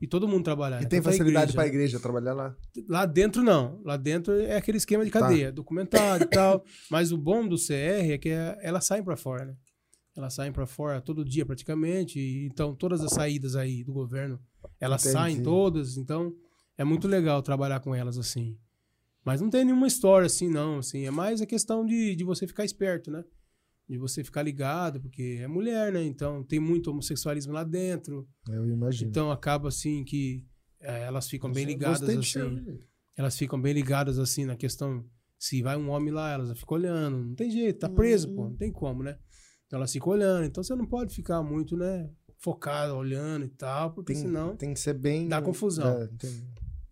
E 0.00 0.06
todo 0.06 0.28
mundo 0.28 0.44
trabalhar. 0.44 0.80
E 0.80 0.82
né? 0.82 0.88
tem 0.88 0.98
a 0.98 1.02
facilidade 1.02 1.52
pra 1.52 1.62
né? 1.62 1.68
igreja 1.68 1.98
trabalhar 1.98 2.34
lá? 2.34 2.54
Lá 2.88 3.06
dentro 3.06 3.42
não. 3.42 3.80
Lá 3.84 3.96
dentro 3.96 4.32
é 4.34 4.56
aquele 4.56 4.76
esquema 4.78 5.04
de 5.04 5.10
Tá. 5.10 5.20
cadeia, 5.20 5.50
documentado 5.50 6.24
e 6.24 6.26
tal. 6.26 6.64
Mas 6.90 7.10
o 7.10 7.16
bom 7.16 7.46
do 7.46 7.56
CR 7.56 8.12
é 8.12 8.18
que 8.18 8.28
é- 8.28 8.58
elas 8.62 8.84
saem 8.84 9.02
pra 9.02 9.16
fora, 9.16 9.44
né? 9.46 9.56
Elas 10.16 10.34
saem 10.34 10.52
pra 10.52 10.66
fora 10.66 11.00
todo 11.00 11.24
dia 11.24 11.44
praticamente. 11.46 12.18
e 12.20 12.46
então 12.46 12.74
todas 12.74 13.00
as 13.02 13.12
saídas 13.12 13.56
aí 13.56 13.82
do 13.82 13.92
governo, 13.92 14.38
elas 14.80 15.02
Entendi. 15.02 15.12
saem 15.18 15.42
todas. 15.42 15.96
Então 15.96 16.32
é 16.78 16.84
muito 16.84 17.08
legal 17.08 17.42
trabalhar 17.42 17.80
com 17.80 17.94
elas 17.94 18.18
assim. 18.18 18.56
Mas 19.24 19.40
não 19.40 19.48
tem 19.48 19.64
nenhuma 19.64 19.86
história 19.86 20.26
assim, 20.26 20.48
não. 20.50 20.78
Assim, 20.78 21.06
é 21.06 21.10
mais 21.10 21.40
a 21.40 21.46
questão 21.46 21.84
de, 21.86 22.14
de 22.14 22.22
você 22.24 22.46
ficar 22.46 22.64
esperto, 22.64 23.10
né? 23.10 23.24
De 23.86 23.98
você 23.98 24.24
ficar 24.24 24.42
ligado, 24.42 25.00
porque 25.00 25.38
é 25.42 25.46
mulher, 25.46 25.92
né? 25.92 26.02
Então 26.02 26.42
tem 26.42 26.58
muito 26.58 26.90
homossexualismo 26.90 27.52
lá 27.52 27.64
dentro. 27.64 28.26
Eu 28.48 28.66
imagino. 28.66 29.10
Então 29.10 29.30
acaba 29.30 29.68
assim 29.68 30.04
que 30.04 30.42
eh, 30.80 31.02
elas 31.02 31.28
ficam 31.28 31.52
bem 31.52 31.66
ligadas 31.66 32.00
Gostei 32.00 32.16
de 32.16 32.38
assim 32.38 32.78
elas 33.16 33.36
ficam 33.38 33.60
bem 33.60 33.72
ligadas 33.72 34.18
assim 34.18 34.44
na 34.44 34.56
questão 34.56 35.04
se 35.38 35.62
vai 35.62 35.76
um 35.76 35.90
homem 35.90 36.12
lá, 36.12 36.32
elas 36.32 36.58
ficam 36.58 36.78
olhando, 36.78 37.18
não 37.18 37.34
tem 37.34 37.50
jeito, 37.50 37.80
tá 37.80 37.88
preso, 37.88 38.34
pô, 38.34 38.44
não 38.44 38.56
tem 38.56 38.72
como, 38.72 39.02
né? 39.02 39.18
Então 39.66 39.78
elas 39.78 39.92
ficam 39.92 40.12
olhando, 40.12 40.44
então 40.46 40.62
você 40.62 40.74
não 40.74 40.86
pode 40.86 41.14
ficar 41.14 41.42
muito, 41.42 41.76
né, 41.76 42.08
focado, 42.38 42.94
olhando 42.94 43.44
e 43.44 43.48
tal, 43.48 43.92
porque 43.92 44.14
Tem, 44.14 44.22
senão 44.22 44.56
tem 44.56 44.72
que 44.72 44.80
ser 44.80 44.94
bem... 44.94 45.28
Dá 45.28 45.42
confusão. 45.42 46.00
É, 46.00 46.04
entendi. 46.04 46.46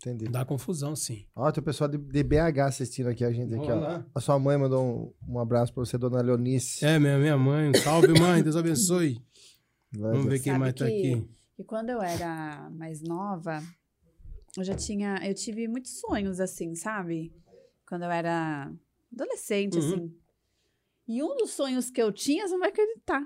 Entendi. 0.05 0.25
dá 0.31 0.45
confusão, 0.45 0.97
sim. 0.97 1.25
Ó, 1.35 1.51
tem 1.53 1.61
o 1.61 1.65
pessoal 1.65 1.89
de, 1.89 1.97
de 1.97 2.23
BH 2.23 2.59
assistindo 2.67 3.09
aqui 3.09 3.25
a 3.25 3.31
gente. 3.33 3.55
Aqui, 3.55 3.71
Olha 3.71 4.05
ó. 4.15 4.19
A 4.19 4.21
sua 4.21 4.39
mãe 4.39 4.57
mandou 4.59 5.15
um, 5.29 5.35
um 5.35 5.39
abraço 5.39 5.73
pra 5.73 5.85
você, 5.85 5.97
dona 5.97 6.21
Leonice. 6.21 6.85
É, 6.85 6.99
minha, 6.99 7.19
minha 7.19 7.37
mãe, 7.39 7.71
um 7.71 7.75
salve 7.75 8.19
mãe, 8.19 8.43
Deus 8.43 8.57
abençoe. 8.57 9.23
Vamos 9.93 10.27
ver 10.27 10.41
quem 10.41 10.59
mais 10.59 10.75
tá 10.75 10.87
que- 10.87 11.13
aqui. 11.15 11.29
E 11.59 11.65
quando 11.65 11.91
eu 11.91 12.03
era 12.03 12.69
mais 12.71 13.03
nova, 13.03 13.63
eu 14.57 14.65
já 14.65 14.75
tinha. 14.75 15.17
Eu 15.23 15.35
tive 15.35 15.69
muitos 15.69 16.01
sonhos, 16.01 16.41
assim, 16.41 16.75
sabe? 16.75 17.33
Quando 17.87 18.03
eu 18.03 18.11
era 18.11 18.73
adolescente, 19.13 19.79
Uhum. 19.79 19.87
assim. 19.87 20.15
E 21.07 21.23
um 21.23 21.37
dos 21.37 21.51
sonhos 21.51 21.91
que 21.91 22.01
eu 22.03 22.11
tinha, 22.11 22.47
você 22.47 22.53
não 22.55 22.61
vai 22.61 22.71
acreditar. 22.71 23.25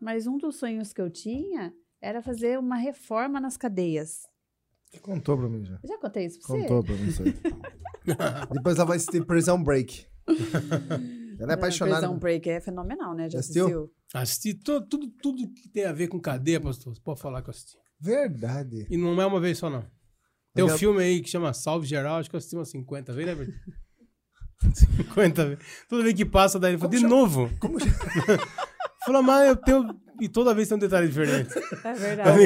Mas 0.00 0.26
um 0.26 0.38
dos 0.38 0.56
sonhos 0.56 0.92
que 0.92 1.00
eu 1.00 1.10
tinha 1.10 1.74
era 2.00 2.22
fazer 2.22 2.58
uma 2.58 2.76
reforma 2.76 3.40
nas 3.40 3.56
cadeias. 3.56 4.26
Contou 5.00 5.36
pra 5.38 5.48
mim 5.48 5.64
já. 5.64 5.78
Já 5.84 5.98
contei 5.98 6.26
isso 6.26 6.38
pra 6.40 6.48
você? 6.48 6.62
Contou 6.62 6.84
pra 6.84 6.94
mim 6.94 7.08
isso 7.08 7.22
aí. 7.22 7.34
Depois 8.52 8.76
ela 8.76 8.84
vai 8.86 8.96
assistir 8.96 9.24
Prison 9.24 9.62
Break. 9.62 10.06
ela 11.40 11.52
é 11.52 11.54
apaixonada. 11.54 12.00
Prison 12.06 12.18
Break 12.18 12.50
é 12.50 12.60
fenomenal, 12.60 13.14
né? 13.14 13.28
Já 13.30 13.38
assistiu? 13.40 13.64
assistiu? 13.64 13.92
Assisti 14.14 14.54
to- 14.54 14.86
tudo, 14.86 15.08
tudo 15.22 15.52
que 15.52 15.68
tem 15.68 15.84
a 15.84 15.92
ver 15.92 16.08
com 16.08 16.20
cadeia, 16.20 16.60
pastor. 16.60 16.94
Você 16.94 17.00
pode 17.00 17.20
falar 17.20 17.42
que 17.42 17.48
eu 17.48 17.52
assisti. 17.52 17.76
Verdade. 18.00 18.86
E 18.90 18.96
não 18.96 19.20
é 19.20 19.26
uma 19.26 19.40
vez 19.40 19.58
só, 19.58 19.68
não. 19.70 19.84
Tem 20.54 20.64
um 20.64 20.68
filme 20.78 21.02
aí 21.02 21.20
que 21.20 21.28
chama 21.28 21.52
Salve 21.52 21.86
Geral, 21.86 22.16
acho 22.18 22.30
que 22.30 22.36
eu 22.36 22.38
assisti 22.38 22.56
umas 22.56 22.70
50 22.70 23.12
vezes, 23.12 23.26
né, 23.30 23.34
Bertinho? 23.34 23.58
50 24.74 25.44
vezes. 25.48 25.64
Toda 25.88 26.02
vez 26.02 26.14
que 26.14 26.24
passa, 26.24 26.58
daí 26.58 26.72
ele 26.72 26.78
fala, 26.78 26.90
de 26.90 27.00
novo. 27.06 27.50
Como 27.60 27.78
Fala, 29.06 29.22
mas 29.22 29.48
eu 29.48 29.56
tenho. 29.56 30.00
E 30.20 30.28
toda 30.28 30.54
vez 30.54 30.66
tem 30.68 30.76
um 30.76 30.80
detalhe 30.80 31.08
diferente. 31.08 31.50
É 31.84 31.92
verdade. 31.94 32.38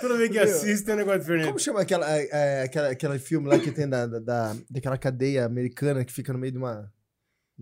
toda 0.00 0.16
vez 0.16 0.30
que 0.30 0.38
assiste 0.38 0.84
tem 0.84 0.94
um 0.94 0.98
negócio 0.98 1.20
diferente. 1.20 1.46
Como 1.46 1.58
chama 1.58 1.80
aquela, 1.80 2.06
é, 2.16 2.28
é, 2.30 2.62
aquela, 2.62 2.88
aquele 2.90 3.18
filme 3.18 3.48
lá 3.48 3.58
que 3.58 3.72
tem 3.72 3.88
da, 3.88 4.06
da, 4.06 4.18
da- 4.20 4.56
daquela 4.70 4.96
cadeia 4.96 5.44
americana 5.44 6.04
que 6.04 6.12
fica 6.12 6.32
no 6.32 6.38
meio 6.38 6.52
de 6.52 6.58
uma. 6.58 6.92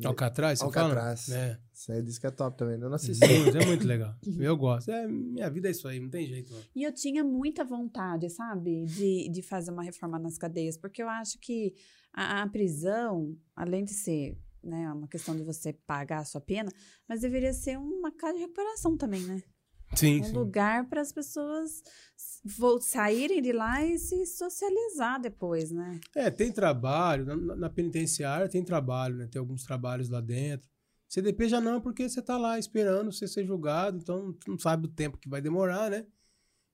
Alcatraz, 0.04 0.58
você 0.58 0.64
Alcatraz. 0.64 1.26
fala? 1.26 1.38
É. 1.38 1.58
Isso 1.74 1.92
aí 1.92 2.02
diz 2.02 2.18
que 2.18 2.26
é 2.26 2.30
top 2.30 2.56
também. 2.56 2.74
Eu 2.80 2.88
não 2.88 2.94
assisti. 2.94 3.24
É 3.24 3.66
muito 3.66 3.86
legal. 3.86 4.14
Eu 4.38 4.56
gosto. 4.56 4.90
É, 4.90 5.06
minha 5.06 5.50
vida 5.50 5.68
é 5.68 5.70
isso 5.70 5.86
aí, 5.88 5.98
não 6.00 6.08
tem 6.08 6.26
jeito. 6.26 6.50
Mano. 6.52 6.64
E 6.74 6.82
eu 6.82 6.92
tinha 6.94 7.22
muita 7.24 7.62
vontade, 7.64 8.30
sabe, 8.30 8.84
de, 8.86 9.28
de 9.30 9.42
fazer 9.42 9.70
uma 9.70 9.82
reforma 9.82 10.18
nas 10.18 10.38
cadeias, 10.38 10.76
porque 10.78 11.02
eu 11.02 11.08
acho 11.10 11.38
que 11.40 11.74
a, 12.12 12.42
a 12.42 12.48
prisão, 12.48 13.36
além 13.56 13.84
de 13.84 13.92
ser 13.92 14.36
né, 14.62 14.92
uma 14.92 15.08
questão 15.08 15.34
de 15.36 15.42
você 15.42 15.72
pagar 15.72 16.18
a 16.18 16.24
sua 16.24 16.40
pena, 16.40 16.70
mas 17.08 17.20
deveria 17.20 17.52
ser 17.52 17.78
uma 17.78 18.10
casa 18.12 18.34
de 18.34 18.40
recuperação 18.40 18.96
também, 18.96 19.22
né? 19.22 19.42
Sim, 19.94 20.20
um 20.20 20.24
sim. 20.24 20.32
lugar 20.32 20.88
para 20.88 21.00
as 21.00 21.12
pessoas 21.12 21.82
saírem 22.80 23.42
de 23.42 23.52
lá 23.52 23.84
e 23.84 23.98
se 23.98 24.24
socializar 24.26 25.20
depois, 25.20 25.70
né? 25.70 26.00
É, 26.14 26.30
tem 26.30 26.50
trabalho. 26.50 27.26
Na, 27.26 27.56
na 27.56 27.70
penitenciária 27.70 28.48
tem 28.48 28.64
trabalho, 28.64 29.16
né? 29.16 29.28
Tem 29.30 29.38
alguns 29.38 29.64
trabalhos 29.64 30.08
lá 30.08 30.20
dentro. 30.20 30.68
CDP 31.08 31.48
já 31.48 31.60
não, 31.60 31.78
porque 31.78 32.08
você 32.08 32.22
tá 32.22 32.38
lá 32.38 32.58
esperando 32.58 33.12
você 33.12 33.28
ser 33.28 33.44
julgado, 33.44 33.98
então 33.98 34.32
tu 34.32 34.50
não 34.50 34.58
sabe 34.58 34.86
o 34.86 34.90
tempo 34.90 35.18
que 35.18 35.28
vai 35.28 35.42
demorar, 35.42 35.90
né? 35.90 36.06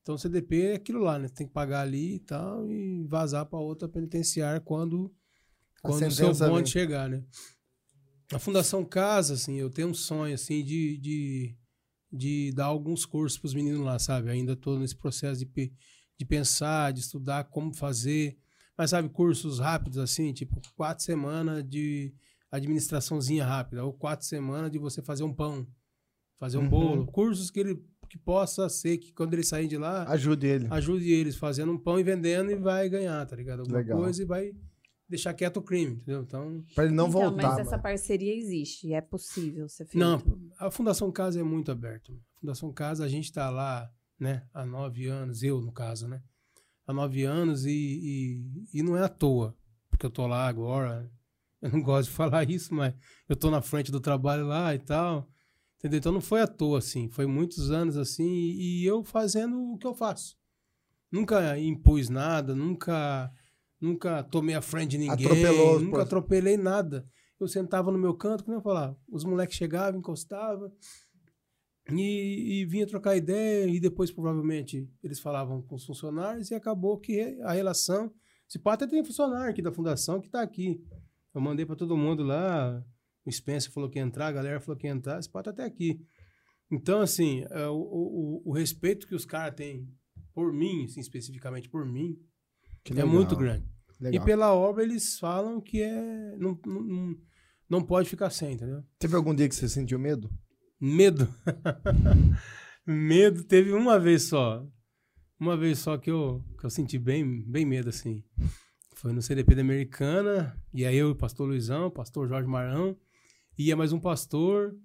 Então 0.01 0.17
CDP 0.17 0.61
é 0.61 0.73
aquilo 0.75 1.01
lá, 1.01 1.19
né? 1.19 1.27
Tem 1.27 1.45
que 1.45 1.51
pagar 1.51 1.81
ali 1.81 2.15
e 2.15 2.19
tal 2.19 2.65
e 2.71 3.03
vazar 3.05 3.45
para 3.45 3.59
outra 3.59 3.89
penitenciária 3.89 4.61
quando, 4.61 5.13
A 5.83 5.89
quando 5.89 6.07
o 6.07 6.11
seu 6.11 6.33
bonde 6.33 6.55
vem. 6.55 6.65
chegar, 6.67 7.09
né? 7.09 7.21
A 8.31 8.37
Fundação 8.39 8.85
Casa, 8.85 9.33
assim, 9.33 9.55
eu 9.55 9.69
tenho 9.69 9.87
um 9.89 9.93
sonho, 9.93 10.35
assim, 10.35 10.63
de, 10.63 10.97
de, 10.97 11.55
de 12.11 12.51
dar 12.53 12.65
alguns 12.65 13.05
cursos 13.05 13.39
para 13.39 13.47
os 13.47 13.53
meninos 13.53 13.81
lá, 13.81 13.97
sabe? 13.97 14.29
Ainda 14.29 14.53
estou 14.53 14.77
nesse 14.77 14.95
processo 14.95 15.43
de, 15.43 15.71
de 16.17 16.25
pensar, 16.25 16.93
de 16.93 16.99
estudar 16.99 17.45
como 17.45 17.73
fazer. 17.73 18.37
Mas, 18.77 18.91
sabe, 18.91 19.09
cursos 19.09 19.59
rápidos, 19.59 19.97
assim, 19.97 20.31
tipo, 20.31 20.61
quatro 20.75 21.03
semanas 21.03 21.63
de 21.67 22.13
administraçãozinha 22.51 23.45
rápida, 23.45 23.83
ou 23.83 23.93
quatro 23.93 24.25
semanas 24.25 24.71
de 24.71 24.77
você 24.77 25.01
fazer 25.01 25.23
um 25.23 25.33
pão, 25.33 25.67
fazer 26.39 26.57
um 26.57 26.63
Uhum. 26.63 26.69
bolo. 26.69 27.05
Cursos 27.07 27.49
que 27.51 27.59
ele 27.59 27.83
que 28.09 28.17
possa 28.17 28.67
ser 28.69 28.97
que 28.97 29.13
quando 29.13 29.35
ele 29.35 29.43
sair 29.43 29.67
de 29.67 29.77
lá, 29.77 30.03
Ajude 30.11 30.47
ele. 30.47 30.67
ajude 30.71 31.11
eles 31.11 31.35
fazendo 31.35 31.71
um 31.71 31.77
pão 31.77 31.99
e 31.99 32.03
vendendo 32.03 32.49
e 32.49 32.55
vai 32.55 32.89
ganhar, 32.89 33.23
tá 33.27 33.35
ligado? 33.35 33.59
Alguma 33.59 33.77
Legal. 33.77 33.99
coisa 33.99 34.23
e 34.23 34.25
vai 34.25 34.51
deixar 35.09 35.33
quieto 35.33 35.57
o 35.57 35.61
crime, 35.61 35.95
entendeu? 35.95 36.21
Então, 36.21 36.63
Pra 36.75 36.85
ele 36.85 36.93
não 36.93 37.07
então, 37.07 37.21
voltar. 37.21 37.47
mas 37.49 37.59
essa 37.59 37.71
mano. 37.71 37.83
parceria 37.83 38.35
existe, 38.35 38.93
é 38.93 39.01
possível 39.01 39.67
ser 39.67 39.85
feito. 39.85 39.97
Não, 39.97 40.21
a 40.59 40.69
Fundação 40.69 41.11
Casa 41.11 41.39
é 41.39 41.43
muito 41.43 41.71
aberta. 41.71 42.11
A 42.11 42.39
Fundação 42.39 42.71
Casa, 42.71 43.03
a 43.03 43.07
gente 43.07 43.25
está 43.25 43.49
lá, 43.49 43.91
né, 44.19 44.43
há 44.53 44.65
nove 44.65 45.07
anos, 45.07 45.41
eu 45.43 45.59
no 45.61 45.71
caso, 45.71 46.07
né? 46.07 46.21
Há 46.85 46.93
nove 46.93 47.23
anos 47.23 47.65
e, 47.65 47.71
e, 48.73 48.79
e 48.79 48.83
não 48.83 48.95
é 48.97 49.03
à 49.03 49.09
toa, 49.09 49.55
porque 49.89 50.05
eu 50.05 50.09
tô 50.11 50.25
lá 50.27 50.47
agora. 50.47 51.09
Eu 51.61 51.71
não 51.71 51.81
gosto 51.83 52.09
de 52.09 52.15
falar 52.15 52.49
isso, 52.49 52.73
mas 52.73 52.93
eu 53.27 53.35
tô 53.35 53.51
na 53.51 53.61
frente 53.61 53.91
do 53.91 53.99
trabalho 53.99 54.47
lá 54.47 54.73
e 54.73 54.79
tal. 54.79 55.29
Entendeu? 55.77 55.97
Então 55.99 56.11
não 56.13 56.21
foi 56.21 56.41
à 56.41 56.47
toa, 56.47 56.79
assim. 56.79 57.09
Foi 57.09 57.25
muitos 57.25 57.69
anos 57.69 57.97
assim 57.97 58.25
e, 58.29 58.81
e 58.81 58.85
eu 58.85 59.03
fazendo 59.03 59.73
o 59.73 59.77
que 59.77 59.85
eu 59.85 59.93
faço. 59.93 60.37
Nunca 61.11 61.57
impus 61.59 62.07
nada, 62.09 62.55
nunca 62.55 63.29
nunca 63.81 64.23
tomei 64.23 64.55
a 64.55 64.61
frente 64.61 64.91
de 64.91 64.97
ninguém, 64.97 65.25
Atropelou, 65.25 65.79
nunca 65.79 65.97
pô. 65.97 66.01
atropelei 66.01 66.57
nada. 66.57 67.07
Eu 67.39 67.47
sentava 67.47 67.91
no 67.91 67.97
meu 67.97 68.13
canto, 68.15 68.43
como 68.43 68.57
eu 68.57 68.61
falava, 68.61 68.97
os 69.07 69.23
moleques 69.23 69.55
chegavam, 69.55 69.99
encostavam 69.99 70.71
e, 71.91 72.61
e 72.61 72.65
vinha 72.65 72.85
trocar 72.85 73.15
ideia 73.15 73.67
e 73.67 73.79
depois 73.79 74.11
provavelmente 74.11 74.89
eles 75.01 75.19
falavam 75.19 75.61
com 75.61 75.75
os 75.75 75.85
funcionários 75.85 76.51
e 76.51 76.55
acabou 76.55 76.99
que 76.99 77.39
a 77.41 77.53
relação, 77.53 78.13
se 78.47 78.59
pá, 78.59 78.73
até 78.73 78.85
tem 78.85 79.03
funcionário 79.03 79.49
aqui 79.49 79.61
da 79.61 79.71
fundação 79.71 80.19
que 80.19 80.29
tá 80.29 80.41
aqui. 80.41 80.83
Eu 81.33 81.41
mandei 81.41 81.65
para 81.65 81.75
todo 81.75 81.95
mundo 81.95 82.23
lá, 82.23 82.83
o 83.25 83.31
Spencer 83.31 83.71
falou 83.71 83.89
que 83.89 83.99
ia 83.99 84.03
entrar, 84.03 84.27
a 84.27 84.31
galera 84.31 84.59
falou 84.59 84.77
que 84.77 84.87
ia 84.87 84.93
entrar, 84.93 85.19
esse 85.19 85.29
pá 85.29 85.41
tá 85.41 85.51
até 85.51 85.63
aqui. 85.63 86.01
Então, 86.71 87.01
assim, 87.01 87.43
é, 87.49 87.67
o, 87.67 87.75
o, 87.75 88.41
o 88.45 88.51
respeito 88.51 89.07
que 89.07 89.15
os 89.15 89.25
caras 89.25 89.55
têm 89.55 89.87
por 90.33 90.53
mim, 90.53 90.85
assim, 90.85 90.99
especificamente 90.99 91.67
por 91.69 91.85
mim, 91.85 92.19
Que 92.83 92.93
é 92.93 92.95
legal, 92.95 93.09
muito 93.09 93.35
grande. 93.35 93.65
legal. 93.99 94.21
E 94.21 94.25
pela 94.25 94.53
obra 94.53 94.83
eles 94.83 95.19
falam 95.19 95.59
que 95.61 95.81
é. 95.81 96.35
Não, 96.37 96.59
não, 96.65 96.81
não- 96.83 97.15
não 97.69 97.83
pode 97.83 98.09
ficar 98.09 98.31
sem, 98.31 98.53
entendeu? 98.53 98.83
Teve 98.97 99.15
algum 99.15 99.33
dia 99.35 99.47
que 99.47 99.53
você 99.55 99.69
sentiu 99.69 99.99
medo? 99.99 100.27
Medo. 100.81 101.27
medo 102.85 103.43
teve 103.43 103.71
uma 103.73 103.99
vez 103.99 104.23
só. 104.23 104.65
Uma 105.39 105.55
vez 105.55 105.79
só 105.79 105.97
que 105.97 106.09
eu, 106.09 106.43
que 106.59 106.65
eu 106.65 106.69
senti 106.69 106.97
bem, 106.97 107.43
bem 107.47 107.65
medo, 107.65 107.89
assim. 107.89 108.23
Foi 108.95 109.13
no 109.13 109.21
CDP 109.21 109.55
da 109.55 109.61
Americana, 109.61 110.59
e 110.73 110.83
aí 110.85 110.97
eu, 110.97 111.11
o 111.11 111.15
pastor 111.15 111.47
Luizão, 111.47 111.85
o 111.85 111.91
pastor 111.91 112.27
Jorge 112.27 112.47
Marão, 112.47 112.97
ia 113.57 113.75
mais 113.77 113.93
um 113.93 113.99
pastor, 113.99 114.75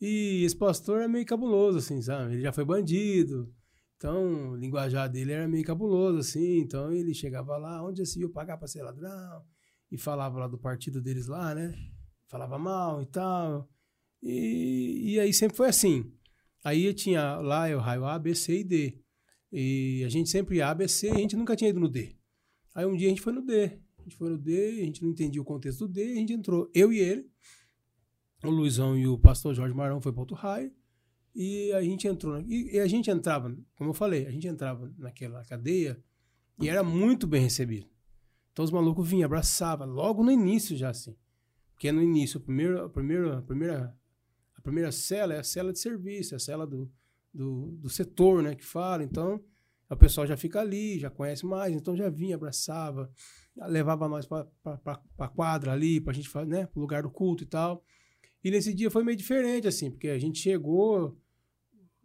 e 0.00 0.44
esse 0.44 0.54
pastor 0.54 1.00
é 1.02 1.08
meio 1.08 1.26
cabuloso, 1.26 1.78
assim, 1.78 2.00
sabe? 2.00 2.34
Ele 2.34 2.42
já 2.42 2.52
foi 2.52 2.64
bandido, 2.64 3.52
então 3.96 4.50
o 4.52 4.56
linguajar 4.56 5.10
dele 5.10 5.32
era 5.32 5.48
meio 5.48 5.64
cabuloso, 5.64 6.18
assim, 6.18 6.58
então 6.58 6.92
ele 6.92 7.14
chegava 7.14 7.56
lá, 7.56 7.82
onde 7.82 8.04
se 8.04 8.18
viu 8.18 8.30
pagar 8.30 8.58
pra 8.58 8.68
ser 8.68 8.82
ladrão, 8.82 9.42
e 9.90 9.96
falava 9.96 10.38
lá 10.38 10.48
do 10.48 10.58
partido 10.58 11.00
deles 11.00 11.26
lá, 11.26 11.54
né? 11.54 11.74
Falava 12.28 12.58
mal 12.58 13.02
e 13.02 13.06
tal. 13.06 13.68
E, 14.22 15.12
e 15.14 15.20
aí 15.20 15.32
sempre 15.32 15.56
foi 15.56 15.68
assim. 15.68 16.12
Aí 16.64 16.84
eu 16.84 16.94
tinha 16.94 17.36
lá 17.36 17.68
o 17.68 17.78
raio 17.78 18.04
A, 18.04 18.18
B, 18.18 18.34
C 18.34 18.60
e 18.60 18.64
D. 18.64 19.00
E 19.52 20.02
a 20.04 20.08
gente 20.08 20.28
sempre 20.28 20.56
ia 20.56 20.68
A, 20.68 20.74
B, 20.74 20.88
C 20.88 21.08
a 21.08 21.14
gente 21.14 21.36
nunca 21.36 21.54
tinha 21.54 21.70
ido 21.70 21.80
no 21.80 21.88
D. 21.88 22.16
Aí 22.74 22.84
um 22.84 22.96
dia 22.96 23.06
a 23.06 23.10
gente 23.10 23.22
foi 23.22 23.32
no 23.32 23.40
D. 23.40 23.80
A 23.98 24.02
gente 24.02 24.16
foi 24.16 24.30
no 24.30 24.38
D, 24.38 24.80
a 24.80 24.84
gente 24.84 25.02
não 25.02 25.10
entendia 25.10 25.40
o 25.40 25.44
contexto 25.44 25.86
do 25.86 25.92
D, 25.92 26.02
a 26.02 26.14
gente 26.16 26.32
entrou, 26.32 26.70
eu 26.72 26.92
e 26.92 26.98
ele, 26.98 27.28
o 28.44 28.50
Luizão 28.50 28.96
e 28.96 29.06
o 29.06 29.18
pastor 29.18 29.54
Jorge 29.54 29.74
Marão 29.74 30.00
foi 30.00 30.12
para 30.12 30.20
outro 30.20 30.36
raio. 30.36 30.72
E 31.38 31.70
a 31.74 31.82
gente 31.82 32.08
entrou. 32.08 32.40
E, 32.40 32.80
a 32.80 32.86
gente 32.86 33.10
entrava, 33.10 33.54
como 33.76 33.90
eu 33.90 33.94
falei, 33.94 34.26
a 34.26 34.30
gente 34.30 34.48
entrava 34.48 34.90
naquela 34.96 35.44
cadeia 35.44 36.02
e 36.58 36.66
era 36.66 36.82
muito 36.82 37.26
bem 37.26 37.42
recebido. 37.42 37.86
Então 38.52 38.64
os 38.64 38.70
malucos 38.70 39.06
vinham, 39.06 39.26
abraçavam, 39.26 39.86
logo 39.86 40.24
no 40.24 40.30
início 40.30 40.74
já 40.74 40.88
assim. 40.88 41.14
Porque 41.74 41.92
no 41.92 42.02
início, 42.02 42.40
o 42.40 42.42
primeiro, 42.42 42.86
a, 42.86 42.88
primeira, 42.88 43.36
a, 43.36 43.42
primeira, 43.42 43.94
a 44.56 44.60
primeira 44.62 44.90
cela 44.90 45.34
é 45.34 45.40
a 45.40 45.44
cela 45.44 45.74
de 45.74 45.78
serviço, 45.78 46.32
é 46.32 46.36
a 46.36 46.40
cela 46.40 46.66
do, 46.66 46.90
do, 47.34 47.76
do 47.82 47.90
setor, 47.90 48.42
né, 48.42 48.54
que 48.54 48.64
fala. 48.64 49.04
Então, 49.04 49.44
o 49.90 49.96
pessoal 49.96 50.26
já 50.26 50.38
fica 50.38 50.58
ali, 50.58 50.98
já 50.98 51.10
conhece 51.10 51.44
mais, 51.44 51.74
então 51.74 51.94
já 51.94 52.08
vinha, 52.08 52.36
abraçava, 52.36 53.12
levava 53.68 54.08
nós 54.08 54.24
para 54.24 54.48
a 55.18 55.28
quadra 55.28 55.72
ali, 55.72 56.00
para 56.00 56.12
a 56.12 56.14
gente 56.14 56.30
fazer, 56.30 56.48
né, 56.48 56.66
pro 56.66 56.80
lugar 56.80 57.02
do 57.02 57.10
culto 57.10 57.44
e 57.44 57.46
tal. 57.46 57.84
E 58.42 58.50
nesse 58.50 58.72
dia 58.72 58.90
foi 58.90 59.04
meio 59.04 59.18
diferente, 59.18 59.68
assim, 59.68 59.90
porque 59.90 60.08
a 60.08 60.18
gente 60.18 60.38
chegou, 60.38 61.14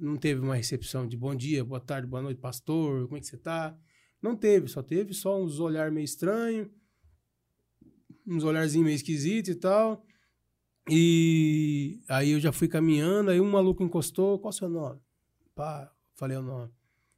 não 0.02 0.18
teve 0.18 0.42
uma 0.42 0.56
recepção 0.56 1.08
de 1.08 1.16
bom 1.16 1.36
dia, 1.36 1.64
boa 1.64 1.80
tarde, 1.80 2.08
boa 2.08 2.24
noite, 2.24 2.40
pastor, 2.40 3.06
como 3.06 3.18
é 3.18 3.20
que 3.20 3.28
você 3.28 3.38
tá? 3.38 3.78
Não 4.20 4.36
teve, 4.36 4.68
só 4.68 4.82
teve 4.82 5.14
só 5.14 5.40
uns 5.40 5.60
olhar 5.60 5.92
meio 5.92 6.04
estranhos, 6.04 6.68
uns 8.26 8.44
olharzinhos 8.44 8.86
meio 8.86 8.96
esquisitos 8.96 9.52
e 9.52 9.56
tal. 9.56 10.04
E 10.90 12.00
aí 12.10 12.32
eu 12.32 12.40
já 12.40 12.52
fui 12.52 12.68
caminhando, 12.68 13.30
aí 13.30 13.40
um 13.40 13.50
maluco 13.50 13.84
encostou, 13.84 14.40
qual 14.40 14.52
é 14.52 14.56
o 14.56 14.58
seu 14.58 14.70
nome? 14.70 15.00
Pá, 15.54 15.92
falei 16.16 16.36
o 16.36 16.42
nome. 16.42 16.72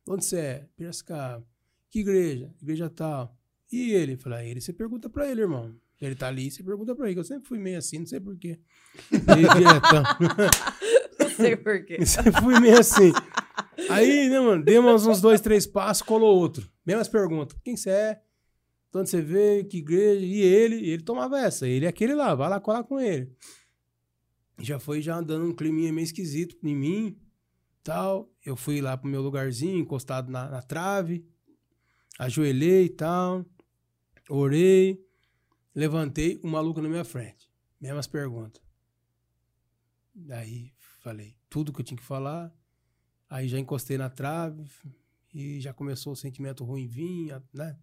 Onde 0.07 0.25
você 0.25 0.38
é? 0.38 0.69
Piracicaba. 0.75 1.45
Que 1.89 1.99
igreja? 1.99 2.53
Igreja 2.61 2.89
tal. 2.89 3.38
E 3.71 3.91
ele? 3.91 4.17
Falei, 4.17 4.39
ah, 4.39 4.45
ele, 4.45 4.59
você 4.59 4.73
pergunta 4.73 5.09
pra 5.09 5.29
ele, 5.29 5.41
irmão. 5.41 5.73
Ele 6.01 6.15
tá 6.15 6.27
ali, 6.27 6.51
você 6.51 6.61
pergunta 6.61 6.93
pra 6.93 7.05
ele, 7.05 7.15
que 7.15 7.19
eu 7.21 7.23
sempre 7.23 7.47
fui 7.47 7.57
meio 7.57 7.77
assim, 7.77 7.99
não 7.99 8.05
sei 8.05 8.19
porquê. 8.19 8.59
Meio 9.25 9.47
diretão. 9.53 10.03
Sei 11.38 11.55
porquê. 11.55 11.99
Fui 12.41 12.59
meio 12.59 12.79
assim. 12.79 13.11
Aí, 13.89 14.29
né, 14.29 14.39
mano, 14.39 14.63
demos 14.63 15.05
uns 15.05 15.21
dois, 15.21 15.41
três 15.41 15.65
passos, 15.65 16.01
colou 16.01 16.38
outro. 16.38 16.69
Mesmas 16.86 17.07
perguntas. 17.07 17.57
Quem 17.63 17.75
você 17.75 17.89
é? 17.89 18.21
De 18.91 18.99
onde 18.99 19.09
você 19.09 19.21
veio? 19.21 19.65
Que 19.65 19.77
igreja? 19.77 20.25
E 20.25 20.41
ele? 20.41 20.88
Ele 20.88 21.03
tomava 21.03 21.39
essa. 21.39 21.67
Ele 21.67 21.86
é 21.86 21.89
aquele 21.89 22.13
lá, 22.13 22.36
vai 22.36 22.49
lá 22.49 22.59
colar 22.59 22.84
com 22.84 22.99
ele. 22.99 23.31
Já 24.59 24.79
foi 24.79 25.01
já 25.01 25.19
dando 25.19 25.45
um 25.45 25.53
climinha 25.53 25.91
meio 25.91 26.05
esquisito 26.05 26.55
em 26.63 26.75
mim, 26.75 27.17
tal. 27.84 28.31
Eu 28.45 28.55
fui 28.55 28.81
lá 28.81 28.95
pro 28.95 29.09
meu 29.09 29.21
lugarzinho, 29.21 29.79
encostado 29.79 30.31
na, 30.31 30.47
na 30.49 30.61
trave. 30.61 31.25
Ajoelhei 32.19 32.86
e 32.86 32.89
tal. 32.89 33.45
Orei. 34.29 35.03
Levantei, 35.75 36.39
um 36.43 36.49
maluco 36.49 36.79
na 36.79 36.88
minha 36.88 37.03
frente. 37.03 37.49
Mesmas 37.81 38.05
perguntas. 38.05 38.61
Daí 40.13 40.72
falei 41.03 41.35
tudo 41.49 41.73
que 41.73 41.81
eu 41.81 41.85
tinha 41.85 41.97
que 41.97 42.03
falar. 42.03 42.51
Aí 43.29 43.47
já 43.47 43.59
encostei 43.59 43.97
na 43.97 44.09
trave 44.09 44.65
e 45.33 45.59
já 45.59 45.73
começou 45.73 46.13
o 46.13 46.15
sentimento 46.15 46.63
ruim 46.63 46.87
vir, 46.87 47.35
né? 47.53 47.77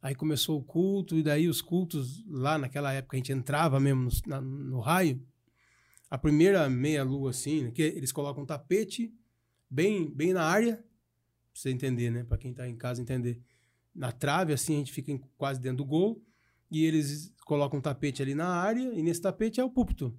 Aí 0.00 0.14
começou 0.14 0.58
o 0.58 0.62
culto, 0.64 1.16
e 1.16 1.22
daí 1.22 1.48
os 1.48 1.62
cultos, 1.62 2.22
lá 2.26 2.58
naquela 2.58 2.92
época, 2.92 3.16
a 3.16 3.18
gente 3.18 3.32
entrava 3.32 3.80
mesmo 3.80 4.02
no, 4.04 4.10
na- 4.26 4.40
no 4.40 4.80
raio. 4.80 5.26
A 6.10 6.18
primeira 6.18 6.68
meia-lua, 6.68 7.30
assim, 7.30 7.64
né, 7.64 7.70
que 7.70 7.82
eles 7.82 8.12
colocam 8.12 8.42
um 8.42 8.46
tapete 8.46 9.12
bem, 9.68 10.10
bem 10.10 10.32
na 10.34 10.44
área, 10.44 10.76
pra 10.76 10.84
você 11.54 11.70
entender, 11.70 12.10
né? 12.10 12.22
Pra 12.22 12.36
quem 12.36 12.52
tá 12.52 12.68
em 12.68 12.76
casa 12.76 13.00
entender. 13.00 13.40
Na 13.94 14.12
trave, 14.12 14.52
assim, 14.52 14.74
a 14.74 14.78
gente 14.78 14.92
fica 14.92 15.18
quase 15.38 15.58
dentro 15.60 15.78
do 15.78 15.84
gol, 15.86 16.22
e 16.70 16.84
eles 16.84 17.32
colocam 17.46 17.78
um 17.78 17.82
tapete 17.82 18.20
ali 18.22 18.34
na 18.34 18.48
área, 18.48 18.92
e 18.94 19.02
nesse 19.02 19.22
tapete 19.22 19.58
é 19.58 19.64
o 19.64 19.70
púlpito. 19.70 20.14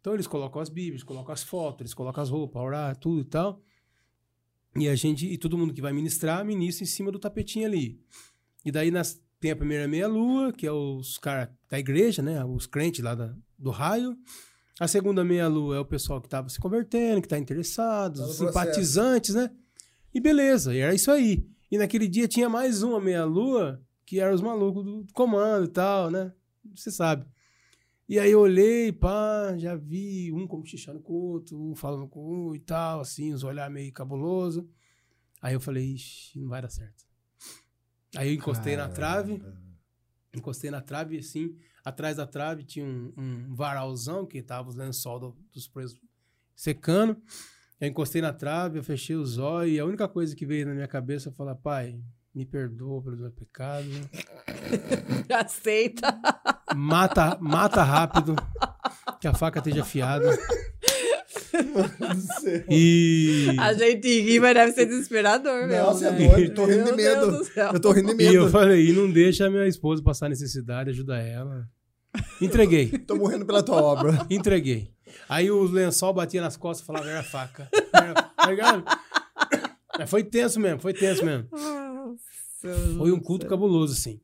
Então 0.00 0.14
eles 0.14 0.26
colocam 0.26 0.60
as 0.60 0.68
bíblias, 0.68 1.02
colocam 1.02 1.32
as 1.32 1.42
fotos, 1.42 1.82
eles 1.82 1.94
colocam 1.94 2.22
as 2.22 2.30
roupas, 2.30 2.62
orar, 2.62 2.96
tudo 2.96 3.20
e 3.20 3.24
tal. 3.24 3.60
E 4.76 4.88
a 4.88 4.94
gente, 4.94 5.26
e 5.26 5.36
todo 5.36 5.58
mundo 5.58 5.74
que 5.74 5.82
vai 5.82 5.92
ministrar, 5.92 6.44
ministra 6.44 6.84
em 6.84 6.86
cima 6.86 7.10
do 7.10 7.18
tapetinho 7.18 7.66
ali. 7.66 8.00
E 8.64 8.70
daí 8.70 8.90
nas, 8.90 9.20
tem 9.40 9.50
a 9.50 9.56
primeira 9.56 9.86
meia-lua, 9.88 10.52
que 10.52 10.66
é 10.66 10.72
os 10.72 11.18
caras 11.18 11.48
da 11.68 11.78
igreja, 11.78 12.22
né? 12.22 12.44
Os 12.44 12.66
crentes 12.66 13.02
lá 13.02 13.14
da- 13.14 13.34
do 13.58 13.70
raio. 13.70 14.16
A 14.78 14.86
segunda 14.88 15.22
meia-lua 15.24 15.76
é 15.76 15.80
o 15.80 15.84
pessoal 15.84 16.20
que 16.20 16.26
estava 16.28 16.48
se 16.48 16.58
convertendo, 16.58 17.20
que 17.20 17.26
está 17.26 17.38
interessado, 17.38 18.20
Tá 18.20 18.24
os 18.26 18.36
simpatizantes, 18.36 19.34
né? 19.34 19.50
E 20.14 20.20
beleza, 20.20 20.74
e 20.74 20.78
era 20.78 20.94
isso 20.94 21.10
aí. 21.10 21.46
E 21.70 21.76
naquele 21.76 22.08
dia 22.08 22.26
tinha 22.26 22.48
mais 22.48 22.82
uma 22.82 23.00
meia-lua, 23.00 23.82
que 24.06 24.18
eram 24.20 24.34
os 24.34 24.40
malucos 24.40 24.84
do 24.84 25.06
comando 25.12 25.66
e 25.66 25.68
tal, 25.68 26.10
né? 26.10 26.32
Você 26.74 26.90
sabe. 26.90 27.26
E 28.10 28.18
aí 28.18 28.32
eu 28.32 28.40
olhei, 28.40 28.90
pá, 28.90 29.56
já 29.56 29.76
vi 29.76 30.32
um 30.32 30.44
cochichando 30.44 30.98
com 30.98 31.12
o 31.12 31.16
outro, 31.16 31.56
um 31.56 31.76
falando 31.76 32.08
com 32.08 32.48
um 32.48 32.54
e 32.56 32.58
tal, 32.58 32.98
assim, 33.00 33.32
os 33.32 33.44
olhar 33.44 33.70
meio 33.70 33.92
cabuloso. 33.92 34.68
Aí 35.40 35.54
eu 35.54 35.60
falei, 35.60 35.94
ixi, 35.94 36.40
não 36.40 36.48
vai 36.48 36.60
dar 36.60 36.70
certo. 36.70 37.04
Aí 38.16 38.30
eu 38.30 38.34
encostei 38.34 38.76
na 38.76 38.88
trave, 38.88 39.40
encostei 40.34 40.72
na 40.72 40.80
trave, 40.80 41.18
assim, 41.18 41.56
atrás 41.84 42.16
da 42.16 42.26
trave 42.26 42.64
tinha 42.64 42.84
um, 42.84 43.12
um 43.16 43.54
varalzão 43.54 44.26
que 44.26 44.42
tava 44.42 44.68
os 44.68 44.74
lençol 44.74 45.20
do- 45.20 45.36
dos 45.52 45.68
presos 45.68 45.96
secando. 46.56 47.16
Eu 47.80 47.86
encostei 47.86 48.20
na 48.20 48.32
trave, 48.32 48.80
eu 48.80 48.82
fechei 48.82 49.14
os 49.14 49.38
olhos 49.38 49.72
e 49.72 49.78
a 49.78 49.84
única 49.84 50.08
coisa 50.08 50.34
que 50.34 50.44
veio 50.44 50.66
na 50.66 50.74
minha 50.74 50.88
cabeça 50.88 51.30
foi 51.30 51.36
falar, 51.36 51.54
pai, 51.54 51.96
me 52.34 52.44
perdoa 52.44 53.00
pelos 53.04 53.20
meus 53.20 53.34
pecados, 53.34 53.88
Aceita. 55.32 56.20
Mata, 56.76 57.36
mata 57.40 57.82
rápido, 57.82 58.36
que 59.20 59.26
a 59.28 59.34
faca 59.34 59.58
esteja 59.58 59.82
afiada. 59.82 60.36
E, 62.68 63.48
A 63.58 63.72
gente 63.72 64.20
ri, 64.20 64.40
mas 64.40 64.54
deve 64.54 64.72
ser 64.72 64.86
desesperador, 64.86 65.66
meu. 65.66 65.84
Nossa, 65.84 66.08
é 66.08 66.12
né? 66.12 66.28
doido, 66.28 66.54
tô 66.54 66.64
rindo 66.64 66.84
de 66.84 66.92
medo. 66.92 67.42
Eu 67.72 67.80
tô 67.80 67.92
rindo 67.92 68.16
de 68.16 68.22
e 68.24 68.34
eu 68.34 68.42
medo. 68.44 68.52
falei, 68.52 68.88
e 68.88 68.92
não 68.92 69.10
deixa 69.10 69.46
a 69.46 69.50
minha 69.50 69.66
esposa 69.66 70.02
passar 70.02 70.28
necessidade, 70.28 70.90
ajuda 70.90 71.18
ela. 71.18 71.68
Entreguei. 72.40 72.88
Tô 73.06 73.14
morrendo 73.14 73.46
pela 73.46 73.62
tua 73.62 73.80
obra. 73.80 74.26
Entreguei. 74.28 74.90
Aí 75.28 75.48
o 75.48 75.62
lençol 75.62 76.12
batia 76.12 76.40
nas 76.40 76.56
costas 76.56 76.82
e 76.82 76.86
falava, 76.86 77.08
era 77.08 77.22
faca. 77.22 77.68
Tá 78.36 78.46
ligado? 78.50 78.84
Foi 80.08 80.24
tenso 80.24 80.58
mesmo, 80.58 80.80
foi 80.80 80.94
tenso 80.94 81.22
mesmo. 81.24 81.46
Foi 82.96 83.12
um 83.12 83.20
culto 83.20 83.46
cabuloso, 83.46 83.92
assim. 83.92 84.18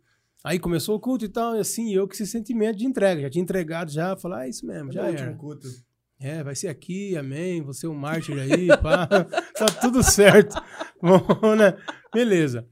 Aí 0.46 0.60
começou 0.60 0.94
o 0.94 1.00
culto 1.00 1.24
e 1.24 1.28
tal, 1.28 1.56
e 1.56 1.58
assim, 1.58 1.92
eu 1.92 2.06
com 2.06 2.14
esse 2.14 2.24
sentimento 2.24 2.78
de 2.78 2.86
entrega. 2.86 3.22
Já 3.22 3.28
tinha 3.28 3.42
entregado, 3.42 3.90
já, 3.90 4.16
falar, 4.16 4.42
ah, 4.42 4.46
é 4.46 4.48
isso 4.48 4.64
mesmo, 4.64 4.92
já 4.92 5.00
era. 5.00 5.10
último 5.10 5.36
culto. 5.36 5.66
É, 6.20 6.40
vai 6.44 6.54
ser 6.54 6.68
aqui, 6.68 7.16
amém. 7.16 7.60
Você 7.62 7.84
é 7.84 7.88
um 7.88 7.94
mártir 7.96 8.38
aí, 8.38 8.68
pá. 8.80 9.08
tá 9.58 9.66
tudo 9.80 10.04
certo. 10.04 10.54
Bom, 11.02 11.56
né? 11.56 11.76
Beleza. 12.14 12.64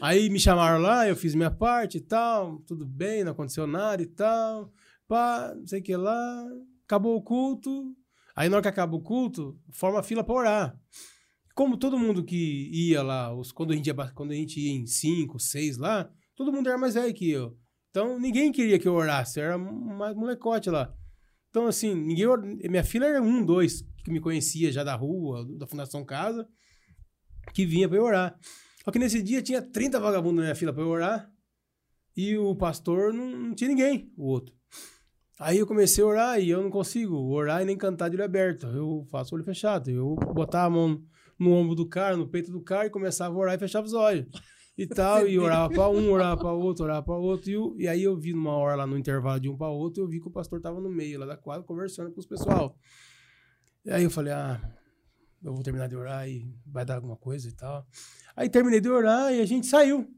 Aí 0.00 0.28
me 0.28 0.40
chamaram 0.40 0.82
lá, 0.82 1.06
eu 1.06 1.14
fiz 1.14 1.36
minha 1.36 1.52
parte 1.52 1.98
e 1.98 2.00
tal. 2.00 2.58
Tudo 2.66 2.84
bem, 2.84 3.22
não 3.22 3.30
aconteceu 3.30 3.64
nada 3.64 4.02
e 4.02 4.06
tal. 4.06 4.72
Pá, 5.06 5.54
não 5.56 5.68
sei 5.68 5.78
o 5.78 5.82
que 5.84 5.96
lá. 5.96 6.44
Acabou 6.84 7.16
o 7.16 7.22
culto. 7.22 7.94
Aí 8.34 8.48
na 8.48 8.56
hora 8.56 8.62
que 8.62 8.68
acaba 8.68 8.96
o 8.96 9.00
culto, 9.00 9.56
forma 9.70 10.00
a 10.00 10.02
fila 10.02 10.24
pra 10.24 10.34
orar. 10.34 10.80
Como 11.54 11.76
todo 11.76 11.96
mundo 11.96 12.24
que 12.24 12.68
ia 12.72 13.04
lá, 13.04 13.32
os, 13.32 13.52
quando, 13.52 13.72
a 13.72 13.76
gente 13.76 13.86
ia, 13.86 13.94
quando 14.16 14.32
a 14.32 14.34
gente 14.34 14.58
ia 14.58 14.72
em 14.72 14.84
cinco, 14.84 15.38
seis 15.38 15.78
lá, 15.78 16.10
todo 16.44 16.52
mundo 16.52 16.68
era 16.68 16.78
mais 16.78 16.94
velho 16.94 17.12
que 17.14 17.30
eu. 17.30 17.56
Então 17.90 18.18
ninguém 18.18 18.50
queria 18.52 18.78
que 18.78 18.88
eu 18.88 18.94
orasse, 18.94 19.38
eu 19.38 19.44
era 19.44 19.58
mais 19.58 20.14
molecote 20.16 20.70
lá. 20.70 20.94
Então, 21.50 21.66
assim, 21.66 21.94
ninguém. 21.94 22.26
or- 22.26 22.40
Minha 22.42 22.84
filha 22.84 23.06
era 23.06 23.20
um, 23.20 23.44
dois, 23.44 23.82
que 24.04 24.10
me 24.10 24.20
conhecia 24.20 24.70
já 24.70 24.84
da 24.84 24.94
rua, 24.94 25.44
da 25.58 25.66
Fundação 25.66 26.04
Casa, 26.04 26.46
que 27.52 27.66
vinha 27.66 27.88
pra 27.88 27.98
eu 27.98 28.04
orar. 28.04 28.38
Só 28.84 28.90
que 28.90 28.98
nesse 28.98 29.20
dia 29.22 29.42
tinha 29.42 29.60
30 29.60 29.98
vagabundos 29.98 30.36
na 30.36 30.42
minha 30.42 30.54
fila 30.54 30.72
pra 30.72 30.82
eu 30.82 30.88
orar. 30.88 31.28
E 32.16 32.36
o 32.38 32.54
pastor 32.54 33.12
não, 33.12 33.26
não 33.30 33.54
tinha 33.54 33.68
ninguém, 33.68 34.12
o 34.16 34.26
outro. 34.26 34.54
Aí 35.40 35.58
eu 35.58 35.66
comecei 35.66 36.04
a 36.04 36.06
orar 36.06 36.40
e 36.40 36.50
eu 36.50 36.62
não 36.62 36.70
consigo 36.70 37.16
orar 37.16 37.62
e 37.62 37.64
nem 37.64 37.76
cantar 37.76 38.08
de 38.08 38.14
olho 38.16 38.24
aberto. 38.24 38.66
Eu 38.66 39.04
faço 39.10 39.34
olho 39.34 39.42
fechado. 39.44 39.90
Eu 39.90 40.14
botava 40.34 40.66
a 40.66 40.70
mão 40.70 41.02
no 41.38 41.50
ombro 41.52 41.74
do 41.74 41.88
cara, 41.88 42.16
no 42.16 42.28
peito 42.28 42.52
do 42.52 42.62
cara 42.62 42.86
e 42.86 42.90
começava 42.90 43.34
a 43.34 43.38
orar 43.38 43.54
e 43.54 43.58
fechava 43.58 43.86
os 43.86 43.92
olhos. 43.94 44.26
E 44.82 44.86
tal, 44.86 45.28
e 45.28 45.38
orava 45.38 45.68
pra 45.74 45.88
um, 45.90 46.10
orava 46.10 46.40
pra 46.40 46.52
outro, 46.52 46.84
orava 46.84 47.02
pra 47.02 47.14
outro. 47.14 47.50
E, 47.50 47.56
o- 47.56 47.74
e 47.78 47.86
aí 47.86 48.02
eu 48.02 48.16
vi 48.16 48.32
numa 48.32 48.52
hora 48.52 48.76
lá 48.76 48.86
no 48.86 48.96
intervalo 48.96 49.38
de 49.38 49.48
um 49.48 49.56
pra 49.56 49.68
outro, 49.68 50.02
eu 50.02 50.08
vi 50.08 50.20
que 50.20 50.28
o 50.28 50.30
pastor 50.30 50.60
tava 50.60 50.80
no 50.80 50.88
meio 50.90 51.20
lá 51.20 51.26
da 51.26 51.36
quadra 51.36 51.62
conversando 51.64 52.10
com 52.10 52.18
os 52.20 52.26
pessoal. 52.26 52.74
E 53.84 53.90
aí 53.90 54.04
eu 54.04 54.10
falei, 54.10 54.32
ah, 54.32 54.58
eu 55.44 55.52
vou 55.52 55.62
terminar 55.62 55.88
de 55.88 55.96
orar 55.96 56.26
e 56.28 56.50
vai 56.66 56.84
dar 56.84 56.96
alguma 56.96 57.16
coisa 57.16 57.48
e 57.48 57.52
tal. 57.52 57.86
Aí 58.34 58.48
terminei 58.48 58.80
de 58.80 58.88
orar 58.88 59.32
e 59.34 59.40
a 59.40 59.46
gente 59.46 59.66
saiu. 59.66 60.08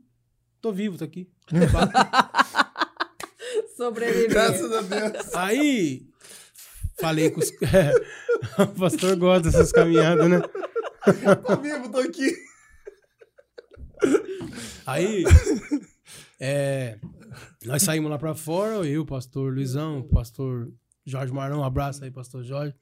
Tô 0.61 0.73
vivo, 0.73 0.97
tô 0.97 1.05
aqui. 1.05 1.29
Sobreviver. 3.77 4.31
Graças 4.31 4.73
a 4.73 4.81
Deus. 4.83 5.35
Aí 5.35 6.07
falei 7.01 7.31
com 7.31 7.41
os. 7.41 7.51
o 8.59 8.67
pastor 8.79 9.17
gosta 9.17 9.51
dessas 9.51 9.73
caminhadas, 9.73 10.29
né? 10.29 10.41
Tô 11.47 11.57
vivo, 11.61 11.91
tô 11.91 11.99
aqui. 11.99 12.33
Aí 14.87 15.25
é, 16.41 16.99
nós 17.65 17.83
saímos 17.83 18.11
lá 18.11 18.19
pra 18.19 18.35
fora, 18.35 18.87
eu, 18.87 19.03
o 19.03 19.07
pastor 19.07 19.53
Luizão, 19.53 20.01
o 20.01 20.09
pastor 20.09 20.73
Jorge 21.05 21.33
Marão, 21.33 21.61
um 21.61 21.65
abraço 21.65 22.05
aí, 22.05 22.11
pastor 22.11 22.45
Jorge. 22.45 22.75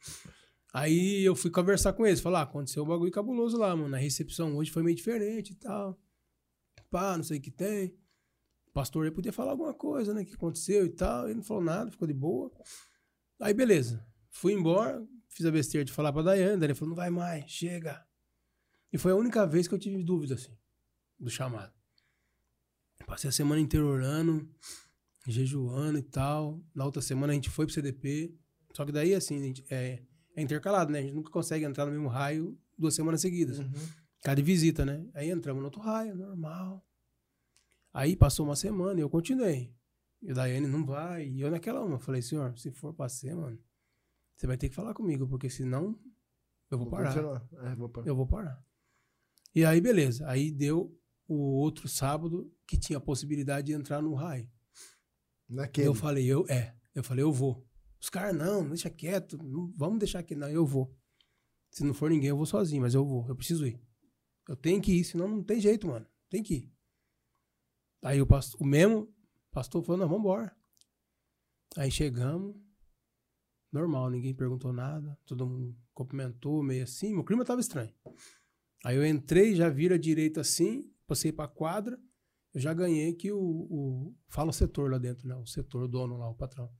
Aí 0.72 1.24
eu 1.24 1.34
fui 1.34 1.50
conversar 1.50 1.92
com 1.92 2.06
eles, 2.06 2.20
falar, 2.20 2.40
ah, 2.40 2.42
aconteceu 2.42 2.84
um 2.84 2.86
bagulho 2.86 3.10
cabuloso 3.10 3.56
lá, 3.56 3.74
mano. 3.74 3.94
A 3.94 3.98
recepção 3.98 4.56
hoje 4.56 4.70
foi 4.70 4.82
meio 4.82 4.96
diferente 4.96 5.50
e 5.50 5.56
tal. 5.56 5.98
Pá, 6.90 7.16
não 7.16 7.24
sei 7.24 7.38
o 7.38 7.40
que 7.40 7.50
tem. 7.50 7.96
O 8.68 8.72
pastor 8.72 9.04
aí 9.04 9.10
podia 9.10 9.32
falar 9.32 9.50
alguma 9.50 9.74
coisa, 9.74 10.14
né? 10.14 10.24
Que 10.24 10.34
aconteceu 10.34 10.86
e 10.86 10.90
tal. 10.90 11.26
Ele 11.26 11.36
não 11.36 11.42
falou 11.42 11.62
nada, 11.62 11.90
ficou 11.90 12.06
de 12.06 12.14
boa. 12.14 12.52
Aí, 13.40 13.52
beleza. 13.52 14.06
Fui 14.30 14.52
embora, 14.52 15.04
fiz 15.28 15.44
a 15.44 15.50
besteira 15.50 15.84
de 15.84 15.92
falar 15.92 16.12
pra 16.12 16.22
Daiane. 16.22 16.60
Daí 16.60 16.68
ele 16.68 16.74
falou, 16.74 16.90
não 16.90 16.96
vai 16.96 17.10
mais, 17.10 17.50
chega. 17.50 18.04
E 18.92 18.98
foi 18.98 19.10
a 19.10 19.16
única 19.16 19.44
vez 19.46 19.66
que 19.66 19.74
eu 19.74 19.78
tive 19.78 20.02
dúvida, 20.04 20.34
assim, 20.34 20.56
do 21.18 21.30
chamado. 21.30 21.72
Passei 23.10 23.28
a 23.28 23.32
semana 23.32 23.60
inteira 23.60 23.84
orando, 23.84 24.48
jejuando 25.26 25.98
e 25.98 26.02
tal. 26.02 26.62
Na 26.72 26.84
outra 26.84 27.02
semana 27.02 27.32
a 27.32 27.34
gente 27.34 27.50
foi 27.50 27.66
pro 27.66 27.74
CDP. 27.74 28.32
Só 28.72 28.84
que 28.86 28.92
daí, 28.92 29.14
assim, 29.16 29.36
a 29.36 29.42
gente- 29.46 29.64
é, 29.68 30.00
é 30.36 30.40
intercalado, 30.40 30.92
né? 30.92 31.00
A 31.00 31.02
gente 31.02 31.14
nunca 31.14 31.28
consegue 31.28 31.64
entrar 31.64 31.86
no 31.86 31.90
mesmo 31.92 32.06
raio 32.06 32.56
duas 32.78 32.94
semanas 32.94 33.20
seguidas. 33.20 33.58
Cada 34.22 34.40
visita, 34.40 34.84
né? 34.84 35.04
Aí 35.12 35.28
entramos 35.28 35.60
no 35.60 35.64
outro 35.66 35.80
raio, 35.80 36.14
normal. 36.14 36.86
Aí 37.92 38.14
passou 38.14 38.46
uma 38.46 38.54
semana 38.54 39.00
e 39.00 39.02
eu 39.02 39.10
continuei. 39.10 39.74
E 40.22 40.30
o 40.30 40.34
Daiane 40.34 40.68
não 40.68 40.86
vai. 40.86 41.26
E 41.28 41.40
eu 41.40 41.50
naquela 41.50 41.82
uma. 41.82 41.98
Falei, 41.98 42.22
senhor, 42.22 42.56
se 42.56 42.70
for 42.70 42.94
pra 42.94 43.08
ser, 43.08 43.34
mano, 43.34 43.58
você 44.36 44.46
vai 44.46 44.56
ter 44.56 44.68
que 44.68 44.74
falar 44.76 44.94
comigo, 44.94 45.26
porque 45.26 45.50
senão 45.50 45.98
eu 46.70 46.78
vou 46.78 46.86
parar. 46.88 47.12
continuar. 47.12 47.48
É, 47.64 47.74
vou 47.74 47.88
parar. 47.88 48.06
Eu 48.06 48.14
vou 48.14 48.26
parar. 48.28 48.64
E 49.52 49.64
aí, 49.64 49.80
beleza. 49.80 50.28
Aí 50.28 50.52
deu 50.52 50.96
o 51.34 51.58
outro 51.58 51.88
sábado 51.88 52.52
que 52.66 52.76
tinha 52.76 52.96
a 52.96 53.00
possibilidade 53.00 53.68
de 53.68 53.72
entrar 53.72 54.02
no 54.02 54.14
raio. 54.14 54.50
Naquele. 55.48 55.86
Eu 55.86 55.94
falei, 55.94 56.26
eu, 56.26 56.44
é. 56.48 56.74
Eu 56.92 57.04
falei, 57.04 57.22
eu 57.22 57.32
vou. 57.32 57.64
Os 58.00 58.08
caras, 58.08 58.34
não, 58.34 58.66
deixa 58.66 58.90
quieto. 58.90 59.38
Não, 59.38 59.72
vamos 59.76 60.00
deixar 60.00 60.18
aqui. 60.18 60.34
Não, 60.34 60.48
eu 60.48 60.66
vou. 60.66 60.92
Se 61.70 61.84
não 61.84 61.94
for 61.94 62.10
ninguém, 62.10 62.30
eu 62.30 62.36
vou 62.36 62.46
sozinho, 62.46 62.82
mas 62.82 62.94
eu 62.94 63.04
vou. 63.04 63.28
Eu 63.28 63.36
preciso 63.36 63.64
ir. 63.64 63.80
Eu 64.48 64.56
tenho 64.56 64.82
que 64.82 64.92
ir, 64.92 65.04
senão 65.04 65.28
não 65.28 65.42
tem 65.44 65.60
jeito, 65.60 65.86
mano. 65.86 66.04
Tem 66.28 66.42
que 66.42 66.54
ir. 66.54 66.72
Aí 68.02 68.20
o, 68.20 68.26
pastor, 68.26 68.60
o 68.60 68.64
mesmo 68.64 69.14
pastor 69.52 69.84
falou, 69.84 70.00
não, 70.00 70.08
vamos 70.08 70.24
embora. 70.24 70.56
Aí 71.76 71.92
chegamos. 71.92 72.56
Normal, 73.70 74.10
ninguém 74.10 74.34
perguntou 74.34 74.72
nada. 74.72 75.16
Todo 75.24 75.46
mundo 75.46 75.76
cumprimentou, 75.94 76.60
meio 76.60 76.82
assim. 76.82 77.14
Meu 77.14 77.22
clima 77.22 77.44
tava 77.44 77.60
estranho. 77.60 77.94
Aí 78.84 78.96
eu 78.96 79.06
entrei, 79.06 79.54
já 79.54 79.68
vira 79.68 79.96
direita 79.96 80.40
assim, 80.40 80.90
passei 81.10 81.32
pra 81.32 81.48
quadra. 81.48 82.00
Eu 82.54 82.60
já 82.60 82.72
ganhei 82.72 83.12
que 83.12 83.30
o, 83.30 83.38
o. 83.38 84.16
Fala 84.28 84.50
o 84.50 84.52
setor 84.52 84.90
lá 84.90 84.98
dentro, 84.98 85.28
né? 85.28 85.34
O 85.36 85.46
setor, 85.46 85.82
o 85.82 85.88
dono 85.88 86.16
lá, 86.16 86.28
o 86.28 86.34
patrão. 86.34 86.70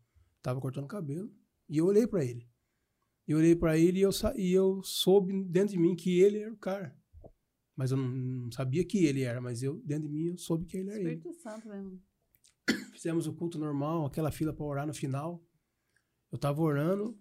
Tava 0.40 0.61
cortando 0.61 0.86
cabelo. 0.86 1.32
E 1.69 1.78
eu 1.78 1.86
olhei 1.86 2.07
pra 2.07 2.24
ele. 2.24 2.48
E 3.27 3.32
eu 3.32 3.39
olhei 3.39 3.55
pra 3.55 3.78
ele 3.78 4.01
e 4.01 4.02
eu, 4.02 4.11
e 4.36 4.52
eu 4.52 4.82
soube 4.82 5.44
dentro 5.44 5.70
de 5.73 5.78
mim 5.78 5.94
que 5.94 6.20
ele 6.20 6.39
era 6.39 6.52
o 6.52 6.57
cara. 6.57 6.97
Mas 7.77 7.90
eu 7.90 7.97
não, 7.97 8.09
não 8.09 8.52
sabia 8.52 8.85
que 8.85 9.05
ele 9.05 9.23
era, 9.23 9.40
mas 9.40 9.62
eu, 9.62 9.81
dentro 9.85 10.09
de 10.09 10.15
mim, 10.15 10.27
eu 10.27 10.39
soube 10.39 10.66
que 10.66 10.77
ele 10.77 10.90
era 10.90 11.01
ele. 11.01 11.15
Espírito 11.15 11.40
Santo 11.40 11.69
mesmo. 11.69 12.02
Fizemos 12.93 13.27
o 13.27 13.32
culto 13.32 13.59
normal, 13.59 14.07
aquela 14.07 14.31
fila 14.31 14.52
pra 14.52 14.65
orar 14.65 14.86
no 14.86 14.94
final. 14.94 15.43
Eu 16.31 16.39
tava 16.39 16.61
orando. 16.61 17.19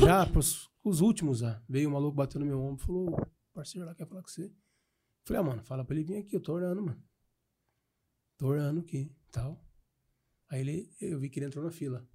Já 0.00 0.26
pros 0.26 0.68
os 0.84 1.00
últimos, 1.00 1.38
já. 1.38 1.62
Veio 1.68 1.88
um 1.88 1.92
maluco 1.92 2.16
batendo 2.16 2.44
no 2.44 2.46
meu 2.46 2.60
ombro 2.60 2.82
e 2.82 2.86
falou: 2.86 3.26
parceiro 3.52 3.86
lá 3.86 3.94
quer 3.94 4.06
falar 4.06 4.22
com 4.22 4.28
você. 4.28 4.52
Falei, 5.28 5.42
ah, 5.42 5.44
mano, 5.44 5.62
fala 5.62 5.84
pra 5.84 5.94
ele 5.94 6.04
vir 6.04 6.16
aqui, 6.16 6.34
eu 6.36 6.40
tô 6.40 6.54
orando, 6.54 6.80
mano. 6.80 7.04
Tô 8.38 8.46
orando 8.46 8.80
aqui, 8.80 9.14
tal. 9.30 9.62
Aí 10.48 10.60
ele, 10.60 10.90
eu 10.98 11.18
vi 11.18 11.28
que 11.28 11.38
ele 11.38 11.44
entrou 11.44 11.62
na 11.62 11.70
fila. 11.70 12.08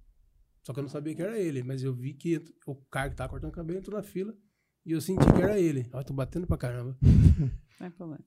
Só 0.64 0.72
que 0.72 0.80
eu 0.80 0.82
não 0.82 0.90
sabia 0.90 1.14
que 1.14 1.22
era 1.22 1.38
ele, 1.38 1.62
mas 1.62 1.84
eu 1.84 1.94
vi 1.94 2.12
que 2.12 2.44
o 2.66 2.74
cara 2.74 3.10
que 3.10 3.14
tava 3.14 3.30
cortando 3.30 3.52
o 3.52 3.54
cabelo 3.54 3.78
entrou 3.78 3.96
na 3.96 4.02
fila 4.02 4.36
e 4.84 4.90
eu 4.90 5.00
senti 5.00 5.24
que 5.32 5.40
era 5.40 5.60
ele. 5.60 5.88
Ó, 5.92 6.02
tô 6.02 6.12
batendo 6.12 6.44
pra 6.44 6.56
caramba. 6.56 6.98
Tem 7.78 7.88
problema. 7.92 8.24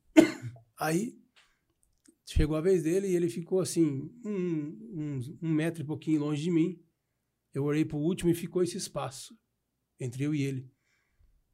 Aí 0.80 1.22
chegou 2.26 2.56
a 2.56 2.62
vez 2.62 2.84
dele 2.84 3.10
e 3.10 3.16
ele 3.16 3.28
ficou 3.28 3.60
assim, 3.60 4.10
um, 4.24 4.32
um, 4.32 5.20
um 5.42 5.52
metro 5.52 5.84
e 5.84 5.86
pouquinho 5.86 6.22
longe 6.22 6.44
de 6.44 6.52
mim. 6.52 6.82
Eu 7.54 7.66
orei 7.66 7.84
pro 7.84 7.98
último 7.98 8.30
e 8.30 8.34
ficou 8.34 8.64
esse 8.64 8.78
espaço 8.78 9.38
entre 10.00 10.24
eu 10.24 10.34
e 10.34 10.44
ele. 10.44 10.72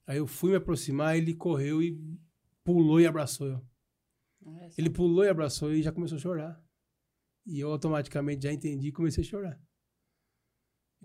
Aí 0.05 0.17
eu 0.17 0.27
fui 0.27 0.51
me 0.51 0.57
aproximar, 0.57 1.17
ele 1.17 1.33
correu 1.33 1.81
e 1.81 1.99
pulou 2.63 2.99
e 2.99 3.05
abraçou 3.07 3.47
eu. 3.47 3.67
Ele 4.77 4.89
pulou 4.89 5.23
e 5.23 5.29
abraçou 5.29 5.71
e 5.73 5.81
já 5.81 5.91
começou 5.91 6.17
a 6.17 6.21
chorar. 6.21 6.65
E 7.45 7.59
eu 7.59 7.71
automaticamente 7.71 8.43
já 8.43 8.51
entendi 8.51 8.87
e 8.87 8.91
comecei 8.91 9.23
a 9.23 9.27
chorar. 9.27 9.61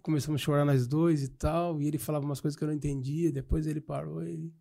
Começamos 0.02 0.40
a 0.40 0.44
chorar 0.44 0.64
nós 0.64 0.86
dois 0.86 1.22
e 1.22 1.28
tal. 1.28 1.80
E 1.80 1.86
ele 1.86 1.98
falava 1.98 2.24
umas 2.24 2.40
coisas 2.40 2.56
que 2.56 2.62
eu 2.64 2.68
não 2.68 2.74
entendia. 2.74 3.32
Depois 3.32 3.66
ele 3.66 3.80
parou 3.80 4.22
e 4.24 4.52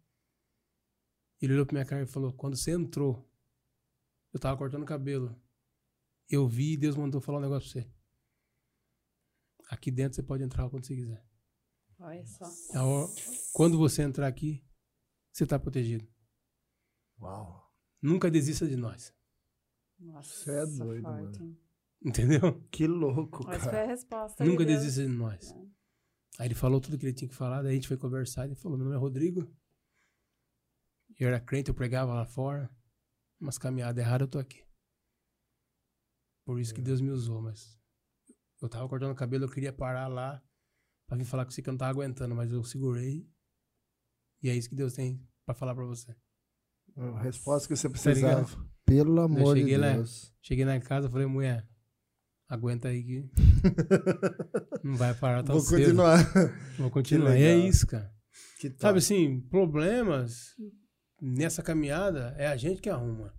ele 1.42 1.54
olhou 1.54 1.66
pra 1.66 1.74
minha 1.74 1.86
cara 1.86 2.04
e 2.04 2.08
falou: 2.08 2.34
Quando 2.34 2.56
você 2.56 2.72
entrou, 2.72 3.28
eu 4.34 4.40
tava 4.40 4.58
cortando 4.58 4.84
o 4.84 4.88
cabelo. 4.88 5.40
Eu 6.30 6.48
vi 6.48 6.74
e 6.74 6.78
Deus 6.78 6.96
mandou 6.96 7.22
falar 7.22 7.38
um 7.38 7.42
negócio 7.42 7.72
pra 7.72 7.82
você. 7.84 7.92
Aqui 9.70 9.92
dentro 9.92 10.16
você 10.16 10.24
pode 10.24 10.44
entrar 10.44 10.70
quando 10.70 10.86
você 10.86 10.96
quiser. 10.96 11.26
Olha 12.00 12.26
só. 12.26 12.46
Hora- 12.84 13.08
Quando 13.54 13.78
você 13.78 14.02
entrar 14.04 14.28
aqui, 14.28 14.64
você 15.32 15.46
tá 15.46 15.60
protegido. 15.60 16.08
Uau. 17.20 17.72
Nunca 18.02 18.30
desista 18.30 18.68
de 18.68 18.76
nós. 18.76 19.14
Nossa, 20.00 20.34
Cê 20.44 20.52
é 20.52 20.66
doido, 20.66 21.04
forte, 21.04 21.40
mano. 21.40 21.58
Entendeu? 22.06 22.62
Que 22.70 22.86
louco, 22.86 23.44
Mas 23.46 23.64
foi 23.64 23.72
cara. 23.72 23.84
a 23.84 23.88
resposta. 23.88 24.46
Nunca 24.46 24.64
desista 24.66 25.02
de 25.02 25.08
nós. 25.10 25.52
É. 25.52 25.56
Aí 26.40 26.48
ele 26.48 26.54
falou 26.56 26.80
tudo 26.80 26.98
que 27.00 27.06
ele 27.06 27.14
tinha 27.14 27.28
que 27.28 27.34
falar, 27.36 27.64
daí 27.64 27.72
a 27.72 27.76
gente 27.76 27.88
foi 27.88 27.98
conversar, 27.98 28.46
ele 28.46 28.54
falou, 28.56 28.78
meu 28.78 28.86
nome 28.86 28.96
é 28.96 29.00
Rodrigo. 29.00 29.52
Eu 31.20 31.28
era 31.30 31.40
crente, 31.40 31.70
eu 31.70 31.76
pregava 31.76 32.14
lá 32.14 32.26
fora. 32.26 32.70
Umas 33.42 33.58
caminhadas 33.58 34.04
erradas, 34.04 34.26
eu 34.28 34.32
tô 34.32 34.38
aqui. 34.40 34.64
Por 36.46 36.60
isso 36.60 36.74
que 36.74 36.82
Deus 36.82 37.02
me 37.02 37.10
usou, 37.10 37.42
mas 37.42 37.80
eu 38.62 38.70
tava 38.70 38.88
cortando 38.88 39.12
o 39.12 39.16
cabelo, 39.16 39.46
eu 39.46 39.50
queria 39.52 39.74
parar 39.74 40.08
lá. 40.08 40.42
pra 41.08 41.18
vir 41.18 41.26
falar 41.26 41.46
com 41.46 41.52
você 41.52 41.62
que 41.62 41.70
eu 41.70 41.74
não 41.74 41.78
tava 41.78 41.92
aguentando, 41.92 42.36
mas 42.36 42.52
eu 42.52 42.64
segurei. 42.64 43.28
E 44.44 44.50
é 44.50 44.56
isso 44.56 44.70
que 44.70 44.76
Deus 44.76 44.94
tem 44.94 45.28
pra 45.46 45.56
falar 45.56 45.74
pra 45.74 45.86
você. 45.86 46.16
A 46.98 47.22
resposta 47.22 47.68
que 47.68 47.76
você 47.76 47.88
Tá 47.88 47.92
precisava. 47.92 48.68
Pelo 48.86 49.20
amor 49.22 49.56
de 49.56 49.62
cheguei 49.62 49.78
lá. 49.78 49.94
Deus. 49.94 50.34
Cheguei 50.42 50.66
lá 50.66 50.76
em 50.76 50.80
casa, 50.82 51.10
falei, 51.10 51.28
mulher, 51.28 51.68
aguenta 52.48 52.88
aí 52.88 53.04
que 53.04 53.30
não 54.84 54.96
vai 54.96 55.14
parar 55.14 55.44
tão 55.44 55.56
Vou 55.56 55.62
cedo. 55.64 55.80
continuar. 55.82 56.18
Vou 56.78 56.90
continuar. 56.90 57.38
E 57.38 57.44
é 57.44 57.56
isso, 57.58 57.86
cara. 57.86 58.12
Sabe 58.80 59.00
assim, 59.00 59.42
problemas 59.42 60.56
nessa 61.22 61.62
caminhada 61.62 62.34
é 62.38 62.48
a 62.48 62.56
gente 62.58 62.82
que 62.82 62.90
arruma. 62.90 63.34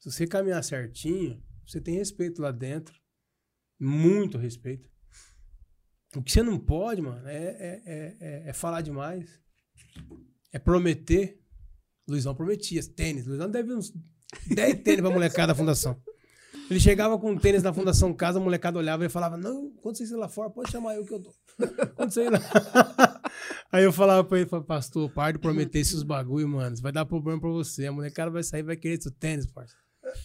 Se 0.00 0.10
você 0.10 0.26
caminhar 0.26 0.62
certinho, 0.62 1.42
você 1.66 1.80
tem 1.80 1.94
respeito 1.96 2.40
lá 2.40 2.52
dentro. 2.52 2.94
Muito 3.80 4.38
respeito. 4.38 4.88
O 6.14 6.22
que 6.22 6.30
você 6.32 6.42
não 6.42 6.58
pode, 6.58 7.02
mano, 7.02 7.26
é, 7.26 7.34
é, 7.36 7.82
é, 7.84 8.16
é- 8.20 8.48
é 8.48 8.52
falar 8.52 8.80
demais. 8.82 9.28
É 10.52 10.58
prometer. 10.58 11.42
Luizão 12.08 12.34
prometia 12.34 12.80
tênis. 12.88 13.26
Luizão 13.26 13.50
deve 13.50 13.72
uns 13.72 13.92
10 14.46 14.82
tênis 14.82 15.00
pra 15.00 15.10
molecada 15.10 15.48
da 15.48 15.54
fundação. 15.54 16.00
Ele 16.68 16.80
chegava 16.80 17.16
com 17.18 17.30
um 17.30 17.38
tênis 17.38 17.62
na 17.62 17.72
Fundação 17.72 18.12
Casa, 18.12 18.40
a 18.40 18.42
molecada 18.42 18.78
olhava 18.78 19.04
e 19.04 19.08
falava: 19.08 19.36
Não, 19.36 19.70
quando 19.80 19.96
você 19.96 20.04
ir 20.04 20.16
lá 20.16 20.28
fora, 20.28 20.50
pode 20.50 20.70
chamar 20.70 20.96
eu 20.96 21.04
que 21.04 21.14
eu 21.14 21.20
dou. 21.20 21.32
Quando 21.94 22.10
você 22.10 22.24
ir 22.24 22.30
lá. 22.30 22.40
Aí 23.70 23.84
eu 23.84 23.92
falava 23.92 24.24
pra 24.24 24.40
ele: 24.40 24.50
Pastor, 24.66 25.08
para 25.10 25.32
de 25.32 25.38
prometer 25.38 25.78
esses 25.78 26.02
bagulho, 26.02 26.48
mano. 26.48 26.74
Isso 26.74 26.82
vai 26.82 26.90
dar 26.90 27.06
problema 27.06 27.40
pra 27.40 27.50
você. 27.50 27.86
A 27.86 27.92
molecada 27.92 28.32
vai 28.32 28.42
sair 28.42 28.64
vai 28.64 28.76
querer 28.76 29.00
seu 29.00 29.12
tênis, 29.12 29.46
parça. 29.46 29.76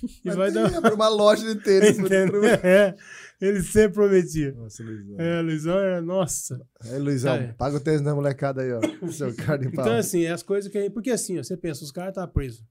E 0.03 0.21
Mas 0.25 0.35
vai 0.35 0.51
dar. 0.51 0.75
abrir 0.77 0.93
uma 0.93 1.09
loja 1.09 1.43
de 1.55 1.61
tênis. 1.61 1.97
É, 2.63 2.95
ele 3.39 3.61
sempre 3.63 3.93
prometia. 3.93 4.51
Nossa, 4.53 4.83
Luizão. 4.83 5.19
É, 5.19 5.41
Luizão 5.41 5.77
era, 5.79 6.01
nossa. 6.01 6.61
Aí, 6.81 6.99
Luizão, 6.99 7.35
É. 7.35 7.53
paga 7.53 7.77
o 7.77 7.79
tênis 7.79 8.01
da 8.01 8.13
molecada 8.13 8.61
aí, 8.61 8.71
ó. 8.71 8.79
Seu 9.11 9.35
cara 9.35 9.57
de 9.57 9.71
pau. 9.71 9.83
Então, 9.85 9.97
assim, 9.97 10.23
é 10.23 10.31
as 10.31 10.43
coisas 10.43 10.71
que. 10.71 10.89
Porque 10.91 11.09
assim, 11.09 11.39
ó, 11.39 11.43
você 11.43 11.57
pensa, 11.57 11.83
os 11.83 11.91
caras 11.91 12.13
tá 12.13 12.27
presos. 12.27 12.63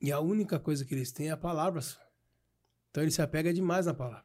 E 0.00 0.10
a 0.10 0.18
única 0.20 0.58
coisa 0.58 0.84
que 0.84 0.94
eles 0.94 1.12
têm 1.12 1.28
é 1.28 1.32
a 1.32 1.36
palavra. 1.36 1.80
Então 2.90 3.02
ele 3.02 3.10
se 3.12 3.22
apega 3.22 3.52
demais 3.52 3.86
na 3.86 3.94
palavra. 3.94 4.24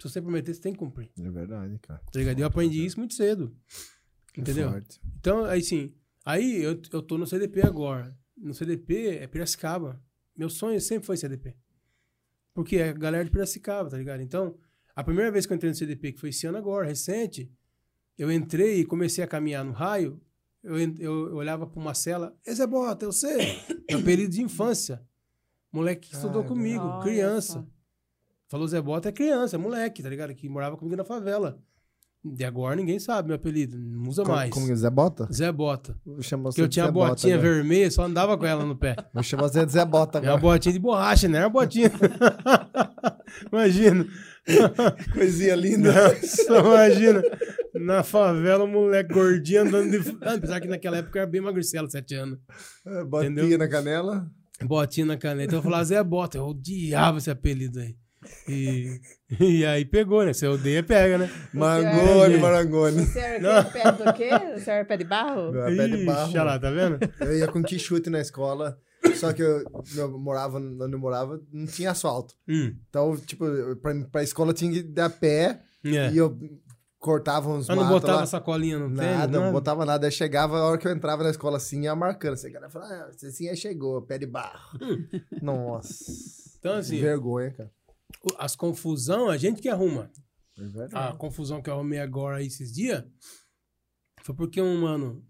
Se 0.00 0.08
você 0.08 0.20
prometer, 0.20 0.54
você 0.54 0.60
tem 0.60 0.72
que 0.72 0.78
cumprir. 0.78 1.10
É 1.18 1.30
verdade, 1.30 1.78
cara. 1.80 2.00
Tá 2.12 2.18
ligado? 2.18 2.38
Eu 2.38 2.46
aprendi 2.46 2.84
isso 2.84 2.98
muito 2.98 3.14
cedo. 3.14 3.54
Entendeu? 4.36 4.68
É 4.68 4.72
forte. 4.72 5.00
Então, 5.18 5.44
aí 5.44 5.62
sim. 5.62 5.94
Aí 6.24 6.62
eu, 6.62 6.80
eu 6.92 7.02
tô 7.02 7.16
no 7.18 7.26
CDP 7.26 7.62
agora. 7.66 8.16
No 8.36 8.52
CDP 8.52 9.18
é 9.22 9.26
Piracicaba. 9.26 10.00
Meu 10.36 10.50
sonho 10.50 10.80
sempre 10.80 11.06
foi 11.06 11.16
CDP. 11.16 11.56
Porque 12.52 12.76
é 12.76 12.88
a 12.90 12.92
galera 12.92 13.24
de 13.24 13.30
Piracicaba, 13.30 13.90
tá 13.90 13.98
ligado? 13.98 14.20
Então, 14.22 14.56
a 14.94 15.04
primeira 15.04 15.30
vez 15.30 15.46
que 15.46 15.52
eu 15.52 15.56
entrei 15.56 15.70
no 15.70 15.76
CDP, 15.76 16.12
que 16.12 16.20
foi 16.20 16.30
esse 16.30 16.46
ano 16.46 16.58
agora, 16.58 16.86
recente, 16.86 17.50
eu 18.16 18.30
entrei 18.32 18.80
e 18.80 18.84
comecei 18.84 19.22
a 19.22 19.26
caminhar 19.26 19.64
no 19.64 19.72
raio. 19.72 20.20
Eu, 20.62 20.78
eu, 20.78 20.88
eu 20.98 21.34
olhava 21.36 21.66
pra 21.66 21.80
uma 21.80 21.94
cela. 21.94 22.36
Esse 22.44 22.62
é 22.62 22.66
bota, 22.66 23.04
eu 23.04 23.12
sei. 23.12 23.60
Meu 23.90 24.02
período 24.02 24.30
de 24.30 24.42
infância. 24.42 25.02
Moleque 25.70 26.08
que 26.08 26.14
estudou 26.14 26.44
comigo, 26.44 27.00
criança. 27.00 27.66
Falou 28.48 28.66
Zé 28.66 28.80
Bota 28.80 29.08
é 29.08 29.12
criança, 29.12 29.56
é 29.56 29.58
moleque, 29.58 30.02
tá 30.02 30.08
ligado? 30.08 30.34
Que 30.34 30.48
morava 30.48 30.76
comigo 30.76 30.96
na 30.96 31.04
favela. 31.04 31.62
De 32.34 32.44
agora 32.44 32.74
ninguém 32.76 32.98
sabe 32.98 33.28
meu 33.28 33.36
apelido, 33.36 33.78
não 33.78 34.08
usa 34.08 34.22
Como, 34.22 34.34
mais. 34.34 34.50
como 34.50 34.70
é? 34.70 34.74
Zé 34.74 34.90
Bota? 34.90 35.28
Zé 35.32 35.52
Bota. 35.52 35.96
Porque 36.04 36.60
eu 36.60 36.68
tinha 36.68 36.84
a 36.84 36.88
Zé 36.88 36.92
Bota 36.92 37.08
botinha 37.10 37.34
agora. 37.36 37.52
vermelha, 37.54 37.90
só 37.90 38.04
andava 38.04 38.36
com 38.36 38.44
ela 38.46 38.64
no 38.64 38.76
pé. 38.76 38.96
Vou 39.14 39.22
chamar 39.22 39.44
você 39.44 39.64
de 39.64 39.72
Zé 39.72 39.84
Bota 39.84 40.18
Era 40.18 40.28
uma 40.32 40.36
agora. 40.38 40.54
botinha 40.54 40.72
de 40.72 40.78
borracha, 40.78 41.28
né? 41.28 41.38
Era 41.38 41.46
uma 41.46 41.52
botinha. 41.52 41.90
imagina. 43.52 44.06
Coisinha 45.12 45.54
linda. 45.56 45.92
Nossa, 45.92 46.58
imagina. 46.58 47.22
Na 47.74 48.02
favela, 48.02 48.64
um 48.64 48.68
moleque 48.70 49.12
gordinho 49.12 49.62
andando 49.62 49.90
de. 49.90 50.16
Ah, 50.22 50.34
Apesar 50.34 50.60
que 50.60 50.68
naquela 50.68 50.98
época 50.98 51.18
eu 51.18 51.22
era 51.22 51.30
bem 51.30 51.40
magricelo, 51.40 51.90
sete 51.90 52.14
anos. 52.14 52.38
É, 52.86 53.04
Botinha 53.04 53.30
Entendeu? 53.30 53.58
na 53.58 53.68
canela. 53.68 54.26
Botinha 54.62 55.06
na 55.06 55.16
caneta. 55.16 55.54
Eu 55.54 55.62
falava, 55.62 55.84
Zé 55.84 56.02
Bota. 56.02 56.38
Eu 56.38 56.46
odiava 56.46 57.18
esse 57.18 57.30
apelido 57.30 57.78
aí. 57.80 57.96
E, 58.48 59.00
e 59.40 59.64
aí 59.66 59.84
pegou, 59.84 60.24
né? 60.24 60.32
Você 60.32 60.46
odeia, 60.46 60.82
pega, 60.82 61.18
né? 61.18 61.30
Mangone, 61.52 62.34
É. 62.34 62.38
marangone. 62.38 63.06
Você 63.06 63.38
Não. 63.38 63.60
o 63.60 63.64
quê? 63.64 63.70
pé 63.72 63.92
do 63.92 64.12
quê? 64.12 64.30
Você 64.60 64.70
era 64.70 64.84
pé 64.84 64.96
de 64.96 65.04
barro? 65.04 65.52
Meu, 65.52 65.64
é 65.66 65.76
pé 65.76 65.88
de 65.88 66.04
barro. 66.04 66.28
Ixi, 66.28 66.38
olha 66.38 66.44
lá, 66.44 66.58
tá 66.58 66.70
vendo? 66.70 66.98
Eu 67.20 67.38
ia 67.38 67.48
com 67.48 67.62
quichute 67.62 68.08
na 68.10 68.20
escola, 68.20 68.78
só 69.16 69.32
que 69.32 69.42
eu, 69.42 69.64
eu 69.96 70.18
morava, 70.18 70.58
onde 70.58 70.92
eu 70.94 70.98
morava, 70.98 71.40
não 71.52 71.66
tinha 71.66 71.90
asfalto. 71.90 72.34
Hum, 72.48 72.74
Então, 72.88 73.16
tipo, 73.16 73.44
pra, 73.82 73.94
pra 74.10 74.22
escola 74.22 74.52
tinha 74.54 74.70
que 74.72 74.78
ir 74.78 75.00
a 75.00 75.10
pé 75.10 75.60
é. 75.84 76.10
e 76.12 76.16
eu 76.18 76.36
cortava 76.98 77.48
uns 77.50 77.68
Mas 77.68 77.76
não 77.76 77.84
matos 77.84 78.00
botava 78.00 78.20
lá. 78.20 78.26
sacolinha 78.26 78.78
no 78.80 78.86
tênis? 78.88 78.96
Nada, 79.18 79.40
não 79.40 79.52
botava 79.52 79.84
nada. 79.84 80.06
Aí 80.06 80.10
chegava, 80.12 80.58
a 80.58 80.64
hora 80.64 80.78
que 80.78 80.88
eu 80.88 80.92
entrava 80.92 81.22
na 81.22 81.30
escola 81.30 81.56
assim, 81.58 81.82
ia 81.84 81.94
marcando. 81.94 82.32
Assim, 82.34 82.48
a 82.48 82.52
galera 82.52 82.70
falava, 82.72 82.92
ah, 82.94 83.12
você 83.12 83.30
sim 83.30 83.48
aí 83.48 83.56
chegou, 83.56 84.02
pé 84.02 84.18
de 84.18 84.26
barro. 84.26 84.76
Nossa. 85.40 86.04
Então, 86.58 86.74
assim, 86.74 87.00
Vergonha, 87.00 87.52
cara. 87.52 87.70
As 88.38 88.56
confusão, 88.56 89.28
a 89.28 89.36
gente 89.36 89.60
que 89.62 89.68
arruma. 89.68 90.10
É. 90.92 90.96
A 90.98 91.12
confusão 91.12 91.60
que 91.62 91.68
eu 91.70 91.74
arrumei 91.74 91.98
agora 91.98 92.42
esses 92.42 92.72
dias 92.72 93.04
foi 94.22 94.34
porque 94.34 94.60
um 94.60 94.80
mano 94.82 95.24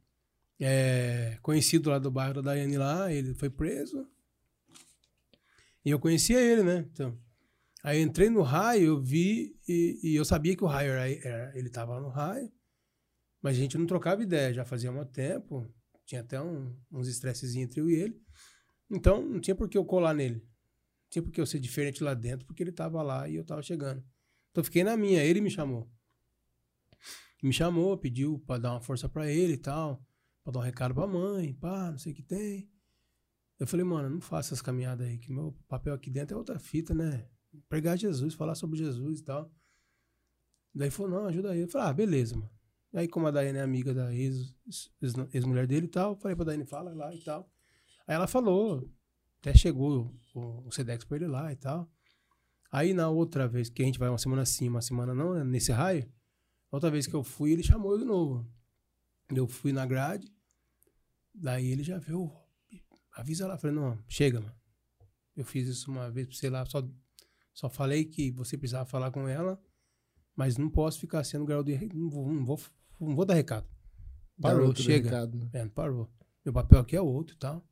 é, 0.59 1.39
conhecido 1.43 1.91
lá 1.91 1.99
do 1.99 2.11
bairro 2.11 2.35
da 2.35 2.41
Daiane 2.53 2.79
lá, 2.79 3.13
ele 3.13 3.35
foi 3.35 3.51
preso. 3.51 4.07
E 5.85 5.91
eu 5.91 5.99
conhecia 5.99 6.41
ele, 6.41 6.63
né? 6.63 6.87
Então, 6.93 7.19
aí 7.83 7.99
eu 7.99 8.05
entrei 8.05 8.29
no 8.31 8.43
raio, 8.43 8.85
eu 8.87 9.01
vi 9.01 9.57
e, 9.69 10.01
e 10.03 10.17
eu 10.17 10.25
sabia 10.25 10.57
que 10.57 10.65
o 10.65 10.67
raio 10.67 10.93
era, 10.93 11.11
era- 11.29 11.59
ele 11.59 11.69
tava 11.71 11.95
lá 11.95 12.01
no 12.01 12.09
raio, 12.09 12.51
mas 13.43 13.57
a 13.57 13.61
gente 13.61 13.77
não 13.79 13.87
trocava 13.87 14.23
ideia, 14.23 14.53
já 14.55 14.65
fazia 14.65 14.91
muito 14.91 15.13
tempo, 15.13 15.69
tinha 16.05 16.21
até 16.23 16.41
um- 16.41 16.75
uns 16.91 17.07
estressezinhos 17.09 17.69
entre 17.69 17.81
eu 17.81 17.91
e 17.91 17.95
ele. 17.95 18.21
Então, 18.91 19.23
não 19.23 19.41
tinha 19.41 19.55
por 19.55 19.69
que 19.69 19.77
eu 19.79 19.85
colar 19.85 20.15
nele. 20.15 20.43
Tinha 21.17 21.23
por 21.23 21.33
que 21.33 21.41
eu 21.41 21.47
ser 21.47 21.59
diferente 21.59 22.05
lá 22.05 22.13
dentro, 22.13 22.45
porque 22.45 22.63
ele 22.63 22.71
tava 22.71 23.03
lá 23.03 23.27
e 23.27 23.37
eu 23.37 23.43
tava 23.43 23.63
chegando. 23.63 24.05
Então 24.51 24.63
fiquei 24.63 24.85
na 24.85 24.99
minha, 24.99 25.25
ele 25.25 25.41
me 25.41 25.51
chamou. 25.51 25.91
Me 27.43 27.55
chamou, 27.55 27.97
pediu 27.97 28.39
pra 28.41 28.59
dar 28.59 28.73
uma 28.73 28.83
força 28.83 29.09
pra 29.09 29.27
ele 29.33 29.55
e 29.55 29.57
tal, 29.57 30.05
pra 30.45 30.53
dar 30.53 30.59
um 30.59 30.63
recado 30.63 30.95
pra 30.95 31.07
mãe, 31.07 31.55
pá, 31.55 31.91
não 31.91 31.97
sei 31.97 32.13
o 32.13 32.15
que 32.15 32.23
tem. 32.23 32.71
Eu 33.59 33.67
falei, 33.67 33.83
mano, 33.83 34.11
não 34.11 34.21
faça 34.21 34.49
essas 34.49 34.61
caminhadas 34.61 35.07
aí, 35.09 35.17
que 35.17 35.33
meu 35.33 35.57
papel 35.67 35.95
aqui 35.95 36.11
dentro 36.11 36.35
é 36.35 36.39
outra 36.39 36.59
fita, 36.59 36.93
né? 36.93 37.27
Pregar 37.67 37.97
Jesus, 37.97 38.35
falar 38.35 38.55
sobre 38.55 38.79
Jesus 38.79 39.21
e 39.21 39.25
tal. 39.25 39.51
Daí 40.75 40.91
falou, 40.91 41.11
não, 41.13 41.27
ajuda 41.29 41.53
aí. 41.53 41.61
Eu 41.61 41.69
falei, 41.69 41.89
ah, 41.89 41.93
beleza, 41.95 42.37
mano. 42.37 42.51
Aí, 42.93 43.09
como 43.09 43.27
a 43.27 43.31
Daiane 43.31 43.57
é 43.57 43.63
amiga 43.63 43.95
da 43.95 44.15
ex- 44.15 44.55
ex- 45.01 45.15
ex-mulher 45.33 45.67
dele 45.67 45.87
e 45.87 45.89
tal, 45.89 46.15
falei 46.17 46.37
pra 46.37 46.45
Daiane, 46.45 46.67
fala 46.67 46.93
lá 46.93 47.15
e 47.15 47.25
tal. 47.25 47.51
Aí 48.07 48.15
ela 48.15 48.27
falou, 48.27 48.87
até 49.47 49.57
chegou 49.57 50.13
o, 50.35 50.67
o 50.67 50.73
Sedex 50.73 51.05
pra 51.05 51.17
ele 51.17 51.29
lá 51.29 51.53
e 51.53 51.57
tal. 51.57 51.89
Aí 52.73 52.93
na 52.93 53.09
outra 53.09 53.47
vez, 53.47 53.69
que 53.71 53.81
a 53.81 53.87
gente 53.87 53.99
vai 53.99 54.09
uma 54.09 54.19
semana 54.19 54.45
sim, 54.45 54.69
uma 54.69 54.83
semana 54.83 55.15
não, 55.15 55.35
né, 55.35 55.45
nesse 55.45 55.71
raio, 55.71 56.11
outra 56.69 56.91
vez 56.91 57.07
que 57.07 57.15
eu 57.15 57.23
fui, 57.23 57.53
ele 57.53 57.63
chamou 57.63 57.93
eu 57.93 57.99
de 57.99 58.05
novo. 58.05 58.45
Eu 59.33 59.47
fui 59.47 59.73
na 59.73 59.87
grade, 59.87 60.33
daí 61.33 61.71
ele 61.71 61.85
já 61.85 61.97
viu, 61.97 62.33
avisa 63.13 63.47
lá, 63.47 63.57
falei, 63.57 63.77
não, 63.77 63.97
chega, 64.09 64.41
mano. 64.41 64.55
Eu 65.37 65.45
fiz 65.45 65.69
isso 65.69 65.91
uma 65.93 66.11
vez 66.11 66.27
pra 66.27 66.37
você 66.37 66.51
lá, 66.51 66.67
só, 66.67 66.83
só 67.55 67.69
falei 67.69 68.05
que 68.05 68.33
você 68.33 68.59
precisava 68.59 68.85
falar 68.85 69.13
com 69.13 69.29
ela, 69.29 69.63
mas 70.35 70.57
não 70.57 70.69
posso 70.69 70.99
ficar 70.99 71.23
sendo 71.23 71.47
garoto 71.47 71.71
de... 71.71 71.95
Não 71.95 72.11
vou, 72.11 72.33
não 72.33 72.45
vou, 72.45 72.61
não 72.99 73.15
vou 73.15 73.25
dar 73.25 73.35
recado. 73.35 73.67
Parou, 74.41 74.75
chega. 74.75 75.09
recado, 75.09 75.39
né? 75.39 75.51
É, 75.53 75.63
não 75.63 75.71
parou. 75.71 76.11
Meu 76.45 76.53
papel 76.53 76.81
aqui 76.81 76.97
é 76.97 77.01
outro 77.01 77.35
e 77.35 77.39
tal. 77.39 77.65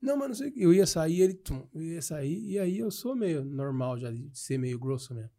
Não, 0.00 0.16
mas 0.16 0.28
não 0.28 0.34
sei 0.34 0.48
o 0.48 0.52
que. 0.52 0.62
Eu 0.62 0.72
ia 0.72 0.86
sair, 0.86 1.20
ele. 1.20 1.34
tum, 1.34 1.68
eu 1.74 1.82
ia 1.82 2.02
sair, 2.02 2.42
e 2.50 2.58
aí 2.58 2.78
eu 2.78 2.90
sou 2.90 3.14
meio 3.14 3.44
normal 3.44 3.98
já, 3.98 4.10
de 4.10 4.30
ser 4.38 4.58
meio 4.58 4.78
grosso 4.78 5.14
mesmo. 5.14 5.30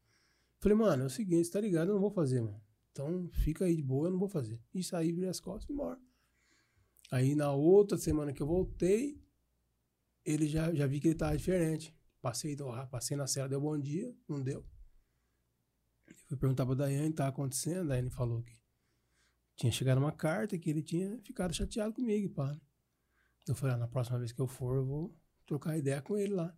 Falei, 0.59 0.77
mano, 0.77 1.03
é 1.03 1.05
o 1.07 1.09
seguinte, 1.09 1.49
tá 1.49 1.59
ligado? 1.59 1.89
Eu 1.89 1.95
não 1.95 2.01
vou 2.01 2.11
fazer, 2.11 2.41
mano. 2.41 2.61
Então 2.91 3.27
fica 3.31 3.65
aí 3.65 3.75
de 3.75 3.81
boa, 3.81 4.07
eu 4.07 4.11
não 4.11 4.19
vou 4.19 4.29
fazer. 4.29 4.61
E 4.73 4.83
saí, 4.83 5.11
virei 5.11 5.29
as 5.29 5.39
costas 5.39 5.69
e 5.69 5.73
embora. 5.73 5.99
Aí 7.09 7.35
na 7.35 7.51
outra 7.51 7.97
semana 7.97 8.31
que 8.31 8.41
eu 8.41 8.47
voltei, 8.47 9.19
ele 10.23 10.47
já, 10.47 10.73
já 10.73 10.85
vi 10.85 10.99
que 10.99 11.07
ele 11.07 11.15
tava 11.15 11.35
diferente. 11.35 11.95
Passei, 12.21 12.55
passei 12.91 13.17
na 13.17 13.25
cela, 13.25 13.49
deu 13.49 13.59
bom 13.59 13.77
dia, 13.79 14.15
não 14.27 14.41
deu. 14.41 14.63
Fui 16.27 16.37
perguntar 16.37 16.65
pra 16.65 16.75
Daiane 16.75 17.07
o 17.07 17.09
que 17.09 17.15
tava 17.15 17.29
acontecendo, 17.29 17.81
a 17.81 17.83
Daiane 17.83 18.09
falou 18.11 18.43
que 18.43 18.61
tinha 19.55 19.71
chegado 19.71 19.97
uma 19.97 20.11
carta 20.11 20.57
que 20.57 20.69
ele 20.69 20.83
tinha 20.83 21.19
ficado 21.21 21.53
chateado 21.53 21.93
comigo, 21.93 22.33
pá. 22.33 22.59
Eu 23.47 23.55
falei, 23.55 23.75
ah, 23.75 23.77
na 23.77 23.87
próxima 23.87 24.19
vez 24.19 24.31
que 24.31 24.39
eu 24.41 24.47
for, 24.47 24.75
eu 24.75 24.85
vou 24.85 25.15
trocar 25.45 25.77
ideia 25.77 26.01
com 26.01 26.17
ele 26.17 26.33
lá. 26.33 26.55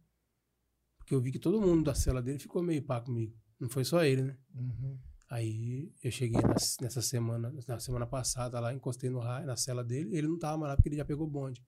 Porque 0.98 1.14
eu 1.16 1.22
vi 1.22 1.32
que 1.32 1.40
todo 1.40 1.62
mundo 1.62 1.84
da 1.84 1.96
cela 1.96 2.22
dele 2.22 2.40
ficou 2.40 2.62
meio 2.64 2.84
pá 2.84 3.02
comigo. 3.02 3.36
Não 3.60 3.70
foi 3.70 3.84
só 3.84 4.04
ele, 4.04 4.24
né? 4.24 4.38
Uhum. 4.56 4.98
Aí 5.30 5.92
eu 6.04 6.12
cheguei 6.12 6.42
nas- 6.42 6.78
nessa 6.80 7.02
semana, 7.02 7.52
na 7.68 7.80
semana 7.80 8.06
passada 8.06 8.60
lá, 8.60 8.74
encostei 8.74 9.10
no 9.10 9.20
raio, 9.20 9.48
na 9.48 9.56
cela 9.56 9.84
dele, 9.84 10.16
ele 10.16 10.28
não 10.28 10.38
tava 10.38 10.58
mais 10.58 10.70
lá 10.72 10.76
porque 10.76 10.90
ele 10.90 10.98
já 10.98 11.06
pegou 11.06 11.28
bonde. 11.28 11.66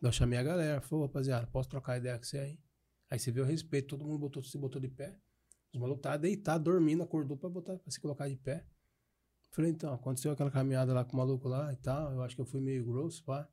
Eu 0.00 0.10
chamei 0.12 0.38
a 0.38 0.42
galera, 0.42 0.80
falei, 0.80 1.02
"Ô, 1.04 1.06
rapaziada, 1.06 1.46
posso 1.46 1.68
trocar 1.68 1.98
ideia 1.98 2.16
com 2.16 2.24
você 2.24 2.38
aí? 2.38 2.58
Aí 3.10 3.18
você 3.18 3.30
vê 3.30 3.40
o 3.40 3.44
respeito, 3.44 3.88
todo 3.88 4.04
mundo 4.04 4.18
botou, 4.18 4.42
se 4.42 4.56
botou 4.56 4.80
de 4.80 4.88
pé. 4.88 5.16
Os 5.74 5.78
malucos 5.80 5.98
estavam 6.00 6.20
deitados, 6.20 6.64
dormindo, 6.64 7.02
acordou 7.02 7.36
pra, 7.36 7.48
botar, 7.50 7.78
pra 7.78 7.90
se 7.90 8.00
colocar 8.00 8.28
de 8.28 8.36
pé. 8.36 8.64
Falei, 9.50 9.70
então, 9.70 9.92
aconteceu 9.92 10.32
aquela 10.32 10.50
caminhada 10.50 10.92
lá 10.94 11.04
com 11.04 11.12
o 11.14 11.16
maluco 11.16 11.48
lá 11.48 11.72
e 11.72 11.76
tal. 11.76 12.12
Eu 12.12 12.22
acho 12.22 12.34
que 12.34 12.40
eu 12.40 12.46
fui 12.46 12.60
meio 12.60 12.84
grosso, 12.84 13.22
pá. 13.24 13.48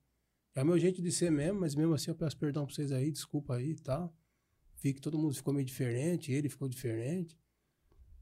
É 0.58 0.64
o 0.64 0.66
meu 0.66 0.80
jeito 0.80 1.04
de 1.04 1.12
ser 1.12 1.30
mesmo, 1.30 1.60
mas 1.60 1.76
mesmo 1.76 1.94
assim 1.94 2.10
eu 2.10 2.16
peço 2.16 2.36
perdão 2.36 2.66
pra 2.66 2.74
vocês 2.74 2.92
aí, 2.92 3.12
desculpa 3.12 3.58
aí 3.58 3.74
e 3.74 3.76
tal. 3.76 4.12
Vi 4.82 4.92
que 4.92 5.00
todo 5.00 5.16
mundo 5.16 5.36
ficou 5.36 5.54
meio 5.54 5.64
diferente, 5.64 6.32
ele 6.32 6.50
ficou 6.50 6.68
diferente. 6.68 7.40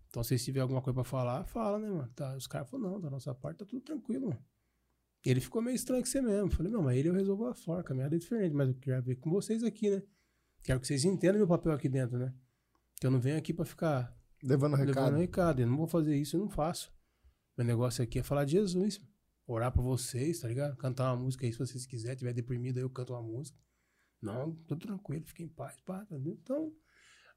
Então, 0.09 0.21
se 0.21 0.37
tiver 0.37 0.59
alguma 0.59 0.81
coisa 0.81 0.95
pra 0.95 1.05
falar, 1.05 1.45
fala, 1.45 1.79
né, 1.79 1.89
mano? 1.89 2.11
Tá, 2.13 2.35
os 2.35 2.45
caras 2.45 2.69
falaram, 2.69 2.91
não, 2.91 2.99
da 2.99 3.09
nossa 3.09 3.33
parte 3.33 3.59
tá 3.59 3.65
tudo 3.65 3.81
tranquilo, 3.81 4.27
mano. 4.27 4.45
Ele 5.25 5.39
ficou 5.39 5.61
meio 5.61 5.75
estranho 5.75 6.03
que 6.03 6.09
você 6.09 6.21
mesmo. 6.21 6.51
Falei, 6.51 6.69
não, 6.69 6.83
mas 6.83 6.97
ele 6.97 7.07
eu 7.07 7.13
resolvo 7.13 7.45
lá 7.45 7.53
fora, 7.53 7.79
a 7.79 7.83
caminhada 7.85 8.17
é 8.17 8.19
diferente, 8.19 8.53
mas 8.53 8.67
eu 8.67 8.75
quero 8.75 9.01
ver 9.01 9.15
com 9.15 9.29
vocês 9.29 9.63
aqui, 9.63 9.89
né? 9.89 10.03
Quero 10.61 10.81
que 10.81 10.87
vocês 10.87 11.05
entendam 11.05 11.37
meu 11.37 11.47
papel 11.47 11.71
aqui 11.71 11.87
dentro, 11.87 12.17
né? 12.17 12.33
Que 12.99 13.07
eu 13.07 13.11
não 13.11 13.19
venho 13.21 13.37
aqui 13.37 13.53
pra 13.53 13.63
ficar 13.63 14.13
Levando 14.43 14.75
recado. 14.75 15.05
levando 15.05 15.19
recado. 15.21 15.61
Eu 15.61 15.67
não 15.67 15.77
vou 15.77 15.87
fazer 15.87 16.17
isso, 16.17 16.35
eu 16.35 16.41
não 16.41 16.49
faço. 16.49 16.93
Meu 17.57 17.65
negócio 17.65 18.03
aqui 18.03 18.19
é 18.19 18.23
falar 18.23 18.43
de 18.43 18.51
Jesus. 18.51 18.99
Orar 19.47 19.71
pra 19.71 19.81
vocês, 19.81 20.39
tá 20.39 20.47
ligado? 20.47 20.75
Cantar 20.77 21.13
uma 21.13 21.23
música 21.23 21.45
aí, 21.45 21.51
se 21.51 21.59
vocês 21.59 21.85
quiserem. 21.85 22.17
Tiver 22.17 22.33
deprimido 22.33 22.77
aí, 22.77 22.83
eu 22.83 22.89
canto 22.89 23.13
uma 23.13 23.21
música. 23.21 23.57
Não, 24.21 24.55
tô 24.67 24.75
tranquilo, 24.75 25.23
fiquem 25.25 25.45
em 25.45 25.49
paz. 25.49 25.77
Pá, 25.85 25.99
tá 25.99 26.15
entendeu? 26.15 26.37
Então, 26.41 26.73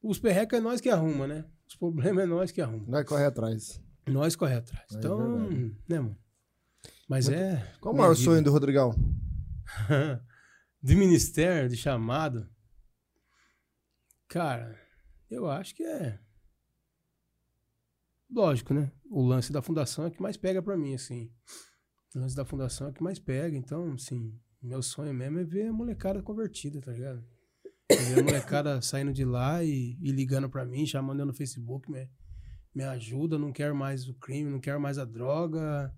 os 0.02 0.18
perrecos 0.18 0.59
é 0.59 0.60
nós 0.60 0.80
que 0.80 0.89
arruma, 0.89 1.26
né? 1.26 1.44
Os 1.66 1.76
problemas 1.76 2.24
é 2.24 2.26
nós 2.26 2.51
que 2.51 2.62
arruma. 2.62 2.86
Vai 2.86 3.05
correr 3.05 3.26
atrás. 3.26 3.82
Nós 4.06 4.35
corre 4.35 4.55
atrás. 4.55 4.86
É 4.93 4.97
então, 4.97 5.48
verdade. 5.48 5.76
né, 5.89 6.01
mano? 6.01 6.18
Mas 7.09 7.28
é. 7.28 7.74
Qual 7.80 7.94
o 7.94 7.98
maior 7.98 8.14
vida. 8.14 8.24
sonho 8.24 8.43
do 8.43 8.51
Rodrigão? 8.51 8.94
de 10.82 10.94
ministério, 10.94 11.68
de 11.68 11.76
chamado. 11.76 12.48
Cara, 14.28 14.78
eu 15.30 15.51
acho 15.51 15.74
que 15.74 15.82
é. 15.82 16.18
Lógico, 18.30 18.74
né? 18.74 18.93
O 19.10 19.22
lance 19.22 19.52
da 19.52 19.62
fundação 19.62 20.05
é 20.05 20.09
o 20.09 20.10
que 20.10 20.22
mais 20.22 20.36
pega 20.36 20.62
pra 20.62 20.76
mim, 20.76 20.94
assim. 20.94 21.32
Lance 22.19 22.36
da 22.36 22.45
fundação 22.45 22.86
é 22.86 22.90
o 22.90 22.93
que 22.93 23.03
mais 23.03 23.19
pega. 23.19 23.57
Então, 23.57 23.93
assim, 23.93 24.39
meu 24.62 24.82
sonho 24.82 25.15
mesmo 25.15 25.39
é 25.39 25.45
ver 25.45 25.69
a 25.69 25.73
molecada 25.73 26.23
convertida, 26.23 26.81
tá 26.81 26.93
ligado? 26.93 27.24
É 27.89 27.97
Ver 27.97 28.20
a 28.20 28.23
molecada 28.23 28.81
saindo 28.82 29.12
de 29.12 29.24
lá 29.24 29.62
e, 29.65 29.97
e 30.01 30.11
ligando 30.11 30.49
pra 30.49 30.65
mim, 30.65 30.85
chamando 30.86 31.20
eu 31.20 31.27
no 31.27 31.32
Facebook, 31.32 31.90
me, 31.90 32.11
me 32.74 32.85
ajuda, 32.85 33.39
não 33.39 33.53
quero 33.53 33.74
mais 33.74 34.09
o 34.09 34.15
crime, 34.15 34.51
não 34.51 34.61
quero 34.61 34.81
mais 34.81 34.99
a 34.99 35.05
droga. 35.05 35.95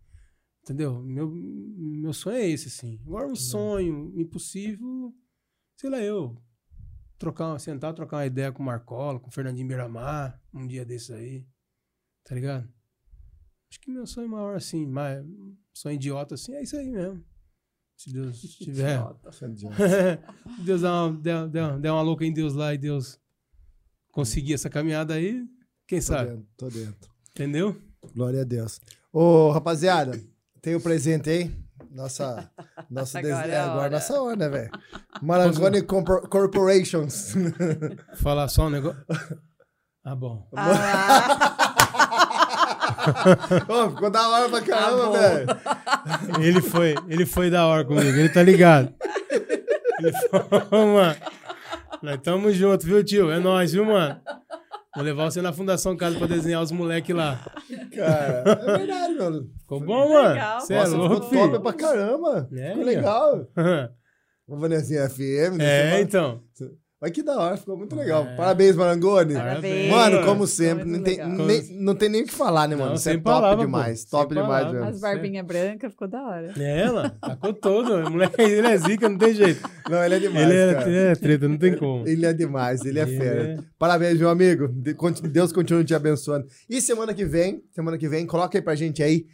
Entendeu? 0.63 1.03
Meu, 1.03 1.31
meu 1.31 2.13
sonho 2.13 2.37
é 2.37 2.49
esse, 2.49 2.69
assim. 2.69 3.01
Agora, 3.07 3.27
um 3.27 3.35
sonho 3.35 4.13
impossível, 4.15 5.15
sei 5.77 5.91
lá, 5.91 6.01
eu 6.01 6.37
trocar, 7.21 7.59
sentar, 7.59 7.95
trocar 7.95 8.17
uma 8.17 8.27
ideia 8.27 8.51
com 8.51 8.63
o 8.63 8.67
Marcola, 8.67 9.21
com 9.21 9.29
o 9.29 9.33
Fernandinho 9.33 9.69
Beiramar, 9.69 10.41
um 10.53 10.67
dia 10.67 10.85
desses 10.85 11.11
aí. 11.11 11.47
Tá 12.25 12.35
ligado? 12.35 12.67
Acho 13.71 13.81
que 13.81 13.91
meu 13.91 14.07
sonho 14.07 14.29
maior, 14.29 14.57
assim, 14.57 14.87
mais, 14.87 15.25
sonho 15.81 15.95
idiota, 15.95 16.35
assim, 16.35 16.55
é 16.55 16.63
isso 16.63 16.77
aí 16.77 16.91
mesmo. 16.91 17.25
Se 17.97 18.13
Deus 18.13 18.41
tiver. 18.57 18.99
Se 19.33 19.47
Deus 20.65 20.81
der 20.83 20.89
uma, 20.89 21.13
der, 21.13 21.49
der, 21.49 21.79
der 21.79 21.91
uma 21.93 22.03
louca 22.03 22.25
em 22.25 22.33
Deus 22.33 22.55
lá 22.55 22.73
e 22.75 22.79
Deus 22.79 23.19
conseguir 24.13 24.55
essa 24.55 24.69
caminhada 24.71 25.15
aí, 25.15 25.45
quem 25.87 25.99
Tô 26.01 26.07
sabe? 26.07 26.31
dentro, 26.31 26.47
tô 26.57 26.69
dentro. 26.69 27.11
Entendeu? 27.31 27.81
Glória 28.15 28.41
a 28.43 28.45
Deus. 28.45 28.81
Ô, 29.13 29.51
rapaziada, 29.51 30.19
tem 30.63 30.75
o 30.75 30.81
presente 30.81 31.29
aí? 31.31 31.55
Nossa, 31.91 32.51
nossa 32.89 33.19
Agora 33.19 33.35
desenho. 33.37 33.53
é 33.53 33.57
a 33.59 33.65
agora 33.65 33.81
hora. 33.81 33.91
nossa 33.91 34.23
hora, 34.23 34.37
né, 34.37 34.49
velho? 34.49 34.71
Marangoni 35.23 35.83
Compor- 35.83 36.29
Corporations. 36.29 37.35
Falar 38.17 38.49
só 38.49 38.67
um 38.67 38.71
negócio. 38.71 39.05
Ah, 40.03 40.17
bom. 40.17 40.49
Ô, 43.69 43.91
ficou 43.91 44.11
da 44.11 44.29
hora 44.29 44.49
pra 44.49 44.61
caramba, 44.63 45.07
bom. 45.07 45.13
velho. 45.13 45.47
Ele 46.41 46.61
foi, 46.61 46.95
ele 47.09 47.27
foi 47.27 47.51
da 47.51 47.67
hora 47.67 47.85
comigo, 47.85 48.09
ele 48.19 48.29
tá 48.29 48.43
ligado. 48.43 48.93
Ele 49.99 50.13
falou, 50.29 50.95
mano. 50.95 51.17
Nós 52.03 52.21
tamo 52.23 52.51
junto, 52.53 52.87
viu, 52.87 53.05
tio? 53.05 53.31
É 53.31 53.39
nóis, 53.39 53.73
viu, 53.73 53.85
mano? 53.85 54.21
Vou 54.95 55.05
levar 55.05 55.31
você 55.31 55.41
na 55.43 55.53
Fundação 55.53 55.97
Casa 55.97 56.19
pra 56.19 56.27
desenhar 56.27 56.63
os 56.63 56.73
moleques 56.73 57.15
lá. 57.15 57.39
Cara, 57.95 58.43
é 58.47 58.79
verdade, 58.79 59.15
mano. 59.15 59.47
Ficou 59.61 59.81
bom, 59.81 60.09
mano? 60.13 60.29
Legal. 60.31 60.61
Você 60.61 60.75
é 60.75 60.85
louco, 60.85 61.15
ficou 61.15 61.21
top 61.31 61.37
filho? 61.51 61.61
pra 61.61 61.73
caramba. 61.75 62.49
É, 62.53 62.69
ficou 62.71 62.85
legal. 62.85 63.47
Uma 64.49 64.59
Vanessinha 64.61 65.09
FM. 65.09 65.59
né? 65.59 65.65
É, 65.65 65.91
Você 65.97 66.03
então. 66.03 66.43
Mas 67.01 67.13
que 67.13 67.23
da 67.23 67.35
hora, 67.39 67.57
ficou 67.57 67.79
muito 67.79 67.97
legal. 67.97 68.25
É. 68.27 68.37
Parabéns, 68.37 68.77
Marangoni. 68.77 69.33
Parabéns. 69.33 69.91
Mano, 69.91 70.23
como 70.27 70.47
sempre, 70.47 70.85
não 70.85 71.03
tem, 71.03 71.17
nem, 71.27 71.63
não 71.81 71.95
tem 71.95 72.09
nem 72.11 72.23
o 72.23 72.27
que 72.27 72.33
falar, 72.35 72.69
né, 72.69 72.77
mano? 72.77 72.91
Não, 72.91 72.95
Isso 72.97 73.09
é 73.09 73.13
sem 73.13 73.21
top 73.23 73.35
palavra, 73.37 73.57
pô. 73.57 73.65
demais. 73.65 74.01
Sem 74.01 74.11
Top 74.11 74.35
demais 74.35 74.49
palavra. 74.65 74.73
mesmo. 74.81 74.95
As 74.95 75.01
barbinhas 75.01 75.47
brancas 75.47 75.93
ficou 75.93 76.09
da 76.09 76.23
hora. 76.23 76.53
É 76.59 76.81
ela, 76.83 77.09
tacou 77.19 77.55
todo. 77.55 77.95
O 78.07 78.11
moleque, 78.11 78.43
ele 78.43 78.67
é 78.67 78.77
zica, 78.77 79.09
não 79.09 79.17
tem 79.17 79.33
jeito. 79.33 79.67
Não, 79.89 80.05
ele 80.05 80.15
é 80.15 80.19
demais, 80.19 80.45
Ele 80.51 80.59
é, 80.59 80.75
cara. 80.75 80.89
ele 80.91 80.97
é 80.99 81.15
treta, 81.15 81.49
não 81.49 81.57
tem 81.57 81.77
como. 81.79 82.07
Ele 82.07 82.27
é 82.27 82.33
demais, 82.35 82.85
ele 82.85 82.99
é 82.99 83.03
Ele 83.03 83.17
fera. 83.17 83.43
é- 83.45 83.59
Parabéns, 83.79 84.19
meu 84.19 84.29
amigo. 84.29 84.69
Deus 84.69 85.53
continue 85.53 85.85
te 85.85 85.95
abençoando. 85.95 86.47
E 86.69 86.83
semana 86.83 87.15
que 87.15 87.25
vem, 87.25 87.65
semana 87.73 87.97
que 87.97 88.09
vem, 88.11 88.27
coloca 88.27 88.59
aí 88.59 88.63
pra 88.63 88.75
gente 88.75 89.03
aí. 89.03 89.25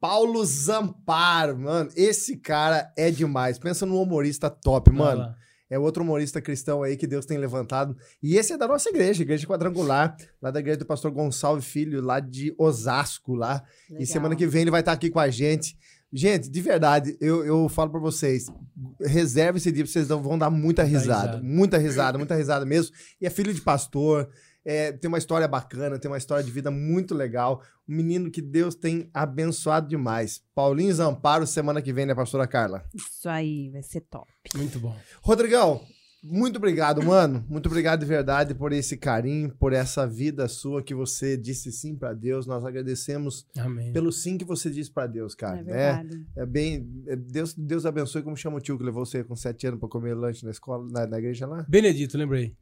Paulo 0.00 0.44
Zamparo, 0.44 1.56
mano. 1.56 1.88
Esse 1.94 2.36
cara 2.36 2.90
é 2.96 3.12
demais. 3.12 3.60
Pensa 3.60 3.86
num 3.86 4.02
humorista 4.02 4.50
top, 4.50 4.90
mano. 4.90 5.32
É 5.72 5.78
outro 5.78 6.02
humorista 6.02 6.38
cristão 6.38 6.82
aí 6.82 6.98
que 6.98 7.06
Deus 7.06 7.24
tem 7.24 7.38
levantado. 7.38 7.96
E 8.22 8.36
esse 8.36 8.52
é 8.52 8.58
da 8.58 8.68
nossa 8.68 8.90
igreja, 8.90 9.22
Igreja 9.22 9.46
Quadrangular, 9.46 10.14
lá 10.42 10.50
da 10.50 10.60
igreja 10.60 10.80
do 10.80 10.84
pastor 10.84 11.10
Gonçalves 11.10 11.64
Filho, 11.64 12.02
lá 12.02 12.20
de 12.20 12.54
Osasco, 12.58 13.34
lá. 13.34 13.64
E 13.88 13.94
Legal. 13.94 14.06
semana 14.06 14.36
que 14.36 14.46
vem 14.46 14.60
ele 14.60 14.70
vai 14.70 14.80
estar 14.80 14.92
aqui 14.92 15.08
com 15.08 15.18
a 15.18 15.30
gente. 15.30 15.74
Gente, 16.12 16.50
de 16.50 16.60
verdade, 16.60 17.16
eu, 17.18 17.42
eu 17.42 17.70
falo 17.70 17.90
pra 17.90 18.00
vocês, 18.00 18.52
reserve 19.00 19.56
esse 19.56 19.72
dia, 19.72 19.86
vocês 19.86 20.08
vão 20.08 20.36
dar 20.36 20.50
muita 20.50 20.82
risada. 20.82 21.38
risada. 21.38 21.42
Muita 21.42 21.78
risada, 21.78 22.18
muita 22.18 22.34
risada 22.34 22.66
mesmo. 22.66 22.94
E 23.18 23.24
é 23.24 23.30
filho 23.30 23.54
de 23.54 23.62
pastor, 23.62 24.28
é, 24.64 24.92
tem 24.92 25.08
uma 25.08 25.18
história 25.18 25.48
bacana, 25.48 25.98
tem 25.98 26.10
uma 26.10 26.18
história 26.18 26.44
de 26.44 26.50
vida 26.50 26.70
muito 26.70 27.14
legal. 27.14 27.62
Um 27.88 27.96
menino 27.96 28.30
que 28.30 28.40
Deus 28.40 28.74
tem 28.74 29.10
abençoado 29.12 29.88
demais. 29.88 30.42
Paulinho 30.54 30.94
Zamparo, 30.94 31.46
semana 31.46 31.82
que 31.82 31.92
vem, 31.92 32.06
né, 32.06 32.14
pastora 32.14 32.46
Carla? 32.46 32.84
Isso 32.94 33.28
aí, 33.28 33.70
vai 33.70 33.82
ser 33.82 34.02
top. 34.02 34.30
Muito 34.54 34.78
bom. 34.78 34.96
Rodrigão, 35.20 35.80
muito 36.22 36.58
obrigado, 36.58 37.02
mano. 37.02 37.44
Muito 37.48 37.66
obrigado 37.66 37.98
de 38.00 38.06
verdade 38.06 38.54
por 38.54 38.72
esse 38.72 38.96
carinho, 38.96 39.52
por 39.58 39.72
essa 39.72 40.06
vida 40.06 40.46
sua 40.46 40.80
que 40.80 40.94
você 40.94 41.36
disse 41.36 41.72
sim 41.72 41.96
pra 41.96 42.12
Deus. 42.12 42.46
Nós 42.46 42.64
agradecemos 42.64 43.44
Amém. 43.58 43.92
pelo 43.92 44.12
sim 44.12 44.38
que 44.38 44.44
você 44.44 44.70
disse 44.70 44.88
pra 44.92 45.08
Deus, 45.08 45.32
É 45.34 45.36
cara. 45.36 45.56
né? 45.56 45.64
verdade. 45.64 46.26
É 46.36 46.46
bem. 46.46 47.02
é- 47.08 47.16
Deus, 47.16 47.52
Deus 47.54 47.84
abençoe, 47.84 48.22
como 48.22 48.36
chama 48.36 48.58
o 48.58 48.60
tio 48.60 48.78
que 48.78 48.84
levou 48.84 49.04
você 49.04 49.24
com 49.24 49.34
sete 49.34 49.66
anos 49.66 49.80
pra 49.80 49.88
comer 49.88 50.14
lanche 50.14 50.44
na 50.44 50.52
escola, 50.52 50.86
na, 50.88 51.04
na 51.08 51.18
igreja 51.18 51.44
lá? 51.46 51.66
Benedito, 51.68 52.16
lembrei. 52.16 52.54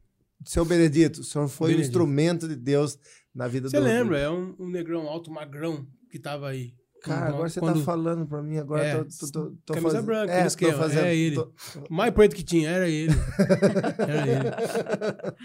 Seu 0.45 0.65
Benedito, 0.65 1.21
o 1.21 1.23
senhor 1.23 1.47
foi 1.47 1.67
um 1.67 1.71
Benedito. 1.71 1.89
instrumento 1.89 2.47
de 2.47 2.55
Deus 2.55 2.97
na 3.33 3.47
vida 3.47 3.69
Você 3.69 3.77
do. 3.79 3.83
lembra? 3.83 4.17
É 4.17 4.29
um, 4.29 4.55
um 4.59 4.69
negrão 4.69 5.07
alto, 5.07 5.29
magrão, 5.31 5.85
que 6.09 6.17
tava 6.19 6.49
aí. 6.49 6.73
Cara, 7.03 7.21
Quando- 7.21 7.33
agora 7.33 7.49
você 7.49 7.59
quando- 7.59 7.79
tá 7.79 7.83
falando 7.85 8.27
pra 8.27 8.43
mim, 8.43 8.57
agora 8.59 8.83
É, 8.83 8.95
tô, 8.97 9.05
tô, 9.05 9.31
tô, 9.31 9.51
tô 9.65 9.73
camisa 9.73 9.89
fazendo- 9.95 10.05
branca, 10.05 10.33
é, 10.33 10.45
esquema, 10.45 10.73
fazendo- 10.77 11.05
é 11.05 11.15
ele. 11.15 11.35
tô- 11.35 11.51
O 11.89 11.93
mais 11.93 12.13
preto 12.13 12.35
que 12.35 12.43
tinha, 12.43 12.69
era 12.69 12.87
ele. 12.87 13.11
Era 13.97 14.27
ele. 14.27 15.35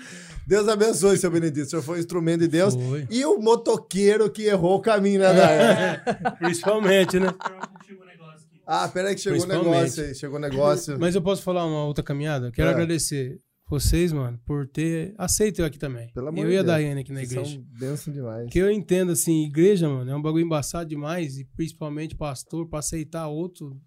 Deus 0.46 0.68
abençoe, 0.68 1.16
seu 1.16 1.30
Benedito. 1.30 1.66
O 1.66 1.70
senhor 1.70 1.82
foi 1.82 1.96
um 1.96 2.00
instrumento 2.00 2.40
de 2.40 2.48
Deus. 2.48 2.74
Foi. 2.74 3.06
E 3.10 3.24
o 3.24 3.38
motoqueiro 3.38 4.30
que 4.30 4.42
errou 4.44 4.76
o 4.76 4.80
caminho, 4.82 5.20
né, 5.20 5.32
Dai? 5.32 6.34
Principalmente, 6.38 7.18
né? 7.18 7.28
Ah, 8.66 8.88
peraí 8.88 9.14
que 9.14 9.20
chegou 9.20 9.42
o 9.42 9.46
negócio 9.46 10.04
aí. 10.04 10.14
Chegou 10.14 10.36
o 10.38 10.40
negócio. 10.40 10.98
Mas 10.98 11.14
eu 11.14 11.22
posso 11.22 11.42
falar 11.42 11.64
uma 11.64 11.84
outra 11.84 12.02
caminhada? 12.04 12.50
Quero 12.50 12.68
É. 12.68 12.72
agradecer 12.72 13.38
vocês, 13.68 14.12
mano, 14.12 14.38
por 14.46 14.66
ter 14.68 15.14
aceito 15.18 15.58
eu 15.60 15.64
aqui 15.66 15.78
também. 15.78 16.08
Pelo 16.12 16.28
amor 16.28 16.44
eu 16.44 16.48
de 16.50 16.54
e 16.54 16.58
a. 16.58 16.62
Daiane 16.62 17.00
aqui 17.00 17.12
na 17.12 17.22
igreja. 17.22 17.60
São 17.96 18.12
demais. 18.12 18.44
Porque 18.44 18.58
eu 18.60 18.70
entendo, 18.70 19.12
assim, 19.12 19.44
igreja, 19.44 19.88
mano, 19.88 20.10
é 20.10 20.14
um 20.16 20.22
bagulho 20.22 20.44
embaçado 20.44 20.88
demais, 20.88 21.38
e 21.38 21.44
principalmente 21.56 22.14
pastor, 22.14 22.68
pra 22.68 22.78
aceitar 22.78 23.26
outro 23.28 23.80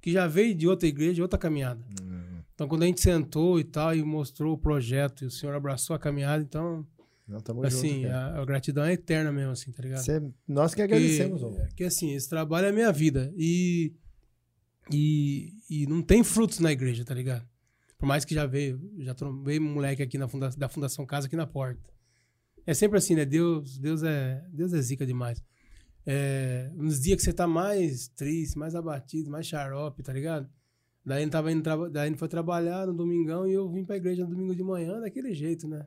que 0.00 0.12
já 0.12 0.26
veio 0.28 0.54
de 0.54 0.68
outra 0.68 0.86
igreja, 0.88 1.20
outra 1.22 1.38
caminhada. 1.38 1.84
Hum, 2.00 2.40
Então, 2.54 2.68
quando 2.68 2.84
a 2.84 2.86
gente 2.86 3.00
sentou 3.00 3.58
e 3.58 3.64
tal, 3.64 3.94
e 3.94 4.02
mostrou 4.04 4.54
o 4.54 4.58
projeto, 4.58 5.24
e 5.24 5.26
o 5.26 5.30
senhor 5.30 5.54
abraçou 5.54 5.96
a 5.96 5.98
caminhada, 5.98 6.40
então, 6.42 6.86
Não, 7.26 7.40
tamo 7.40 7.64
assim, 7.64 8.02
junto. 8.02 8.12
a, 8.14 8.40
a 8.40 8.44
gratidão 8.44 8.84
é 8.84 8.92
eterna 8.92 9.32
mesmo, 9.32 9.50
assim, 9.52 9.72
tá 9.72 9.82
ligado? 9.82 10.04
Cê- 10.04 10.22
nós 10.46 10.74
que 10.74 10.82
agradecemos, 10.82 11.42
ó. 11.42 11.50
que, 11.50 11.74
que 11.78 11.84
assim, 11.84 12.14
esse 12.14 12.28
trabalho 12.28 12.66
é 12.66 12.70
a 12.70 12.72
minha 12.72 12.92
vida. 12.92 13.32
E, 13.36 13.92
e, 14.92 15.52
e 15.68 15.86
não 15.86 16.02
tem 16.02 16.22
frutos 16.22 16.60
na 16.60 16.70
igreja, 16.72 17.04
tá 17.04 17.14
ligado? 17.14 17.44
Por 17.98 18.06
mais 18.06 18.24
que 18.24 18.34
já 18.34 18.46
veio, 18.46 18.80
já 18.98 19.12
trombei 19.12 19.58
um 19.58 19.74
moleque 19.74 20.02
aqui 20.02 20.16
na 20.16 20.28
funda, 20.28 20.48
da 20.50 20.68
Fundação 20.68 21.04
Casa 21.04 21.26
aqui 21.26 21.34
na 21.34 21.46
porta. 21.46 21.82
É 22.64 22.72
sempre 22.72 22.98
assim, 22.98 23.14
né? 23.14 23.24
Deus, 23.24 23.76
Deus 23.78 24.02
é, 24.02 24.44
Deus 24.52 24.72
é 24.72 24.80
zica 24.80 25.04
demais. 25.04 25.42
É, 26.06 26.70
nos 26.74 27.00
dias 27.00 27.16
que 27.16 27.24
você 27.24 27.32
tá 27.32 27.46
mais 27.46 28.08
triste, 28.08 28.56
mais 28.56 28.74
abatido, 28.74 29.30
mais 29.30 29.46
xarope, 29.46 30.02
tá 30.02 30.12
ligado? 30.12 30.48
Daí 31.04 31.22
ele, 31.22 31.30
tava 31.30 31.50
indo, 31.50 31.88
daí 31.88 32.08
ele 32.08 32.16
foi 32.16 32.28
trabalhar 32.28 32.86
no 32.86 32.94
domingão 32.94 33.46
e 33.48 33.52
eu 33.52 33.68
vim 33.68 33.84
pra 33.84 33.96
igreja 33.96 34.24
no 34.24 34.30
domingo 34.30 34.54
de 34.54 34.62
manhã 34.62 35.00
daquele 35.00 35.34
jeito, 35.34 35.66
né? 35.66 35.86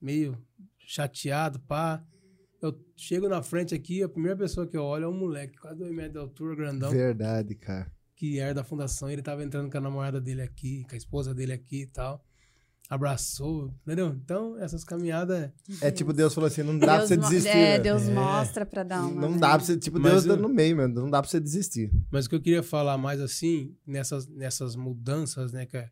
Meio 0.00 0.38
chateado, 0.78 1.58
pá. 1.60 2.04
Eu 2.62 2.78
chego 2.94 3.28
na 3.28 3.42
frente 3.42 3.74
aqui, 3.74 4.02
a 4.02 4.08
primeira 4.08 4.36
pessoa 4.36 4.66
que 4.66 4.76
eu 4.76 4.82
olho 4.82 5.04
é 5.04 5.08
um 5.08 5.18
moleque, 5.18 5.58
quase 5.58 5.78
dois 5.78 5.92
metros 5.92 6.12
de 6.12 6.18
altura, 6.18 6.54
grandão, 6.54 6.90
Verdade, 6.90 7.54
cara. 7.54 7.90
Que 8.20 8.38
era 8.38 8.52
da 8.52 8.62
fundação. 8.62 9.08
Ele 9.08 9.22
tava 9.22 9.42
entrando 9.42 9.70
com 9.70 9.78
a 9.78 9.80
namorada 9.80 10.20
dele 10.20 10.42
aqui, 10.42 10.84
com 10.86 10.94
a 10.94 10.98
esposa 10.98 11.34
dele 11.34 11.54
aqui 11.54 11.82
e 11.84 11.86
tal. 11.86 12.22
Abraçou, 12.86 13.72
entendeu? 13.82 14.08
Então, 14.08 14.58
essas 14.58 14.84
caminhadas. 14.84 15.50
É 15.80 15.90
tipo, 15.90 16.12
Deus 16.12 16.34
falou 16.34 16.48
assim, 16.48 16.62
não 16.62 16.78
dá 16.78 16.86
pra 16.86 16.96
Deus 16.98 17.08
você 17.08 17.16
mo- 17.16 17.22
desistir. 17.22 17.48
É, 17.56 17.78
né? 17.78 17.78
Deus 17.78 18.02
É. 18.02 18.12
mostra 18.12 18.66
pra 18.66 18.82
dar 18.82 19.00
uma. 19.06 19.18
Não 19.22 19.30
né? 19.30 19.38
dá 19.38 19.56
pra 19.56 19.60
você, 19.60 19.78
tipo, 19.78 19.98
Mas 19.98 20.12
Deus 20.12 20.26
eu- 20.26 20.36
tá 20.36 20.42
no 20.42 20.50
meio, 20.50 20.76
mano. 20.76 20.94
Não 21.02 21.08
dá 21.10 21.22
pra 21.22 21.30
você 21.30 21.40
desistir. 21.40 21.90
Mas 22.10 22.26
o 22.26 22.28
que 22.28 22.34
eu 22.34 22.42
queria 22.42 22.62
falar 22.62 22.98
mais 22.98 23.20
assim, 23.22 23.74
nessas, 23.86 24.26
nessas 24.28 24.76
mudanças, 24.76 25.52
né, 25.54 25.64
que, 25.64 25.88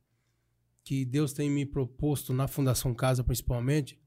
que 0.85 1.05
Deus 1.07 1.33
tem 1.33 1.49
me 1.49 1.65
proposto 1.65 2.35
na 2.35 2.47
Fundação 2.47 2.93
Casa, 2.93 3.25
principalmente, 3.25 3.99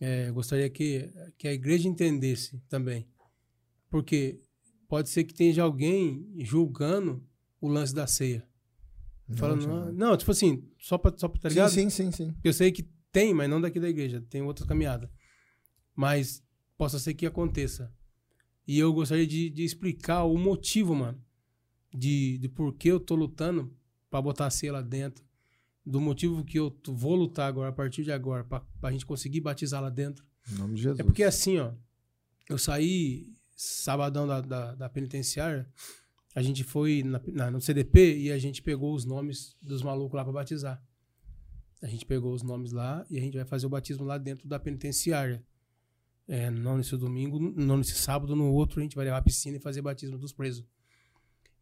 é, 0.00 0.28
eu 0.30 0.34
gostaria 0.34 0.68
que, 0.68 1.08
que 1.38 1.46
a 1.46 1.52
igreja 1.52 1.86
entendesse 1.86 2.60
também. 2.68 3.06
Porque 3.88 4.40
pode 4.88 5.10
ser 5.10 5.22
que 5.22 5.32
tenha 5.34 5.62
alguém 5.62 6.26
julgando 6.40 7.22
o 7.66 7.68
lance 7.68 7.94
da 7.94 8.06
ceia. 8.06 8.46
Falando, 9.34 9.66
não, 9.66 9.76
"Ah, 9.88 9.92
não, 9.92 10.16
tipo 10.16 10.30
assim, 10.30 10.62
só 10.78 10.96
pra, 10.96 11.12
só 11.16 11.26
pra 11.28 11.40
tá 11.40 11.48
ligado? 11.48 11.70
sim, 11.70 11.90
sim, 11.90 12.10
sim, 12.12 12.26
sim. 12.30 12.34
Eu 12.44 12.52
sei 12.52 12.70
que 12.70 12.88
tem, 13.10 13.34
mas 13.34 13.50
não 13.50 13.60
daqui 13.60 13.80
da 13.80 13.88
igreja. 13.88 14.20
Tem 14.30 14.40
outras 14.42 14.68
caminhadas. 14.68 15.10
Mas 15.94 16.42
possa 16.76 16.98
ser 16.98 17.14
que 17.14 17.26
aconteça. 17.26 17.92
E 18.66 18.78
eu 18.78 18.92
gostaria 18.92 19.26
de, 19.26 19.50
de 19.50 19.64
explicar 19.64 20.24
o 20.24 20.36
motivo, 20.38 20.94
mano. 20.94 21.20
De, 21.92 22.38
de 22.38 22.48
por 22.48 22.74
que 22.74 22.88
eu 22.88 23.00
tô 23.00 23.14
lutando 23.14 23.74
pra 24.10 24.20
botar 24.22 24.46
a 24.46 24.50
ceia 24.50 24.72
lá 24.72 24.82
dentro. 24.82 25.24
Do 25.84 26.00
motivo 26.00 26.44
que 26.44 26.58
eu 26.58 26.76
vou 26.88 27.14
lutar 27.14 27.48
agora, 27.48 27.70
a 27.70 27.72
partir 27.72 28.04
de 28.04 28.12
agora, 28.12 28.44
pra, 28.44 28.60
pra 28.80 28.90
gente 28.92 29.06
conseguir 29.06 29.40
batizar 29.40 29.80
lá 29.82 29.88
dentro. 29.90 30.24
Em 30.52 30.54
nome 30.56 30.74
de 30.74 30.82
Jesus. 30.82 31.00
É 31.00 31.02
porque 31.04 31.22
assim, 31.24 31.58
ó. 31.58 31.72
Eu 32.48 32.58
saí 32.58 33.32
sabadão 33.56 34.26
da, 34.26 34.40
da, 34.40 34.74
da 34.74 34.88
penitenciária. 34.88 35.68
A 36.36 36.42
gente 36.42 36.62
foi 36.62 37.02
na- 37.02 37.20
na- 37.32 37.50
no 37.50 37.60
CDP 37.62 38.14
e 38.18 38.30
a 38.30 38.36
gente 38.38 38.62
pegou 38.62 38.94
os 38.94 39.06
nomes 39.06 39.56
dos 39.62 39.82
malucos 39.82 40.14
lá 40.14 40.22
pra 40.22 40.32
batizar. 40.34 40.80
A 41.82 41.86
gente 41.86 42.04
pegou 42.04 42.34
os 42.34 42.42
nomes 42.42 42.72
lá 42.72 43.06
e 43.08 43.16
a 43.16 43.20
gente 43.20 43.34
vai 43.38 43.46
fazer 43.46 43.64
o 43.64 43.70
batismo 43.70 44.04
lá 44.04 44.18
dentro 44.18 44.46
da 44.46 44.58
penitenciária. 44.58 45.42
É, 46.28 46.50
não 46.50 46.76
nesse 46.76 46.94
domingo, 46.96 47.38
não 47.40 47.78
nesse 47.78 47.94
sábado, 47.94 48.36
no 48.36 48.52
outro 48.52 48.80
a 48.80 48.82
gente 48.82 48.94
vai 48.94 49.06
levar 49.06 49.16
a 49.18 49.22
piscina 49.22 49.56
e 49.56 49.60
fazer 49.60 49.80
batismo 49.80 50.18
dos 50.18 50.32
presos. 50.32 50.62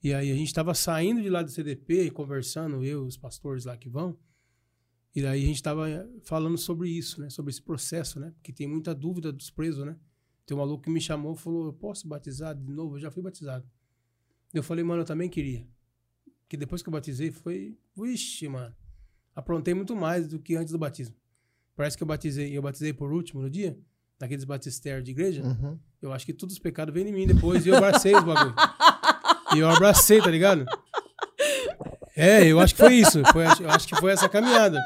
E 0.03 0.13
aí 0.13 0.31
a 0.31 0.35
gente 0.35 0.53
tava 0.53 0.75
saindo 0.75 1.23
de 1.23 1.31
lá 1.31 1.41
do 1.43 1.51
CDP 1.51 2.07
e 2.07 2.11
conversando, 2.11 2.85
eu 2.85 3.05
e 3.05 3.07
os 3.07 3.17
pastores 3.17 3.65
lá 3.65 3.77
que 3.77 3.89
vão. 3.89 4.19
E 5.15 5.23
daí 5.23 5.45
a 5.45 5.47
gente 5.47 5.63
tava 5.63 5.87
falando 6.25 6.59
sobre 6.59 6.91
isso, 6.91 7.21
né? 7.21 7.31
Sobre 7.31 7.51
esse 7.53 7.63
processo, 7.63 8.19
né? 8.19 8.33
Porque 8.33 8.53
tem 8.53 8.67
muita 8.67 8.93
dúvida 8.95 9.33
dos 9.33 9.51
presos, 9.51 9.87
né? 9.87 9.97
Tem 10.45 10.57
um 10.57 10.59
maluco 10.61 10.83
que 10.83 10.91
me 10.91 11.01
chamou 11.01 11.35
e 11.35 11.39
falou: 11.39 11.67
Eu 11.67 11.73
posso 11.73 12.09
batizar 12.09 12.55
de 12.57 12.73
novo? 12.73 12.97
Eu 12.97 13.01
já 13.01 13.11
fui 13.11 13.23
batizado. 13.23 13.65
Eu 14.55 14.63
falei, 14.63 14.85
mano, 14.85 15.03
eu 15.03 15.07
também 15.07 15.29
queria. 15.29 15.67
Que 16.49 16.57
depois 16.57 16.81
que 16.81 16.89
eu 16.89 16.93
batizei, 16.93 17.33
foi. 17.33 17.77
Vixe, 17.97 18.49
mano. 18.49 18.75
Aprontei 19.35 19.75
muito 19.75 19.97
mais 19.97 20.29
do 20.29 20.39
que 20.39 20.55
antes 20.55 20.73
do 20.73 20.79
batismo. 20.79 21.17
Parece 21.75 21.97
que 21.97 22.03
eu 22.05 22.07
batizei, 22.07 22.57
eu 22.57 22.63
batizei 22.63 22.93
por 22.93 23.13
último 23.13 23.43
no 23.43 23.51
dia, 23.51 23.77
naqueles 24.21 24.45
batistérios 24.45 25.05
de 25.05 25.11
igreja. 25.11 25.43
Uhum. 25.43 25.77
Eu 26.01 26.13
acho 26.13 26.25
que 26.25 26.33
todos 26.33 26.55
os 26.55 26.59
pecados 26.61 26.95
vêm 26.95 27.09
em 27.09 27.13
mim 27.13 27.27
depois 27.27 27.67
e 27.67 27.71
eu 27.71 27.77
abracei 27.77 28.15
os 28.15 28.23
bagulho. 28.23 28.55
E 29.55 29.59
eu 29.59 29.69
abracei, 29.69 30.21
tá 30.21 30.31
ligado? 30.31 30.65
É, 32.17 32.47
eu 32.47 32.61
acho 32.61 32.75
que 32.77 32.81
foi 32.81 32.95
isso. 32.95 33.23
Foi, 33.33 33.45
eu 33.45 33.71
acho 33.71 33.89
que 33.89 33.97
foi 33.97 34.13
essa 34.13 34.29
caminhada. 34.29 34.81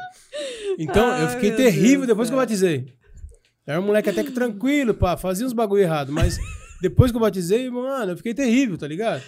Então, 0.79 1.05
eu 1.05 1.27
Ai, 1.27 1.33
fiquei 1.35 1.49
meu 1.49 1.57
terrível 1.57 1.97
Deus 1.97 2.07
depois 2.07 2.27
do 2.27 2.31
que 2.31 2.35
eu 2.35 2.41
batizei. 2.41 2.93
Era 3.67 3.79
um 3.79 3.85
moleque 3.85 4.09
até 4.09 4.23
que 4.23 4.31
tranquilo, 4.31 4.95
pá, 4.95 5.15
fazia 5.15 5.45
uns 5.45 5.53
bagulho 5.53 5.83
errado, 5.83 6.11
mas 6.11 6.39
depois 6.81 7.11
que 7.11 7.17
eu 7.17 7.21
batizei, 7.21 7.69
mano, 7.69 8.11
eu 8.11 8.17
fiquei 8.17 8.33
terrível, 8.33 8.77
tá 8.77 8.87
ligado? 8.87 9.21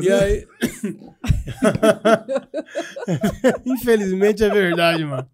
E 0.00 0.10
aí. 0.10 0.46
Infelizmente 3.64 4.44
é 4.44 4.50
verdade, 4.50 5.04
mano. 5.04 5.28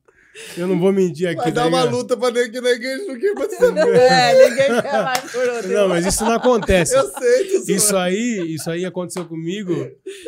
Eu 0.56 0.66
não 0.66 0.78
vou 0.80 0.92
mentir 0.92 1.28
aqui. 1.28 1.36
Vai 1.36 1.52
tá 1.52 1.62
dar 1.62 1.68
uma 1.68 1.84
luta 1.84 2.16
pra 2.16 2.28
aqui 2.28 2.60
na 2.60 2.70
igreja, 2.70 3.04
não 3.06 3.18
quer 3.18 3.34
batizar. 3.34 3.76
É, 3.76 4.48
ninguém 4.48 4.82
quer 4.82 5.04
mais 5.04 5.30
por 5.30 5.48
outro. 5.48 5.72
Não, 5.72 5.88
mas 5.88 6.04
isso 6.04 6.24
não 6.24 6.32
acontece. 6.32 6.94
Eu 6.96 7.08
sei 7.08 7.44
disso. 7.44 7.70
Isso 7.70 7.96
aí, 7.96 8.54
isso 8.54 8.68
aí 8.68 8.84
aconteceu 8.84 9.24
comigo 9.26 9.72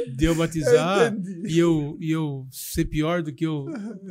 de 0.06 0.24
eu 0.24 0.34
batizar 0.34 1.12
Eu 1.12 1.48
e 1.48 1.58
eu, 1.58 1.96
e 2.00 2.10
eu 2.12 2.46
ser 2.52 2.84
pior 2.84 3.20
do 3.22 3.32
que 3.32 3.44
eu, 3.44 3.66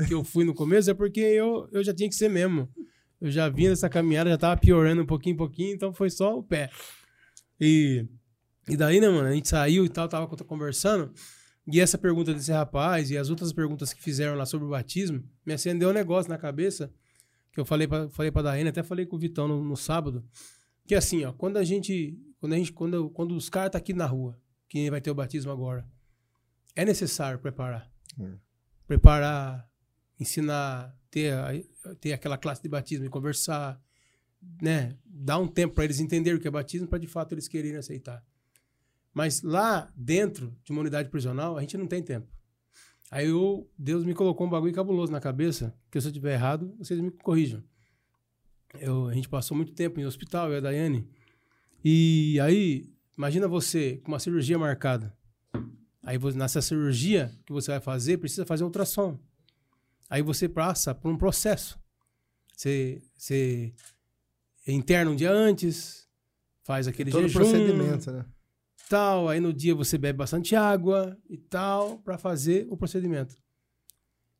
que 0.06 0.14
eu 0.14 0.24
fui 0.24 0.44
no 0.44 0.54
começo, 0.54 0.92
é 0.92 0.94
porque 0.94 1.22
eu, 1.22 1.68
eu 1.72 1.82
já 1.82 1.94
tinha 1.94 2.10
que 2.10 2.16
ser 2.16 2.30
mesmo. 2.30 2.68
Eu 3.22 3.32
já 3.32 3.48
vinha 3.48 3.70
nessa 3.70 3.90
caminhada, 3.90 4.30
já 4.30 4.38
tava 4.38 4.60
piorando 4.60 5.02
um 5.02 5.06
pouquinho 5.06 5.34
em 5.34 5.38
pouquinho, 5.38 5.74
então 5.74 5.94
foi 5.94 6.10
só 6.10 6.38
o 6.38 6.44
pé. 6.44 6.70
E, 7.60 8.06
e 8.68 8.76
daí, 8.76 9.00
né, 9.00 9.10
mano, 9.10 9.28
a 9.28 9.32
gente 9.32 9.48
saiu 9.48 9.86
e 9.86 9.90
tal, 9.90 10.08
tava 10.08 10.28
conversando, 10.28 11.14
e 11.68 11.80
essa 11.80 11.98
pergunta 11.98 12.34
desse 12.34 12.52
rapaz 12.52 13.10
e 13.10 13.18
as 13.18 13.30
outras 13.30 13.52
perguntas 13.52 13.94
que 13.94 14.02
fizeram 14.02 14.36
lá 14.36 14.46
sobre 14.46 14.68
o 14.68 14.70
batismo, 14.70 15.24
me 15.46 15.54
acendeu 15.54 15.90
um 15.90 15.94
negócio 15.94 16.30
na 16.30 16.38
cabeça, 16.38 16.92
que 17.52 17.60
eu 17.60 17.66
falei 17.66 17.88
pra, 17.88 18.10
falei 18.10 18.32
pra 18.32 18.42
Daína, 18.42 18.70
até 18.70 18.84
falei 18.84 19.06
com 19.06 19.16
o 19.16 19.20
Vitão 19.20 19.48
no, 19.48 19.64
no 19.64 19.76
sábado, 19.76 20.24
que 20.86 20.94
é 20.94 20.98
assim, 20.98 21.24
ó, 21.26 21.34
quando 21.34 21.58
a 21.58 21.64
gente, 21.64 22.20
quando 22.40 22.54
a 22.54 22.58
gente, 22.58 22.72
quando, 22.72 23.10
quando 23.10 23.36
os 23.36 23.50
caras 23.50 23.72
tá 23.72 23.78
aqui 23.78 23.94
na 23.94 24.06
rua, 24.06 24.40
que 24.68 24.90
vai 24.92 25.02
ter 25.02 25.10
o 25.10 25.16
batismo 25.16 25.52
agora, 25.52 25.88
é 26.76 26.86
necessário 26.86 27.40
preparar. 27.40 27.90
Hum. 28.20 28.38
Preparar, 28.86 29.68
ensinar, 30.20 30.96
ter, 31.10 31.34
ter 32.00 32.14
aquela 32.14 32.38
classe 32.38 32.62
de 32.62 32.70
batismo 32.70 33.06
e 33.06 33.10
conversar, 33.10 33.82
né? 34.62 34.96
Dar 35.06 35.38
um 35.40 35.48
tempo 35.48 35.76
para 35.76 35.86
eles 35.86 36.00
entenderem 36.00 36.38
o 36.38 36.42
que 36.42 36.48
é 36.48 36.52
batismo, 36.52 36.88
para 36.88 37.00
de 37.00 37.08
fato 37.08 37.34
eles 37.34 37.48
quererem 37.48 37.78
aceitar. 37.78 38.24
Mas 39.14 39.42
lá 39.42 39.92
dentro 39.96 40.54
de 40.64 40.72
uma 40.72 40.82
unidade 40.82 41.10
prisional, 41.10 41.58
a 41.58 41.62
gente 41.62 41.78
não 41.78 41.88
tem 41.88 42.04
tempo. 42.04 42.28
Aí 43.10 43.28
eu, 43.28 43.70
Deus 43.78 44.04
me 44.04 44.14
colocou 44.14 44.46
um 44.46 44.50
bagulho 44.50 44.74
cabuloso 44.74 45.12
na 45.12 45.22
cabeça, 45.22 45.74
que 45.90 46.02
se 46.02 46.08
eu 46.08 46.10
estiver 46.10 46.34
errado, 46.34 46.76
vocês 46.78 47.00
me 47.00 47.12
corrijam. 47.12 47.64
Eu, 48.80 49.08
a 49.08 49.14
gente 49.14 49.30
passou 49.30 49.56
muito 49.56 49.74
tempo 49.74 50.00
em 50.00 50.06
hospital, 50.06 50.50
eu 50.50 50.56
e 50.56 50.58
a 50.58 50.62
Daiane. 50.62 51.08
E 51.84 52.40
aí, 52.42 52.92
imagina 53.18 53.48
você 53.48 53.98
com 54.04 54.12
uma 54.12 54.20
cirurgia 54.20 54.58
marcada. 54.58 55.16
Aí 56.04 56.18
você, 56.18 56.38
nessa 56.38 56.62
cirurgia 56.62 57.32
que 57.46 57.54
você 57.54 57.72
vai 57.72 57.80
fazer, 57.80 58.18
precisa 58.18 58.46
fazer 58.46 58.64
ultrassom. 58.64 59.18
Aí 60.10 60.22
você 60.22 60.50
passa 60.50 60.94
por 60.94 61.12
um 61.12 61.18
processo. 61.18 61.80
Você, 62.56 63.02
você 63.16 63.74
interna 64.74 65.12
um 65.12 65.16
dia 65.16 65.32
antes, 65.32 66.08
faz 66.64 66.88
aquele 66.88 67.12
Todo 67.12 67.28
jejum, 67.28 67.40
procedimento, 67.40 68.12
né? 68.12 68.26
tal. 68.90 69.30
Aí 69.30 69.40
no 69.40 69.54
dia 69.54 69.76
você 69.76 69.98
bebe 69.98 70.18
bastante 70.18 70.56
água 70.56 71.18
e 71.30 71.38
tal, 71.38 72.00
para 72.00 72.18
fazer 72.18 72.68
o 72.70 72.78
procedimento. 72.78 73.36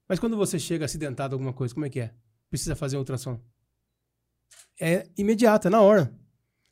Mas 0.08 0.20
quando 0.20 0.38
você 0.38 0.60
chega 0.60 0.86
acidentado 0.86 1.34
alguma 1.34 1.54
coisa, 1.54 1.74
como 1.74 1.86
é 1.86 1.90
que 1.90 2.00
é? 2.00 2.14
Precisa 2.50 2.76
fazer 2.76 2.96
um 2.96 3.00
ultrassom. 3.00 3.40
É 4.80 5.08
imediata, 5.18 5.70
na 5.70 5.82
hora. 5.82 6.14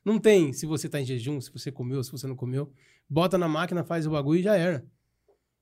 Não 0.05 0.19
tem 0.19 0.51
se 0.53 0.65
você 0.65 0.89
tá 0.89 0.99
em 0.99 1.05
jejum, 1.05 1.39
se 1.39 1.51
você 1.51 1.71
comeu, 1.71 2.03
se 2.03 2.11
você 2.11 2.27
não 2.27 2.35
comeu. 2.35 2.71
Bota 3.09 3.37
na 3.37 3.47
máquina, 3.47 3.83
faz 3.83 4.05
o 4.05 4.11
bagulho 4.11 4.39
e 4.39 4.43
já 4.43 4.55
era. 4.55 4.85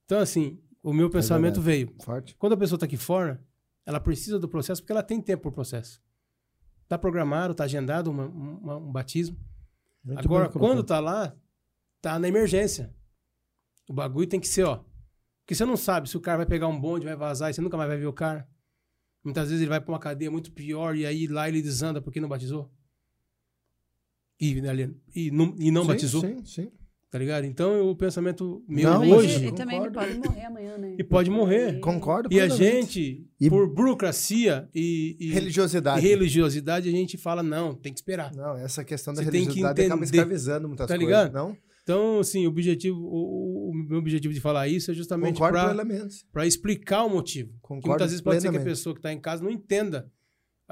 Então, 0.06 0.20
assim, 0.20 0.60
o 0.84 0.94
meu 0.94 1.10
pensamento 1.10 1.62
veio. 1.62 1.94
Forte. 2.04 2.36
Quando 2.36 2.54
a 2.54 2.58
pessoa 2.58 2.78
tá 2.78 2.86
aqui 2.86 2.98
fora, 2.98 3.44
ela 3.86 4.00
precisa 4.00 4.40
do 4.40 4.50
processo 4.50 4.82
porque 4.82 4.92
ela 4.92 5.04
tem 5.04 5.22
tempo 5.22 5.44
pro 5.44 5.52
processo. 5.52 6.02
Tá 6.92 6.98
programado, 6.98 7.56
tá 7.56 7.64
agendado 7.64 8.12
uma- 8.12 8.26
uma- 8.28 8.76
um 8.76 8.92
batismo. 8.92 9.40
Muito 10.04 10.20
Agora, 10.20 10.50
bem 10.50 10.58
quando 10.58 10.84
tá 10.84 11.00
lá, 11.00 11.34
tá 12.02 12.20
na 12.20 12.28
emergência. 12.28 12.94
O 13.88 13.94
bagulho 13.94 14.28
tem 14.28 14.42
que 14.42 14.48
ser, 14.50 14.66
ó. 14.66 14.84
Porque 15.40 15.56
você 15.56 15.64
não 15.64 15.78
sabe 15.78 16.10
se 16.10 16.18
o 16.18 16.20
cara 16.20 16.40
vai 16.40 16.46
pegar 16.46 16.68
um 16.68 16.78
bonde, 16.78 17.06
vai 17.06 17.16
vazar 17.16 17.50
e 17.50 17.54
você 17.54 17.62
nunca 17.62 17.78
mais 17.78 17.88
vai 17.88 17.98
ver 17.98 18.08
o 18.08 18.12
cara. 18.12 18.46
Muitas 19.24 19.48
vezes 19.48 19.62
ele 19.62 19.70
vai 19.70 19.80
pra 19.80 19.90
uma 19.94 20.00
cadeia 20.00 20.30
muito 20.30 20.52
pior 20.52 20.94
e 20.98 21.06
aí 21.06 21.28
lá 21.28 21.48
ele 21.48 21.62
desanda 21.62 22.02
porque 22.02 22.20
não 22.20 22.28
batizou. 22.28 22.70
E, 24.38 24.60
ali- 24.68 24.94
e 25.16 25.32
não, 25.32 25.56
e 25.58 25.72
não 25.72 25.84
Sim, 25.84 25.88
batizou, 25.88 26.22
Sim, 26.22 26.44
sim. 26.44 26.72
Tá 27.12 27.20
ligado? 27.20 27.46
Então 27.46 27.90
o 27.90 27.96
pensamento 27.96 28.64
meu 28.68 28.90
Não, 28.90 29.12
hoje. 29.12 29.36
ele 29.36 29.52
também 29.52 29.80
ele 29.82 29.92
pode 29.92 30.18
morrer 30.18 30.46
amanhã, 30.46 30.78
né? 30.78 30.96
E 30.98 31.04
pode 31.04 31.30
morrer. 31.30 31.80
Concordo 31.82 32.30
E 32.34 32.40
a 32.40 32.48
gente, 32.48 33.28
E- 33.40 33.50
por 33.50 33.68
burocracia 33.72 34.68
e, 34.74 35.18
e- 35.20 35.32
Religiosidade. 35.32 36.04
e 36.06 36.10
religiosidade, 36.10 36.88
a 36.90 36.92
gente 36.92 37.18
fala, 37.18 37.44
não, 37.44 37.76
tem 37.76 37.92
que 37.94 38.00
esperar. 38.00 38.34
Não, 38.34 38.58
essa 38.58 38.84
questão 38.84 39.14
da 39.14 39.22
Você 39.24 39.30
tem 39.30 39.42
que 39.42 39.48
religiosidade 39.50 39.86
acaba 39.86 40.04
escravizando 40.06 40.68
muitas 40.68 40.88
Tá 40.88 40.96
coisas. 40.98 41.06
ligado? 41.08 41.34
Não? 41.34 41.58
Então, 41.84 42.20
assim, 42.20 42.46
o 42.46 42.50
objetivo, 42.50 42.98
o, 43.00 43.72
o- 43.72 43.74
meu 43.74 43.98
objetivo 44.00 44.34
de 44.34 44.40
falar 44.40 44.68
isso 44.68 44.92
é 44.92 44.94
justamente 44.94 45.40
para 46.32 46.46
explicar 46.48 47.04
o 47.04 47.10
motivo. 47.10 47.50
Que 47.54 47.60
Concordo 47.62 47.88
muitas 47.90 48.08
vezes 48.12 48.22
pode 48.22 48.40
ser 48.42 48.52
que 48.52 48.58
a 48.58 48.62
pessoa 48.62 48.94
que 48.94 49.00
está 49.00 49.12
em 49.12 49.20
casa 49.20 49.44
não 49.44 49.50
entenda. 49.52 50.10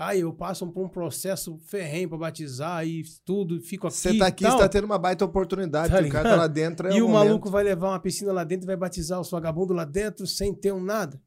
Ah, 0.02 0.16
eu 0.16 0.32
passo 0.32 0.66
por 0.72 0.86
um 0.86 0.88
processo 0.88 1.58
ferrenho 1.66 2.08
para 2.08 2.18
batizar 2.18 2.88
e 2.88 3.04
tudo, 3.26 3.60
fico 3.60 3.86
aqui. 3.86 3.96
Você 3.98 4.18
tá 4.18 4.28
aqui, 4.28 4.46
você 4.46 4.58
tá 4.58 4.70
tendo 4.70 4.86
uma 4.86 4.98
baita 4.98 5.26
oportunidade, 5.26 5.94
Tá 5.94 6.00
o 6.02 6.10
cara 6.10 6.30
tá 6.30 6.36
lá 6.38 6.48
dentro. 6.48 6.88
É 6.88 6.96
e 6.96 7.02
o, 7.02 7.10
maluco 7.10 7.50
vai 7.50 7.64
levar 7.66 7.90
uma 7.90 8.00
piscina 8.00 8.32
lá 8.32 8.46
dentro 8.46 8.66
e 8.66 8.68
vai 8.68 8.78
batizar 8.78 9.20
os 9.20 9.30
vagabundos 9.30 9.76
lá 9.76 9.84
dentro 9.84 10.26
sem 10.26 10.54
ter 10.54 10.72
um 10.72 10.82
nada. 10.82 11.22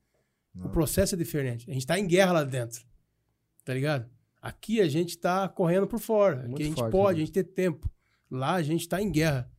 Não. 0.54 0.66
O 0.66 0.68
processo 0.70 1.14
é 1.14 1.18
diferente. 1.18 1.70
A 1.70 1.74
gente 1.74 1.86
tá 1.86 1.98
em 1.98 2.06
guerra 2.06 2.32
lá 2.32 2.44
dentro. 2.44 2.82
Tá 3.62 3.74
ligado? 3.74 4.06
Aqui 4.40 4.80
a 4.80 4.88
gente 4.88 5.18
tá 5.18 5.48
correndo 5.48 5.86
por 5.86 5.98
fora. 6.00 6.36
Muito 6.48 6.54
Aqui 6.54 6.62
a 6.62 6.66
gente 6.66 6.78
forte, 6.78 6.92
pode, 6.92 7.16
né? 7.18 7.22
a 7.22 7.26
gente 7.26 7.32
tem 7.32 7.44
tempo. 7.44 7.90
Lá 8.30 8.54
a 8.54 8.62
gente 8.62 8.88
tá 8.88 9.02
em 9.02 9.10
guerra. 9.10 9.50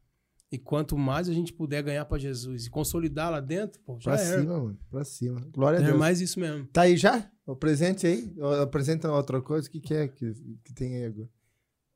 E 0.52 0.58
quanto 0.58 0.98
mais 0.98 1.30
a 1.30 1.34
gente 1.34 1.54
puder 1.54 1.82
ganhar 1.84 2.06
pra 2.06 2.18
Jesus 2.18 2.66
e 2.66 2.70
consolidar 2.70 3.32
lá 3.32 3.40
dentro, 3.40 3.80
pô, 3.82 3.98
já 4.00 4.12
Pra 4.14 4.22
era. 4.22 4.42
cima, 4.42 4.58
mano. 4.60 4.80
Pra 4.90 5.04
cima. 5.04 5.42
Glória 5.52 5.80
a 5.80 5.82
É 5.84 5.86
Deus. 5.86 5.98
mais 6.00 6.20
isso 6.22 6.40
mesmo. 6.40 6.66
Tá 6.68 6.82
aí 6.82 6.98
já? 6.98 7.28
O 7.46 7.56
presente 7.56 8.08
aí? 8.08 8.34
Apresenta 8.62 9.12
outra 9.12 9.42
coisa. 9.42 9.68
O 9.68 9.72
que, 9.72 9.80
que 9.80 9.94
é 9.94 10.08
que, 10.08 10.34
que 10.64 10.74
tem 10.74 10.96
aí 10.96 11.06
agora? 11.06 11.28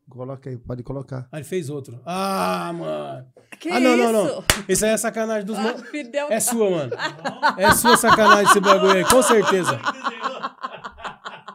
Coloca 0.09 0.49
aí, 0.49 0.57
pode 0.57 0.83
colocar. 0.83 1.27
Ah, 1.31 1.37
ele 1.37 1.43
fez 1.43 1.69
outro. 1.69 1.99
Ah, 2.05 2.71
mano. 2.73 3.25
Que 3.59 3.69
ah, 3.69 3.79
não, 3.79 3.93
isso? 3.95 4.03
não, 4.03 4.13
não. 4.13 4.43
Isso 4.69 4.85
aí 4.85 4.91
é 4.91 4.97
sacanagem 4.97 5.45
dos 5.45 5.57
Ah, 5.57 5.63
mano. 5.63 5.83
Fidel 5.83 6.27
É 6.29 6.39
sua, 6.39 6.69
mano. 6.69 6.91
É 7.57 7.71
sua 7.73 7.97
sacanagem 7.97 8.45
esse 8.49 8.59
bagulho 8.61 8.93
aí, 8.93 9.03
com 9.03 9.21
certeza. 9.21 9.77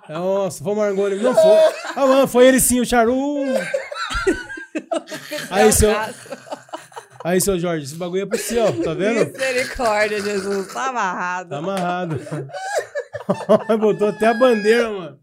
Nossa, 0.08 0.62
foi 0.62 0.72
o 0.72 0.76
Marangoni. 0.76 1.16
Não 1.16 1.34
foi. 1.34 1.58
Ah, 1.96 2.06
mano, 2.06 2.28
foi 2.28 2.46
ele 2.46 2.60
sim, 2.60 2.80
o 2.80 2.84
Charu. 2.84 3.14
Aí, 5.50 5.70
seu, 5.72 5.92
Castro. 5.92 6.38
aí, 7.24 7.40
seu 7.40 7.58
Jorge, 7.58 7.84
esse 7.84 7.94
bagulho 7.94 8.22
é 8.22 8.26
pro 8.26 8.38
seu, 8.38 8.82
tá 8.82 8.94
vendo? 8.94 9.30
Misericórdia, 9.30 10.20
Jesus. 10.20 10.72
Tá 10.72 10.88
amarrado. 10.88 11.50
Tá 11.50 11.58
amarrado. 11.58 12.20
Botou 13.80 14.08
até 14.08 14.26
a 14.26 14.34
bandeira, 14.34 14.90
mano. 14.90 15.18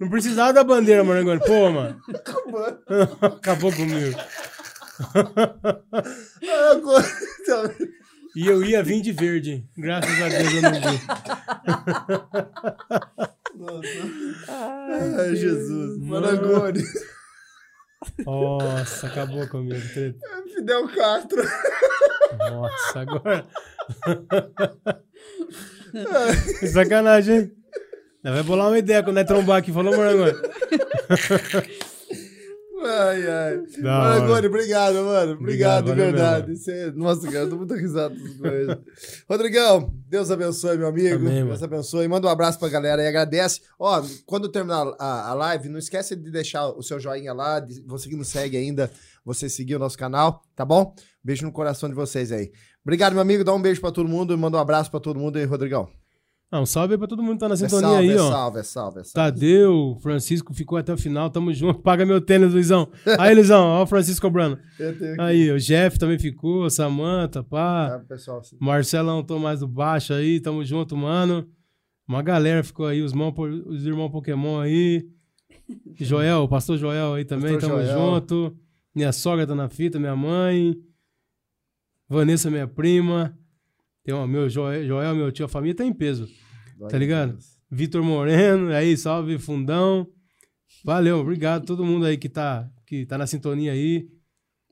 Não 0.00 0.08
precisava 0.08 0.52
da 0.52 0.62
bandeira, 0.64 1.02
Marangoni. 1.02 1.40
Pô, 1.40 1.70
mano. 1.70 2.00
Acabou 3.20 3.72
comigo. 3.72 4.16
Ah, 5.14 6.70
agora- 6.72 7.04
E 8.36 8.46
eu 8.46 8.62
ia 8.62 8.82
vir 8.82 9.00
de 9.00 9.10
verde. 9.12 9.66
Graças 9.76 10.22
a 10.22 10.28
Deus 10.28 10.54
eu 10.54 10.62
não 10.62 10.72
vi. 10.74 10.80
Ai, 14.48 15.34
Jesus. 15.36 15.98
Marangoni. 15.98 16.82
Nossa, 18.24 19.06
acabou 19.08 19.46
comigo. 19.48 19.80
treta. 19.92 20.18
Fidel 20.54 20.88
Castro. 20.88 21.42
Nossa, 22.38 23.00
agora. 23.00 23.44
Que 26.60 26.66
Sacanagem, 26.68 27.36
hein? 27.38 27.52
Nós 28.24 28.34
Vai 28.34 28.42
bolar 28.42 28.68
uma 28.68 28.78
ideia 28.78 29.02
quando 29.02 29.16
nós 29.16 29.26
trombar 29.26 29.58
aqui. 29.58 29.72
Falou, 29.72 29.96
Marangoni. 29.96 30.32
Ai, 32.80 33.26
ai. 33.28 33.62
Da 33.82 33.98
hora. 34.22 34.46
Obrigado, 34.46 34.94
mano. 35.04 35.32
Obrigado, 35.32 35.34
Obrigado, 35.34 35.84
de 35.86 35.94
verdade. 35.94 36.56
Você- 36.56 36.92
Nossa, 36.92 37.26
cara, 37.26 37.38
eu 37.40 37.50
tô 37.50 37.56
muito 37.56 37.74
risado. 37.74 38.14
Rodrigão, 39.28 39.92
Deus 40.08 40.30
abençoe, 40.30 40.78
meu 40.78 40.86
amigo. 40.86 41.16
Amém, 41.16 41.44
Deus 41.44 41.62
abençoe. 41.62 42.06
Manda 42.06 42.28
um 42.28 42.30
abraço 42.30 42.58
pra 42.58 42.68
galera 42.68 43.02
aí, 43.02 43.08
agradece. 43.08 43.62
Ó, 43.80 44.00
quando 44.24 44.48
terminar 44.48 44.86
a, 44.98 45.30
a 45.30 45.34
live, 45.34 45.68
não 45.68 45.78
esquece 45.78 46.14
de 46.14 46.30
deixar 46.30 46.68
o 46.68 46.82
seu 46.82 47.00
joinha 47.00 47.32
lá. 47.32 47.60
Você 47.86 48.08
que 48.08 48.14
não 48.16 48.22
segue 48.24 48.56
ainda, 48.56 48.88
você 49.24 49.48
seguir 49.48 49.74
o 49.74 49.80
nosso 49.80 49.98
canal, 49.98 50.40
tá 50.54 50.64
bom? 50.64 50.94
Beijo 51.22 51.44
no 51.44 51.52
coração 51.52 51.88
de 51.88 51.96
vocês 51.96 52.30
aí. 52.30 52.52
Obrigado, 52.88 53.12
meu 53.12 53.20
amigo. 53.20 53.44
Dá 53.44 53.52
um 53.52 53.60
beijo 53.60 53.82
pra 53.82 53.92
todo 53.92 54.08
mundo 54.08 54.32
e 54.32 54.36
manda 54.38 54.56
um 54.56 54.60
abraço 54.60 54.90
pra 54.90 54.98
todo 54.98 55.20
mundo 55.20 55.36
aí, 55.36 55.44
Rodrigão. 55.44 55.90
Um 56.50 56.64
salve 56.64 56.94
aí 56.94 56.98
pra 56.98 57.06
todo 57.06 57.22
mundo 57.22 57.34
que 57.34 57.40
tá 57.40 57.48
na 57.48 57.52
É 57.52 57.58
sintonia 57.58 57.86
salve, 57.86 57.98
aí, 57.98 58.10
é 58.16 58.18
ó. 58.18 58.30
salve, 58.30 58.58
é 58.60 58.62
salve, 58.62 59.00
é 59.00 59.04
salve. 59.04 59.12
Tadeu, 59.12 59.98
Francisco 60.00 60.54
ficou 60.54 60.78
até 60.78 60.94
o 60.94 60.96
final, 60.96 61.28
tamo 61.28 61.52
junto. 61.52 61.80
Paga 61.84 62.06
meu 62.06 62.18
tênis, 62.18 62.54
Luizão. 62.54 62.88
Aí, 63.18 63.34
Luizão, 63.34 63.62
ó 63.62 63.82
o 63.82 63.86
Francisco 63.86 64.26
cobrando. 64.26 64.58
Aí, 65.18 65.52
o 65.52 65.58
Jeff 65.58 65.98
também 65.98 66.18
ficou, 66.18 66.70
Samanta, 66.70 67.42
pá. 67.44 67.90
Tá, 67.90 67.98
pessoal. 68.08 68.40
Marcelão, 68.58 69.22
tô 69.22 69.38
mais 69.38 69.60
do 69.60 69.68
baixo 69.68 70.14
aí, 70.14 70.40
tamo 70.40 70.64
junto, 70.64 70.96
mano. 70.96 71.46
Uma 72.08 72.22
galera 72.22 72.64
ficou 72.64 72.86
aí, 72.86 73.02
os, 73.02 73.12
mão, 73.12 73.34
os 73.66 73.84
irmãos 73.84 74.08
Pokémon 74.08 74.60
aí. 74.60 75.06
Joel, 76.00 76.44
o 76.44 76.48
pastor 76.48 76.78
Joel 76.78 77.12
aí 77.12 77.26
também, 77.26 77.52
Pastor 77.52 77.68
tamo 77.68 77.82
Joel. 77.84 77.98
junto. 78.14 78.56
Minha 78.94 79.12
sogra 79.12 79.46
tá 79.46 79.54
na 79.54 79.68
fita, 79.68 79.98
minha 79.98 80.16
mãe. 80.16 80.74
Vanessa, 82.08 82.50
minha 82.50 82.66
prima. 82.66 83.36
Tem 84.04 84.14
o 84.14 84.26
meu 84.26 84.48
Joel, 84.48 84.86
Joel, 84.86 85.14
meu 85.14 85.30
tio, 85.30 85.44
a 85.44 85.48
família 85.48 85.74
tá 85.76 85.84
em 85.84 85.92
peso. 85.92 86.26
Glória 86.76 86.92
Tá 86.92 86.98
ligado? 86.98 87.32
Deus. 87.32 87.58
Vitor 87.70 88.02
Moreno, 88.02 88.72
aí, 88.72 88.96
salve 88.96 89.38
Fundão. 89.38 90.06
Valeu, 90.84 91.18
obrigado 91.18 91.62
a 91.64 91.66
todo 91.66 91.84
mundo 91.84 92.06
aí 92.06 92.16
que 92.16 92.28
tá, 92.28 92.68
que 92.86 93.04
tá 93.04 93.18
na 93.18 93.26
sintonia 93.26 93.72
aí. 93.72 94.08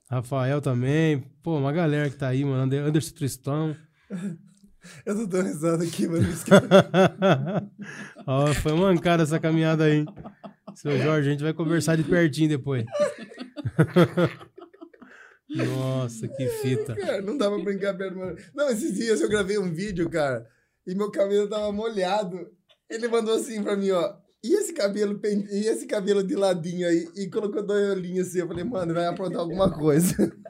Rafael 0.09 0.61
também. 0.61 1.23
Pô, 1.43 1.57
uma 1.57 1.71
galera 1.71 2.09
que 2.09 2.15
tá 2.15 2.29
aí, 2.29 2.43
mano. 2.43 2.63
Ander- 2.63 2.83
Anderson 2.85 3.13
Tristão. 3.13 3.75
Eu 5.05 5.15
tô 5.15 5.27
dando 5.27 5.47
risada 5.47 5.83
aqui, 5.83 6.07
mano. 6.07 6.25
Ó, 8.25 8.47
foi 8.53 8.71
mancada 8.73 9.23
essa 9.23 9.37
caminhada 9.39 9.83
aí. 9.83 10.05
Seu 10.75 10.97
Jorge, 10.97 11.27
a 11.27 11.31
gente 11.31 11.43
vai 11.43 11.53
conversar 11.53 11.97
de 11.97 12.03
pertinho 12.03 12.47
depois. 12.49 12.85
Nossa, 15.49 16.27
que 16.27 16.47
fita. 16.47 16.95
Cara, 16.95 17.21
não 17.21 17.37
dá 17.37 17.49
pra 17.49 17.63
brincar 17.63 17.97
perto, 17.97 18.17
mano. 18.17 18.37
Não, 18.53 18.69
esses 18.69 18.95
dias 18.95 19.21
eu 19.21 19.29
gravei 19.29 19.57
um 19.57 19.73
vídeo, 19.73 20.09
cara, 20.09 20.45
e 20.85 20.93
meu 20.93 21.09
cabelo 21.09 21.47
tava 21.47 21.71
molhado. 21.71 22.51
Ele 22.89 23.07
mandou 23.07 23.35
assim 23.35 23.63
pra 23.63 23.75
mim, 23.75 23.91
ó. 23.91 24.15
E 24.43 24.53
esse 24.53 24.73
cabelo, 24.73 25.19
e 25.23 25.67
esse 25.67 25.87
cabelo 25.87 26.23
de 26.23 26.35
ladinho 26.35 26.87
aí? 26.87 27.07
E 27.15 27.29
colocou 27.29 27.65
dois 27.65 27.89
olhinhos 27.89 28.27
assim. 28.27 28.39
Eu 28.39 28.47
falei, 28.47 28.63
mano, 28.63 28.93
vai 28.93 29.05
aprontar 29.05 29.39
alguma 29.39 29.71
coisa. 29.71 30.15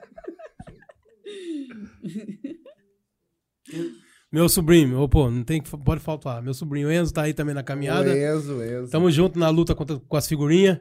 Meu 4.31 4.49
sobrinho, 4.49 4.99
ô, 4.99 5.07
pô, 5.07 5.31
não 5.31 5.43
tem 5.43 5.61
que, 5.61 5.69
pode 5.69 6.01
faltar. 6.01 6.43
Meu 6.43 6.53
sobrinho 6.53 6.91
Enzo 6.91 7.13
tá 7.13 7.23
aí 7.23 7.33
também 7.33 7.55
na 7.55 7.61
O 7.61 7.63
caminhada. 7.63 8.15
Enzo, 8.15 8.61
Enzo. 8.61 8.91
Tamo 8.91 9.09
junto 9.09 9.39
na 9.39 9.49
luta 9.49 9.73
contra, 9.73 9.99
com 9.99 10.17
as 10.17 10.27
figurinhas. 10.27 10.79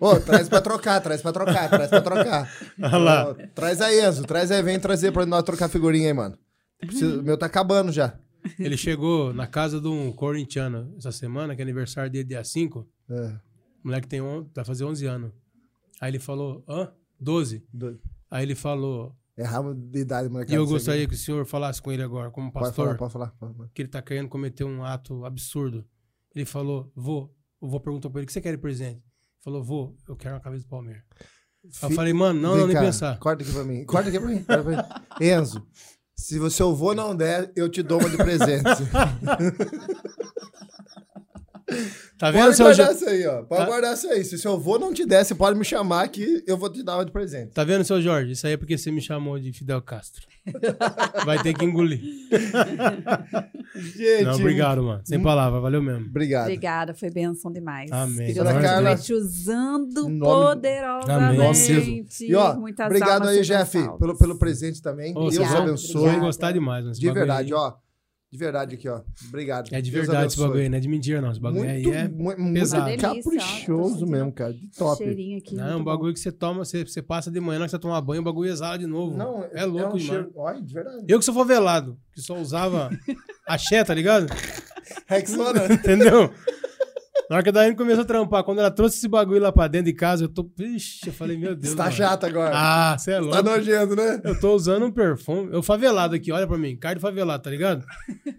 Ô, 0.00 0.16
traz 0.20 0.48
pra 0.48 0.60
trocar, 0.60 1.00
traz 1.00 1.22
pra 1.22 1.32
trocar, 1.32 1.68
traz 1.70 1.88
pra 1.90 2.00
trocar. 2.00 2.52
Olha 2.80 2.98
lá. 2.98 3.34
Traz 3.54 3.80
aí, 3.80 4.00
Enzo. 4.04 4.24
Traz 4.24 4.50
aí, 4.50 4.62
vem 4.62 4.78
trazer 4.80 5.12
pra 5.12 5.24
nós 5.26 5.42
trocar 5.42 5.68
figurinha 5.68 6.08
aí, 6.08 6.12
mano. 6.14 6.36
Preciso- 6.80 7.20
O 7.20 7.22
meu 7.22 7.36
tá 7.36 7.46
acabando 7.46 7.92
já. 7.92 8.18
Ele 8.58 8.76
chegou 8.76 9.32
na 9.34 9.46
casa 9.46 9.80
de 9.80 9.88
um 9.88 10.12
corintiano 10.12 10.94
essa 10.96 11.12
semana, 11.12 11.54
que 11.54 11.60
é 11.60 11.64
aniversário 11.64 12.10
dele 12.10 12.24
dia 12.24 12.42
5. 12.42 12.88
É, 13.10 13.14
O 13.84 13.88
moleque 13.88 14.06
tem 14.08 14.20
on, 14.20 14.46
vai 14.54 14.64
fazer 14.64 14.84
11 14.84 15.06
anos. 15.06 15.32
Aí 16.00 16.10
ele 16.10 16.18
falou, 16.18 16.64
hã? 16.68 16.90
12. 17.20 17.64
doido. 17.72 18.00
Aí 18.30 18.44
ele 18.44 18.54
falou, 18.54 19.14
Erramos 19.36 19.76
de 19.76 20.00
idade, 20.00 20.28
molecada. 20.28 20.52
e 20.52 20.56
eu 20.56 20.66
gostaria 20.66 21.06
que 21.06 21.14
o 21.14 21.16
senhor 21.18 21.44
falasse 21.46 21.80
com 21.80 21.92
ele 21.92 22.02
agora, 22.02 22.30
como 22.30 22.50
Pode 22.52 22.66
pastor, 22.66 22.86
falar, 22.86 22.98
pode 22.98 23.12
falar. 23.12 23.26
Pode 23.38 23.54
falar. 23.54 23.68
que 23.74 23.82
ele 23.82 23.88
tá 23.88 24.00
querendo 24.02 24.28
cometer 24.28 24.64
um 24.64 24.84
ato 24.84 25.24
absurdo. 25.24 25.84
Ele 26.34 26.44
falou, 26.44 26.90
vô, 26.94 27.30
o 27.60 27.68
vô 27.68 27.80
perguntou 27.80 28.10
pra 28.10 28.20
ele, 28.20 28.24
o 28.24 28.26
que 28.26 28.32
você 28.32 28.40
quer 28.40 28.52
de 28.52 28.58
presente? 28.58 29.02
Falou, 29.44 29.62
vô, 29.62 29.94
eu 30.08 30.16
quero 30.16 30.34
uma 30.34 30.40
camisa 30.40 30.64
do 30.64 30.68
Palmeiras. 30.68 31.02
Aí 31.64 31.70
eu 31.82 31.88
Fi- 31.90 31.94
falei, 31.94 32.12
mano, 32.12 32.40
não, 32.40 32.50
Vem 32.52 32.60
não, 32.60 32.66
nem 32.68 32.76
cá, 32.76 32.82
pensar. 32.82 33.18
Corta 33.18 33.42
aqui 33.42 33.52
pra 33.52 33.64
mim. 33.64 33.84
Corta 33.84 34.08
aqui 34.08 34.18
pra 34.20 34.28
mim. 34.28 34.42
corta 34.42 34.62
pra 34.62 34.72
mim. 35.20 35.26
Enzo, 35.26 35.66
se 36.16 36.38
o 36.38 36.50
seu 36.50 36.70
avô 36.70 36.94
não 36.94 37.14
der, 37.14 37.52
eu 37.56 37.68
te 37.68 37.82
dou 37.82 37.98
uma 38.00 38.08
de 38.10 38.16
presente. 38.16 38.64
Tá 42.18 42.30
vendo, 42.30 42.44
pode 42.44 42.56
seu 42.56 42.66
guardar 42.66 42.86
Jo- 42.88 42.92
isso 42.94 43.08
aí, 43.08 43.26
ó. 43.26 43.42
Pode 43.42 43.60
Tá. 43.60 43.66
guardar 43.66 43.94
isso 43.94 44.08
aí. 44.08 44.24
Se 44.24 44.34
o 44.34 44.38
seu 44.38 44.52
avô 44.54 44.78
não 44.78 44.92
te 44.92 45.04
der, 45.06 45.24
você 45.24 45.34
pode 45.34 45.56
me 45.58 45.64
chamar 45.64 46.08
que 46.08 46.42
eu 46.46 46.56
vou 46.56 46.68
te 46.70 46.82
dar 46.82 46.96
uma 46.96 47.04
de 47.04 47.12
presente. 47.12 47.52
Tá 47.52 47.62
vendo, 47.62 47.84
seu 47.84 48.00
Jorge? 48.02 48.32
Isso 48.32 48.46
aí 48.46 48.54
é 48.54 48.56
porque 48.56 48.76
você 48.78 48.90
me 48.90 49.00
chamou 49.00 49.38
de 49.38 49.52
Fidel 49.52 49.80
Castro. 49.82 50.26
Vai 51.26 51.40
ter 51.42 51.52
que 51.54 51.64
engolir. 51.64 52.00
Gente. 53.74 54.24
Não, 54.24 54.34
obrigado, 54.36 54.82
mano. 54.82 55.02
Sem 55.04 55.20
palavra, 55.20 55.60
valeu 55.60 55.82
mesmo. 55.82 56.06
Obrigado. 56.06 56.44
Obrigada, 56.44 56.94
foi 56.94 57.10
bênção 57.10 57.52
demais. 57.52 57.90
Amém. 57.92 58.28
Que 58.28 58.34
Deus 58.34 58.48
Carla, 58.48 58.96
te 58.96 59.12
usando 59.12 60.08
nome- 60.08 60.20
poderosamente. 60.20 62.26
E 62.26 62.34
ó, 62.34 62.54
Muitas 62.56 62.86
obrigado 62.86 63.28
aí, 63.28 63.42
Jeff, 63.42 63.78
salvas. 63.78 63.98
pelo, 63.98 64.16
pelo 64.18 64.38
presente 64.38 64.80
também. 64.82 65.12
Ô, 65.16 65.28
Deus 65.28 65.52
abençoe. 65.52 66.10
vão 66.10 66.20
gostar 66.20 66.52
demais, 66.52 66.84
mano. 66.84 66.94
De 66.96 67.10
verdade, 67.12 67.52
aí. 67.52 67.58
ó. 67.58 67.74
De 68.30 68.36
verdade 68.36 68.74
aqui, 68.74 68.86
ó. 68.86 69.00
Obrigado. 69.26 69.68
É 69.72 69.80
de 69.80 69.90
Deus 69.90 70.06
verdade 70.06 70.26
esse 70.32 70.38
bagulho 70.38 70.60
aí, 70.60 70.68
não 70.68 70.76
é 70.76 70.80
de 70.80 70.88
mentira, 70.88 71.20
não. 71.22 71.30
Esse 71.30 71.40
bagulho 71.40 71.64
Muito, 71.64 71.88
aí 71.88 71.94
é. 71.96 72.08
muito 72.08 72.52
pesado. 72.52 72.84
Delícia, 72.84 73.08
ó. 73.08 73.14
Caprichoso 73.14 73.88
sentindo 73.94 74.10
mesmo, 74.10 74.32
cara. 74.32 74.52
De 74.52 74.66
top. 74.76 75.02
Cheirinho 75.02 75.38
aqui. 75.38 75.54
Não, 75.54 75.64
é 75.64 75.66
um 75.68 75.70
muito 75.72 75.84
bom. 75.84 75.90
bagulho 75.92 76.12
que 76.12 76.20
você 76.20 76.30
toma, 76.30 76.62
você, 76.62 76.84
você 76.84 77.00
passa 77.00 77.30
de 77.30 77.40
manhã, 77.40 77.58
na 77.58 77.62
hora 77.62 77.68
que 77.68 77.70
você 77.70 77.78
tomar 77.78 78.00
banho, 78.02 78.20
o 78.20 78.24
bagulho 78.24 78.50
exala 78.50 78.78
de 78.78 78.86
novo. 78.86 79.16
Não, 79.16 79.44
é 79.50 79.64
louco 79.64 79.94
um 79.94 79.98
demais. 79.98 80.04
cheiro. 80.04 80.32
Olha, 80.36 80.60
de 80.60 80.74
verdade. 80.74 81.04
Eu 81.08 81.18
que 81.18 81.24
sou 81.24 81.32
favelado, 81.32 81.98
que 82.12 82.20
só 82.20 82.36
usava 82.38 82.90
axé, 83.48 83.82
tá 83.82 83.94
ligado? 83.94 84.26
Rexona. 85.06 85.64
Entendeu? 85.72 86.30
Na 87.28 87.36
hora 87.36 87.42
que 87.42 87.50
a 87.50 87.52
Daiane 87.52 87.76
começou 87.76 88.02
a 88.02 88.06
trampar, 88.06 88.42
quando 88.42 88.58
ela 88.60 88.70
trouxe 88.70 88.96
esse 88.96 89.06
bagulho 89.08 89.40
lá 89.42 89.52
pra 89.52 89.68
dentro 89.68 89.86
de 89.86 89.92
casa, 89.92 90.24
eu 90.24 90.28
tô. 90.28 90.50
Ixi, 90.58 91.08
eu 91.08 91.12
falei, 91.12 91.36
meu 91.36 91.54
Deus. 91.54 91.68
Está 91.72 91.84
mano. 91.84 91.94
chato 91.96 92.24
agora. 92.24 92.52
Ah, 92.54 92.96
você 92.96 93.12
é 93.12 93.18
louco. 93.20 93.36
tá 93.36 93.42
nojento, 93.42 93.94
né? 93.94 94.20
Eu 94.24 94.40
tô 94.40 94.54
usando 94.54 94.86
um 94.86 94.90
perfume. 94.90 95.50
Eu 95.52 95.62
favelado 95.62 96.14
aqui, 96.14 96.32
olha 96.32 96.46
pra 96.46 96.56
mim. 96.56 96.74
Cara 96.76 96.94
de 96.94 97.00
favelado, 97.02 97.42
tá 97.42 97.50
ligado? 97.50 97.84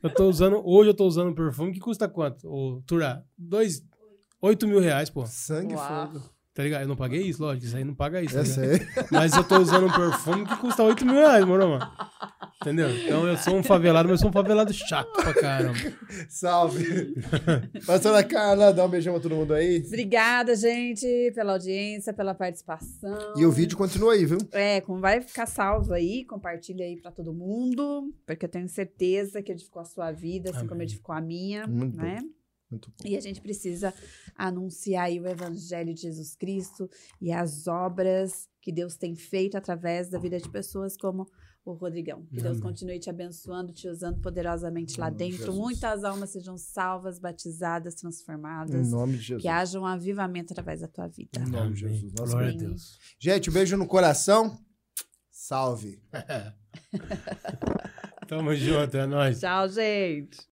Eu 0.01 0.09
tô 0.11 0.27
usando. 0.27 0.59
Hoje 0.65 0.89
eu 0.89 0.93
tô 0.95 1.05
usando 1.05 1.29
um 1.29 1.35
perfume 1.35 1.71
que 1.71 1.79
custa 1.79 2.07
quanto? 2.09 2.47
O 2.47 2.81
Turá? 2.87 3.21
Dois. 3.37 3.83
oito 4.41 4.67
mil 4.67 4.79
reais, 4.79 5.09
pô. 5.09 5.23
Sangue 5.27 5.73
e 5.73 5.75
Uau. 5.75 6.07
fogo. 6.07 6.23
Tá 6.59 6.63
ligado? 6.63 6.81
Eu 6.81 6.89
não 6.89 6.95
paguei 6.97 7.21
isso, 7.21 7.41
lógico. 7.41 7.65
Isso 7.67 7.77
aí 7.77 7.85
não 7.85 7.95
paga 7.95 8.21
isso. 8.21 8.33
tá 8.33 8.41
Eu 8.41 8.43
ligado? 8.43 8.77
sei. 8.77 8.87
Mas 9.09 9.31
eu 9.31 9.45
tô 9.45 9.59
usando 9.59 9.85
um 9.85 9.89
perfume 9.93 10.45
que 10.45 10.57
custa 10.57 10.83
8 10.83 11.05
mil 11.05 11.15
reais, 11.15 11.45
moro, 11.45 11.69
mano. 11.69 11.89
Entendeu? 12.61 12.89
Então 12.93 13.25
eu 13.25 13.37
sou 13.37 13.55
um 13.55 13.63
favelado, 13.63 14.09
mas 14.09 14.19
eu 14.19 14.23
sou 14.23 14.29
um 14.29 14.33
favelado 14.33 14.73
chato 14.73 15.09
pra 15.13 15.33
caramba. 15.33 15.79
Salve. 16.27 17.15
Pastora 17.87 18.21
Carla, 18.25 18.73
dá 18.73 18.85
um 18.85 18.89
beijão 18.89 19.13
pra 19.13 19.23
todo 19.23 19.33
mundo 19.35 19.53
aí. 19.53 19.81
Obrigada, 19.87 20.53
gente, 20.53 21.07
pela 21.33 21.53
audiência, 21.53 22.11
pela 22.11 22.35
participação. 22.35 23.17
E 23.37 23.45
o 23.45 23.51
vídeo 23.51 23.77
continua 23.77 24.11
aí, 24.11 24.25
viu? 24.25 24.39
É, 24.51 24.81
como 24.81 24.99
vai 24.99 25.21
ficar 25.21 25.45
salvo 25.45 25.93
aí, 25.93 26.25
compartilha 26.25 26.83
aí 26.83 26.97
pra 27.01 27.11
todo 27.11 27.33
mundo, 27.33 28.13
porque 28.27 28.43
eu 28.43 28.49
tenho 28.49 28.67
certeza 28.67 29.41
que 29.41 29.53
edificou 29.53 29.81
a 29.81 29.85
sua 29.85 30.11
vida, 30.11 30.49
assim 30.49 30.63
como 30.67 30.73
Amém. 30.73 30.83
edificou 30.83 31.15
a 31.15 31.21
minha, 31.21 31.65
Muito 31.65 31.95
né? 31.95 32.17
Bom. 32.21 32.27
E 33.03 33.17
a 33.17 33.21
gente 33.21 33.41
precisa 33.41 33.93
anunciar 34.35 35.05
aí 35.05 35.19
o 35.19 35.27
evangelho 35.27 35.93
de 35.93 36.01
Jesus 36.01 36.35
Cristo 36.35 36.89
e 37.21 37.31
as 37.31 37.67
obras 37.67 38.47
que 38.61 38.71
Deus 38.71 38.95
tem 38.95 39.15
feito 39.15 39.57
através 39.57 40.09
da 40.09 40.19
vida 40.19 40.37
de 40.39 40.49
pessoas 40.49 40.95
como 40.97 41.27
o 41.65 41.73
Rodrigão. 41.73 42.25
Que 42.27 42.35
Deus 42.37 42.57
Amém. 42.57 42.61
continue 42.61 42.99
te 42.99 43.09
abençoando, 43.09 43.71
te 43.73 43.87
usando 43.87 44.19
poderosamente 44.21 44.99
lá 44.99 45.09
Em 45.09 45.13
dentro. 45.15 45.37
Jesus. 45.37 45.55
Muitas 45.57 46.03
almas 46.03 46.29
sejam 46.31 46.57
salvas, 46.57 47.19
batizadas, 47.19 47.93
Em 47.95 47.97
transformadas. 47.97 48.91
nome 48.91 49.13
de 49.17 49.23
Jesus. 49.23 49.41
Que 49.41 49.47
haja 49.47 49.79
um 49.79 49.85
avivamento 49.85 50.53
através 50.53 50.81
da 50.81 50.87
tua 50.87 51.07
vida. 51.07 51.39
Em 51.39 51.49
nome 51.49 51.73
de. 51.73 51.79
Jesus. 51.81 52.13
Nossa, 52.17 52.31
Glória 52.33 52.53
a. 52.53 52.57
Deus. 52.57 52.99
Gente, 53.19 53.49
um 53.49 53.53
beijo 53.53 53.77
no 53.77 53.87
coração. 53.87 54.57
Salve. 55.31 56.01
Tamo 58.27 58.53
junto, 58.55 58.95
é 58.97 59.05
nóis. 59.07 59.39
Tchau, 59.39 59.67
gente. 59.69 60.37